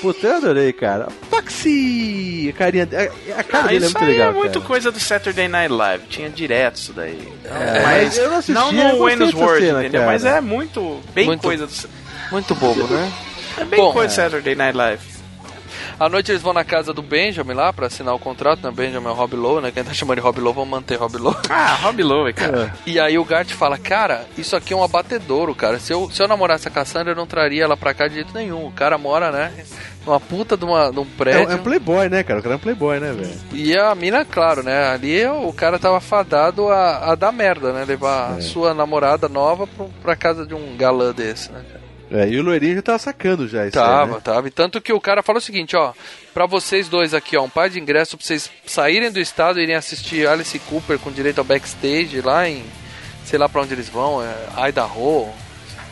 Puta, 0.00 0.26
eu 0.28 0.36
adorei, 0.36 0.72
cara. 0.72 1.08
Foxy! 1.28 2.48
A 2.54 2.58
carinha. 2.58 2.88
A, 2.92 3.40
a 3.40 3.42
cara 3.44 3.64
Ah, 3.64 3.68
dele 3.68 3.84
é 3.84 3.88
isso 3.88 3.98
muito 3.98 4.04
aí 4.04 4.12
legal. 4.12 4.30
é 4.30 4.32
muito 4.32 4.52
cara. 4.60 4.66
coisa 4.66 4.92
do 4.92 5.00
Saturday 5.00 5.48
Night 5.48 5.72
Live. 5.72 6.06
Tinha 6.06 6.30
direto 6.30 6.76
isso 6.76 6.92
daí. 6.92 7.32
É, 7.44 7.82
mas 7.82 8.16
eu 8.16 8.30
não 8.30 8.36
assisti, 8.38 8.52
não 8.52 8.72
no 8.72 8.98
Wayne's 8.98 9.34
World, 9.34 9.66
cena, 9.66 9.80
entendeu? 9.80 10.00
cara. 10.02 10.12
Mas 10.12 10.24
é 10.24 10.40
muito, 10.40 11.00
bem 11.14 11.26
Muito- 11.26 11.42
coisa 11.42 11.66
do... 11.66 11.72
Muito 12.30 12.54
bobo, 12.54 12.84
né? 12.86 13.12
É 13.58 13.64
bem 13.64 13.78
Bom, 13.80 13.92
coisa 13.92 14.08
do 14.08 14.14
Saturday 14.14 14.54
Night 14.54 14.76
Live. 14.76 15.02
À 15.98 16.08
noite 16.08 16.32
eles 16.32 16.42
vão 16.42 16.52
na 16.52 16.64
casa 16.64 16.92
do 16.92 17.02
Benjamin 17.02 17.54
lá 17.54 17.72
pra 17.72 17.86
assinar 17.86 18.14
o 18.14 18.18
contrato, 18.18 18.60
né? 18.62 18.70
Benjamin 18.74 19.06
é 19.06 19.10
o 19.10 19.14
Rob 19.14 19.34
Lowe, 19.36 19.60
né? 19.62 19.70
Quem 19.70 19.84
tá 19.84 19.92
chamando 19.94 20.16
de 20.18 20.22
Rob 20.22 20.40
Lowe, 20.40 20.54
vamos 20.54 20.70
manter 20.70 20.96
Rob 20.96 21.16
Lowe. 21.16 21.36
Ah, 21.48 21.74
Rob 21.82 22.02
Lowe, 22.02 22.32
cara. 22.32 22.74
E 22.86 22.98
aí 22.98 23.18
o 23.18 23.24
Gart 23.24 23.50
fala, 23.52 23.78
cara, 23.78 24.26
isso 24.36 24.56
aqui 24.56 24.72
é 24.72 24.76
um 24.76 24.82
abatedouro, 24.82 25.54
cara. 25.54 25.78
Se 25.78 25.92
eu, 25.92 26.10
se 26.10 26.22
eu 26.22 26.26
namorasse 26.28 26.66
a 26.66 26.70
Cassandra, 26.70 27.12
eu 27.12 27.16
não 27.16 27.26
traria 27.26 27.62
ela 27.64 27.76
pra 27.76 27.94
cá 27.94 28.08
de 28.08 28.14
jeito 28.14 28.34
nenhum. 28.34 28.66
O 28.66 28.72
cara 28.72 28.98
mora, 28.98 29.30
né? 29.30 29.52
Numa 30.04 30.18
puta 30.18 30.56
de, 30.56 30.64
uma, 30.64 30.90
de 30.90 30.98
um 30.98 31.02
É, 31.02 31.06
prédio. 31.16 31.52
é 31.52 31.54
um 31.54 31.58
playboy, 31.62 32.08
né, 32.08 32.22
cara? 32.24 32.40
O 32.40 32.42
cara 32.42 32.54
é 32.54 32.56
um 32.56 32.60
playboy, 32.60 32.98
né, 32.98 33.12
velho? 33.12 33.30
E 33.52 33.76
a 33.78 33.94
mina, 33.94 34.24
claro, 34.24 34.62
né? 34.64 34.88
Ali 34.88 35.24
o 35.26 35.52
cara 35.52 35.78
tava 35.78 36.00
fadado 36.00 36.68
a, 36.68 37.12
a 37.12 37.14
dar 37.14 37.30
merda, 37.30 37.72
né? 37.72 37.84
Levar 37.84 38.32
a 38.32 38.40
sua 38.40 38.74
namorada 38.74 39.28
nova 39.28 39.66
pro, 39.66 39.88
pra 40.02 40.16
casa 40.16 40.44
de 40.44 40.54
um 40.54 40.76
galã 40.76 41.12
desse, 41.12 41.52
né? 41.52 41.62
É, 42.12 42.28
e 42.28 42.38
o 42.38 42.42
loirinho 42.42 42.74
já 42.76 42.82
tava 42.82 42.98
sacando 42.98 43.48
já 43.48 43.66
isso 43.66 43.78
aí, 43.78 43.84
Tava, 43.84 44.14
né? 44.16 44.20
tava. 44.22 44.48
E 44.48 44.50
tanto 44.50 44.80
que 44.80 44.92
o 44.92 45.00
cara 45.00 45.22
falou 45.22 45.38
o 45.38 45.42
seguinte, 45.42 45.74
ó, 45.74 45.92
pra 46.34 46.44
vocês 46.46 46.88
dois 46.88 47.14
aqui, 47.14 47.36
ó, 47.36 47.42
um 47.42 47.48
par 47.48 47.70
de 47.70 47.80
ingresso 47.80 48.16
pra 48.18 48.26
vocês 48.26 48.50
saírem 48.66 49.10
do 49.10 49.18
estado 49.20 49.58
e 49.58 49.62
irem 49.62 49.74
assistir 49.76 50.26
Alice 50.28 50.58
Cooper 50.58 50.98
com 50.98 51.10
direito 51.10 51.38
ao 51.38 51.44
backstage 51.44 52.20
lá 52.20 52.48
em, 52.48 52.64
sei 53.24 53.38
lá 53.38 53.48
pra 53.48 53.62
onde 53.62 53.72
eles 53.72 53.88
vão, 53.88 54.22
é, 54.22 54.68
Idaho, 54.68 55.28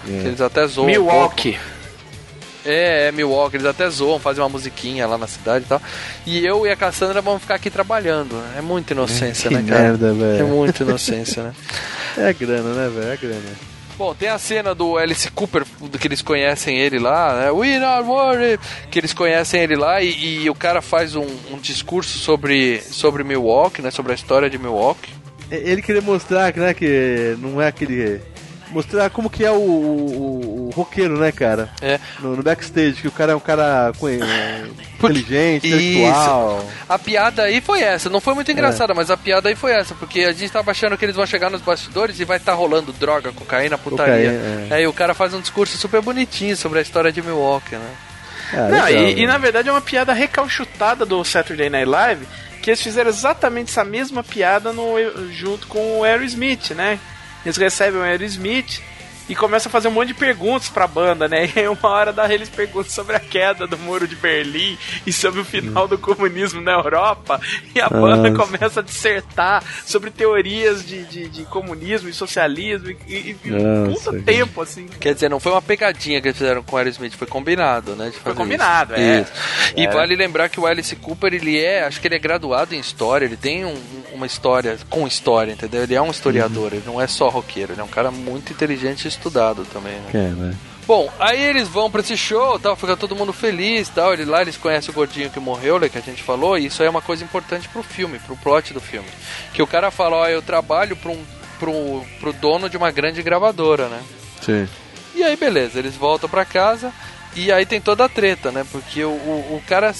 que 0.04 0.10
eles 0.10 0.40
até 0.40 0.66
zoam. 0.66 0.86
um 0.86 0.90
Milwaukee. 0.90 1.52
pouco. 1.52 1.80
É, 2.66 3.06
é 3.08 3.12
Milwaukee, 3.12 3.56
eles 3.56 3.66
até 3.66 3.88
zoam, 3.88 4.18
fazem 4.18 4.42
uma 4.42 4.48
musiquinha 4.50 5.06
lá 5.06 5.16
na 5.16 5.26
cidade 5.26 5.64
e 5.64 5.68
tal. 5.68 5.80
E 6.26 6.44
eu 6.44 6.66
e 6.66 6.70
a 6.70 6.76
Cassandra 6.76 7.22
vamos 7.22 7.40
ficar 7.40 7.54
aqui 7.54 7.70
trabalhando. 7.70 8.34
né? 8.36 8.56
É 8.58 8.60
muita 8.60 8.92
inocência, 8.92 9.48
Que 9.48 9.54
né, 9.54 9.64
cara? 9.66 9.82
merda, 9.84 10.08
É 10.08 10.12
velho. 10.12 10.46
muita 10.48 10.82
inocência, 10.82 11.42
né? 11.44 11.52
É 12.18 12.32
grana, 12.34 12.74
né, 12.74 12.88
velho? 12.94 13.12
É 13.12 13.16
grana. 13.16 13.69
Bom, 14.00 14.14
tem 14.14 14.30
a 14.30 14.38
cena 14.38 14.74
do 14.74 14.96
Alice 14.96 15.30
Cooper, 15.30 15.62
que 16.00 16.08
eles 16.08 16.22
conhecem 16.22 16.78
ele 16.78 16.98
lá, 16.98 17.38
né? 17.38 17.50
We 17.50 17.78
not 17.78 18.08
worried, 18.08 18.58
que 18.90 18.98
eles 18.98 19.12
conhecem 19.12 19.60
ele 19.60 19.76
lá 19.76 20.00
e, 20.00 20.44
e 20.44 20.48
o 20.48 20.54
cara 20.54 20.80
faz 20.80 21.14
um, 21.14 21.26
um 21.50 21.58
discurso 21.58 22.16
sobre, 22.16 22.80
sobre 22.80 23.22
Milwaukee, 23.22 23.82
né? 23.82 23.90
Sobre 23.90 24.12
a 24.12 24.14
história 24.14 24.48
de 24.48 24.56
Milwaukee. 24.56 25.12
Ele 25.50 25.82
queria 25.82 26.00
mostrar 26.00 26.56
né, 26.56 26.72
que 26.72 27.36
não 27.40 27.60
é 27.60 27.66
aquele. 27.66 28.22
Mostrar 28.70 29.10
como 29.10 29.28
que 29.28 29.44
é 29.44 29.50
o, 29.50 29.54
o, 29.56 30.68
o 30.68 30.70
roqueiro, 30.74 31.18
né, 31.18 31.32
cara? 31.32 31.68
É. 31.82 31.98
No, 32.20 32.36
no 32.36 32.42
backstage, 32.42 32.94
que 33.02 33.08
o 33.08 33.12
cara 33.12 33.32
é 33.32 33.34
um 33.34 33.40
cara 33.40 33.92
com, 33.98 34.08
é, 34.08 34.64
Porque- 34.98 35.18
inteligente, 35.18 35.66
intelectual. 35.66 36.64
A 36.88 36.98
piada 36.98 37.42
aí 37.42 37.60
foi 37.60 37.80
essa, 37.82 38.08
não 38.08 38.20
foi 38.20 38.34
muito 38.34 38.50
engraçada, 38.52 38.94
mas 38.94 39.10
a 39.10 39.16
piada 39.16 39.48
aí 39.48 39.56
foi 39.56 39.72
essa, 39.72 39.94
porque 39.94 40.20
a 40.20 40.32
gente 40.32 40.52
tava 40.52 40.70
achando 40.70 40.96
que 40.96 41.04
eles 41.04 41.16
vão 41.16 41.26
chegar 41.26 41.50
nos 41.50 41.60
bastidores 41.62 42.20
e 42.20 42.24
vai 42.24 42.36
estar 42.36 42.54
rolando 42.54 42.92
droga, 42.92 43.32
cocaína, 43.32 43.76
putaria. 43.76 44.32
Cocaína, 44.32 44.74
Aí 44.76 44.86
o 44.86 44.92
cara 44.92 45.14
faz 45.14 45.34
um 45.34 45.40
discurso 45.40 45.76
super 45.76 46.00
bonitinho 46.00 46.56
sobre 46.56 46.78
a 46.78 46.82
história 46.82 47.10
de 47.10 47.20
Milwaukee, 47.20 47.74
né? 47.76 47.90
Ah, 48.52 48.56
Não, 48.68 48.84
legal, 48.84 48.90
e, 48.90 49.12
e 49.12 49.26
né? 49.26 49.32
na 49.32 49.38
verdade 49.38 49.68
é 49.68 49.72
uma 49.72 49.80
piada 49.80 50.12
recalchutada 50.12 51.04
do 51.06 51.24
Saturday 51.24 51.70
Night 51.70 51.88
Live, 51.88 52.26
que 52.62 52.70
eles 52.70 52.82
fizeram 52.82 53.08
exatamente 53.08 53.70
essa 53.70 53.84
mesma 53.84 54.22
piada 54.22 54.72
no, 54.72 54.94
junto 55.32 55.66
com 55.66 55.98
o 56.00 56.04
Aerosmith, 56.04 56.70
né? 56.72 56.98
Eles 57.44 57.56
recebem 57.56 58.00
o 58.00 58.02
Aerosmith 58.02 58.80
e 59.30 59.34
começam 59.34 59.70
a 59.70 59.72
fazer 59.72 59.88
um 59.88 59.92
monte 59.92 60.08
de 60.08 60.14
perguntas 60.14 60.68
pra 60.68 60.86
banda, 60.86 61.26
né? 61.28 61.48
E 61.56 61.60
aí 61.60 61.68
uma 61.68 61.88
hora 61.88 62.12
da 62.12 62.30
eles 62.32 62.48
perguntam 62.48 62.90
sobre 62.90 63.16
a 63.16 63.20
queda 63.20 63.66
do 63.66 63.78
muro 63.78 64.06
de 64.06 64.14
Berlim 64.16 64.76
e 65.06 65.12
sobre 65.12 65.40
o 65.40 65.44
final 65.44 65.88
do 65.88 65.96
comunismo 65.96 66.60
na 66.60 66.72
Europa. 66.72 67.40
E 67.74 67.80
a 67.80 67.88
banda 67.88 68.28
Nossa. 68.30 68.44
começa 68.46 68.80
a 68.80 68.82
dissertar 68.82 69.62
sobre 69.86 70.10
teorias 70.10 70.84
de, 70.84 71.04
de, 71.04 71.28
de 71.28 71.44
comunismo 71.44 72.08
e 72.08 72.12
socialismo 72.12 72.90
e, 72.90 72.96
e, 73.08 73.36
e 73.44 73.52
um 73.52 73.92
puta 73.94 74.12
tempo, 74.22 74.60
assim. 74.62 74.86
Quer 75.00 75.14
dizer, 75.14 75.30
não 75.30 75.40
foi 75.40 75.52
uma 75.52 75.62
pegadinha 75.62 76.20
que 76.20 76.28
eles 76.28 76.38
fizeram 76.38 76.62
com 76.62 76.76
o 76.76 76.78
Aerosmith, 76.78 77.12
foi 77.16 77.26
combinado, 77.26 77.94
né? 77.96 78.10
de 78.10 78.18
Foi 78.18 78.34
combinado, 78.34 78.94
isso. 78.94 79.00
é. 79.02 79.20
Isso. 79.20 79.32
E 79.76 79.86
É. 79.86 79.90
vale 79.90 80.16
lembrar 80.16 80.48
que 80.48 80.58
o 80.60 80.66
Alice 80.66 80.94
Cooper, 80.96 81.32
ele 81.34 81.58
é, 81.58 81.84
acho 81.84 82.00
que 82.00 82.08
ele 82.08 82.16
é 82.16 82.18
graduado 82.18 82.74
em 82.74 82.78
história, 82.80 83.24
ele 83.24 83.36
tem 83.36 83.64
um- 83.64 83.80
uma 84.12 84.26
história 84.26 84.76
com 84.90 85.06
história, 85.06 85.52
entendeu? 85.52 85.82
Ele 85.84 85.94
é 85.94 86.02
um 86.02 86.10
historiador, 86.10 86.72
ele 86.72 86.82
não 86.84 87.00
é 87.00 87.06
só 87.06 87.28
roqueiro, 87.28 87.72
ele 87.72 87.80
é 87.80 87.84
um 87.84 87.88
cara 87.88 88.10
muito 88.10 88.52
inteligente 88.52 89.04
e 89.04 89.08
estudado 89.20 89.64
também, 89.66 90.00
né? 90.00 90.10
É, 90.14 90.28
né? 90.28 90.56
Bom, 90.86 91.08
aí 91.20 91.40
eles 91.40 91.68
vão 91.68 91.88
pra 91.90 92.00
esse 92.00 92.16
show, 92.16 92.58
tal, 92.58 92.74
fica 92.74 92.96
todo 92.96 93.14
mundo 93.14 93.32
feliz, 93.32 93.88
tal. 93.88 94.12
Ele, 94.12 94.24
lá 94.24 94.42
eles 94.42 94.56
conhecem 94.56 94.90
o 94.90 94.94
gordinho 94.94 95.30
que 95.30 95.38
morreu, 95.38 95.78
né, 95.78 95.88
que 95.88 95.98
a 95.98 96.00
gente 96.00 96.22
falou, 96.22 96.58
e 96.58 96.66
isso 96.66 96.82
aí 96.82 96.88
é 96.88 96.90
uma 96.90 97.02
coisa 97.02 97.22
importante 97.22 97.68
pro 97.68 97.82
filme, 97.82 98.18
pro 98.18 98.36
plot 98.36 98.72
do 98.74 98.80
filme. 98.80 99.08
Que 99.52 99.62
o 99.62 99.66
cara 99.66 99.90
fala, 99.90 100.16
ó, 100.16 100.26
eu 100.26 100.42
trabalho 100.42 100.96
pra 100.96 101.12
um, 101.12 101.24
pro, 101.60 102.04
pro 102.18 102.32
dono 102.32 102.68
de 102.68 102.76
uma 102.76 102.90
grande 102.90 103.22
gravadora, 103.22 103.88
né? 103.88 104.02
Sim. 104.42 104.66
E 105.14 105.22
aí, 105.22 105.36
beleza, 105.36 105.78
eles 105.78 105.94
voltam 105.94 106.28
pra 106.28 106.44
casa 106.44 106.92
e 107.36 107.52
aí 107.52 107.64
tem 107.64 107.80
toda 107.80 108.06
a 108.06 108.08
treta, 108.08 108.50
né? 108.50 108.66
Porque 108.72 109.04
o, 109.04 109.10
o, 109.10 109.56
o 109.56 109.62
cara. 109.68 109.94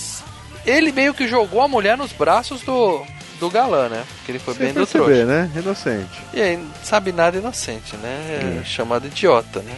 Ele 0.66 0.92
meio 0.92 1.14
que 1.14 1.26
jogou 1.26 1.62
a 1.62 1.68
mulher 1.68 1.96
nos 1.96 2.12
braços 2.12 2.62
do, 2.62 3.02
do 3.40 3.50
galã, 3.50 3.88
né? 3.88 4.04
Porque 4.16 4.30
ele 4.32 4.38
foi 4.38 4.54
Sem 4.54 4.66
bem 4.66 4.72
do 4.74 4.80
perceber, 4.86 5.04
trouxa. 5.04 5.26
né? 5.26 5.50
Inocente. 5.56 6.20
E 6.32 6.40
aí, 6.40 6.64
sabe 6.84 7.10
nada 7.10 7.36
inocente, 7.38 7.96
né? 7.96 8.60
É 8.60 8.64
chamado 8.64 9.06
idiota, 9.08 9.60
né? 9.62 9.74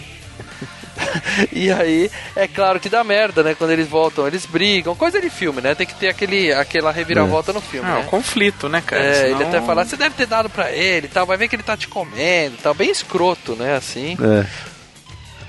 e 1.53 1.71
aí, 1.71 2.11
é 2.37 2.47
claro 2.47 2.79
que 2.79 2.89
dá 2.89 3.03
merda, 3.03 3.43
né? 3.43 3.55
Quando 3.55 3.71
eles 3.71 3.89
voltam, 3.89 4.27
eles 4.27 4.45
brigam. 4.45 4.95
Coisa 4.95 5.21
de 5.21 5.31
filme, 5.31 5.61
né? 5.61 5.75
Tem 5.75 5.87
que 5.87 5.95
ter 5.95 6.09
aquele, 6.09 6.53
aquela 6.53 6.91
reviravolta 6.93 7.53
no 7.53 7.61
filme, 7.61 7.89
Ah, 7.89 7.95
né? 7.95 8.01
um 8.01 8.07
conflito, 8.07 8.69
né, 8.69 8.83
cara? 8.85 9.03
É, 9.03 9.15
Senão- 9.15 9.41
ele 9.41 9.45
até 9.45 9.61
fala, 9.63 9.85
você 9.85 9.97
deve 9.97 10.15
ter 10.15 10.27
dado 10.27 10.51
pra 10.51 10.71
ele 10.71 11.07
e 11.07 11.11
tal, 11.11 11.25
vai 11.25 11.37
ver 11.37 11.49
que 11.49 11.57
ele 11.57 11.63
tá 11.63 11.77
te 11.77 11.89
comendo 11.89 12.57
e 12.57 12.63
tal. 12.63 12.75
Bem 12.75 12.91
escroto, 12.91 13.55
né? 13.57 13.77
Assim. 13.77 14.17
É. 14.21 14.47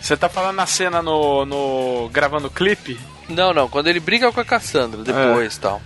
Você 0.02 0.16
tá 0.18 0.28
falando 0.30 0.56
na 0.58 0.66
cena 0.66 1.02
no, 1.02 1.46
no 1.46 2.10
gravando 2.12 2.48
o 2.48 2.52
clipe? 2.52 3.00
Não, 3.30 3.54
não, 3.54 3.70
quando 3.70 3.88
ele 3.88 4.00
briga 4.02 4.32
com 4.32 4.40
a 4.40 4.46
Cassandra 4.46 5.02
depois 5.02 5.56
e 5.56 5.60
tal. 5.60 5.82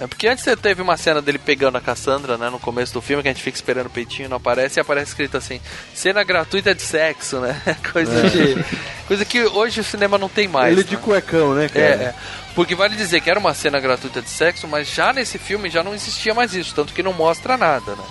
É 0.00 0.06
porque 0.06 0.26
antes 0.26 0.42
você 0.42 0.56
teve 0.56 0.80
uma 0.80 0.96
cena 0.96 1.20
dele 1.20 1.38
pegando 1.38 1.76
a 1.76 1.80
Cassandra, 1.80 2.38
né, 2.38 2.48
no 2.48 2.58
começo 2.58 2.92
do 2.94 3.02
filme, 3.02 3.22
que 3.22 3.28
a 3.28 3.32
gente 3.32 3.42
fica 3.42 3.56
esperando 3.56 3.86
o 3.86 3.90
peitinho, 3.90 4.28
não 4.28 4.38
aparece, 4.38 4.78
e 4.78 4.80
aparece 4.80 5.10
escrito 5.10 5.36
assim, 5.36 5.60
cena 5.94 6.24
gratuita 6.24 6.74
de 6.74 6.82
sexo, 6.82 7.40
né? 7.40 7.60
Coisa 7.92 8.30
de. 8.30 8.64
Coisa 9.06 9.24
que 9.24 9.42
hoje 9.44 9.80
o 9.80 9.84
cinema 9.84 10.16
não 10.16 10.28
tem 10.28 10.48
mais. 10.48 10.72
Ele 10.72 10.82
né? 10.82 10.88
de 10.88 10.96
cuecão, 10.96 11.54
né, 11.54 11.68
cara? 11.68 11.84
É, 11.84 11.88
é. 11.88 12.14
Porque 12.54 12.74
vale 12.74 12.96
dizer 12.96 13.20
que 13.20 13.30
era 13.30 13.38
uma 13.38 13.54
cena 13.54 13.80
gratuita 13.80 14.20
de 14.20 14.28
sexo, 14.28 14.66
mas 14.68 14.88
já 14.88 15.12
nesse 15.12 15.38
filme 15.38 15.70
já 15.70 15.82
não 15.82 15.94
existia 15.94 16.34
mais 16.34 16.54
isso, 16.54 16.74
tanto 16.74 16.92
que 16.92 17.02
não 17.02 17.12
mostra 17.12 17.56
nada, 17.56 17.92
né? 17.92 18.04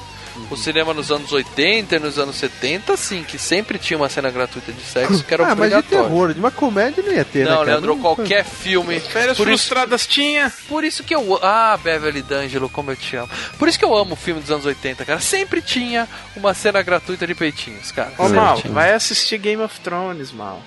O 0.49 0.55
cinema 0.55 0.93
nos 0.93 1.11
anos 1.11 1.31
80 1.31 1.95
e 1.95 1.99
nos 1.99 2.17
anos 2.17 2.35
70, 2.37 2.95
sim, 2.95 3.23
que 3.23 3.37
sempre 3.37 3.77
tinha 3.77 3.97
uma 3.97 4.07
cena 4.09 4.29
gratuita 4.29 4.71
de 4.71 4.81
sexo 4.81 5.23
que 5.23 5.33
era 5.33 5.43
ah, 5.51 5.55
mas 5.55 5.69
de 5.69 5.75
obrigatório. 5.75 6.05
terror, 6.09 6.33
de 6.33 6.39
uma 6.39 6.51
comédia 6.51 7.03
não 7.03 7.11
ia 7.11 7.25
ter, 7.25 7.39
né, 7.45 7.49
Não, 7.51 7.57
cara? 7.57 7.71
Leandro, 7.71 7.95
Não- 7.95 8.01
qualquer 8.01 8.45
filme. 8.45 8.99
Férias 8.99 9.35
Por 9.37 9.47
isso, 9.49 9.65
frustradas 9.65 10.07
tinha. 10.07 10.51
por 10.69 10.83
isso 10.83 11.03
que 11.03 11.13
eu. 11.13 11.39
Ah, 11.41 11.77
Beverly 11.81 12.21
D'Angelo, 12.21 12.69
como 12.69 12.91
eu 12.91 12.95
te 12.95 13.15
amo. 13.15 13.29
Por 13.59 13.67
isso 13.67 13.77
que 13.77 13.85
eu 13.85 13.95
amo 13.95 14.13
o 14.13 14.17
filme 14.17 14.39
dos 14.41 14.51
anos 14.51 14.65
80, 14.65 15.03
cara. 15.05 15.19
Sempre 15.19 15.61
tinha 15.61 16.07
uma 16.35 16.53
cena 16.53 16.81
gratuita 16.81 17.27
de 17.27 17.35
peitinhos, 17.35 17.91
cara. 17.91 18.11
Ô, 18.17 18.23
Sempre 18.23 18.35
Mal, 18.39 18.61
vai 18.69 18.93
assistir 18.93 19.37
Game 19.37 19.61
of 19.61 19.79
Thrones, 19.81 20.31
Mal. 20.31 20.61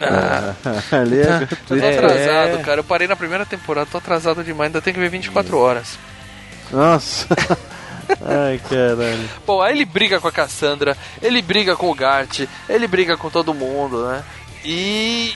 Ah, 0.00 0.54
Ali 0.92 1.20
é 1.20 1.48
tô 1.66 1.74
atrasado, 1.74 2.62
cara. 2.62 2.80
Eu 2.80 2.84
parei 2.84 3.08
na 3.08 3.16
primeira 3.16 3.46
temporada, 3.46 3.88
tô 3.90 3.96
atrasado 3.98 4.44
demais, 4.44 4.68
ainda 4.68 4.82
tenho 4.82 4.94
que 4.94 5.00
ver 5.00 5.08
24 5.08 5.56
horas. 5.58 5.98
Nossa. 6.70 7.26
Ai, 8.24 8.60
caralho. 8.68 9.28
Bom, 9.46 9.60
aí 9.60 9.74
ele 9.74 9.84
briga 9.84 10.20
com 10.20 10.28
a 10.28 10.32
Cassandra, 10.32 10.96
ele 11.22 11.40
briga 11.42 11.76
com 11.76 11.90
o 11.90 11.94
Gart, 11.94 12.40
ele 12.68 12.86
briga 12.86 13.16
com 13.16 13.30
todo 13.30 13.54
mundo, 13.54 14.06
né? 14.06 14.22
E 14.64 15.34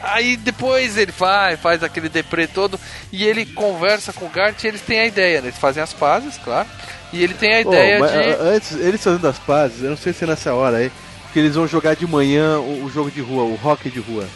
aí 0.00 0.36
depois 0.36 0.96
ele 0.96 1.12
vai, 1.12 1.56
faz 1.56 1.82
aquele 1.82 2.08
deprê 2.08 2.46
todo 2.46 2.78
e 3.12 3.24
ele 3.24 3.44
conversa 3.46 4.12
com 4.12 4.26
o 4.26 4.30
Gart 4.30 4.62
e 4.62 4.66
eles 4.68 4.80
têm 4.80 5.00
a 5.00 5.06
ideia, 5.06 5.40
né? 5.40 5.48
Eles 5.48 5.58
fazem 5.58 5.82
as 5.82 5.92
pazes, 5.92 6.38
claro. 6.44 6.68
E 7.12 7.22
ele 7.22 7.34
tem 7.34 7.54
a 7.54 7.60
ideia 7.60 7.98
mas, 8.00 8.10
de. 8.12 8.18
a- 8.18 8.42
Antes, 8.54 8.72
eles 8.72 9.02
fazendo 9.02 9.26
as 9.28 9.38
pazes, 9.38 9.82
eu 9.82 9.90
não 9.90 9.96
sei 9.96 10.12
se 10.12 10.24
é 10.24 10.26
nessa 10.26 10.52
hora 10.54 10.76
aí, 10.78 10.92
que 11.32 11.38
eles 11.38 11.54
vão 11.54 11.66
jogar 11.66 11.94
de 11.96 12.06
manhã 12.06 12.58
o, 12.58 12.84
o 12.84 12.90
jogo 12.90 13.10
de 13.10 13.20
rua, 13.20 13.44
o 13.44 13.54
rock 13.54 13.90
de 13.90 13.98
rua. 14.00 14.26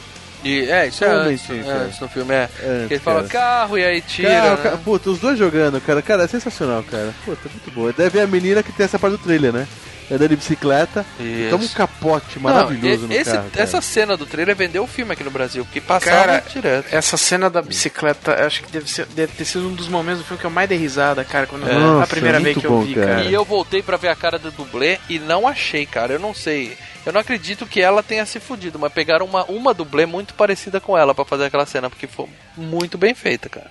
E, 0.45 0.69
é, 0.71 0.89
isso 0.89 1.05
é 1.05 1.09
antes, 1.09 1.43
isso, 1.43 1.53
é, 1.53 1.57
é. 1.59 1.73
antes 1.85 2.01
no 2.01 2.09
filme, 2.09 2.35
é. 2.35 2.49
Antes, 2.65 2.89
que 2.89 2.95
ele 2.95 3.01
fala 3.01 3.23
cara. 3.25 3.29
carro 3.29 3.79
e 3.79 3.85
aí 3.85 4.01
tira. 4.01 4.29
Cara, 4.31 4.51
né? 4.51 4.57
cara, 4.63 4.77
puta, 4.79 5.11
os 5.11 5.19
dois 5.19 5.39
jogando, 5.39 5.81
cara. 5.81 6.03
Cara, 6.03 6.25
é 6.25 6.29
sensacional, 6.29 6.83
cara. 6.83 7.15
Puta, 7.25 7.49
muito 7.49 7.71
bom. 7.71 7.91
Deve 7.93 8.11
ver 8.11 8.21
a 8.23 8.27
menina 8.27 8.63
que 8.63 8.73
tem 8.73 8.85
essa 8.85 8.99
parte 8.99 9.13
do 9.17 9.23
trailer, 9.23 9.53
né? 9.53 9.67
Andando 10.11 10.29
de 10.31 10.37
bicicleta. 10.37 11.07
Isso. 11.19 11.49
Toma 11.51 11.65
um 11.65 11.69
capote 11.69 12.37
Não, 12.37 12.43
maravilhoso 12.43 13.05
e- 13.05 13.09
no 13.09 13.13
esse- 13.15 13.31
carro. 13.31 13.49
cara. 13.51 13.63
Essa 13.63 13.81
cena 13.81 14.17
do 14.17 14.27
trailer 14.27 14.55
vendeu 14.55 14.83
o 14.83 14.87
filme 14.87 15.13
aqui 15.13 15.25
no 15.25 15.31
Brasil, 15.31 15.65
porque 15.65 15.81
passava 15.81 16.17
Cara, 16.27 16.45
direto. 16.53 16.93
Essa 16.93 17.17
cena 17.17 17.49
da 17.49 17.63
bicicleta, 17.63 18.33
eu 18.33 18.47
acho 18.47 18.63
que 18.63 18.71
deve, 18.73 18.91
ser- 18.91 19.07
deve 19.07 19.33
ter 19.33 19.45
sido 19.47 19.69
um 19.69 19.75
dos 19.75 19.89
momentos 19.89 20.19
do 20.23 20.25
filme 20.27 20.39
que 20.41 20.45
eu 20.47 20.51
mais 20.51 20.69
dei 20.69 20.77
risada, 20.77 21.25
cara, 21.25 21.47
quando 21.47 21.67
É. 21.67 21.75
a 21.75 21.79
Nossa, 21.79 22.07
primeira 22.09 22.41
vez 22.41 22.59
que 22.59 22.67
eu 22.67 22.71
bom, 22.73 22.83
vi, 22.83 22.95
cara. 22.95 23.07
cara. 23.07 23.23
E 23.25 23.33
eu 23.33 23.45
voltei 23.45 23.81
pra 23.83 23.97
ver 23.97 24.09
a 24.09 24.17
cara 24.17 24.39
do 24.39 24.51
dublê 24.51 24.99
e 25.09 25.19
não 25.19 25.47
achei, 25.49 25.87
cara. 25.87 26.13
Eu 26.13 26.19
não 26.19 26.35
sei. 26.35 26.77
Eu 27.05 27.13
não 27.13 27.21
acredito 27.21 27.67
que 27.67 27.81
ela 27.81 28.03
tenha 28.03 28.25
se 28.25 28.39
fudido, 28.39 28.79
mas 28.79 28.93
pegaram 28.93 29.27
uma, 29.27 29.45
uma 29.45 29.75
dublê 29.75 30.07
muito 30.07 30.35
parecida 30.35 30.81
com 30.81 30.97
ela 30.97 31.15
pra 31.15 31.25
fazer 31.25 31.47
aquela 31.47 31.67
cena, 31.67 31.91
porque 31.91 32.07
foi 32.07 32.27
muito 32.57 32.97
bem 32.97 33.15
feita, 33.15 33.49
cara. 33.49 33.71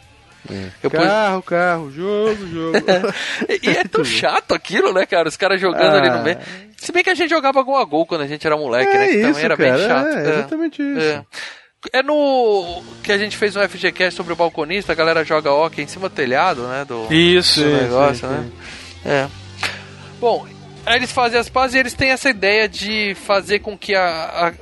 Eu 0.83 0.89
pus- 0.89 0.99
Carro, 0.99 1.41
carro, 1.43 1.91
jogo, 1.91 2.47
jogo. 2.47 2.77
E, 3.47 3.59
e 3.69 3.77
é 3.77 3.83
tão 3.83 4.03
chato 4.05 4.53
aquilo, 4.53 4.91
né, 4.91 5.05
cara? 5.05 5.29
Os 5.29 5.37
caras 5.37 5.61
jogando 5.61 5.95
ali 5.97 6.09
no 6.09 6.15
Ah. 6.17 6.21
meio. 6.23 6.37
Se 6.77 6.91
bem 6.91 7.03
que 7.03 7.11
a 7.11 7.15
gente 7.15 7.29
jogava 7.29 7.61
gol 7.61 7.77
a 7.77 7.85
gol 7.85 8.05
quando 8.07 8.21
a 8.21 8.27
gente 8.27 8.45
era 8.45 8.57
moleque, 8.57 8.91
né? 8.91 9.05
é 9.05 9.07
Que 9.07 9.13
isso, 9.17 9.27
também 9.27 9.43
era 9.45 9.55
cara. 9.57 9.71
bem 9.77 9.87
chato. 9.87 10.07
É, 10.17 10.29
exatamente 10.33 10.81
isso. 10.81 10.99
É. 10.99 11.23
É 11.93 12.03
no 12.03 12.83
que 13.03 13.11
a 13.11 13.17
gente 13.17 13.37
fez 13.37 13.55
um 13.55 13.61
FGCast 13.67 14.15
sobre 14.17 14.33
o 14.33 14.35
balconista, 14.35 14.91
a 14.91 14.95
galera 14.95 15.23
joga 15.23 15.51
hockey 15.51 15.81
em 15.83 15.87
cima 15.87 16.09
do 16.09 16.15
telhado, 16.15 16.63
né? 16.67 16.85
Do, 16.85 17.07
Isso. 17.13 17.59
do 17.59 17.65
Sim, 17.69 17.81
negócio, 17.83 18.27
sim, 18.27 18.33
né? 18.33 18.49
É. 19.05 19.27
Bom, 20.19 20.47
aí 20.85 20.97
eles 20.97 21.11
fazem 21.11 21.39
as 21.39 21.49
pazes 21.49 21.75
e 21.75 21.79
eles 21.79 21.93
têm 21.93 22.09
essa 22.11 22.29
ideia 22.29 22.67
de 22.67 23.15
fazer 23.25 23.59
com 23.59 23.77
que 23.77 23.93
a, 23.95 24.03
a- 24.47 24.53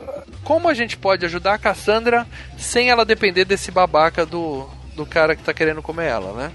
Como 0.44 0.68
a 0.70 0.74
gente 0.74 0.98
pode 0.98 1.26
ajudar 1.26 1.54
a 1.54 1.58
Cassandra 1.58 2.26
sem 2.58 2.90
ela 2.90 3.06
depender 3.06 3.46
desse 3.46 3.72
babaca 3.72 4.26
do, 4.26 4.68
do 4.96 5.06
cara 5.06 5.36
que 5.36 5.44
tá 5.44 5.54
querendo 5.54 5.82
comer 5.82 6.06
ela, 6.08 6.34
né? 6.34 6.52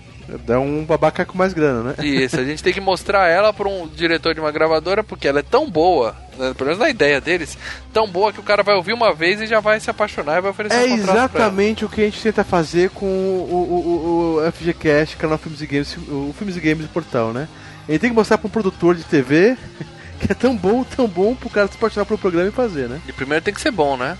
Dá 0.46 0.58
um 0.58 0.84
babaca 0.86 1.22
com 1.26 1.36
mais 1.36 1.52
grana, 1.52 1.82
né? 1.82 1.94
Isso, 2.06 2.40
a 2.40 2.44
gente 2.44 2.62
tem 2.62 2.72
que 2.72 2.80
mostrar 2.80 3.28
ela 3.28 3.52
pra 3.52 3.68
um 3.68 3.86
diretor 3.86 4.32
de 4.32 4.40
uma 4.40 4.50
gravadora 4.50 5.04
porque 5.04 5.28
ela 5.28 5.40
é 5.40 5.42
tão 5.42 5.70
boa, 5.70 6.16
né, 6.38 6.54
pelo 6.56 6.68
menos 6.70 6.78
na 6.80 6.88
ideia 6.88 7.20
deles, 7.20 7.58
tão 7.92 8.08
boa 8.08 8.32
que 8.32 8.40
o 8.40 8.42
cara 8.42 8.62
vai 8.62 8.74
ouvir 8.74 8.94
uma 8.94 9.12
vez 9.12 9.38
e 9.42 9.46
já 9.46 9.60
vai 9.60 9.78
se 9.80 9.90
apaixonar 9.90 10.38
e 10.38 10.40
vai 10.40 10.50
oferecer 10.50 10.76
É 10.76 10.84
um 10.94 10.96
contrato 10.98 11.34
exatamente 11.36 11.84
o 11.84 11.90
que 11.90 12.00
a 12.00 12.04
gente 12.06 12.22
tenta 12.22 12.42
fazer 12.42 12.88
com 12.88 13.04
o, 13.04 13.44
o, 13.52 14.38
o, 14.40 14.46
o 14.48 14.52
FGCast, 14.52 15.18
canal 15.18 15.36
Filmes 15.36 15.60
e 15.60 15.66
Games, 15.66 15.94
o 16.08 16.34
Filmes 16.38 16.56
e 16.56 16.60
Games 16.60 16.86
Portal, 16.86 17.30
né? 17.34 17.46
A 17.88 17.92
gente 17.92 18.00
tem 18.00 18.10
que 18.10 18.16
mostrar 18.16 18.38
pra 18.38 18.48
um 18.48 18.50
produtor 18.50 18.94
de 18.94 19.04
TV 19.04 19.56
que 20.20 20.32
é 20.32 20.34
tão 20.34 20.56
bom, 20.56 20.84
tão 20.84 21.06
bom 21.06 21.34
pro 21.34 21.50
cara 21.50 21.68
se 21.68 21.76
apaixonar 21.76 22.06
pelo 22.06 22.18
programa 22.18 22.48
e 22.48 22.52
fazer, 22.52 22.88
né? 22.88 23.00
E 23.06 23.12
primeiro 23.12 23.44
tem 23.44 23.52
que 23.52 23.60
ser 23.60 23.70
bom, 23.70 23.96
né? 23.96 24.16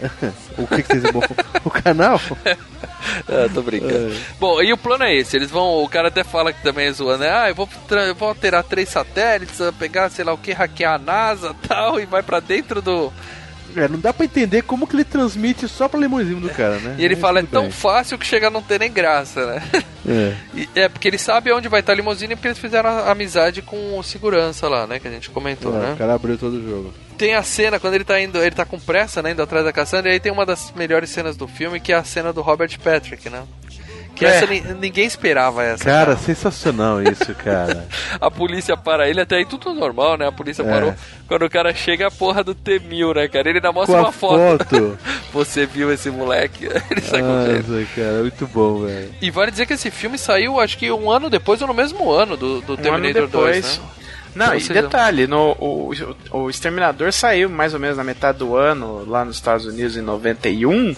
o 0.58 0.66
que, 0.66 0.82
que 0.82 0.88
vocês 0.88 1.02
vão. 1.12 1.22
O 1.64 1.70
canal? 1.70 2.20
Ah, 3.28 3.48
tô 3.52 3.62
brincando. 3.62 4.14
Bom, 4.40 4.60
e 4.62 4.72
o 4.72 4.76
plano 4.76 5.04
é 5.04 5.14
esse. 5.14 5.36
Eles 5.36 5.50
vão. 5.50 5.82
O 5.82 5.88
cara 5.88 6.08
até 6.08 6.24
fala 6.24 6.52
que 6.52 6.62
também 6.62 6.88
é 6.88 6.92
zoando, 6.92 7.24
né? 7.24 7.30
Ah, 7.30 7.48
eu 7.48 7.54
vou, 7.54 7.68
eu 7.90 8.14
vou 8.14 8.28
alterar 8.28 8.64
três 8.64 8.88
satélites, 8.88 9.58
pegar, 9.78 10.10
sei 10.10 10.24
lá 10.24 10.32
o 10.32 10.38
que, 10.38 10.52
hackear 10.52 10.94
a 10.94 10.98
NASA 10.98 11.50
e 11.50 11.68
tal, 11.68 12.00
e 12.00 12.06
vai 12.06 12.22
pra 12.22 12.40
dentro 12.40 12.82
do. 12.82 13.12
É, 13.76 13.88
não 13.88 13.98
dá 13.98 14.12
pra 14.12 14.24
entender 14.24 14.62
como 14.62 14.86
que 14.86 14.94
ele 14.96 15.04
transmite 15.04 15.66
só 15.68 15.88
pra 15.88 15.98
limusine 16.00 16.40
do 16.40 16.48
cara, 16.50 16.78
né? 16.78 16.96
E 16.98 17.04
ele 17.04 17.14
Mas 17.14 17.20
fala, 17.22 17.40
é 17.40 17.42
tão 17.42 17.62
bem. 17.62 17.70
fácil 17.70 18.16
que 18.18 18.26
chega 18.26 18.46
a 18.46 18.50
não 18.50 18.62
ter 18.62 18.78
nem 18.78 18.90
graça, 18.92 19.46
né? 19.46 19.62
É. 20.06 20.34
E- 20.54 20.68
é, 20.74 20.88
porque 20.88 21.08
ele 21.08 21.18
sabe 21.18 21.50
onde 21.52 21.66
vai 21.68 21.80
estar 21.80 21.92
a 21.92 21.96
limusine 21.96 22.36
porque 22.36 22.48
eles 22.48 22.58
fizeram 22.58 22.88
a 22.90 23.10
amizade 23.10 23.62
com 23.62 23.98
o 23.98 24.02
segurança 24.02 24.68
lá, 24.68 24.86
né? 24.86 24.98
Que 25.00 25.08
a 25.08 25.10
gente 25.10 25.30
comentou, 25.30 25.74
É, 25.76 25.78
né? 25.80 25.92
O 25.94 25.96
cara 25.96 26.14
abriu 26.14 26.36
todo 26.38 26.54
o 26.54 26.62
jogo. 26.62 26.94
Tem 27.18 27.34
a 27.34 27.42
cena 27.42 27.78
quando 27.80 27.94
ele 27.94 28.04
tá 28.04 28.20
indo, 28.20 28.38
ele 28.42 28.50
tá 28.54 28.64
com 28.64 28.78
pressa, 28.78 29.22
né, 29.22 29.30
indo 29.30 29.40
atrás 29.42 29.64
da 29.64 29.72
Cassandra, 29.72 30.10
e 30.10 30.14
aí 30.14 30.20
tem 30.20 30.32
uma 30.32 30.44
das 30.44 30.72
melhores 30.76 31.10
cenas 31.10 31.36
do 31.36 31.46
filme, 31.46 31.78
que 31.78 31.92
é 31.92 31.96
a 31.96 32.02
cena 32.02 32.32
do 32.32 32.42
Robert 32.42 32.76
Patrick, 32.82 33.30
né? 33.30 33.44
Que 34.14 34.24
É. 34.24 34.28
essa 34.28 34.46
ni- 34.46 34.60
ninguém 34.80 35.04
esperava 35.06 35.62
essa. 35.64 35.84
Cara, 35.84 36.16
sensacional 36.16 37.02
isso, 37.02 37.34
cara. 37.42 37.86
A 38.20 38.30
polícia 38.30 38.76
para 38.76 39.08
ele, 39.08 39.20
até 39.20 39.36
aí 39.36 39.44
tudo 39.44 39.74
normal, 39.74 40.16
né? 40.16 40.28
A 40.28 40.32
polícia 40.32 40.62
É. 40.62 40.70
parou. 40.70 40.94
Quando 41.26 41.44
o 41.44 41.50
cara 41.50 41.74
chega, 41.74 42.06
a 42.06 42.10
porra 42.10 42.44
do 42.44 42.54
T-1000, 42.54 43.14
né, 43.14 43.28
cara? 43.28 43.48
Ele 43.48 43.58
ainda 43.58 43.72
mostra 43.72 43.94
Com 43.96 44.00
a 44.00 44.04
uma 44.04 44.12
foto. 44.12 44.38
foto. 44.64 44.98
Você 45.34 45.66
viu 45.66 45.92
esse 45.92 46.10
moleque? 46.10 46.66
Ele 46.90 47.00
sai. 47.00 47.22
Nossa, 47.22 47.86
cara, 47.96 48.20
muito 48.20 48.46
bom, 48.46 48.84
velho. 48.86 49.10
E 49.20 49.30
vale 49.30 49.50
dizer 49.50 49.66
que 49.66 49.72
esse 49.72 49.90
filme 49.90 50.16
saiu, 50.16 50.60
acho 50.60 50.78
que 50.78 50.90
um 50.92 51.10
ano 51.10 51.28
depois 51.28 51.60
ou 51.60 51.66
no 51.68 51.74
mesmo 51.74 52.10
ano 52.12 52.36
do, 52.36 52.60
do 52.60 52.72
Um 52.74 52.74
ano 52.74 52.82
Terminator 52.82 53.26
2, 53.28 53.56
depois. 53.56 53.78
né? 53.78 53.84
Não, 54.36 54.48
Ou 54.48 54.54
e 54.56 54.60
seja- 54.60 54.82
detalhe, 54.82 55.26
no, 55.28 55.52
o, 55.60 55.92
o, 56.32 56.38
o 56.44 56.50
Exterminador 56.50 57.12
saiu 57.12 57.48
mais 57.48 57.72
ou 57.72 57.78
menos 57.80 57.96
na 57.96 58.02
metade 58.02 58.38
do 58.38 58.56
ano, 58.56 59.04
lá 59.08 59.24
nos 59.24 59.36
Estados 59.36 59.64
Unidos, 59.64 59.96
em 59.96 60.00
91. 60.02 60.94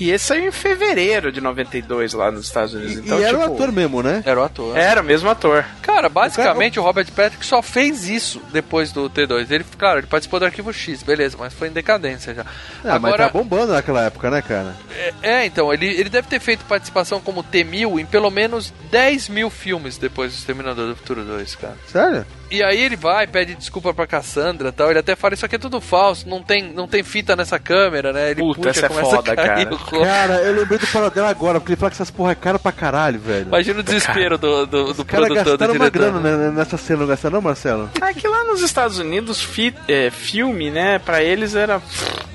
E 0.00 0.10
esse 0.10 0.26
saiu 0.26 0.46
em 0.46 0.52
fevereiro 0.52 1.32
de 1.32 1.40
92 1.40 2.12
lá 2.12 2.30
nos 2.30 2.46
Estados 2.46 2.74
Unidos. 2.74 2.96
E, 2.96 3.00
então, 3.00 3.18
e 3.18 3.22
era 3.22 3.38
tipo, 3.38 3.50
o 3.50 3.54
ator 3.54 3.72
mesmo, 3.72 4.02
né? 4.02 4.22
Era 4.24 4.40
o 4.40 4.44
ator. 4.44 4.76
Era 4.76 5.00
o 5.00 5.04
mesmo 5.04 5.28
ator. 5.28 5.64
Cara, 5.82 6.08
basicamente 6.08 6.78
o 6.78 6.82
Robert 6.82 7.10
Patrick 7.12 7.44
só 7.44 7.60
fez 7.62 8.08
isso 8.08 8.40
depois 8.52 8.92
do 8.92 9.10
T2. 9.10 9.50
Ele, 9.50 9.64
claro, 9.76 10.00
ele 10.00 10.06
participou 10.06 10.38
do 10.38 10.46
Arquivo 10.46 10.72
X, 10.72 11.02
beleza, 11.02 11.36
mas 11.38 11.52
foi 11.52 11.68
em 11.68 11.72
decadência 11.72 12.34
já. 12.34 12.46
Ah, 12.84 12.98
mas 12.98 13.16
tá 13.16 13.28
bombando 13.28 13.72
naquela 13.72 14.04
época, 14.04 14.30
né, 14.30 14.42
cara? 14.42 14.74
é, 14.96 15.14
é, 15.22 15.46
então, 15.46 15.72
ele, 15.72 15.86
ele 15.86 16.08
deve 16.08 16.28
ter 16.28 16.40
feito 16.40 16.64
participação 16.64 17.20
como 17.20 17.42
T-1000 17.42 18.00
em 18.00 18.06
pelo 18.06 18.30
menos 18.30 18.72
10 18.90 19.28
mil 19.28 19.50
filmes 19.50 19.98
depois 19.98 20.32
do 20.32 20.38
Exterminador 20.38 20.88
do 20.88 20.96
Futuro 20.96 21.24
2, 21.24 21.54
cara. 21.56 21.76
Sério? 21.86 22.24
E 22.50 22.62
aí 22.62 22.82
ele 22.82 22.96
vai, 22.96 23.26
pede 23.26 23.54
desculpa 23.54 23.92
pra 23.92 24.06
Cassandra 24.06 24.68
e 24.68 24.72
tal. 24.72 24.90
Ele 24.90 24.98
até 24.98 25.14
fala, 25.14 25.34
isso 25.34 25.44
aqui 25.44 25.56
é 25.56 25.58
tudo 25.58 25.80
falso, 25.80 26.28
não 26.28 26.42
tem, 26.42 26.72
não 26.72 26.88
tem 26.88 27.02
fita 27.02 27.36
nessa 27.36 27.58
câmera, 27.58 28.12
né? 28.12 28.30
Ele 28.30 28.40
Puta, 28.40 28.60
puxa, 28.60 28.70
essa 28.70 28.86
é 28.86 28.88
foda, 29.02 29.36
cara. 29.36 29.66
Cara, 29.76 30.34
eu 30.42 30.54
lembrei 30.54 30.78
do 30.78 30.86
paradela 30.86 31.28
agora, 31.28 31.60
porque 31.60 31.72
ele 31.72 31.80
fala 31.80 31.90
que 31.90 31.96
essas 31.96 32.10
porra 32.10 32.32
é 32.32 32.34
caro 32.34 32.58
pra 32.58 32.72
caralho, 32.72 33.20
velho. 33.20 33.46
Imagina 33.46 33.80
o 33.80 33.82
desespero 33.82 34.38
do, 34.38 34.66
do, 34.66 34.84
do 34.94 35.02
Os 35.02 35.06
caras 35.06 35.26
produtor, 35.26 35.44
do 35.44 35.58
gastaram 35.58 35.74
uma 35.74 35.90
diretor. 35.90 36.12
grana 36.12 36.36
né, 36.36 36.50
nessa 36.50 36.76
cena, 36.76 37.06
não 37.06 37.30
não, 37.30 37.42
Marcelo? 37.42 37.90
É 38.00 38.14
que 38.14 38.26
lá 38.26 38.44
nos 38.44 38.62
Estados 38.62 38.98
Unidos, 38.98 39.42
fi, 39.42 39.74
é, 39.86 40.10
filme, 40.10 40.70
né, 40.70 40.98
pra 40.98 41.22
eles 41.22 41.54
era 41.54 41.80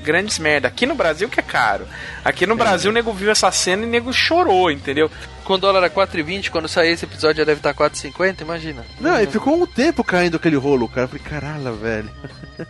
grandes 0.03 0.40
merda. 0.40 0.68
Aqui 0.68 0.85
no 0.85 0.95
Brasil 0.95 1.30
que 1.30 1.40
é 1.40 1.44
caro. 1.44 1.88
Aqui 2.23 2.45
no 2.45 2.56
Brasil 2.56 2.91
o 2.91 2.94
nego 2.94 3.14
viu 3.14 3.31
essa 3.31 3.52
cena 3.52 3.84
e 3.84 3.85
o 3.85 3.90
nego 3.90 4.14
chorou, 4.14 4.72
entendeu? 4.72 5.10
Com 5.43 5.55
o 5.55 5.57
dólar 5.57 5.83
a 5.83 5.89
4,20, 5.89 6.49
quando 6.49 6.67
sair 6.69 6.91
esse 6.91 7.03
episódio 7.05 7.37
já 7.37 7.43
deve 7.43 7.59
estar 7.59 7.73
4,50, 7.73 8.41
imagina. 8.41 8.85
Não, 8.99 9.21
e 9.21 9.27
ficou 9.27 9.61
um 9.61 9.65
tempo 9.65 10.03
caindo 10.03 10.37
aquele 10.37 10.55
rolo, 10.55 10.87
cara. 10.87 11.03
Eu 11.03 11.07
falei, 11.09 11.23
caralho, 11.23 11.75
velho. 11.75 12.09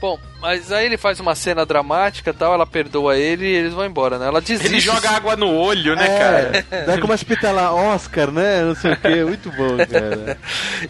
Bom, 0.00 0.18
mas 0.40 0.72
aí 0.72 0.86
ele 0.86 0.96
faz 0.96 1.20
uma 1.20 1.34
cena 1.34 1.64
dramática 1.64 2.30
e 2.30 2.32
tal, 2.32 2.52
ela 2.52 2.66
perdoa 2.66 3.16
ele 3.16 3.46
e 3.46 3.54
eles 3.54 3.72
vão 3.72 3.86
embora, 3.86 4.18
né? 4.18 4.26
Ela 4.26 4.40
desiste. 4.40 4.66
Ele 4.66 4.80
joga 4.80 5.10
água 5.10 5.36
no 5.36 5.54
olho, 5.54 5.94
né, 5.94 6.06
cara? 6.06 6.64
É, 6.70 6.82
daí 6.86 7.00
começa 7.00 7.24
a 7.24 7.28
pitar 7.28 7.54
lá, 7.54 7.72
Oscar, 7.72 8.30
né? 8.30 8.62
Não 8.62 8.74
sei 8.74 8.92
o 8.92 8.96
que, 8.96 9.24
muito 9.24 9.50
bom, 9.52 9.76
cara. 9.86 10.38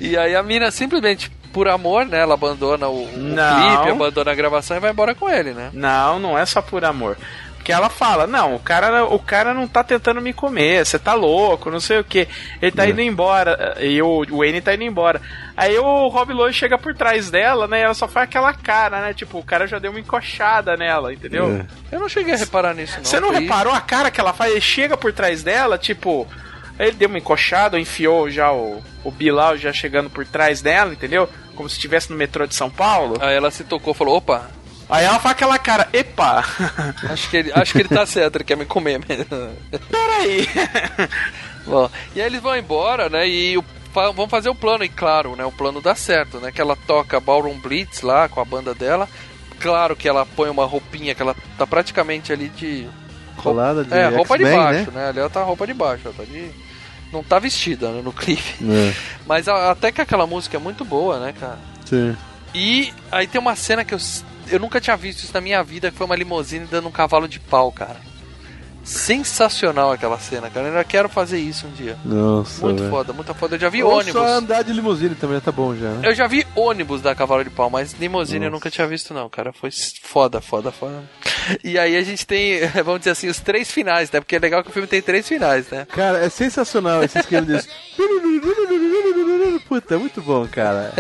E 0.01 0.17
aí 0.17 0.35
a 0.35 0.43
mina 0.43 0.71
simplesmente, 0.71 1.31
por 1.53 1.69
amor, 1.69 2.07
né? 2.07 2.19
Ela 2.19 2.35
abandona 2.35 2.89
o, 2.89 3.05
o 3.05 3.09
clipe, 3.09 3.91
abandona 3.91 4.31
a 4.33 4.35
gravação 4.35 4.77
e 4.77 4.81
vai 4.81 4.91
embora 4.91 5.15
com 5.15 5.29
ele, 5.29 5.53
né? 5.53 5.71
Não, 5.73 6.19
não 6.19 6.39
é 6.39 6.47
só 6.47 6.63
por 6.63 6.85
amor. 6.85 7.17
Porque 7.67 7.73
ela 7.73 7.91
fala, 7.91 8.29
não, 8.29 8.55
o 8.55 8.61
cara, 8.61 9.05
o 9.07 9.19
cara 9.19 9.53
não 9.53 9.67
tá 9.67 9.83
tentando 9.83 10.21
me 10.21 10.33
comer, 10.33 10.87
você 10.87 11.01
tá 11.01 11.15
louco, 11.15 11.69
não 11.69 11.81
sei 11.81 11.99
o 11.99 12.05
que. 12.05 12.29
Ele 12.63 12.71
tá 12.71 12.87
indo 12.87 13.01
embora, 13.01 13.77
e 13.81 14.01
o 14.01 14.25
Wayne 14.39 14.61
tá 14.61 14.73
indo 14.73 14.85
embora. 14.85 15.21
Aí 15.57 15.77
o 15.77 16.07
Rob 16.07 16.33
Lowe 16.33 16.53
chega 16.53 16.79
por 16.79 16.95
trás 16.95 17.29
dela, 17.29 17.67
né? 17.67 17.81
E 17.81 17.83
ela 17.83 17.93
só 17.93 18.07
faz 18.07 18.29
aquela 18.29 18.55
cara, 18.55 19.01
né? 19.01 19.13
Tipo, 19.13 19.39
o 19.39 19.43
cara 19.43 19.67
já 19.67 19.81
deu 19.81 19.91
uma 19.91 19.99
encoxada 19.99 20.77
nela, 20.77 21.13
entendeu? 21.13 21.67
É. 21.91 21.97
Eu 21.97 21.99
não 21.99 22.09
cheguei 22.09 22.35
a 22.35 22.37
reparar 22.37 22.73
nisso, 22.73 22.99
não. 22.99 23.05
Você 23.05 23.19
não 23.19 23.33
Foi- 23.33 23.41
reparou 23.41 23.73
a 23.73 23.81
cara 23.81 24.13
que 24.13 24.21
ela 24.21 24.33
faz? 24.33 24.53
Ele 24.53 24.61
chega 24.61 24.97
por 24.97 25.13
trás 25.13 25.43
dela, 25.43 25.77
tipo. 25.77 26.25
Ele 26.79 26.93
deu 26.93 27.09
uma 27.09 27.19
encoxada, 27.19 27.81
enfiou 27.81 28.31
já 28.31 28.53
o, 28.53 28.81
o 29.03 29.11
Bilal 29.11 29.57
já 29.57 29.73
chegando 29.73 30.09
por 30.09 30.25
trás 30.25 30.63
dela, 30.63 30.93
entendeu? 30.93 31.29
Como 31.57 31.69
se 31.69 31.75
estivesse 31.75 32.11
no 32.13 32.17
metrô 32.17 32.47
de 32.47 32.55
São 32.55 32.71
Paulo. 32.71 33.17
Aí 33.21 33.35
ela 33.35 33.51
se 33.51 33.65
tocou 33.65 33.93
e 33.93 33.97
falou, 33.97 34.19
opa, 34.19 34.51
Aí 34.89 35.05
ela 35.05 35.19
faz 35.19 35.33
aquela 35.33 35.59
cara, 35.59 35.89
epa! 35.93 36.45
acho 37.11 37.29
que 37.29 37.37
ele, 37.39 37.53
acho 37.55 37.73
que 37.73 37.79
ele 37.81 37.89
tá 37.89 38.07
certo, 38.07 38.37
ele 38.37 38.45
quer 38.45 38.57
me 38.57 38.65
comer 38.65 39.01
mesmo. 39.07 39.27
Peraí! 39.91 40.49
Bom, 41.67 41.91
e 42.15 42.21
aí 42.21 42.27
eles 42.27 42.41
vão 42.41 42.57
embora, 42.57 43.09
né? 43.09 43.29
E 43.29 43.59
o, 43.59 43.65
vão 44.15 44.29
fazer 44.29 44.49
o 44.49 44.55
plano, 44.55 44.85
e 44.85 44.89
claro, 44.89 45.35
né? 45.35 45.45
O 45.45 45.51
plano 45.51 45.81
dá 45.81 45.95
certo, 45.97 46.39
né? 46.39 46.53
Que 46.53 46.61
ela 46.61 46.77
toca 46.87 47.19
Ballroom 47.19 47.59
Blitz 47.59 48.03
lá 48.03 48.29
com 48.29 48.41
a 48.41 48.45
banda 48.45 48.73
dela. 48.75 49.09
Claro 49.59 49.97
que 49.97 50.09
ela 50.09 50.25
põe 50.25 50.49
uma 50.51 50.65
roupinha 50.67 51.15
que 51.15 51.23
ela 51.23 51.35
tá 51.59 51.67
praticamente 51.67 52.33
ali 52.33 52.49
de. 52.51 52.87
Colada 53.37 53.85
de 53.85 53.93
É, 53.93 54.07
roupa 54.09 54.39
de 54.39 54.45
X-Men, 54.45 54.63
baixo, 54.63 54.91
né? 54.93 55.09
Ali 55.09 55.19
ela 55.19 55.31
tá 55.31 55.43
roupa 55.43 55.67
de 55.67 55.75
baixo, 55.75 56.03
ela 56.05 56.15
tá 56.15 56.25
de. 56.25 56.51
Não 57.13 57.23
tá 57.25 57.39
vestida 57.39 57.91
né, 57.91 58.03
no 58.03 58.13
clipe. 58.13 58.57
É, 58.63 58.95
Mas 59.27 59.49
a- 59.49 59.71
até 59.71 59.91
que 59.91 60.01
aquela 60.01 60.27
música 60.27 60.57
é 60.57 60.61
muito 60.61 60.85
boa, 60.85 61.19
né, 61.19 61.33
cara? 61.39 61.59
sim. 61.85 62.17
E 62.55 62.93
aí 63.13 63.27
tem 63.27 63.39
uma 63.41 63.55
cena 63.55 63.85
que 63.85 63.93
eu, 63.93 63.99
eu 64.49 64.59
nunca 64.59 64.81
tinha 64.81 64.97
visto 64.97 65.25
isso 65.25 65.35
na 65.35 65.41
minha 65.41 65.63
vida, 65.63 65.91
que 65.91 65.97
foi 65.97 66.07
uma 66.07 66.17
limusine 66.17 66.67
dando 66.67 66.89
um 66.89 66.93
cavalo 66.93 67.29
de 67.29 67.41
pau, 67.41 67.71
cara. 67.73 68.01
Sensacional 68.87 69.91
aquela 69.91 70.19
cena, 70.19 70.49
cara. 70.49 70.67
Eu 70.67 70.71
ainda 70.73 70.85
quero 70.85 71.09
fazer 71.09 71.39
isso 71.39 71.67
um 71.67 71.71
dia. 71.73 71.99
Nossa, 72.05 72.63
Muito 72.65 72.79
velho. 72.79 72.91
foda, 72.91 73.13
muito 73.13 73.35
foda. 73.35 73.57
Eu 73.57 73.61
já 73.61 73.69
vi 73.69 73.83
Ou 73.83 73.93
ônibus. 73.93 74.13
só 74.13 74.25
andar 74.27 74.63
de 74.63 74.73
limusine 74.73 75.15
também 75.17 75.41
tá 75.41 75.51
bom 75.51 75.75
já, 75.75 75.89
né? 75.91 76.09
Eu 76.09 76.15
já 76.15 76.27
vi 76.29 76.47
ônibus 76.55 77.03
da 77.03 77.13
cavalo 77.15 77.43
de 77.43 77.51
pau, 77.51 77.69
mas 77.69 77.93
limusine 77.95 78.45
eu 78.45 78.51
nunca 78.51 78.71
tinha 78.71 78.87
visto 78.87 79.13
não, 79.13 79.29
cara. 79.29 79.53
Foi 79.53 79.71
foda, 80.03 80.41
foda, 80.41 80.71
foda. 80.71 81.03
E 81.65 81.77
aí 81.79 81.97
a 81.97 82.03
gente 82.03 82.25
tem, 82.25 82.61
vamos 82.85 83.01
dizer 83.01 83.11
assim, 83.11 83.29
os 83.29 83.41
três 83.41 83.71
finais, 83.73 84.09
né? 84.11 84.21
Porque 84.21 84.37
é 84.37 84.39
legal 84.39 84.63
que 84.63 84.71
o 84.71 84.73
filme 84.73 84.87
tem 84.87 85.03
três 85.03 85.27
finais, 85.27 85.69
né? 85.69 85.85
Cara, 85.91 86.25
é 86.25 86.29
sensacional 86.29 87.03
esse 87.03 87.19
esquema 87.19 87.43
desse. 87.45 87.69
Puta, 89.69 89.95
é 89.95 89.99
muito 89.99 90.23
bom, 90.23 90.47
cara. 90.47 90.93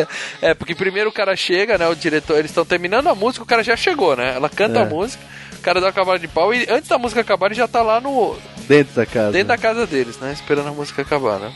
É, 0.42 0.54
porque 0.54 0.74
primeiro 0.74 1.10
o 1.10 1.12
cara 1.12 1.36
chega, 1.36 1.78
né? 1.78 1.86
O 1.86 1.94
diretor, 1.94 2.36
eles 2.38 2.50
estão 2.50 2.64
terminando 2.64 3.06
a 3.08 3.14
música, 3.14 3.44
o 3.44 3.46
cara 3.46 3.62
já 3.62 3.76
chegou, 3.76 4.16
né? 4.16 4.34
Ela 4.34 4.48
canta 4.48 4.80
É. 4.80 4.82
a 4.82 4.84
música, 4.86 5.22
o 5.66 5.68
cara 5.68 5.80
dá 5.80 5.88
o 5.88 5.92
cavalo 5.92 6.18
de 6.18 6.28
pau 6.28 6.54
e 6.54 6.64
antes 6.70 6.88
da 6.88 6.96
música 6.96 7.20
acabar 7.20 7.46
ele 7.46 7.56
já 7.56 7.66
tá 7.66 7.82
lá 7.82 8.00
no, 8.00 8.36
Dentro 8.68 8.94
da 8.94 9.04
casa. 9.04 9.32
dentro 9.32 9.48
da 9.48 9.58
casa 9.58 9.84
deles, 9.84 10.16
né? 10.18 10.32
Esperando 10.32 10.68
a 10.68 10.72
música 10.72 11.02
acabar, 11.02 11.40
né? 11.40 11.52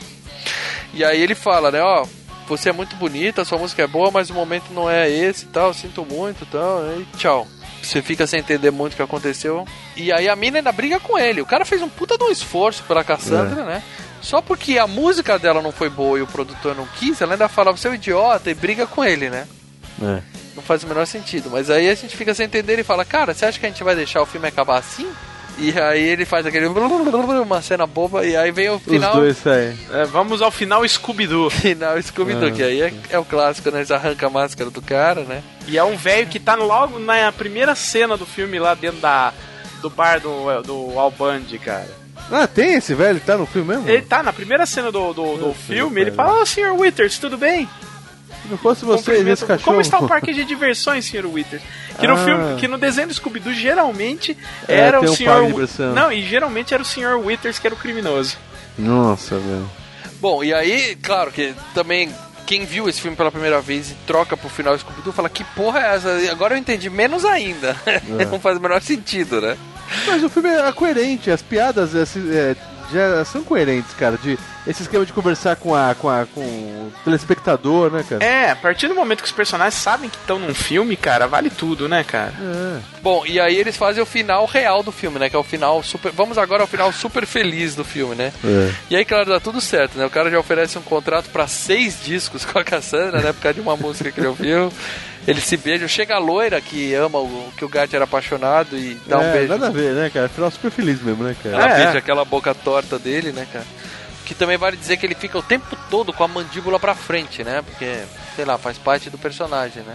E 0.93 1.01
aí 1.05 1.21
ele 1.21 1.33
fala, 1.33 1.71
né? 1.71 1.81
Ó, 1.81 2.05
você 2.45 2.69
é 2.69 2.73
muito 2.73 2.97
bonita, 2.97 3.45
sua 3.45 3.57
música 3.57 3.81
é 3.83 3.87
boa, 3.87 4.11
mas 4.11 4.29
o 4.29 4.33
momento 4.33 4.65
não 4.73 4.89
é 4.89 5.09
esse 5.09 5.45
e 5.45 5.47
tal, 5.47 5.73
sinto 5.73 6.05
muito 6.05 6.43
e 6.43 6.47
tal, 6.47 6.83
e 6.99 7.05
tchau. 7.17 7.47
Você 7.81 8.01
fica 8.01 8.27
sem 8.27 8.41
entender 8.41 8.69
muito 8.69 8.93
o 8.93 8.95
que 8.97 9.01
aconteceu. 9.01 9.65
E 9.95 10.11
aí 10.11 10.27
a 10.27 10.35
mina 10.35 10.57
ainda 10.57 10.73
briga 10.73 10.99
com 10.99 11.17
ele. 11.17 11.41
O 11.41 11.45
cara 11.45 11.63
fez 11.63 11.81
um 11.81 11.87
puta 11.87 12.17
de 12.17 12.23
um 12.25 12.29
esforço 12.29 12.83
pela 12.83 13.05
Cassandra, 13.05 13.63
né? 13.63 13.81
Só 14.21 14.41
porque 14.41 14.77
a 14.77 14.85
música 14.85 15.39
dela 15.39 15.61
não 15.61 15.71
foi 15.71 15.89
boa 15.89 16.19
e 16.19 16.21
o 16.21 16.27
produtor 16.27 16.75
não 16.75 16.85
quis, 16.85 17.21
ela 17.21 17.33
ainda 17.33 17.47
fala, 17.47 17.71
você 17.71 17.87
é 17.87 17.91
um 17.91 17.95
idiota 17.95 18.51
e 18.51 18.53
briga 18.53 18.85
com 18.85 19.03
ele, 19.03 19.29
né? 19.29 19.47
É. 20.03 20.21
Não 20.55 20.61
faz 20.63 20.83
o 20.83 20.87
menor 20.87 21.05
sentido. 21.05 21.49
Mas 21.49 21.69
aí 21.69 21.89
a 21.89 21.95
gente 21.95 22.15
fica 22.17 22.33
sem 22.33 22.45
entender 22.45 22.77
e 22.79 22.83
fala, 22.83 23.05
cara, 23.05 23.33
você 23.33 23.45
acha 23.45 23.59
que 23.59 23.65
a 23.65 23.69
gente 23.69 23.83
vai 23.83 23.95
deixar 23.95 24.21
o 24.21 24.25
filme 24.25 24.47
acabar 24.47 24.77
assim? 24.79 25.09
E 25.57 25.77
aí 25.79 26.01
ele 26.01 26.25
faz 26.25 26.45
aquele 26.45 26.65
uma 26.65 27.61
cena 27.61 27.85
boba 27.85 28.25
e 28.25 28.35
aí 28.35 28.51
vem 28.51 28.69
o 28.69 28.75
Os 28.75 28.83
final 28.83 29.15
dois 29.15 29.37
saem. 29.37 29.77
É, 29.91 30.05
vamos 30.05 30.41
ao 30.41 30.49
final 30.49 30.87
Scooby-Doo. 30.87 31.49
final 31.51 32.01
Scooby-Doo, 32.01 32.47
Ah. 32.47 32.51
que 32.51 32.63
aí 32.63 32.81
é, 32.81 32.93
é 33.11 33.19
o 33.19 33.25
clássico, 33.25 33.69
né? 33.69 33.79
Eles 33.79 33.91
arrancam 33.91 34.29
a 34.29 34.31
máscara 34.31 34.69
do 34.69 34.81
cara, 34.81 35.21
né? 35.23 35.43
E 35.67 35.77
é 35.77 35.83
um 35.83 35.95
velho 35.95 36.27
que 36.27 36.39
tá 36.39 36.55
logo 36.55 36.99
na 36.99 37.31
primeira 37.31 37.75
cena 37.75 38.17
do 38.17 38.25
filme 38.25 38.57
lá 38.59 38.73
dentro 38.73 38.99
da, 39.01 39.33
do 39.81 39.89
bar 39.89 40.19
do, 40.19 40.61
do 40.63 40.99
Albandi, 40.99 41.59
cara. 41.59 41.89
Ah, 42.31 42.47
tem 42.47 42.75
esse 42.75 42.93
velho 42.95 43.19
que 43.19 43.25
tá 43.25 43.37
no 43.37 43.45
filme 43.45 43.75
mesmo? 43.75 43.89
Ele 43.89 44.01
tá 44.03 44.23
na 44.23 44.31
primeira 44.31 44.65
cena 44.65 44.91
do, 44.91 45.13
do, 45.13 45.37
do 45.37 45.45
Meu 45.47 45.53
filme, 45.53 46.01
ele 46.01 46.11
fala, 46.11 46.41
ô 46.41 46.45
senhor 46.45 46.73
Withers, 46.79 47.17
tudo 47.19 47.37
bem? 47.37 47.67
Se 48.51 48.55
não 48.55 48.57
fosse 48.57 48.83
você, 48.83 49.11
Cumprimento- 49.11 49.33
esse 49.33 49.45
cachorro. 49.45 49.63
Como 49.65 49.79
está 49.81 49.97
o 49.99 50.07
parque 50.09 50.33
de 50.33 50.43
diversões, 50.43 51.05
senhor 51.05 51.25
Withers? 51.25 51.61
Que 51.97 52.05
no 52.05 52.15
Ah. 52.15 52.17
filme, 52.17 52.55
que 52.59 52.67
no 52.67 52.77
desenho 52.77 53.07
do 53.07 53.13
Scooby-Doo 53.13 53.53
geralmente 53.53 54.37
É, 54.67 54.75
era 54.77 54.99
tem 54.99 55.07
o 55.07 55.11
um 55.11 55.15
senhor. 55.15 55.31
parque 55.31 55.47
de 55.47 55.53
diversão. 55.53 55.93
Não, 55.93 56.11
e 56.11 56.21
geralmente 56.21 56.73
era 56.73 56.83
o 56.83 56.85
senhor 56.85 57.17
Withers 57.17 57.59
que 57.59 57.67
era 57.67 57.73
o 57.73 57.77
criminoso. 57.77 58.37
Nossa, 58.77 59.37
velho. 59.37 59.69
Bom, 60.19 60.43
e 60.43 60.53
aí, 60.53 60.97
claro 61.01 61.31
que 61.31 61.53
também 61.73 62.13
quem 62.45 62.65
viu 62.65 62.89
esse 62.89 62.99
filme 62.99 63.15
pela 63.15 63.31
primeira 63.31 63.61
vez 63.61 63.91
e 63.91 63.93
troca 64.05 64.35
pro 64.35 64.49
final 64.49 64.77
Scooby-Doo 64.77 65.13
fala: 65.13 65.29
Que 65.29 65.43
porra 65.45 65.79
é 65.79 65.95
essa? 65.95 66.09
Agora 66.29 66.53
eu 66.55 66.57
entendi 66.57 66.89
menos 66.89 67.23
ainda. 67.23 67.73
Não 68.29 68.37
faz 68.39 68.57
o 68.57 68.61
menor 68.61 68.81
sentido, 68.81 69.39
né? 69.39 69.55
Mas 70.07 70.21
o 70.23 70.29
filme 70.29 70.49
é 70.49 70.71
coerente, 70.73 71.31
as 71.31 71.41
piadas 71.41 71.95
é, 71.95 72.03
é, 72.33 72.55
já 72.91 73.23
são 73.25 73.43
coerentes, 73.43 73.93
cara. 73.93 74.17
De, 74.17 74.37
esse 74.65 74.83
esquema 74.83 75.05
de 75.05 75.13
conversar 75.13 75.55
com, 75.55 75.75
a, 75.75 75.95
com, 75.95 76.09
a, 76.09 76.25
com 76.25 76.41
o 76.41 76.93
telespectador, 77.03 77.91
né, 77.91 78.05
cara? 78.07 78.23
É, 78.23 78.51
a 78.51 78.55
partir 78.55 78.87
do 78.87 78.95
momento 78.95 79.21
que 79.21 79.27
os 79.27 79.31
personagens 79.31 79.81
sabem 79.81 80.09
que 80.09 80.17
estão 80.17 80.37
num 80.37 80.53
filme, 80.53 80.95
cara, 80.95 81.27
vale 81.27 81.49
tudo, 81.49 81.89
né, 81.89 82.03
cara? 82.03 82.33
É. 82.39 82.79
Bom, 83.01 83.25
e 83.25 83.39
aí 83.39 83.57
eles 83.57 83.75
fazem 83.77 84.01
o 84.01 84.05
final 84.05 84.45
real 84.45 84.83
do 84.83 84.91
filme, 84.91 85.17
né? 85.17 85.29
Que 85.29 85.35
é 85.35 85.39
o 85.39 85.43
final 85.43 85.81
super. 85.81 86.11
Vamos 86.11 86.37
agora 86.37 86.63
ao 86.63 86.67
final 86.67 86.91
super 86.91 87.25
feliz 87.25 87.75
do 87.75 87.83
filme, 87.83 88.15
né? 88.15 88.31
É. 88.43 88.71
E 88.89 88.95
aí, 88.95 89.05
claro, 89.05 89.25
dá 89.25 89.39
tudo 89.39 89.59
certo, 89.59 89.97
né? 89.97 90.05
O 90.05 90.09
cara 90.09 90.29
já 90.29 90.39
oferece 90.39 90.77
um 90.77 90.83
contrato 90.83 91.29
pra 91.29 91.47
seis 91.47 91.99
discos 92.03 92.45
com 92.45 92.59
a 92.59 92.63
Cassandra, 92.63 93.21
né? 93.21 93.33
Por 93.33 93.41
causa 93.41 93.55
de 93.55 93.61
uma 93.61 93.75
música 93.75 94.11
que 94.11 94.19
ele 94.19 94.27
ouviu. 94.27 94.71
Eles 95.27 95.43
se 95.43 95.55
beijam. 95.57 95.87
Chega 95.87 96.15
a 96.15 96.19
loira 96.19 96.59
que 96.59 96.93
ama 96.95 97.19
o 97.19 97.51
que 97.55 97.63
o 97.63 97.69
Gart 97.69 97.93
era 97.93 98.05
apaixonado 98.05 98.75
e 98.77 98.99
dá 99.05 99.19
um 99.19 99.21
É, 99.23 99.33
beijo. 99.33 99.47
Nada 99.49 99.67
a 99.67 99.69
ver, 99.69 99.93
né, 99.93 100.09
cara? 100.13 100.27
Final 100.29 100.49
super 100.51 100.71
feliz 100.71 101.01
mesmo, 101.01 101.23
né, 101.23 101.35
cara? 101.41 101.55
Ela 101.55 101.69
É. 101.69 101.83
beija 101.85 101.97
aquela 101.99 102.25
boca 102.25 102.53
torta 102.55 102.97
dele, 102.97 103.31
né, 103.31 103.45
cara? 103.51 103.65
Que 104.25 104.33
também 104.33 104.57
vale 104.57 104.77
dizer 104.77 104.97
que 104.97 105.05
ele 105.05 105.13
fica 105.15 105.37
o 105.37 105.43
tempo 105.43 105.75
todo 105.89 106.11
com 106.13 106.23
a 106.23 106.27
mandíbula 106.27 106.79
pra 106.79 106.95
frente, 106.95 107.43
né? 107.43 107.61
Porque, 107.61 107.99
sei 108.35 108.45
lá, 108.45 108.57
faz 108.57 108.77
parte 108.77 109.09
do 109.09 109.17
personagem, 109.17 109.83
né? 109.83 109.93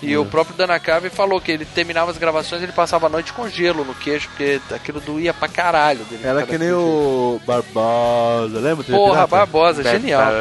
E 0.00 0.16
Hum. 0.16 0.22
o 0.22 0.26
próprio 0.26 0.56
Danakabe 0.56 1.10
falou 1.10 1.40
que 1.40 1.50
ele 1.50 1.64
terminava 1.64 2.10
as 2.10 2.16
gravações 2.18 2.62
ele 2.62 2.70
passava 2.70 3.06
a 3.06 3.10
noite 3.10 3.32
com 3.32 3.48
gelo 3.48 3.84
no 3.84 3.94
queixo, 3.96 4.28
porque 4.28 4.60
aquilo 4.72 5.00
doía 5.00 5.34
pra 5.34 5.48
caralho 5.48 6.04
dele. 6.04 6.22
Era 6.24 6.44
que 6.46 6.56
nem 6.56 6.70
o 6.72 7.40
Barbosa, 7.44 8.58
lembra? 8.60 8.84
Porra? 8.84 9.26
Barbosa, 9.26 9.82
genial. 9.82 10.22
cara. 10.22 10.36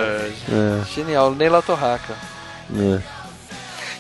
É, 0.49 0.81
Genial, 0.93 1.31
Neila 1.31 1.61
Torraca. 1.61 2.13
é. 2.75 3.16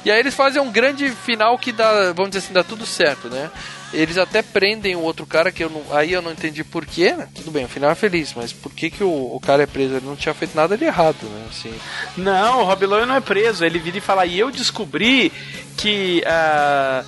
E 0.05 0.11
aí 0.11 0.19
eles 0.19 0.33
fazem 0.35 0.61
um 0.61 0.71
grande 0.71 1.09
final 1.09 1.57
que 1.57 1.71
dá, 1.71 2.13
vamos 2.13 2.29
dizer 2.31 2.39
assim, 2.45 2.53
dá 2.53 2.63
tudo 2.63 2.85
certo, 2.85 3.27
né? 3.29 3.49
Eles 3.93 4.17
até 4.17 4.41
prendem 4.41 4.95
o 4.95 5.01
outro 5.01 5.25
cara, 5.25 5.51
que 5.51 5.63
eu 5.63 5.69
não, 5.69 5.81
aí 5.95 6.11
eu 6.11 6.21
não 6.21 6.31
entendi 6.31 6.63
por 6.63 6.85
quê, 6.85 7.13
né? 7.13 7.27
Tudo 7.33 7.51
bem, 7.51 7.65
o 7.65 7.69
final 7.69 7.89
é 7.89 7.95
feliz, 7.95 8.33
mas 8.35 8.51
por 8.51 8.71
que, 8.71 8.89
que 8.89 9.03
o, 9.03 9.07
o 9.35 9.39
cara 9.39 9.63
é 9.63 9.65
preso? 9.65 9.95
Ele 9.95 10.05
não 10.05 10.15
tinha 10.15 10.33
feito 10.33 10.55
nada 10.55 10.77
de 10.77 10.83
errado, 10.85 11.17
né? 11.23 11.45
Assim, 11.49 11.73
Não, 12.17 12.61
o 12.61 12.63
Rob 12.65 12.85
Lowe 12.85 13.05
não 13.05 13.15
é 13.15 13.21
preso. 13.21 13.63
Ele 13.65 13.79
vira 13.79 13.97
e 13.97 14.01
fala, 14.01 14.25
e 14.25 14.37
eu 14.39 14.51
descobri 14.51 15.31
que. 15.77 16.21
ah, 16.25 17.03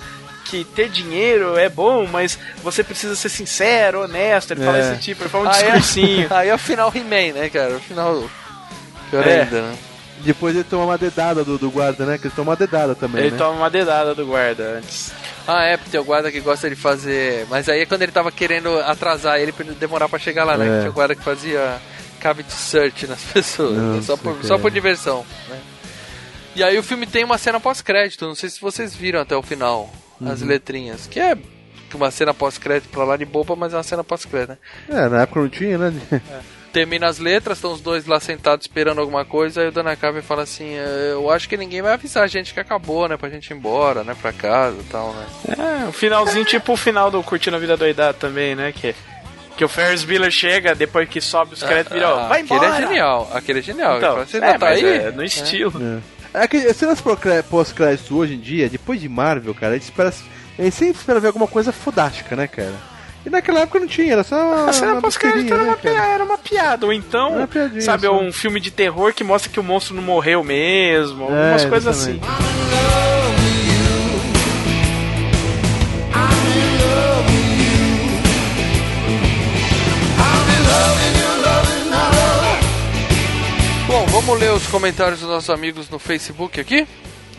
que 0.46 0.64
ter 0.64 0.88
dinheiro 0.88 1.56
é 1.56 1.68
bom, 1.68 2.08
mas 2.08 2.36
você 2.60 2.82
precisa 2.82 3.14
ser 3.14 3.28
sincero, 3.28 4.02
honesto. 4.02 4.50
Ele 4.52 4.64
fala 4.64 4.78
É. 4.78 4.80
esse 4.80 5.00
tipo, 5.00 5.22
ele 5.22 5.30
fala 5.30 5.44
um 5.44 5.48
aí, 5.48 5.62
discursinho. 5.62 6.26
é, 6.28 6.34
aí 6.34 6.48
é 6.48 6.54
o 6.54 6.58
final 6.58 6.90
He-Man, 6.92 7.34
né, 7.38 7.48
cara? 7.50 7.76
O 7.76 7.80
final. 7.80 8.28
Pior 9.10 9.24
É. 9.28 9.42
ainda, 9.42 9.62
né? 9.62 9.78
Depois 10.24 10.54
ele 10.54 10.64
toma 10.64 10.84
uma 10.84 10.98
dedada 10.98 11.44
do, 11.44 11.56
do 11.58 11.70
guarda, 11.70 12.04
né? 12.04 12.18
Que 12.18 12.26
ele 12.26 12.34
toma 12.34 12.50
uma 12.50 12.56
dedada 12.56 12.94
também, 12.94 13.22
Ele 13.22 13.30
né? 13.32 13.38
toma 13.38 13.52
uma 13.56 13.70
dedada 13.70 14.14
do 14.14 14.26
guarda 14.26 14.78
antes. 14.78 15.12
Ah, 15.46 15.62
é, 15.64 15.76
porque 15.76 15.90
tem 15.90 16.00
o 16.00 16.04
guarda 16.04 16.30
que 16.30 16.40
gosta 16.40 16.68
de 16.68 16.76
fazer. 16.76 17.46
Mas 17.48 17.68
aí 17.68 17.80
é 17.80 17.86
quando 17.86 18.02
ele 18.02 18.12
tava 18.12 18.30
querendo 18.30 18.78
atrasar 18.80 19.38
ele 19.40 19.50
pra 19.52 19.64
ele 19.64 19.74
demorar 19.74 20.08
pra 20.08 20.18
chegar 20.18 20.44
lá, 20.44 20.56
né? 20.56 20.66
É. 20.66 20.68
Que 20.74 20.78
tinha 20.80 20.90
o 20.90 20.94
guarda 20.94 21.14
que 21.14 21.22
fazia 21.24 21.78
cavity 22.20 22.52
search 22.52 23.06
nas 23.06 23.22
pessoas? 23.32 23.76
Nossa, 23.76 24.02
só, 24.02 24.16
por, 24.16 24.44
só 24.44 24.58
por 24.58 24.70
diversão, 24.70 25.24
né? 25.48 25.58
E 26.54 26.62
aí 26.62 26.76
o 26.78 26.82
filme 26.82 27.06
tem 27.06 27.24
uma 27.24 27.38
cena 27.38 27.58
pós-crédito, 27.60 28.26
não 28.26 28.34
sei 28.34 28.48
se 28.50 28.60
vocês 28.60 28.94
viram 28.94 29.20
até 29.20 29.36
o 29.36 29.42
final, 29.42 29.90
Uhum. 30.20 30.30
as 30.30 30.42
letrinhas, 30.42 31.06
que 31.06 31.18
é 31.18 31.34
uma 31.94 32.10
cena 32.10 32.34
pós-crédito 32.34 32.90
pra 32.90 33.04
lá 33.04 33.16
de 33.16 33.24
boba, 33.24 33.56
mas 33.56 33.72
é 33.72 33.76
uma 33.76 33.82
cena 33.82 34.04
pós-crédito, 34.04 34.50
né? 34.50 34.58
É, 34.88 35.08
na 35.08 35.22
época 35.22 35.40
não 35.40 35.48
tinha, 35.48 35.78
né? 35.78 35.92
Termina 36.72 37.08
as 37.08 37.18
letras, 37.18 37.58
estão 37.58 37.72
os 37.72 37.80
dois 37.80 38.06
lá 38.06 38.20
sentados 38.20 38.64
esperando 38.64 39.00
alguma 39.00 39.24
coisa, 39.24 39.60
aí 39.60 39.68
o 39.68 39.72
Danakabe 39.72 40.22
fala 40.22 40.42
assim, 40.42 40.74
"É, 40.74 41.10
eu 41.12 41.28
acho 41.30 41.48
que 41.48 41.56
ninguém 41.56 41.82
vai 41.82 41.92
avisar 41.94 42.22
a 42.22 42.28
gente 42.28 42.54
que 42.54 42.60
acabou, 42.60 43.08
né? 43.08 43.16
Pra 43.16 43.28
gente 43.28 43.48
ir 43.50 43.54
embora, 43.54 44.04
né? 44.04 44.16
Pra 44.20 44.32
casa 44.32 44.76
e 44.78 44.84
tal, 44.84 45.12
né? 45.12 45.26
É, 45.58 45.88
um 45.88 45.92
finalzinho 45.92 46.44
tipo 46.44 46.72
o 46.72 46.76
final 46.76 47.10
do 47.10 47.22
Curtindo 47.24 47.56
a 47.56 47.58
Vida 47.58 47.76
Doidada 47.76 48.14
também, 48.14 48.54
né? 48.54 48.72
Que, 48.72 48.94
que 49.56 49.64
o 49.64 49.68
Ferris 49.68 50.04
Bueller 50.04 50.30
chega, 50.30 50.72
depois 50.74 51.08
que 51.08 51.20
sobe 51.20 51.54
os 51.54 51.62
créditos, 51.62 51.92
vira, 51.92 52.08
Ah, 52.08 52.28
vai 52.28 52.40
embora! 52.42 52.68
Aquele 52.68 52.84
é 52.84 52.88
genial, 52.88 53.30
aquele 53.34 53.58
é 53.58 53.62
genial. 53.62 53.96
Então, 53.98 54.12
fala, 54.12 54.26
Você 54.26 54.36
é, 54.38 54.44
ainda 54.44 54.58
tá 54.58 54.68
aí? 54.68 54.84
é 54.84 55.10
no 55.10 55.24
estilo. 55.24 56.02
É 56.32 56.46
que 56.46 56.56
as 56.58 56.76
cenas 56.76 57.02
pós-crédito 57.50 58.16
hoje 58.16 58.34
em 58.34 58.40
dia, 58.40 58.68
depois 58.68 59.00
de 59.00 59.08
Marvel, 59.08 59.52
cara, 59.54 59.72
a 59.72 59.76
gente, 59.76 59.82
espera, 59.84 60.14
a 60.56 60.62
gente 60.62 60.76
sempre 60.76 60.98
espera 61.00 61.18
ver 61.18 61.26
alguma 61.26 61.48
coisa 61.48 61.72
fodástica, 61.72 62.36
né, 62.36 62.46
cara? 62.46 62.74
E 63.24 63.28
naquela 63.28 63.60
época 63.60 63.80
não 63.80 63.86
tinha, 63.86 64.12
era 64.14 64.24
só 64.24 64.34
uma, 64.36 64.70
A 64.70 64.72
cena 64.72 65.00
pós-crédito 65.00 65.52
era, 65.52 65.62
né, 65.62 65.68
uma 65.68 65.76
cara? 65.76 65.94
piada, 65.94 66.12
era 66.14 66.24
uma 66.24 66.38
piada. 66.38 66.86
Ou 66.86 66.92
então, 66.92 67.46
sabe, 67.80 68.06
só. 68.06 68.18
um 68.18 68.32
filme 68.32 68.58
de 68.60 68.70
terror 68.70 69.12
que 69.12 69.22
mostra 69.22 69.50
que 69.52 69.60
o 69.60 69.62
monstro 69.62 69.94
não 69.94 70.02
morreu 70.02 70.42
mesmo. 70.42 71.24
Algumas 71.24 71.64
É, 71.64 71.68
coisas 71.68 71.98
assim. 72.00 72.18
Bom, 83.86 84.06
vamos 84.06 84.38
ler 84.38 84.52
os 84.52 84.66
comentários 84.68 85.20
dos 85.20 85.28
nossos 85.28 85.50
amigos 85.50 85.90
no 85.90 85.98
Facebook 85.98 86.60
aqui? 86.60 86.86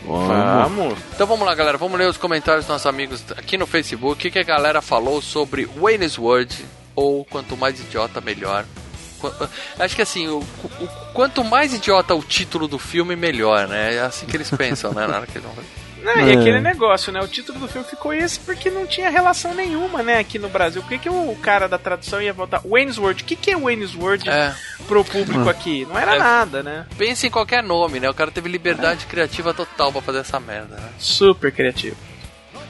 Vamos. 0.06 0.98
Então 1.14 1.26
vamos 1.26 1.46
lá, 1.46 1.54
galera. 1.54 1.78
Vamos 1.78 1.98
ler 1.98 2.08
os 2.08 2.16
comentários 2.16 2.64
dos 2.64 2.72
nossos 2.72 2.86
amigos 2.86 3.22
aqui 3.36 3.56
no 3.56 3.66
Facebook. 3.66 4.26
O 4.28 4.30
que, 4.30 4.38
a 4.38 4.42
galera 4.42 4.80
falou 4.82 5.20
sobre 5.22 5.68
Wayne's 5.80 6.18
World 6.18 6.64
ou 6.94 7.24
quanto 7.24 7.56
mais 7.56 7.78
idiota, 7.80 8.20
melhor. 8.20 8.64
Qu- 9.20 9.32
Acho 9.78 9.94
que 9.96 10.02
assim, 10.02 10.28
o, 10.28 10.38
o- 10.38 10.88
quanto 11.14 11.44
mais 11.44 11.72
idiota 11.72 12.14
o 12.14 12.22
título 12.22 12.66
do 12.68 12.78
filme, 12.78 13.14
melhor, 13.16 13.68
né? 13.68 13.94
É 13.94 14.00
assim 14.00 14.26
que 14.26 14.36
eles 14.36 14.50
pensam, 14.50 14.92
né? 14.92 15.06
Na 15.06 15.16
hora 15.18 15.26
que 15.26 15.38
eles 15.38 15.44
vão... 15.44 15.64
Não, 16.02 16.16
e 16.26 16.32
É. 16.32 16.38
aquele 16.38 16.60
negócio, 16.60 17.12
né? 17.12 17.20
O 17.20 17.28
título 17.28 17.58
do 17.60 17.68
filme 17.68 17.86
ficou 17.86 18.12
esse 18.12 18.38
porque 18.40 18.70
não 18.70 18.86
tinha 18.86 19.08
relação 19.08 19.54
nenhuma, 19.54 20.02
né? 20.02 20.18
Aqui 20.18 20.38
no 20.38 20.48
Brasil. 20.48 20.82
Por 20.82 20.88
que, 20.88 20.98
que 20.98 21.08
o 21.08 21.36
cara 21.40 21.68
da 21.68 21.78
tradução 21.78 22.20
ia 22.20 22.32
voltar? 22.32 22.60
Wayne's 22.64 22.98
World. 22.98 23.22
O 23.22 23.26
que, 23.26 23.36
que 23.36 23.50
é 23.50 23.56
Wayne's 23.56 23.94
World 23.94 24.28
É. 24.28 24.54
pro 24.88 25.04
público 25.04 25.48
aqui? 25.48 25.86
Não 25.88 25.96
era 25.98 26.16
É. 26.16 26.18
nada, 26.18 26.62
né? 26.62 26.86
Pensa 26.98 27.26
em 27.26 27.30
qualquer 27.30 27.62
nome, 27.62 28.00
né? 28.00 28.10
O 28.10 28.14
cara 28.14 28.30
teve 28.30 28.48
liberdade 28.48 29.06
criativa 29.06 29.54
total 29.54 29.92
pra 29.92 30.02
fazer 30.02 30.18
essa 30.18 30.40
merda, 30.40 30.76
né? 30.76 30.88
Super 30.98 31.52
criativo. 31.52 31.96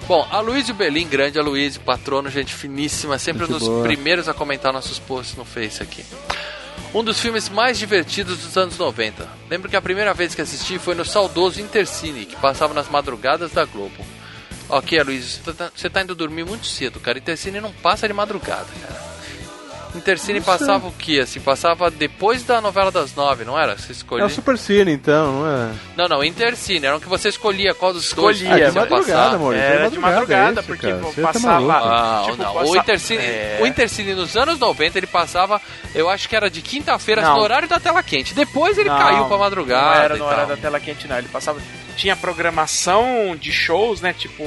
Bom, 0.07 0.27
a 0.31 0.41
Luísio 0.41 0.75
Belim, 0.75 1.07
grande 1.07 1.39
a 1.39 1.43
Luísio, 1.43 1.81
patrono, 1.81 2.29
gente 2.29 2.53
finíssima, 2.53 3.19
sempre 3.19 3.45
um 3.45 3.47
dos 3.49 3.63
boa. 3.63 3.85
primeiros 3.85 4.29
a 4.29 4.35
comentar 4.35 4.73
nossos 4.73 4.99
posts 4.99 5.37
no 5.37 5.45
Face 5.45 5.81
aqui. 5.83 6.05
Um 6.95 7.03
dos 7.03 7.21
filmes 7.21 7.49
mais 7.49 7.79
divertidos 7.79 8.39
dos 8.39 8.57
anos 8.57 8.77
90. 8.77 9.27
Lembro 9.49 9.69
que 9.69 9.77
a 9.77 9.83
primeira 9.83 10.13
vez 10.13 10.35
que 10.35 10.43
assisti 10.43 10.79
foi 10.79 10.95
no 10.95 11.05
saudoso 11.05 11.61
Intercine, 11.61 12.27
que 12.27 12.37
passava 12.37 12.75
nas 12.75 12.89
madrugadas 12.89 13.53
da 13.53 13.65
Globo. 13.65 14.05
Ok, 14.69 15.03
Luiz, 15.03 15.41
você 15.43 15.53
tá, 15.53 15.71
tá 15.91 16.03
indo 16.03 16.15
dormir 16.15 16.45
muito 16.45 16.67
cedo, 16.67 17.01
cara. 17.01 17.19
Intercine 17.19 17.61
não 17.61 17.73
passa 17.73 18.07
de 18.07 18.15
madrugada, 18.15 18.69
cara. 18.87 19.12
Intercine 19.95 20.41
passava 20.41 20.89
o 20.89 20.93
que? 20.93 21.21
Assim, 21.21 21.39
passava 21.39 21.91
depois 21.91 22.43
da 22.45 22.61
novela 22.61 22.91
das 22.91 23.15
nove, 23.15 23.45
não 23.45 23.59
era? 23.59 23.77
Você 23.77 23.93
É 23.93 23.93
escolhia. 23.93 24.27
o 24.27 24.31
Super 24.31 24.57
Cine, 24.57 24.91
então, 24.93 25.41
não 25.41 25.47
é? 25.47 25.71
Não, 25.97 26.09
não, 26.09 26.25
Intercine, 26.25 26.87
era 26.87 26.97
o 26.97 27.01
que 27.01 27.09
você 27.09 27.29
escolhia 27.29 27.75
qual 27.75 27.93
dos 27.93 28.07
Escolhia, 28.07 28.49
dois 28.49 28.63
Ah, 28.65 28.71
de 28.71 28.79
madrugada, 28.91 29.37
amor. 29.37 29.55
Era 29.55 29.91
de 29.91 29.99
madrugada, 29.99 30.61
esse, 30.61 30.67
porque 30.67 30.93
pô, 30.95 31.11
Você 31.13 31.21
tá 31.21 31.33
passava. 31.33 31.61
Não, 31.61 32.25
Tipo, 32.25 32.37
não. 32.43 32.55
passa- 32.55 32.71
O 32.71 32.77
Intercine, 32.77 33.23
É. 33.23 33.59
o 33.61 33.67
Intercine 33.67 34.15
nos 34.15 34.37
anos 34.37 34.59
90 34.59 34.99
ele 34.99 35.07
passava, 35.07 35.61
eu 35.95 36.09
acho 36.09 36.29
que 36.29 36.35
era 36.35 36.49
de 36.51 36.63
quinta-feira 36.63 37.21
Não. 37.21 37.37
no 37.37 37.43
horário 37.43 37.69
da 37.69 37.79
tela 37.79 38.03
quente. 38.03 38.33
Depois 38.35 38.79
ele 38.79 38.89
Não, 38.89 38.99
caiu 38.99 39.25
pra 39.27 39.37
madrugada. 39.37 39.97
Não 39.97 40.03
era 40.05 40.17
no 40.17 40.25
horário 40.25 40.49
da 40.49 40.57
tela 40.57 40.81
quente, 40.81 41.07
não. 41.07 41.19
Ele 41.19 41.29
passava. 41.29 41.61
Tinha 41.97 42.17
programação 42.17 43.37
de 43.39 43.53
shows, 43.53 44.01
né? 44.01 44.13
Tipo. 44.13 44.43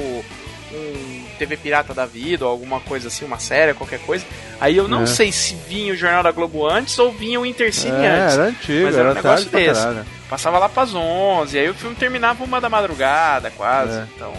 Um 0.72 1.25
TV 1.36 1.56
Pirata 1.56 1.94
da 1.94 2.04
Vida 2.06 2.44
ou 2.44 2.50
alguma 2.50 2.80
coisa 2.80 3.08
assim, 3.08 3.24
uma 3.24 3.38
série, 3.38 3.74
qualquer 3.74 4.00
coisa. 4.00 4.24
Aí 4.60 4.76
eu 4.76 4.88
não 4.88 5.02
É. 5.02 5.06
sei 5.06 5.30
se 5.30 5.54
vinha 5.68 5.92
o 5.92 5.96
Jornal 5.96 6.22
da 6.22 6.30
Globo 6.32 6.66
antes 6.68 6.98
ou 6.98 7.12
vinha 7.12 7.38
o 7.40 7.46
Intercine 7.46 7.92
É, 8.04 8.08
antes. 8.20 8.34
era 8.34 8.42
antigo, 8.48 8.84
Mas 8.86 8.94
era 8.94 9.02
era 9.02 9.10
um 9.12 9.14
negócio 9.14 9.50
desse. 9.50 9.86
Passava 10.28 10.58
lá 10.58 10.68
pras 10.68 10.92
11, 10.94 11.58
aí 11.58 11.68
o 11.70 11.74
filme 11.74 11.94
terminava 11.94 12.42
uma 12.42 12.60
da 12.60 12.68
madrugada, 12.68 13.50
quase. 13.56 13.98
É. 14.00 14.06
Então. 14.16 14.32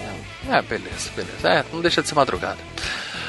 É, 0.50 0.62
beleza, 0.62 1.10
beleza. 1.16 1.48
É, 1.50 1.64
não 1.72 1.82
deixa 1.82 2.02
de 2.02 2.08
ser 2.10 2.16
madrugada. 2.16 2.58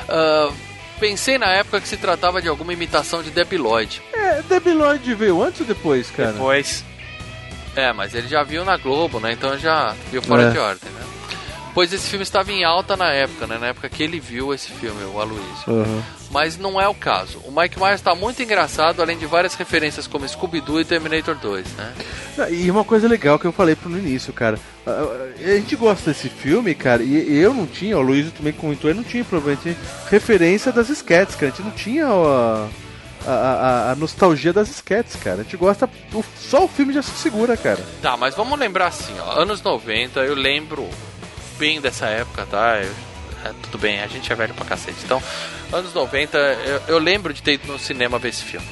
Ah, 0.08 0.50
pensei 0.98 1.38
na 1.38 1.46
época 1.52 1.80
que 1.80 1.88
se 1.88 1.96
tratava 1.96 2.40
de 2.42 2.48
alguma 2.48 2.72
imitação 2.72 3.22
de 3.22 3.30
Debi 3.30 3.56
Lloyd. 3.58 4.02
É, 4.12 4.42
Debi 4.48 4.72
Lloyd 4.72 5.14
veio 5.14 5.42
antes 5.42 5.60
ou 5.60 5.66
depois, 5.66 6.10
cara? 6.10 6.32
Depois. 6.32 6.84
É, 7.76 7.92
mas 7.92 8.12
ele 8.14 8.26
já 8.26 8.42
viu 8.42 8.64
na 8.64 8.76
Globo, 8.76 9.20
né? 9.20 9.32
Então 9.32 9.56
já 9.56 9.94
viu 10.10 10.20
fora 10.22 10.44
É. 10.44 10.50
de 10.50 10.58
ordem, 10.58 10.90
né? 10.90 11.02
Pois 11.78 11.92
esse 11.92 12.08
filme 12.10 12.24
estava 12.24 12.50
em 12.50 12.64
alta 12.64 12.96
na 12.96 13.12
época, 13.12 13.46
né? 13.46 13.56
Na 13.56 13.68
época 13.68 13.88
que 13.88 14.02
ele 14.02 14.18
viu 14.18 14.52
esse 14.52 14.68
filme, 14.72 15.00
o 15.14 15.20
Aloysio. 15.20 15.44
Uhum. 15.68 16.02
Mas 16.28 16.58
não 16.58 16.80
é 16.80 16.88
o 16.88 16.92
caso. 16.94 17.38
O 17.44 17.52
Mike 17.52 17.78
Myers 17.78 18.00
está 18.00 18.16
muito 18.16 18.42
engraçado, 18.42 19.00
além 19.00 19.16
de 19.16 19.26
várias 19.26 19.54
referências 19.54 20.04
como 20.08 20.28
Scooby-Doo 20.28 20.80
e 20.80 20.84
Terminator 20.84 21.36
2, 21.36 21.66
né? 21.76 21.92
E 22.50 22.68
uma 22.68 22.82
coisa 22.82 23.06
legal 23.06 23.38
que 23.38 23.44
eu 23.44 23.52
falei 23.52 23.76
pro 23.76 23.88
no 23.88 23.96
início, 23.96 24.32
cara. 24.32 24.58
A, 24.84 24.90
a- 24.90 25.50
a 25.52 25.54
gente 25.54 25.76
gosta 25.76 26.10
desse 26.10 26.28
filme, 26.28 26.74
cara, 26.74 27.00
e 27.00 27.38
eu 27.38 27.54
não 27.54 27.64
tinha, 27.64 27.96
o 27.96 28.02
Luiz 28.02 28.28
também 28.32 28.52
comentou, 28.52 28.90
eu 28.90 28.96
não 28.96 29.04
tinha 29.04 29.24
provavelmente 29.24 29.78
referência 30.10 30.72
das 30.72 30.88
sketches, 30.88 31.36
cara. 31.36 31.52
A 31.52 31.54
gente 31.54 31.64
não 31.64 31.70
tinha 31.70 32.08
ó, 32.10 32.66
a, 33.24 33.30
a- 33.30 33.90
a 33.92 33.94
nostalgia 33.94 34.52
das 34.52 34.68
sketches, 34.68 35.14
cara. 35.14 35.42
A 35.42 35.44
gente 35.44 35.56
gosta. 35.56 35.88
Só 36.40 36.64
o 36.64 36.68
filme 36.68 36.92
já 36.92 37.02
se 37.02 37.12
segura, 37.12 37.56
cara. 37.56 37.78
Tá, 38.02 38.16
mas 38.16 38.34
vamos 38.34 38.58
lembrar 38.58 38.88
assim, 38.88 39.14
ó. 39.20 39.40
Anos 39.40 39.62
90, 39.62 40.18
eu 40.24 40.34
lembro 40.34 40.88
bem 41.58 41.80
dessa 41.80 42.06
época, 42.06 42.46
tá? 42.50 42.78
Eu- 42.82 43.08
é, 43.44 43.52
tudo 43.62 43.78
bem, 43.78 44.00
a 44.00 44.06
gente 44.06 44.32
é 44.32 44.34
velho 44.34 44.54
pra 44.54 44.64
cacete. 44.64 44.98
Então, 45.04 45.22
anos 45.72 45.92
90, 45.94 46.36
eu, 46.38 46.82
eu 46.88 46.98
lembro 46.98 47.32
de 47.32 47.40
ter 47.42 47.52
ido 47.54 47.70
no 47.72 47.78
cinema 47.78 48.18
ver 48.18 48.30
esse 48.30 48.42
filme. 48.44 48.66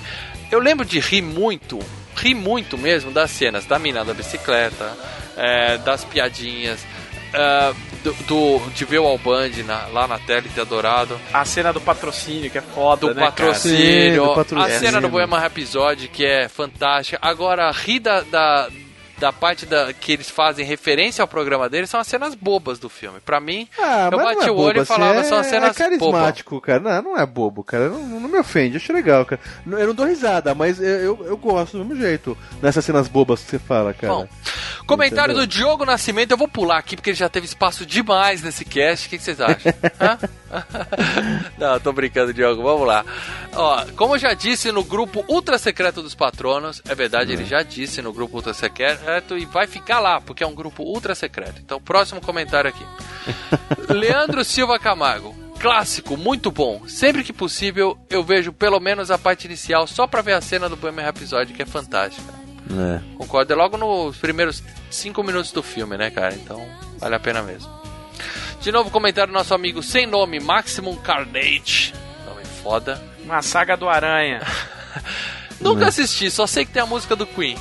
Eu 0.51 0.59
lembro 0.61 0.85
de 0.85 0.99
rir 1.01 1.23
muito, 1.23 1.79
rir 2.17 2.35
muito 2.35 2.77
mesmo 2.79 3.11
das 3.11 3.31
cenas 3.31 3.65
da 3.67 3.79
mina 3.79 4.05
da 4.05 4.13
bicicleta, 4.15 4.93
é, 5.37 5.79
das 5.79 6.05
piadinhas, 6.05 6.81
é, 7.33 7.73
do, 8.03 8.13
do- 8.25 8.71
de 8.71 8.85
ver 8.85 8.99
o 9.01 9.07
Albandi 9.07 9.63
na- 9.63 9.87
lá 9.89 10.07
na 10.09 10.19
tela 10.19 10.43
e 10.47 10.49
ter 10.49 10.61
adorado. 10.63 11.21
A 11.33 11.45
cena 11.45 11.73
do 11.73 11.81
patrocínio, 11.81 12.51
que 12.51 12.59
é 12.59 12.63
foda, 12.63 13.09
Do 13.09 13.15
né, 13.15 13.25
patrocínio, 13.25 14.11
Sim, 14.11 14.17
do 14.17 14.25
a 14.33 14.35
patrocínio. 14.35 14.81
cena 14.81 15.01
do 15.01 15.09
Bohemian 15.09 15.39
Rhapsody, 15.39 16.09
que 16.09 16.25
é 16.25 16.49
fantástica. 16.49 17.19
Agora, 17.23 17.71
rir 17.73 17.99
da, 18.01 18.21
da, 18.23 18.69
da 19.19 19.33
parte 19.33 19.65
da, 19.67 19.93
que 19.93 20.13
eles 20.13 20.29
fazem 20.29 20.65
referência 20.65 21.23
ao 21.23 21.29
programa 21.29 21.69
deles 21.69 21.89
são 21.89 21.99
as 21.99 22.07
cenas 22.07 22.35
bobas 22.35 22.79
do 22.79 22.89
filme. 22.89 23.19
Pra 23.21 23.41
mim, 23.41 23.69
Ah, 23.79 24.09
eu 24.13 24.19
mas 24.19 24.37
bati 24.37 24.49
é 24.49 24.53
o 24.53 24.57
olho 24.57 24.83
e 24.83 24.85
falava, 24.85 25.21
assim, 25.21 25.29
são 25.29 25.39
é, 25.39 25.41
as 25.41 25.47
cenas 25.47 25.71
é 25.71 25.75
carismático, 25.85 26.61
cara. 26.61 26.81
Não, 26.81 27.03
não 27.13 27.19
é 27.19 27.25
bobo, 27.25 27.65
cara. 27.65 27.89
Não, 27.89 28.21
não 28.21 28.29
me 28.29 28.39
ofende, 28.39 28.77
acho 28.77 28.93
legal, 28.93 29.25
cara. 29.25 29.41
Eu 29.67 29.87
não 29.89 29.95
dou 29.95 30.07
risada, 30.07 30.55
mas 30.55 30.81
eu, 30.81 30.87
eu, 30.87 31.27
eu 31.27 31.37
gosto 31.37 31.79
do 31.79 31.85
mesmo 31.85 32.03
jeito. 32.03 32.37
Nessas 32.61 32.85
cenas 32.85 33.09
bobas 33.09 33.41
que 33.43 33.51
você 33.51 33.59
fala, 33.59 33.95
cara. 33.95 34.13
Bom, 34.13 34.29
comentário 34.87 35.33
Entendeu? 35.33 35.47
do 35.47 35.51
Diogo 35.53 35.85
Nascimento, 35.85 36.33
eu 36.33 36.37
vou 36.37 36.49
pular 36.49 36.79
aqui 36.79 36.97
porque 36.97 37.11
ele 37.11 37.17
já 37.17 37.29
teve 37.29 37.47
espaço 37.47 37.87
demais 37.87 38.43
nesse 38.43 38.65
cast. 38.65 39.07
O 39.07 39.11
que, 39.11 39.19
que 39.19 39.25
vocês 39.25 39.41
acham? 39.41 39.73
Hã? 40.01 40.19
Não, 41.59 41.79
tô 41.81 41.93
brincando, 41.93 42.33
Diogo. 42.33 42.63
Vamos 42.63 42.87
lá. 42.87 43.05
Ó, 43.53 43.85
como 43.97 44.15
eu 44.15 44.19
já 44.19 44.35
disse 44.35 44.71
no 44.73 44.85
grupo 44.85 45.25
Ultra 45.29 45.59
Secreto 45.59 46.03
dos 46.03 46.15
Patronos, 46.15 46.83
é 46.89 46.95
verdade, 46.95 47.33
ele 47.33 47.45
já 47.45 47.63
disse 47.63 48.03
no 48.03 48.13
grupo 48.13 48.37
Ultra 48.37 48.55
Secreto 48.55 49.37
e 49.37 49.45
vai 49.45 49.67
ficar 49.67 50.01
lá, 50.01 50.21
porque 50.21 50.45
é 50.45 50.47
um 50.47 50.55
grupo 50.55 50.83
ultra 50.83 51.15
secreto. 51.15 51.61
Então, 51.61 51.81
próximo 51.81 52.21
comentário 52.21 52.71
aqui. 52.71 52.85
Leandro 53.93 54.45
Silva 54.45 54.79
Camargo. 54.79 55.35
Clássico, 55.59 56.17
muito 56.17 56.51
bom. 56.51 56.87
Sempre 56.87 57.25
que 57.25 57.33
possível, 57.33 57.99
eu 58.11 58.23
vejo 58.23 58.53
pelo 58.53 58.79
menos 58.79 59.11
a 59.11 59.19
parte 59.19 59.47
inicial 59.47 59.87
só 59.87 60.07
pra 60.07 60.23
ver 60.23 60.35
a 60.35 60.41
cena 60.41 60.69
do 60.69 60.77
Bohemian 60.77 61.05
Rhapsody, 61.05 61.55
que 61.55 61.63
é 61.63 61.67
fantástica. 61.67 62.33
É. 62.71 63.17
Concordo, 63.17 63.53
é 63.53 63.57
logo 63.57 63.77
nos 63.77 64.17
primeiros 64.17 64.63
cinco 64.91 65.23
minutos 65.23 65.53
do 65.53 65.63
filme, 65.63 65.97
né, 65.97 66.11
cara? 66.11 66.35
Então, 66.35 66.67
vale 66.99 67.15
a 67.15 67.21
pena 67.21 67.43
mesmo. 67.43 67.76
De 68.67 68.73
novo, 68.73 68.91
comentário 68.91 69.33
do 69.33 69.39
nosso 69.39 69.55
amigo 69.55 69.81
sem 69.81 70.09
nome, 70.09 70.41
Maximum 70.41 70.97
Carnage. 70.97 71.95
Nome 72.27 72.45
foda. 72.65 73.01
Uma 73.25 73.41
saga 73.41 73.77
do 73.77 73.89
Aranha. 73.89 74.41
Nunca 75.63 75.87
assisti, 75.87 76.29
só 76.33 76.49
sei 76.49 76.65
que 76.65 76.73
tem 76.73 76.83
a 76.83 76.87
música 76.87 77.15
do 77.15 77.25
Queen. 77.25 77.57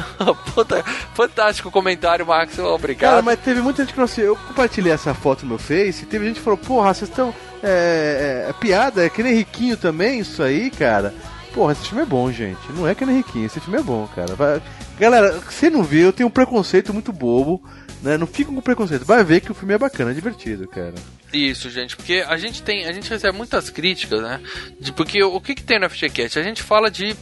Puta, 0.54 0.82
fantástico 1.12 1.70
comentário, 1.70 2.24
Max. 2.24 2.58
Obrigado. 2.58 3.10
Cara, 3.10 3.22
mas 3.22 3.38
teve 3.38 3.60
muita 3.60 3.82
gente 3.82 3.92
que 3.92 3.98
não 3.98 4.06
assistiu. 4.06 4.24
Eu 4.28 4.36
compartilhei 4.36 4.92
essa 4.92 5.12
foto 5.12 5.42
no 5.42 5.50
meu 5.50 5.58
Face 5.58 6.04
e 6.04 6.06
teve 6.06 6.24
gente 6.24 6.36
que 6.36 6.42
falou, 6.42 6.56
porra, 6.56 6.94
vocês 6.94 7.10
estão. 7.10 7.34
É, 7.62 8.46
é, 8.46 8.48
é 8.48 8.52
piada, 8.54 9.04
é 9.04 9.10
que 9.10 9.22
nem 9.22 9.34
riquinho 9.34 9.76
também, 9.76 10.20
isso 10.20 10.42
aí, 10.42 10.70
cara. 10.70 11.12
Porra, 11.52 11.72
esse 11.72 11.86
filme 11.86 12.02
é 12.02 12.06
bom, 12.06 12.32
gente. 12.32 12.72
Não 12.72 12.88
é 12.88 12.94
que 12.94 13.04
nem 13.04 13.18
riquinho, 13.18 13.44
esse 13.44 13.60
filme 13.60 13.78
é 13.78 13.82
bom, 13.82 14.08
cara. 14.16 14.34
Vai- 14.34 14.62
Galera, 14.98 15.40
você 15.40 15.68
não 15.68 15.82
viu, 15.82 16.06
eu 16.06 16.12
tenho 16.12 16.28
um 16.28 16.32
preconceito 16.32 16.92
muito 16.92 17.12
bobo, 17.12 17.62
né? 18.02 18.16
Não 18.16 18.26
fica 18.26 18.50
com 18.50 18.60
preconceito. 18.60 19.04
Vai 19.04 19.22
ver 19.22 19.40
que 19.40 19.52
o 19.52 19.54
filme 19.54 19.74
é 19.74 19.78
bacana, 19.78 20.10
é 20.10 20.14
divertido, 20.14 20.66
cara. 20.68 20.94
Isso, 21.32 21.68
gente, 21.68 21.96
porque 21.96 22.24
a 22.26 22.36
gente 22.36 22.62
tem, 22.62 22.86
a 22.86 22.92
gente 22.92 23.10
recebe 23.10 23.36
muitas 23.36 23.68
críticas, 23.68 24.22
né? 24.22 24.40
De, 24.80 24.92
porque 24.92 25.22
o 25.22 25.40
que, 25.40 25.54
que 25.54 25.62
tem 25.62 25.78
no 25.78 25.90
FGCast? 25.90 26.38
A 26.38 26.42
gente 26.42 26.62
fala 26.62 26.90
de 26.90 27.14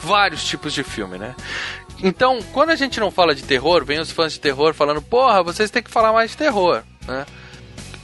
vários 0.00 0.44
tipos 0.44 0.72
de 0.72 0.82
filme, 0.82 1.18
né? 1.18 1.34
Então, 2.02 2.38
quando 2.52 2.70
a 2.70 2.76
gente 2.76 2.98
não 2.98 3.10
fala 3.10 3.34
de 3.34 3.42
terror, 3.42 3.84
vem 3.84 4.00
os 4.00 4.10
fãs 4.10 4.32
de 4.32 4.40
terror 4.40 4.72
falando, 4.72 5.02
porra, 5.02 5.42
vocês 5.42 5.70
têm 5.70 5.82
que 5.82 5.90
falar 5.90 6.12
mais 6.12 6.30
de 6.30 6.36
terror, 6.38 6.82
né? 7.06 7.26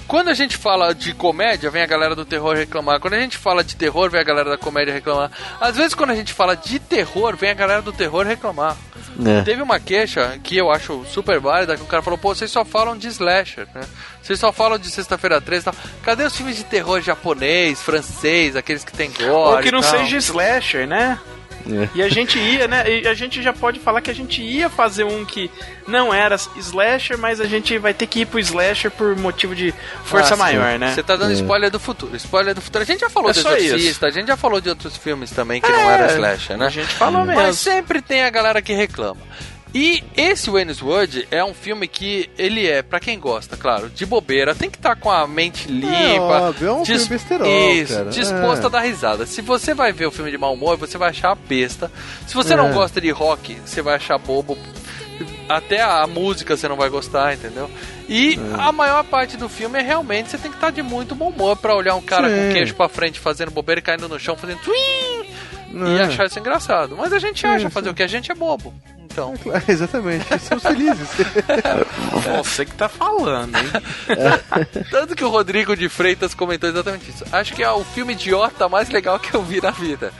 Quando 0.07 0.29
a 0.29 0.35
gente 0.35 0.57
fala 0.57 0.95
de 0.95 1.13
comédia, 1.13 1.69
vem 1.69 1.83
a 1.83 1.87
galera 1.87 2.15
do 2.15 2.25
terror 2.25 2.55
reclamar. 2.55 3.01
Quando 3.01 3.15
a 3.15 3.21
gente 3.21 3.37
fala 3.37 3.65
de 3.65 3.75
terror, 3.75 4.09
vem 4.09 4.21
a 4.21 4.25
galera 4.25 4.51
da 4.51 4.57
comédia 4.57 4.95
reclamar. 4.95 5.31
Às 5.61 5.77
vezes, 5.77 5.95
quando 5.95 6.11
a 6.11 6.15
gente 6.15 6.33
fala 6.33 6.55
de 6.55 6.79
terror, 6.79 7.37
vem 7.37 7.51
a 7.51 7.55
galera 7.55 7.83
do 7.83 7.93
terror 7.93 8.25
reclamar. 8.25 8.77
É. 9.25 9.43
Teve 9.43 9.63
uma 9.63 9.81
queixa 9.81 10.39
que 10.43 10.57
eu 10.57 10.71
acho 10.71 11.05
super 11.07 11.41
válida, 11.41 11.77
que 11.77 11.83
o 11.83 11.87
cara 11.87 12.03
falou, 12.03 12.19
pô, 12.19 12.35
vocês 12.35 12.51
só 12.51 12.65
falam 12.65 12.97
de 12.97 13.09
slasher, 13.09 13.67
né? 13.75 13.83
Vocês 14.23 14.39
só 14.39 14.53
falam 14.53 14.79
de 14.79 14.91
sexta-feira 14.91 15.41
13 15.41 15.63
e 15.63 15.65
tal. 15.65 15.75
Cadê 16.03 16.25
os 16.25 16.37
filmes 16.37 16.57
de 16.57 16.65
terror 16.65 17.01
japonês, 17.01 17.83
francês, 17.83 18.55
aqueles 18.55 18.85
que 18.85 18.93
tem 18.93 19.11
gore 19.11 19.31
Ou 19.31 19.59
que 19.59 19.73
não 19.73 19.81
e 19.81 19.83
tal? 19.83 19.91
seja 19.99 20.19
slasher, 20.19 20.87
né? 20.87 21.19
É. 21.69 21.89
E 21.95 22.03
a 22.03 22.09
gente 22.09 22.39
ia, 22.39 22.69
né? 22.69 22.85
E 22.89 23.09
a 23.09 23.15
gente 23.15 23.43
já 23.43 23.53
pode 23.53 23.81
falar 23.81 24.01
que 24.01 24.11
a 24.11 24.15
gente 24.15 24.41
ia 24.43 24.69
fazer 24.69 25.05
um 25.05 25.25
que 25.25 25.51
não 25.87 26.13
era 26.13 26.37
slasher, 26.57 27.19
mas 27.19 27.41
a 27.41 27.45
gente 27.47 27.77
vai 27.79 27.93
ter 27.93 28.07
que 28.07 28.21
ir 28.21 28.27
pro 28.27 28.39
slasher 28.39 28.91
por 28.91 29.17
motivo 29.17 29.55
de 29.55 29.75
força 30.05 30.35
Ah, 30.35 30.37
sim. 30.37 30.43
maior, 30.43 30.79
né? 30.79 30.93
Você 30.95 31.03
tá 31.03 31.17
dando 31.17 31.33
spoiler 31.33 31.71
do 31.71 31.81
futuro. 31.81 32.15
Spoiler 32.17 32.55
do 32.55 32.61
futuro. 32.61 32.83
A 32.83 32.87
gente 32.87 33.01
já 33.01 33.11
falou 33.11 33.31
É 33.31 33.33
do 33.33 33.39
Exorcista, 33.41 34.07
a 34.07 34.11
gente 34.11 34.27
já 34.29 34.37
falou 34.37 34.61
de 34.61 34.69
outros 34.69 34.97
filmes 34.97 35.31
também 35.31 35.61
que 35.61 35.69
não 35.69 35.91
era 35.91 36.13
slasher, 36.13 36.57
né? 36.57 36.67
A 36.67 36.71
gente 36.71 36.95
falou 36.95 37.25
mesmo. 37.25 37.41
Mas 37.43 37.59
sempre 37.59 38.01
tem 38.01 38.23
a 38.23 38.31
galera 38.31 38.63
que 38.63 38.73
reclama. 38.73 39.21
E 39.75 40.03
esse 40.17 40.49
Wayne's 40.49 40.81
World 40.81 41.29
é 41.31 41.45
um 41.45 41.53
filme 41.53 41.87
que 41.87 42.31
ele 42.39 42.67
é, 42.67 42.83
pra 42.83 42.99
quem 42.99 43.19
gosta, 43.19 43.57
claro, 43.57 43.91
de 43.91 44.07
bobeira, 44.07 44.55
tem 44.55 44.71
que 44.71 44.79
estar 44.79 44.97
com 44.97 45.11
a 45.11 45.27
mente 45.27 45.69
limpa. 45.69 46.23
óbvio, 46.23 46.69
é 46.69 46.73
um 46.73 46.85
filme 46.85 47.05
besterol, 47.07 47.47
Isso, 47.73 47.93
cara. 47.95 48.11
disposto 48.11 48.63
É. 48.63 48.67
a 48.67 48.69
dar 48.71 48.81
risada. 48.81 49.27
Se 49.27 49.43
você 49.43 49.75
vai 49.75 49.93
ver 49.93 50.07
o 50.07 50.11
filme 50.11 50.31
de 50.31 50.39
mau 50.39 50.55
humor, 50.55 50.77
você 50.79 50.97
vai 50.97 51.11
achar 51.11 51.35
besta. 51.35 51.91
Se 52.27 52.35
você 52.35 52.57
não 52.57 52.69
É. 52.71 52.73
gosta 52.73 53.01
de 53.01 53.11
rock, 53.11 53.55
você 53.65 53.83
vai 53.83 53.97
achar 53.97 54.17
bobo. 54.19 54.57
Até 55.49 55.81
a 55.83 56.07
música 56.07 56.57
você 56.57 56.67
não 56.69 56.77
vai 56.77 56.89
gostar, 56.89 57.35
entendeu? 57.35 57.71
E 58.09 58.35
É. 58.35 58.63
a 58.63 58.73
maior 58.73 59.05
parte 59.05 59.37
do 59.37 59.49
filme 59.49 59.79
é 59.79 59.83
realmente 59.83 60.31
você 60.31 60.39
tem 60.39 60.51
que 60.51 60.57
estar 60.57 60.71
de 60.71 60.83
muito 60.83 61.15
bom 61.15 61.29
humor 61.29 61.57
pra 61.57 61.75
olhar 61.77 61.95
um 61.97 62.03
cara 62.03 62.29
com 62.29 62.35
Sim. 62.35 62.51
o 62.51 62.53
queixo 62.53 62.75
pra 62.75 62.89
frente 62.89 63.21
fazendo 63.21 63.51
bobeira 63.51 63.79
e 63.81 63.83
caindo 63.83 64.09
no 64.09 64.19
chão 64.19 64.37
fazendo 64.37 64.61
twin 64.61 65.27
e 65.75 65.99
É. 65.99 66.05
achar 66.05 66.27
isso 66.27 66.39
engraçado. 66.39 66.97
Mas 66.97 67.13
a 67.13 67.19
gente 67.19 67.47
acha 67.47 67.69
fazer 67.71 67.91
o 67.91 67.95
que? 67.95 68.03
A 68.03 68.07
gente 68.07 68.31
é 68.33 68.35
bobo. 68.35 68.73
Então. 69.17 69.35
Exatamente, 69.67 70.27
somos 70.41 70.63
felizes. 70.63 71.09
Você 72.37 72.67
que 72.67 72.75
tá 72.75 72.89
falando, 72.89 73.57
hein? 73.57 73.71
Tanto 74.91 75.17
que 75.17 75.25
o 75.25 75.31
Rodrigo 75.31 75.75
de 75.75 75.89
Freitas 75.89 76.35
comentou 76.35 76.69
exatamente 76.69 77.11
isso. 77.11 77.25
Acho 77.33 77.55
que 77.55 77.63
é 77.63 77.71
o 77.71 77.83
filme 77.83 78.13
idiota 78.13 78.69
mais 78.69 78.91
legal 78.91 79.19
que 79.19 79.35
eu 79.35 79.43
vi 79.43 79.61
na 79.61 79.71
vida. 79.71 80.13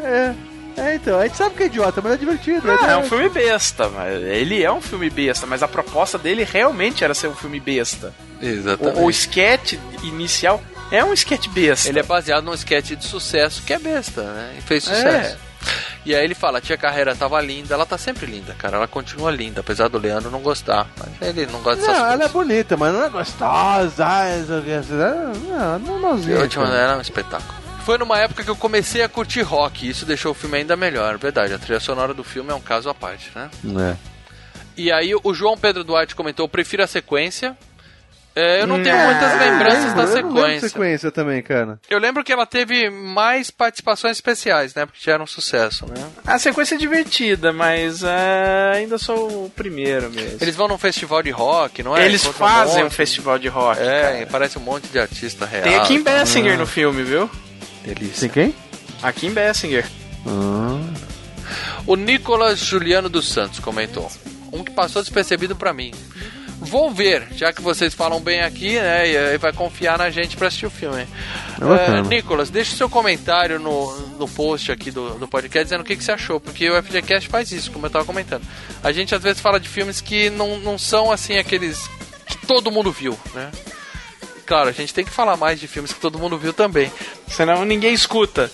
é. 0.00 0.34
É, 0.76 0.96
então, 0.96 1.20
a 1.20 1.22
gente 1.24 1.36
sabe 1.36 1.54
que 1.54 1.62
é 1.62 1.66
idiota, 1.66 2.00
mas 2.02 2.14
é 2.14 2.16
divertido. 2.16 2.66
Não, 2.66 2.90
é 2.90 2.96
um 2.96 3.04
filme 3.04 3.28
besta, 3.28 3.88
mas 3.88 4.20
ele 4.20 4.60
é 4.60 4.72
um 4.72 4.80
filme 4.80 5.08
besta, 5.08 5.46
mas 5.46 5.62
a 5.62 5.68
proposta 5.68 6.18
dele 6.18 6.42
realmente 6.42 7.04
era 7.04 7.14
ser 7.14 7.28
um 7.28 7.34
filme 7.34 7.60
besta. 7.60 8.12
Exatamente. 8.42 8.98
O, 8.98 9.04
o 9.04 9.10
sketch 9.10 9.74
inicial 10.02 10.60
é 10.90 11.04
um 11.04 11.12
sketch 11.12 11.46
besta. 11.50 11.88
Ele 11.88 12.00
é 12.00 12.02
baseado 12.02 12.42
num 12.42 12.54
sketch 12.54 12.90
de 12.90 13.04
sucesso 13.04 13.62
que 13.62 13.72
é 13.72 13.78
besta, 13.78 14.22
né? 14.22 14.56
E 14.58 14.62
fez 14.62 14.88
É. 14.88 15.36
E 16.04 16.14
aí 16.14 16.22
ele 16.22 16.34
fala, 16.34 16.60
tia 16.60 16.76
Carreira 16.76 17.16
tava 17.16 17.40
linda, 17.40 17.74
ela 17.74 17.86
tá 17.86 17.96
sempre 17.96 18.26
linda, 18.26 18.54
cara. 18.54 18.76
Ela 18.76 18.86
continua 18.86 19.30
linda, 19.30 19.60
apesar 19.60 19.88
do 19.88 19.98
Leandro 19.98 20.30
não 20.30 20.40
gostar. 20.40 20.86
Mas 20.98 21.28
ele 21.28 21.46
não 21.46 21.62
gosta 21.62 21.80
dessas 21.80 21.98
Não, 21.98 22.06
ela 22.12 22.24
é 22.24 22.28
bonita, 22.28 22.76
mas 22.76 22.92
não 22.92 23.04
é 23.04 23.08
gostosa. 23.08 24.06
Não, 25.48 25.78
não, 25.78 25.98
não, 25.98 26.40
última 26.42 26.68
era 26.68 26.98
um 26.98 27.00
espetáculo. 27.00 27.64
Foi 27.84 27.98
numa 27.98 28.18
época 28.18 28.42
que 28.42 28.50
eu 28.50 28.56
comecei 28.56 29.02
a 29.02 29.08
curtir 29.08 29.42
rock, 29.42 29.86
e 29.86 29.90
isso 29.90 30.06
deixou 30.06 30.32
o 30.32 30.34
filme 30.34 30.58
ainda 30.58 30.76
melhor. 30.76 31.18
Verdade, 31.18 31.52
a 31.52 31.58
trilha 31.58 31.80
sonora 31.80 32.14
do 32.14 32.24
filme 32.24 32.50
é 32.50 32.54
um 32.54 32.60
caso 32.60 32.88
à 32.88 32.94
parte, 32.94 33.30
né? 33.34 33.50
É. 33.78 33.96
E 34.76 34.90
aí 34.90 35.14
o 35.14 35.34
João 35.34 35.56
Pedro 35.56 35.84
Duarte 35.84 36.14
comentou, 36.14 36.48
prefiro 36.48 36.82
a 36.82 36.86
sequência. 36.86 37.56
É, 38.36 38.60
eu 38.62 38.66
não 38.66 38.82
tenho 38.82 38.96
Não, 38.96 39.04
muitas 39.06 39.38
lembranças 39.38 39.94
da 39.94 40.06
sequência. 40.08 40.68
sequência 40.68 41.10
também, 41.12 41.40
cara. 41.42 41.78
Eu 41.88 41.98
lembro 42.00 42.24
que 42.24 42.32
ela 42.32 42.44
teve 42.44 42.90
mais 42.90 43.50
participações 43.50 44.16
especiais, 44.16 44.74
né? 44.74 44.84
Porque 44.86 44.98
já 45.04 45.12
era 45.12 45.22
um 45.22 45.26
sucesso, 45.26 45.86
né? 45.86 45.94
A 46.26 46.38
sequência 46.38 46.74
é 46.74 46.78
divertida, 46.78 47.52
mas 47.52 48.02
é, 48.02 48.72
ainda 48.74 48.98
sou 48.98 49.44
o 49.46 49.50
primeiro 49.50 50.10
mesmo. 50.10 50.38
Eles 50.40 50.56
vão 50.56 50.66
num 50.66 50.78
festival 50.78 51.22
de 51.22 51.30
rock, 51.30 51.82
não 51.82 51.96
é? 51.96 52.04
Eles 52.06 52.22
Encontram 52.24 52.48
fazem 52.48 52.80
um 52.80 52.84
monte- 52.84 52.94
festival 52.96 53.38
de 53.38 53.46
rock. 53.48 53.80
É, 53.80 54.02
cara. 54.02 54.26
parece 54.30 54.58
um 54.58 54.62
monte 54.62 54.88
de 54.88 54.98
artista 54.98 55.46
real. 55.46 55.62
Tem 55.62 55.76
a 55.76 55.80
Kim 55.82 56.02
Basinger 56.02 56.58
no 56.58 56.66
filme, 56.66 57.02
viu? 57.04 57.30
Delícia. 57.84 58.28
Tem 58.28 58.30
quem? 58.30 58.54
A 59.02 59.12
Kim 59.12 59.30
Basinger. 59.32 59.84
O 61.86 61.96
Nicolas 61.96 62.58
Juliano 62.58 63.08
dos 63.08 63.28
Santos 63.28 63.58
comentou. 63.60 64.10
Um 64.52 64.64
que 64.64 64.70
passou 64.72 65.02
despercebido 65.02 65.54
pra 65.54 65.72
mim. 65.72 65.92
Vou 66.64 66.90
ver, 66.90 67.28
já 67.32 67.52
que 67.52 67.60
vocês 67.60 67.94
falam 67.94 68.20
bem 68.20 68.40
aqui, 68.40 68.78
né? 68.78 69.10
E 69.10 69.16
aí 69.16 69.38
vai 69.38 69.52
confiar 69.52 69.98
na 69.98 70.10
gente 70.10 70.36
pra 70.36 70.48
assistir 70.48 70.66
o 70.66 70.70
filme. 70.70 71.02
É. 71.02 71.98
Eh, 71.98 72.02
Nicolas, 72.02 72.50
deixa 72.50 72.74
o 72.74 72.76
seu 72.76 72.88
comentário 72.88 73.58
no, 73.58 73.94
no 74.18 74.28
post 74.28 74.72
aqui 74.72 74.90
do, 74.90 75.14
do 75.14 75.28
podcast 75.28 75.64
dizendo 75.64 75.82
o 75.82 75.84
que, 75.84 75.96
que 75.96 76.02
você 76.02 76.12
achou, 76.12 76.40
porque 76.40 76.68
o 76.70 76.82
FGCast 76.82 77.28
faz 77.28 77.52
isso, 77.52 77.70
como 77.70 77.86
eu 77.86 77.90
tava 77.90 78.04
comentando. 78.04 78.42
A 78.82 78.92
gente 78.92 79.14
às 79.14 79.22
vezes 79.22 79.40
fala 79.40 79.60
de 79.60 79.68
filmes 79.68 80.00
que 80.00 80.30
não, 80.30 80.58
não 80.58 80.78
são 80.78 81.12
assim 81.12 81.36
aqueles 81.38 81.88
que 82.26 82.46
todo 82.46 82.70
mundo 82.70 82.90
viu, 82.90 83.18
né? 83.34 83.50
Claro, 84.46 84.68
a 84.68 84.72
gente 84.72 84.92
tem 84.92 85.04
que 85.04 85.10
falar 85.10 85.36
mais 85.36 85.60
de 85.60 85.68
filmes 85.68 85.92
que 85.92 86.00
todo 86.00 86.18
mundo 86.18 86.38
viu 86.38 86.52
também. 86.52 86.90
Senão 87.28 87.64
ninguém 87.64 87.94
escuta. 87.94 88.50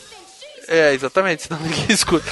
É, 0.69 0.93
exatamente, 0.95 1.45
senão 1.45 1.61
ninguém 1.63 1.87
escuta. 1.89 2.29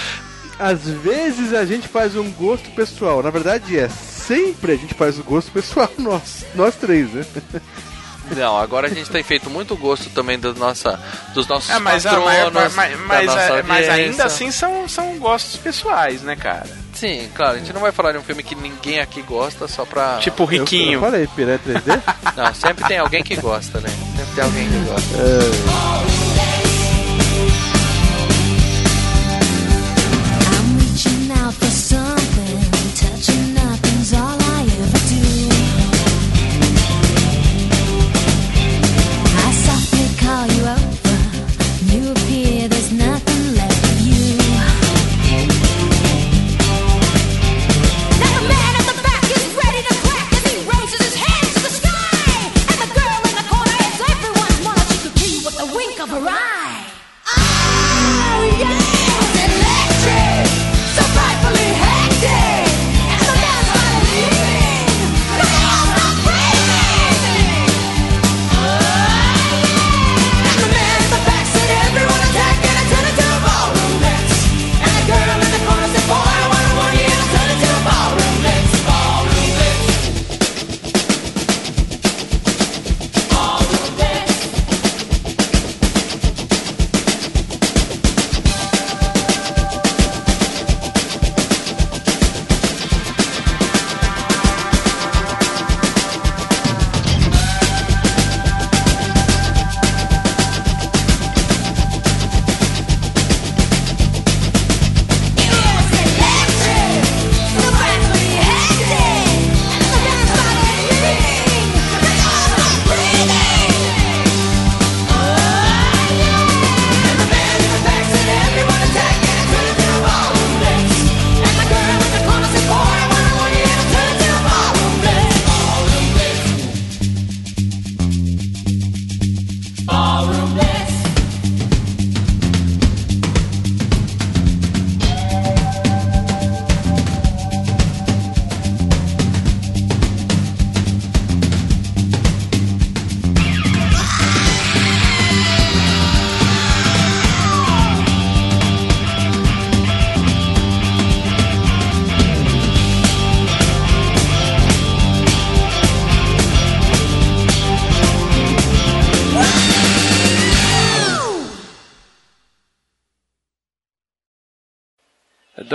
Às 0.58 0.88
vezes 0.88 1.54
a 1.54 1.64
gente 1.64 1.86
faz 1.86 2.16
um 2.16 2.30
gosto 2.32 2.70
pessoal. 2.70 3.22
Na 3.22 3.30
verdade 3.30 3.78
é 3.78 3.88
sempre 4.28 4.72
a 4.72 4.76
gente 4.76 4.94
faz 4.94 5.18
o 5.18 5.24
gosto 5.24 5.50
pessoal, 5.50 5.90
nós, 5.98 6.44
nós 6.54 6.74
três, 6.76 7.10
né? 7.12 7.24
Não, 8.36 8.58
agora 8.58 8.88
a 8.88 8.90
gente 8.90 9.08
tem 9.08 9.22
feito 9.22 9.48
muito 9.48 9.74
gosto 9.74 10.10
também 10.10 10.38
do 10.38 10.52
nossa, 10.54 11.00
dos 11.32 11.46
nossos 11.46 11.70
É, 11.70 11.78
mas, 11.78 12.04
a- 12.04 12.10
patronos, 12.10 12.74
mas, 12.74 13.00
mas, 13.06 13.26
nossa 13.26 13.40
é, 13.40 13.62
mas 13.62 13.88
ainda 13.88 14.24
assim 14.26 14.50
são, 14.50 14.86
são 14.86 15.16
gostos 15.18 15.56
pessoais, 15.56 16.20
né, 16.20 16.36
cara? 16.36 16.66
Sim, 16.92 17.26
claro, 17.34 17.54
a 17.56 17.58
gente 17.58 17.72
não 17.72 17.80
vai 17.80 17.90
falar 17.90 18.12
de 18.12 18.18
um 18.18 18.22
filme 18.22 18.42
que 18.42 18.54
ninguém 18.54 19.00
aqui 19.00 19.22
gosta 19.22 19.66
só 19.66 19.86
pra... 19.86 20.18
Tipo 20.18 20.44
o 20.44 20.46
Eu, 20.46 20.52
eu 20.52 20.60
Riquinho. 20.64 21.00
falei, 21.00 21.26
Piranha 21.34 21.58
3D? 21.66 22.02
Não, 22.36 22.52
sempre 22.54 22.84
tem 22.84 22.98
alguém 22.98 23.22
que 23.22 23.34
gosta, 23.36 23.80
né? 23.80 23.88
Sempre 24.14 24.34
tem 24.34 24.44
alguém 24.44 24.68
que 24.68 24.78
gosta. 24.90 25.08
I'm 25.18 26.17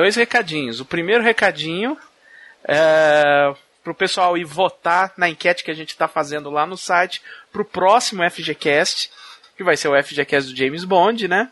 Dois 0.03 0.17
recadinhos. 0.17 0.81
O 0.81 0.85
primeiro 0.85 1.23
recadinho 1.23 1.97
é 2.67 3.53
pro 3.83 3.93
pessoal 3.95 4.37
ir 4.37 4.43
votar 4.45 5.13
na 5.17 5.29
enquete 5.29 5.63
que 5.63 5.71
a 5.71 5.73
gente 5.73 5.89
está 5.89 6.07
fazendo 6.07 6.49
lá 6.49 6.65
no 6.65 6.75
site 6.77 7.21
pro 7.51 7.63
próximo 7.65 8.21
FGCast, 8.29 9.09
que 9.57 9.63
vai 9.63 9.75
ser 9.77 9.87
o 9.89 10.03
FGCast 10.03 10.51
do 10.51 10.57
James 10.57 10.83
Bond, 10.85 11.27
né? 11.27 11.49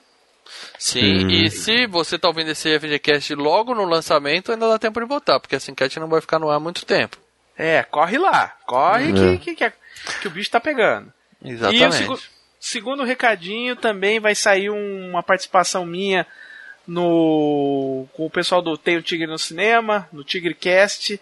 Sim, 0.78 1.28
e 1.30 1.50
se 1.50 1.86
você 1.88 2.18
tá 2.20 2.28
ouvindo 2.28 2.52
esse 2.52 2.78
FGCast 2.80 3.36
logo 3.36 3.74
no 3.76 3.86
lançamento, 3.86 4.52
ainda 4.52 4.68
dá 4.68 4.78
tempo 4.80 5.00
de 5.00 5.06
votar, 5.06 5.40
porque 5.40 5.56
essa 5.56 5.72
enquete 5.72 6.00
não 6.00 6.08
vai 6.10 6.20
ficar 6.22 6.40
no 6.40 6.50
ar 6.50 6.60
muito 6.60 6.86
tempo. 6.86 7.18
É, 7.58 7.84
corre 7.84 8.18
lá. 8.18 8.54
Corre 8.66 9.14
que, 9.14 9.38
que, 9.38 9.56
que, 9.56 9.64
é- 9.64 9.74
que 10.22 10.28
o 10.28 10.32
bicho 10.32 10.50
tá 10.52 10.60
pegando. 10.60 11.12
Exatamente. 11.44 11.84
E 11.84 11.88
o 11.88 11.92
segu- 11.92 12.20
segundo 12.60 13.04
recadinho 13.04 13.76
também 13.78 14.20
vai 14.20 14.36
sair 14.36 14.70
um- 14.70 15.10
uma 15.10 15.24
participação 15.24 15.86
minha 15.86 16.26
no 16.88 18.06
com 18.14 18.26
o 18.26 18.30
pessoal 18.30 18.62
do 18.62 18.78
Tem 18.78 18.98
o 18.98 19.02
Tigre 19.04 19.28
no 19.28 19.40
Cinema, 19.40 20.08
no 20.12 20.24
Tigrecast. 20.24 21.20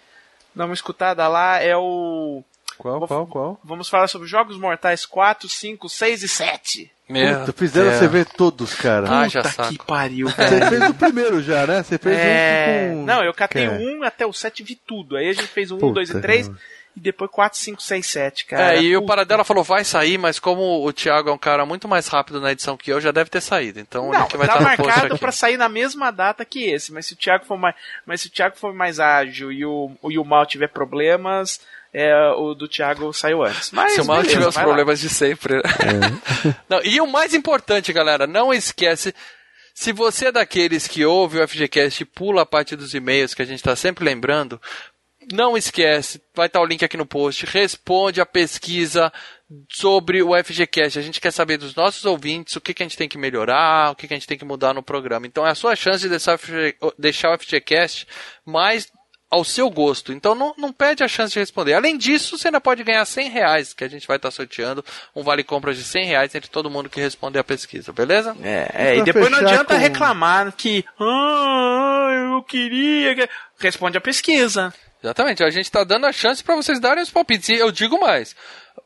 Dá 0.55 0.65
uma 0.65 0.73
escutada 0.73 1.27
lá, 1.27 1.61
é 1.61 1.75
o 1.77 2.43
Qual, 2.77 3.07
qual, 3.07 3.27
qual? 3.27 3.59
vamos 3.63 3.87
falar 3.87 4.07
sobre 4.07 4.27
Jogos 4.27 4.57
Mortais 4.57 5.05
4, 5.05 5.47
5, 5.47 5.87
6 5.89 6.23
e 6.23 6.27
7. 6.27 6.91
Meu 7.07 7.39
Puta, 7.39 7.53
fizeram 7.53 7.87
Deus. 7.89 7.99
você 7.99 8.07
ver 8.07 8.25
todos, 8.25 8.75
cara. 8.75 9.07
Ah, 9.21 9.27
já 9.27 9.41
Puta 9.41 9.53
saco. 9.55 9.69
que 9.69 9.77
pariu, 9.83 10.27
Você 10.29 10.45
velho. 10.45 10.69
fez 10.69 10.89
o 10.89 10.93
primeiro 10.93 11.41
já, 11.41 11.65
né? 11.65 11.81
Você 11.81 11.97
fez 11.97 12.15
É... 12.17 12.91
um 12.93 12.99
com... 12.99 13.05
Não, 13.05 13.23
eu 13.23 13.33
catei 13.33 13.65
É. 13.65 13.69
o 13.69 13.99
1 13.99 14.03
até 14.03 14.25
o 14.27 14.33
7 14.33 14.61
vi 14.63 14.75
tudo. 14.75 15.15
Aí 15.17 15.27
a 15.29 15.33
gente 15.33 15.47
fez 15.47 15.71
o 15.71 15.75
1, 15.75 15.79
Puta 15.79 15.93
2 15.95 16.09
e 16.11 16.21
3 16.21 16.47
merda. 16.47 16.61
E 16.95 16.99
depois 16.99 17.29
4, 17.31 17.57
5, 17.57 17.81
6, 17.81 18.05
7, 18.05 18.45
cara. 18.45 18.75
É, 18.75 18.81
e 18.81 18.95
o 18.95 19.01
Puta. 19.01 19.07
Paradela 19.13 19.43
falou, 19.43 19.63
vai 19.63 19.83
sair, 19.83 20.17
mas 20.17 20.39
como 20.39 20.85
o 20.85 20.91
Thiago 20.91 21.29
é 21.29 21.33
um 21.33 21.37
cara 21.37 21.65
muito 21.65 21.87
mais 21.87 22.07
rápido 22.07 22.41
na 22.41 22.51
edição 22.51 22.75
que 22.75 22.91
eu, 22.91 22.99
já 22.99 23.11
deve 23.11 23.29
ter 23.29 23.41
saído. 23.41 23.79
Então 23.79 24.11
Não, 24.11 24.19
a 24.19 24.21
gente 24.23 24.37
vai 24.37 24.47
tá 24.47 24.53
estar 24.57 24.63
marcado 24.63 25.17
pra 25.17 25.31
sair 25.31 25.57
na 25.57 25.69
mesma 25.69 26.11
data 26.11 26.43
que 26.43 26.65
esse, 26.65 26.91
mas 26.91 27.05
se 27.05 27.13
o 27.13 27.17
Thiago 27.17 27.45
for 27.45 27.57
mais, 27.57 27.75
mas 28.05 28.21
se 28.21 28.27
o 28.27 28.31
Thiago 28.31 28.57
for 28.57 28.73
mais 28.73 28.99
ágil 28.99 29.51
e 29.51 29.65
o, 29.65 29.91
e 30.09 30.17
o 30.17 30.25
Mal 30.25 30.45
tiver 30.45 30.67
problemas, 30.67 31.61
é, 31.93 32.13
o 32.31 32.53
do 32.53 32.67
Thiago 32.67 33.11
saiu 33.13 33.43
antes. 33.43 33.71
Mas 33.71 33.93
Se 33.93 34.01
o 34.01 34.05
mal 34.05 34.23
tiver 34.23 34.47
os 34.47 34.53
vai 34.55 34.63
lá. 34.63 34.69
problemas 34.69 34.99
de 34.99 35.09
sempre. 35.09 35.55
né? 35.55 36.55
Não, 36.69 36.81
e 36.83 37.01
o 37.01 37.07
mais 37.07 37.33
importante, 37.33 37.91
galera, 37.91 38.27
não 38.27 38.53
esquece. 38.53 39.13
Se 39.73 39.91
você 39.91 40.27
é 40.27 40.31
daqueles 40.31 40.87
que 40.87 41.05
ouve 41.05 41.39
o 41.39 41.47
FGCast 41.47 42.03
e 42.03 42.05
pula 42.05 42.41
a 42.41 42.45
parte 42.45 42.75
dos 42.75 42.93
e-mails 42.93 43.33
que 43.33 43.41
a 43.41 43.45
gente 43.45 43.59
está 43.59 43.75
sempre 43.75 44.03
lembrando, 44.05 44.61
não 45.31 45.55
esquece, 45.55 46.21
vai 46.35 46.47
estar 46.47 46.59
o 46.61 46.65
link 46.65 46.83
aqui 46.83 46.97
no 46.97 47.05
post, 47.05 47.45
responde 47.45 48.19
a 48.19 48.25
pesquisa 48.25 49.11
sobre 49.71 50.21
o 50.21 50.31
FGCast. 50.43 50.97
A 50.97 51.01
gente 51.01 51.21
quer 51.21 51.31
saber 51.31 51.57
dos 51.57 51.75
nossos 51.75 52.05
ouvintes 52.05 52.55
o 52.55 52.61
que, 52.61 52.73
que 52.73 52.83
a 52.83 52.85
gente 52.85 52.97
tem 52.97 53.09
que 53.09 53.17
melhorar, 53.17 53.91
o 53.91 53.95
que, 53.95 54.07
que 54.07 54.13
a 54.13 54.17
gente 54.17 54.27
tem 54.27 54.37
que 54.37 54.45
mudar 54.45 54.73
no 54.73 54.83
programa. 54.83 55.27
Então 55.27 55.45
é 55.45 55.51
a 55.51 55.55
sua 55.55 55.75
chance 55.75 56.01
de 56.01 56.09
deixar 56.09 56.35
o 56.35 56.37
FG 56.37 56.75
deixar 56.97 57.33
o 57.33 57.37
FGCast 57.37 58.07
mais 58.45 58.87
ao 59.29 59.43
seu 59.43 59.69
gosto. 59.69 60.11
Então 60.11 60.33
não, 60.33 60.53
não 60.57 60.73
perde 60.73 61.03
a 61.03 61.07
chance 61.07 61.33
de 61.33 61.39
responder. 61.39 61.73
Além 61.73 61.97
disso, 61.97 62.37
você 62.37 62.47
ainda 62.47 62.59
pode 62.59 62.83
ganhar 62.83 63.05
100 63.05 63.29
reais, 63.29 63.73
que 63.73 63.83
a 63.83 63.87
gente 63.87 64.07
vai 64.07 64.17
estar 64.17 64.31
sorteando 64.31 64.83
um 65.15 65.21
vale 65.23 65.43
compras 65.43 65.77
de 65.77 65.83
100 65.83 66.05
reais 66.05 66.35
entre 66.35 66.49
todo 66.49 66.69
mundo 66.69 66.89
que 66.89 66.99
responder 66.99 67.39
a 67.39 67.43
pesquisa, 67.43 67.93
beleza? 67.93 68.35
É, 68.41 68.69
é, 68.73 68.97
e 68.97 69.03
depois 69.03 69.29
não 69.29 69.39
adianta 69.39 69.75
com- 69.75 69.79
reclamar 69.79 70.51
que 70.53 70.83
ah, 70.99 72.31
eu 72.33 72.43
queria. 72.43 73.15
que-" 73.15 73.29
Responde 73.59 73.97
a 73.97 74.01
pesquisa. 74.01 74.73
Exatamente, 75.03 75.43
a 75.43 75.49
gente 75.49 75.65
está 75.65 75.83
dando 75.83 76.05
a 76.05 76.11
chance 76.11 76.43
para 76.43 76.55
vocês 76.55 76.79
darem 76.79 77.01
os 77.01 77.09
palpites. 77.09 77.49
E 77.49 77.55
eu 77.55 77.71
digo 77.71 77.99
mais, 77.99 78.35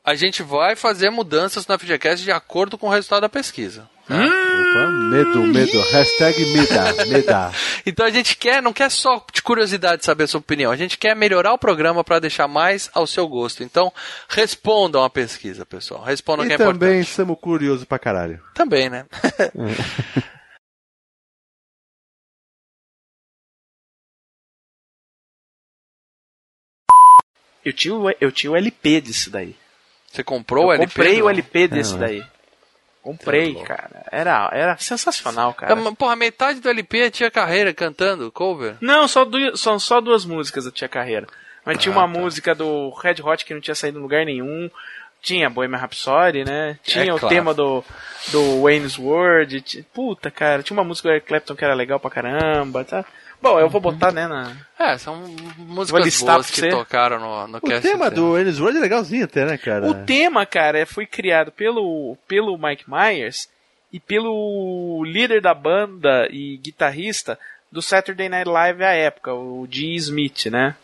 a 0.04 0.14
gente 0.14 0.42
vai 0.42 0.76
fazer 0.76 1.10
mudanças 1.10 1.66
na 1.66 1.76
FGCast 1.78 2.24
de 2.24 2.30
acordo 2.30 2.78
com 2.78 2.86
o 2.86 2.90
resultado 2.90 3.22
da 3.22 3.28
pesquisa. 3.28 3.88
Opa, 4.04 4.90
medo, 5.10 5.42
medo. 5.44 5.80
Hashtag 5.90 6.44
meda, 6.52 7.06
meda. 7.06 7.50
Então 7.86 8.04
a 8.06 8.10
gente 8.10 8.36
quer, 8.36 8.62
não 8.62 8.72
quer 8.72 8.90
só 8.90 9.24
de 9.32 9.40
curiosidade 9.42 10.04
saber 10.04 10.24
a 10.24 10.26
sua 10.26 10.40
opinião, 10.40 10.70
a 10.70 10.76
gente 10.76 10.98
quer 10.98 11.16
melhorar 11.16 11.52
o 11.52 11.58
programa 11.58 12.04
para 12.04 12.18
deixar 12.20 12.46
mais 12.46 12.90
ao 12.94 13.06
seu 13.06 13.26
gosto. 13.26 13.62
Então 13.62 13.92
respondam 14.28 15.02
a 15.02 15.08
pesquisa, 15.10 15.64
pessoal. 15.66 16.02
Respondam 16.04 16.44
E 16.44 16.48
que 16.48 16.54
é 16.54 16.58
também 16.58 17.00
importante. 17.00 17.10
somos 17.14 17.38
curiosos 17.40 17.84
pra 17.84 17.98
caralho. 17.98 18.40
Também, 18.54 18.88
né? 18.90 19.06
Eu 27.64 27.72
tinha, 27.72 27.94
o, 27.94 28.10
eu 28.20 28.30
tinha 28.32 28.50
o 28.50 28.56
LP 28.56 29.00
disso 29.00 29.30
daí. 29.30 29.54
Você 30.12 30.22
comprou 30.22 30.64
eu 30.64 30.68
o 30.68 30.72
LP? 30.72 30.86
comprei 30.94 31.18
não? 31.18 31.26
o 31.26 31.30
LP 31.30 31.68
desse 31.68 31.94
É, 31.94 31.98
daí. 31.98 32.24
Comprei, 33.02 33.52
louco. 33.52 33.66
cara. 33.68 34.06
Era, 34.10 34.50
era 34.52 34.76
sensacional, 34.78 35.50
É, 35.50 35.54
cara. 35.60 35.76
mas, 35.76 35.94
Porra, 35.94 36.16
metade 36.16 36.60
do 36.60 36.68
LP 36.70 36.98
é 37.00 37.10
Tia 37.10 37.30
Carreira 37.30 37.74
cantando, 37.74 38.30
cover. 38.32 38.76
Não, 38.80 39.06
só, 39.06 39.24
du 39.24 39.56
são 39.56 39.78
só 39.78 40.00
duas 40.00 40.24
músicas 40.24 40.64
da 40.64 40.70
Tia 40.70 40.88
Carreira. 40.88 41.26
Mas 41.66 41.78
tinha 41.78 41.94
Ah, 41.94 41.98
uma 41.98 42.12
tá. 42.12 42.18
música 42.20 42.54
do 42.54 42.90
Red 42.90 43.16
Hot 43.22 43.44
que 43.44 43.52
não 43.54 43.60
tinha 43.60 43.74
saído 43.74 43.98
em 43.98 44.02
lugar 44.02 44.24
nenhum. 44.24 44.70
Tinha 45.22 45.48
Bohemian 45.48 45.78
Rhapsody, 45.78 46.44
né? 46.44 46.78
Tinha 46.82 47.14
o 47.14 47.16
É 47.16 47.20
claro. 47.20 47.34
tema 47.34 47.54
do, 47.54 47.82
do 48.30 48.62
Wayne's 48.62 48.98
World. 48.98 49.86
Puta, 49.94 50.30
cara. 50.30 50.62
Tinha 50.62 50.76
uma 50.76 50.84
música 50.84 51.08
do 51.08 51.12
Eric 51.12 51.26
Clapton 51.26 51.56
que 51.56 51.64
era 51.64 51.74
legal 51.74 51.98
pra 51.98 52.10
caramba, 52.10 52.84
tá? 52.84 53.04
Bom, 53.44 53.60
eu 53.60 53.68
vou 53.68 53.78
botar, 53.80 54.10
né, 54.10 54.26
na... 54.26 54.56
É, 54.78 54.96
são 54.96 55.16
músicas 55.58 56.22
boas 56.22 56.50
que 56.50 56.60
você. 56.60 56.70
tocaram 56.70 57.20
no, 57.20 57.46
no 57.48 57.58
O 57.58 57.60
cast. 57.60 57.82
tema 57.82 58.06
inteiro. 58.06 58.14
do 58.30 58.38
Ennis 58.40 58.58
World 58.58 58.78
é 58.78 58.80
legalzinho 58.80 59.24
até, 59.26 59.44
né, 59.44 59.58
cara? 59.58 59.86
O 59.86 59.94
tema, 60.06 60.46
cara, 60.46 60.86
foi 60.86 61.04
criado 61.04 61.52
pelo, 61.52 62.16
pelo 62.26 62.56
Mike 62.56 62.84
Myers 62.88 63.46
e 63.92 64.00
pelo 64.00 65.04
líder 65.06 65.42
da 65.42 65.52
banda 65.52 66.26
e 66.30 66.56
guitarrista 66.56 67.38
do 67.70 67.82
Saturday 67.82 68.30
Night 68.30 68.48
Live 68.48 68.82
à 68.82 68.92
época, 68.92 69.34
o 69.34 69.68
G. 69.70 69.88
Smith, 69.96 70.46
né? 70.46 70.74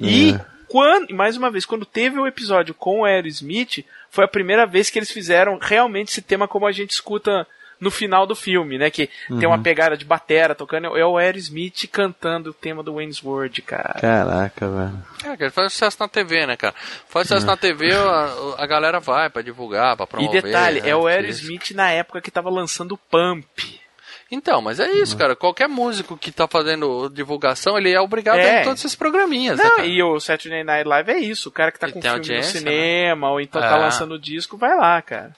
E 0.00 0.30
É. 0.32 0.40
quando, 0.68 1.14
mais 1.14 1.36
uma 1.36 1.50
vez, 1.50 1.66
quando 1.66 1.84
teve 1.84 2.18
o 2.18 2.26
episódio 2.26 2.72
com 2.72 3.00
o 3.00 3.04
Aerosmith, 3.04 3.84
foi 4.10 4.24
a 4.24 4.28
primeira 4.28 4.64
vez 4.64 4.88
que 4.88 4.98
eles 4.98 5.10
fizeram 5.10 5.58
realmente 5.60 6.08
esse 6.08 6.22
tema 6.22 6.48
como 6.48 6.66
a 6.66 6.72
gente 6.72 6.92
escuta 6.92 7.46
no 7.80 7.90
final 7.90 8.26
do 8.26 8.34
filme, 8.34 8.78
né? 8.78 8.90
Que 8.90 9.08
tem 9.38 9.46
uma 9.46 9.58
pegada 9.58 9.96
de 9.96 10.04
batera 10.04 10.54
tocando, 10.54 10.96
é 10.96 11.04
o 11.04 11.16
Aerosmith 11.18 11.86
cantando 11.90 12.50
o 12.50 12.54
tema 12.54 12.82
do 12.82 12.94
Wayne's 12.94 13.22
World, 13.22 13.60
cara. 13.62 13.98
Caraca, 14.00 14.68
velho. 14.68 15.04
É, 15.32 15.36
cara, 15.36 15.50
faz 15.50 15.72
sucesso 15.72 15.96
na 16.00 16.08
TV, 16.08 16.46
né, 16.46 16.56
cara? 16.56 16.74
Faz 17.08 17.28
sucesso 17.28 17.46
na 17.46 17.56
TV, 17.56 17.92
a, 17.94 18.54
a 18.62 18.66
galera 18.66 18.98
vai 19.00 19.28
pra 19.30 19.42
divulgar, 19.42 19.96
pra 19.96 20.04
E 20.04 20.08
promover. 20.08 20.42
detalhe, 20.42 20.80
né, 20.80 20.88
é 20.90 20.96
o. 20.96 21.06
Aerosmith 21.06 21.72
na 21.74 21.90
época 21.90 22.20
que 22.20 22.30
tava 22.30 22.50
lançando 22.50 22.92
o 22.92 22.98
Pump. 22.98 23.80
Então, 24.28 24.60
mas 24.60 24.80
é 24.80 24.90
isso, 24.90 25.16
cara. 25.16 25.36
Qualquer 25.36 25.68
músico 25.68 26.16
que 26.18 26.32
tá 26.32 26.48
fazendo 26.48 27.08
divulgação, 27.10 27.78
ele 27.78 27.92
é 27.92 28.00
obrigado 28.00 28.38
a 28.38 28.42
ir 28.42 28.46
É. 28.46 28.60
em 28.60 28.64
todos 28.64 28.80
esses 28.84 28.96
programinhas, 28.96 29.56
né, 29.58 29.62
Não, 29.64 29.76
cara? 29.76 29.86
e 29.86 30.02
o 30.02 30.18
Saturday 30.18 30.64
Night 30.64 30.88
Live 30.88 31.10
é 31.12 31.18
isso. 31.18 31.48
O 31.48 31.52
cara 31.52 31.70
que 31.70 31.78
tá 31.78 31.86
E 31.88 31.92
com 31.92 32.00
filme 32.02 32.08
no 32.16 32.20
audiência, 32.20 32.58
cinema, 32.58 33.30
ou 33.30 33.40
então 33.40 33.60
tá 33.62 33.76
É. 33.76 33.78
lançando 33.78 34.18
disco, 34.18 34.56
vai 34.56 34.76
lá, 34.76 35.00
cara. 35.00 35.32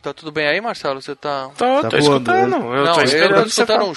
Tá 0.00 0.14
tudo 0.14 0.30
bem 0.30 0.46
aí, 0.46 0.60
Marcelo? 0.60 1.02
Você 1.02 1.14
tá... 1.16 1.50
Tô, 1.56 1.82
Tá 1.82 1.88
tô 1.88 1.98
voando, 1.98 1.98
escutando. 1.98 2.54
Eu 2.74 2.84
Não, 2.84 2.94
tô 2.94 3.00
eu 3.00 3.04
esperando 3.04 3.34
tô 3.34 3.50
você 3.50 3.62
escutando 3.62 3.84
um... 3.84 3.90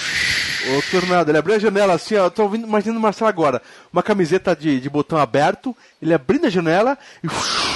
Ô, 0.77 0.81
Tornado, 0.91 1.29
ele 1.31 1.37
abriu 1.37 1.55
a 1.55 1.59
janela 1.59 1.93
assim, 1.93 2.15
ó. 2.15 2.25
Eu 2.25 2.31
tô 2.31 2.43
ouvindo, 2.43 2.67
imaginando 2.67 2.99
o 2.99 3.01
Marcelo 3.01 3.29
agora. 3.29 3.61
Uma 3.93 4.01
camiseta 4.03 4.55
de, 4.55 4.79
de 4.79 4.89
botão 4.89 5.17
aberto, 5.17 5.75
ele 6.01 6.13
abrindo 6.13 6.45
a 6.47 6.49
janela 6.49 6.97
e 7.23 7.27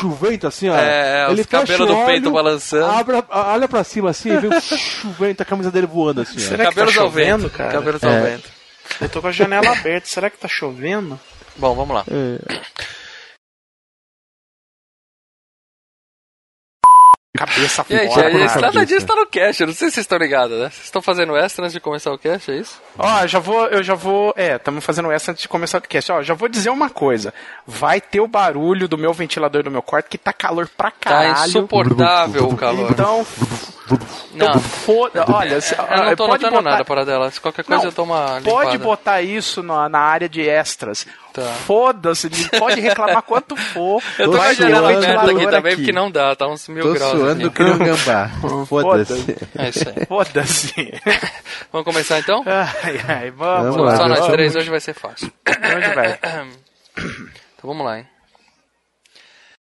o 0.06 0.10
vento 0.12 0.46
assim, 0.48 0.70
ó. 0.70 0.76
É, 0.76 1.28
ele 1.32 1.42
os 1.42 1.48
cabelos 1.48 1.88
do 1.88 2.06
peito 2.06 2.32
balançando. 2.32 2.86
Abre, 2.86 3.24
olha 3.30 3.68
pra 3.68 3.84
cima 3.84 4.10
assim 4.10 4.32
e 4.34 4.38
vê 4.38 4.48
o 4.48 4.52
vento, 5.20 5.42
a 5.42 5.46
camisa 5.46 5.72
dele 5.72 5.88
voando 5.88 6.22
assim, 6.22 6.36
ó. 6.38 6.40
Será 6.40 6.58
que 6.58 6.64
tá 6.64 6.70
Cabelos 6.70 6.98
ao 6.98 7.06
chovendo, 7.06 7.44
vento, 7.44 7.58
cara? 7.58 7.72
Cabelos 7.72 8.04
É. 8.04 8.08
ao 8.08 8.24
vento. 8.24 8.50
Eu 9.02 9.10
tô 9.10 9.22
com 9.22 9.28
a 9.28 9.32
janela 9.32 9.72
aberta. 9.72 10.08
Será 10.08 10.30
que 10.30 10.38
tá 10.38 10.48
chovendo? 10.48 11.20
Bom, 11.58 11.74
vamos 11.74 11.96
lá. 11.96 12.04
Cabeça 17.38 17.86
Gente, 17.90 18.14
fora. 18.14 18.28
é 18.28 18.32
isso, 18.32 18.38
cabeça. 18.48 18.62
nada 18.62 18.86
disso 18.86 19.06
tá 19.06 19.16
no 19.16 19.26
cast. 19.28 19.62
Eu 19.62 19.68
não 19.68 19.74
sei 19.74 19.90
se 19.90 19.95
vocês 19.95 20.03
estão 20.03 20.18
ligados, 20.18 20.57
né? 20.57 20.70
Vocês 20.70 20.86
estão 20.86 21.02
fazendo 21.02 21.36
extra 21.36 21.64
antes 21.66 21.74
de 21.74 21.80
começar 21.80 22.12
o 22.12 22.18
cast, 22.18 22.52
é 22.52 22.56
isso? 22.57 22.82
Ó, 22.98 23.22
eu 23.22 23.28
já 23.28 23.40
vou, 23.40 23.66
eu 23.68 23.84
já 23.84 23.94
vou, 23.95 24.34
é, 24.38 24.56
estamos 24.56 24.84
fazendo 24.84 25.12
essa 25.12 25.32
antes 25.32 25.41
de 25.41 25.48
começar 25.48 25.78
o 25.78 25.82
cast. 25.82 26.12
Ó, 26.12 26.22
já 26.24 26.34
vou 26.34 26.48
dizer 26.48 26.70
uma 26.70 26.90
coisa. 26.90 27.34
Vai 27.68 27.99
ter 28.02 28.20
o 28.22 28.28
barulho 28.28 28.88
do 28.88 28.98
meu 28.98 29.14
ventilador 29.14 29.64
do 29.64 29.72
meu 29.72 29.82
quarto 29.82 30.10
que 30.10 30.18
tá 30.18 30.32
calor 30.34 30.68
pra 30.78 30.91
Tá 30.91 30.98
caralho. 31.12 31.49
insuportável 31.49 32.48
o 32.48 32.56
calor. 32.56 32.91
Então, 32.91 33.26
Não, 34.34 34.60
foda, 34.60 35.26
olha, 35.32 35.56
eu 35.56 36.06
não 36.06 36.16
tô 36.16 36.26
pode 36.28 36.44
notando 36.44 36.64
botar, 36.64 36.72
nada 36.72 36.86
para 36.86 37.06
dela. 37.06 37.30
Se 37.30 37.40
qualquer 37.40 37.64
coisa 37.64 37.84
Não, 37.84 37.90
eu 37.90 37.94
tomo 37.94 38.14
uma 38.14 38.41
Pode 38.41 38.78
botar 38.80 39.22
isso 39.22 39.62
na, 39.62 39.88
na 39.88 39.99
área 39.99 40.28
de 40.28 40.41
extras. 40.41 41.06
Tá. 41.32 41.41
Foda-se, 41.66 42.30
pode 42.57 42.82
reclamar 42.82 43.22
quanto 43.24 43.56
for. 43.56 44.02
Eu 44.18 44.32
tô 44.32 44.38
com 44.38 44.44
a 44.44 44.49
aberta 44.49 45.32
aqui 45.32 45.48
também, 45.48 45.76
porque 45.76 45.91
não 45.91 46.10
dá, 46.10 46.36
tá 46.36 46.48
uns 46.48 46.68
mil 46.68 46.84
Tô 46.84 46.94
graus 46.94 47.12
suando 47.12 47.48
aqui. 47.48 47.56
que 47.56 47.64
um 47.64 47.78
gambá. 47.78 48.30
Foda-se. 48.68 49.38
É 49.57 49.70
isso 49.70 49.90
aí. 49.90 50.06
Foda-se. 50.07 51.02
Vamos 51.72 51.86
começar 51.86 52.20
então? 52.20 52.44
Ai, 52.45 53.02
ai, 53.07 53.32
vamos. 53.32 53.76
Vamos 53.76 53.86
lá, 53.91 53.98
Só 53.98 54.07
nós 54.07 54.20
vamos. 54.20 54.34
três 54.34 54.56
hoje 54.56 54.70
vai 54.70 54.80
ser 54.80 54.94
fácil. 54.94 55.32
Onde 55.48 55.94
vai? 55.94 56.20
Então 57.57 57.70
vamos 57.74 57.86
lá, 57.86 57.98
hein? 57.98 58.07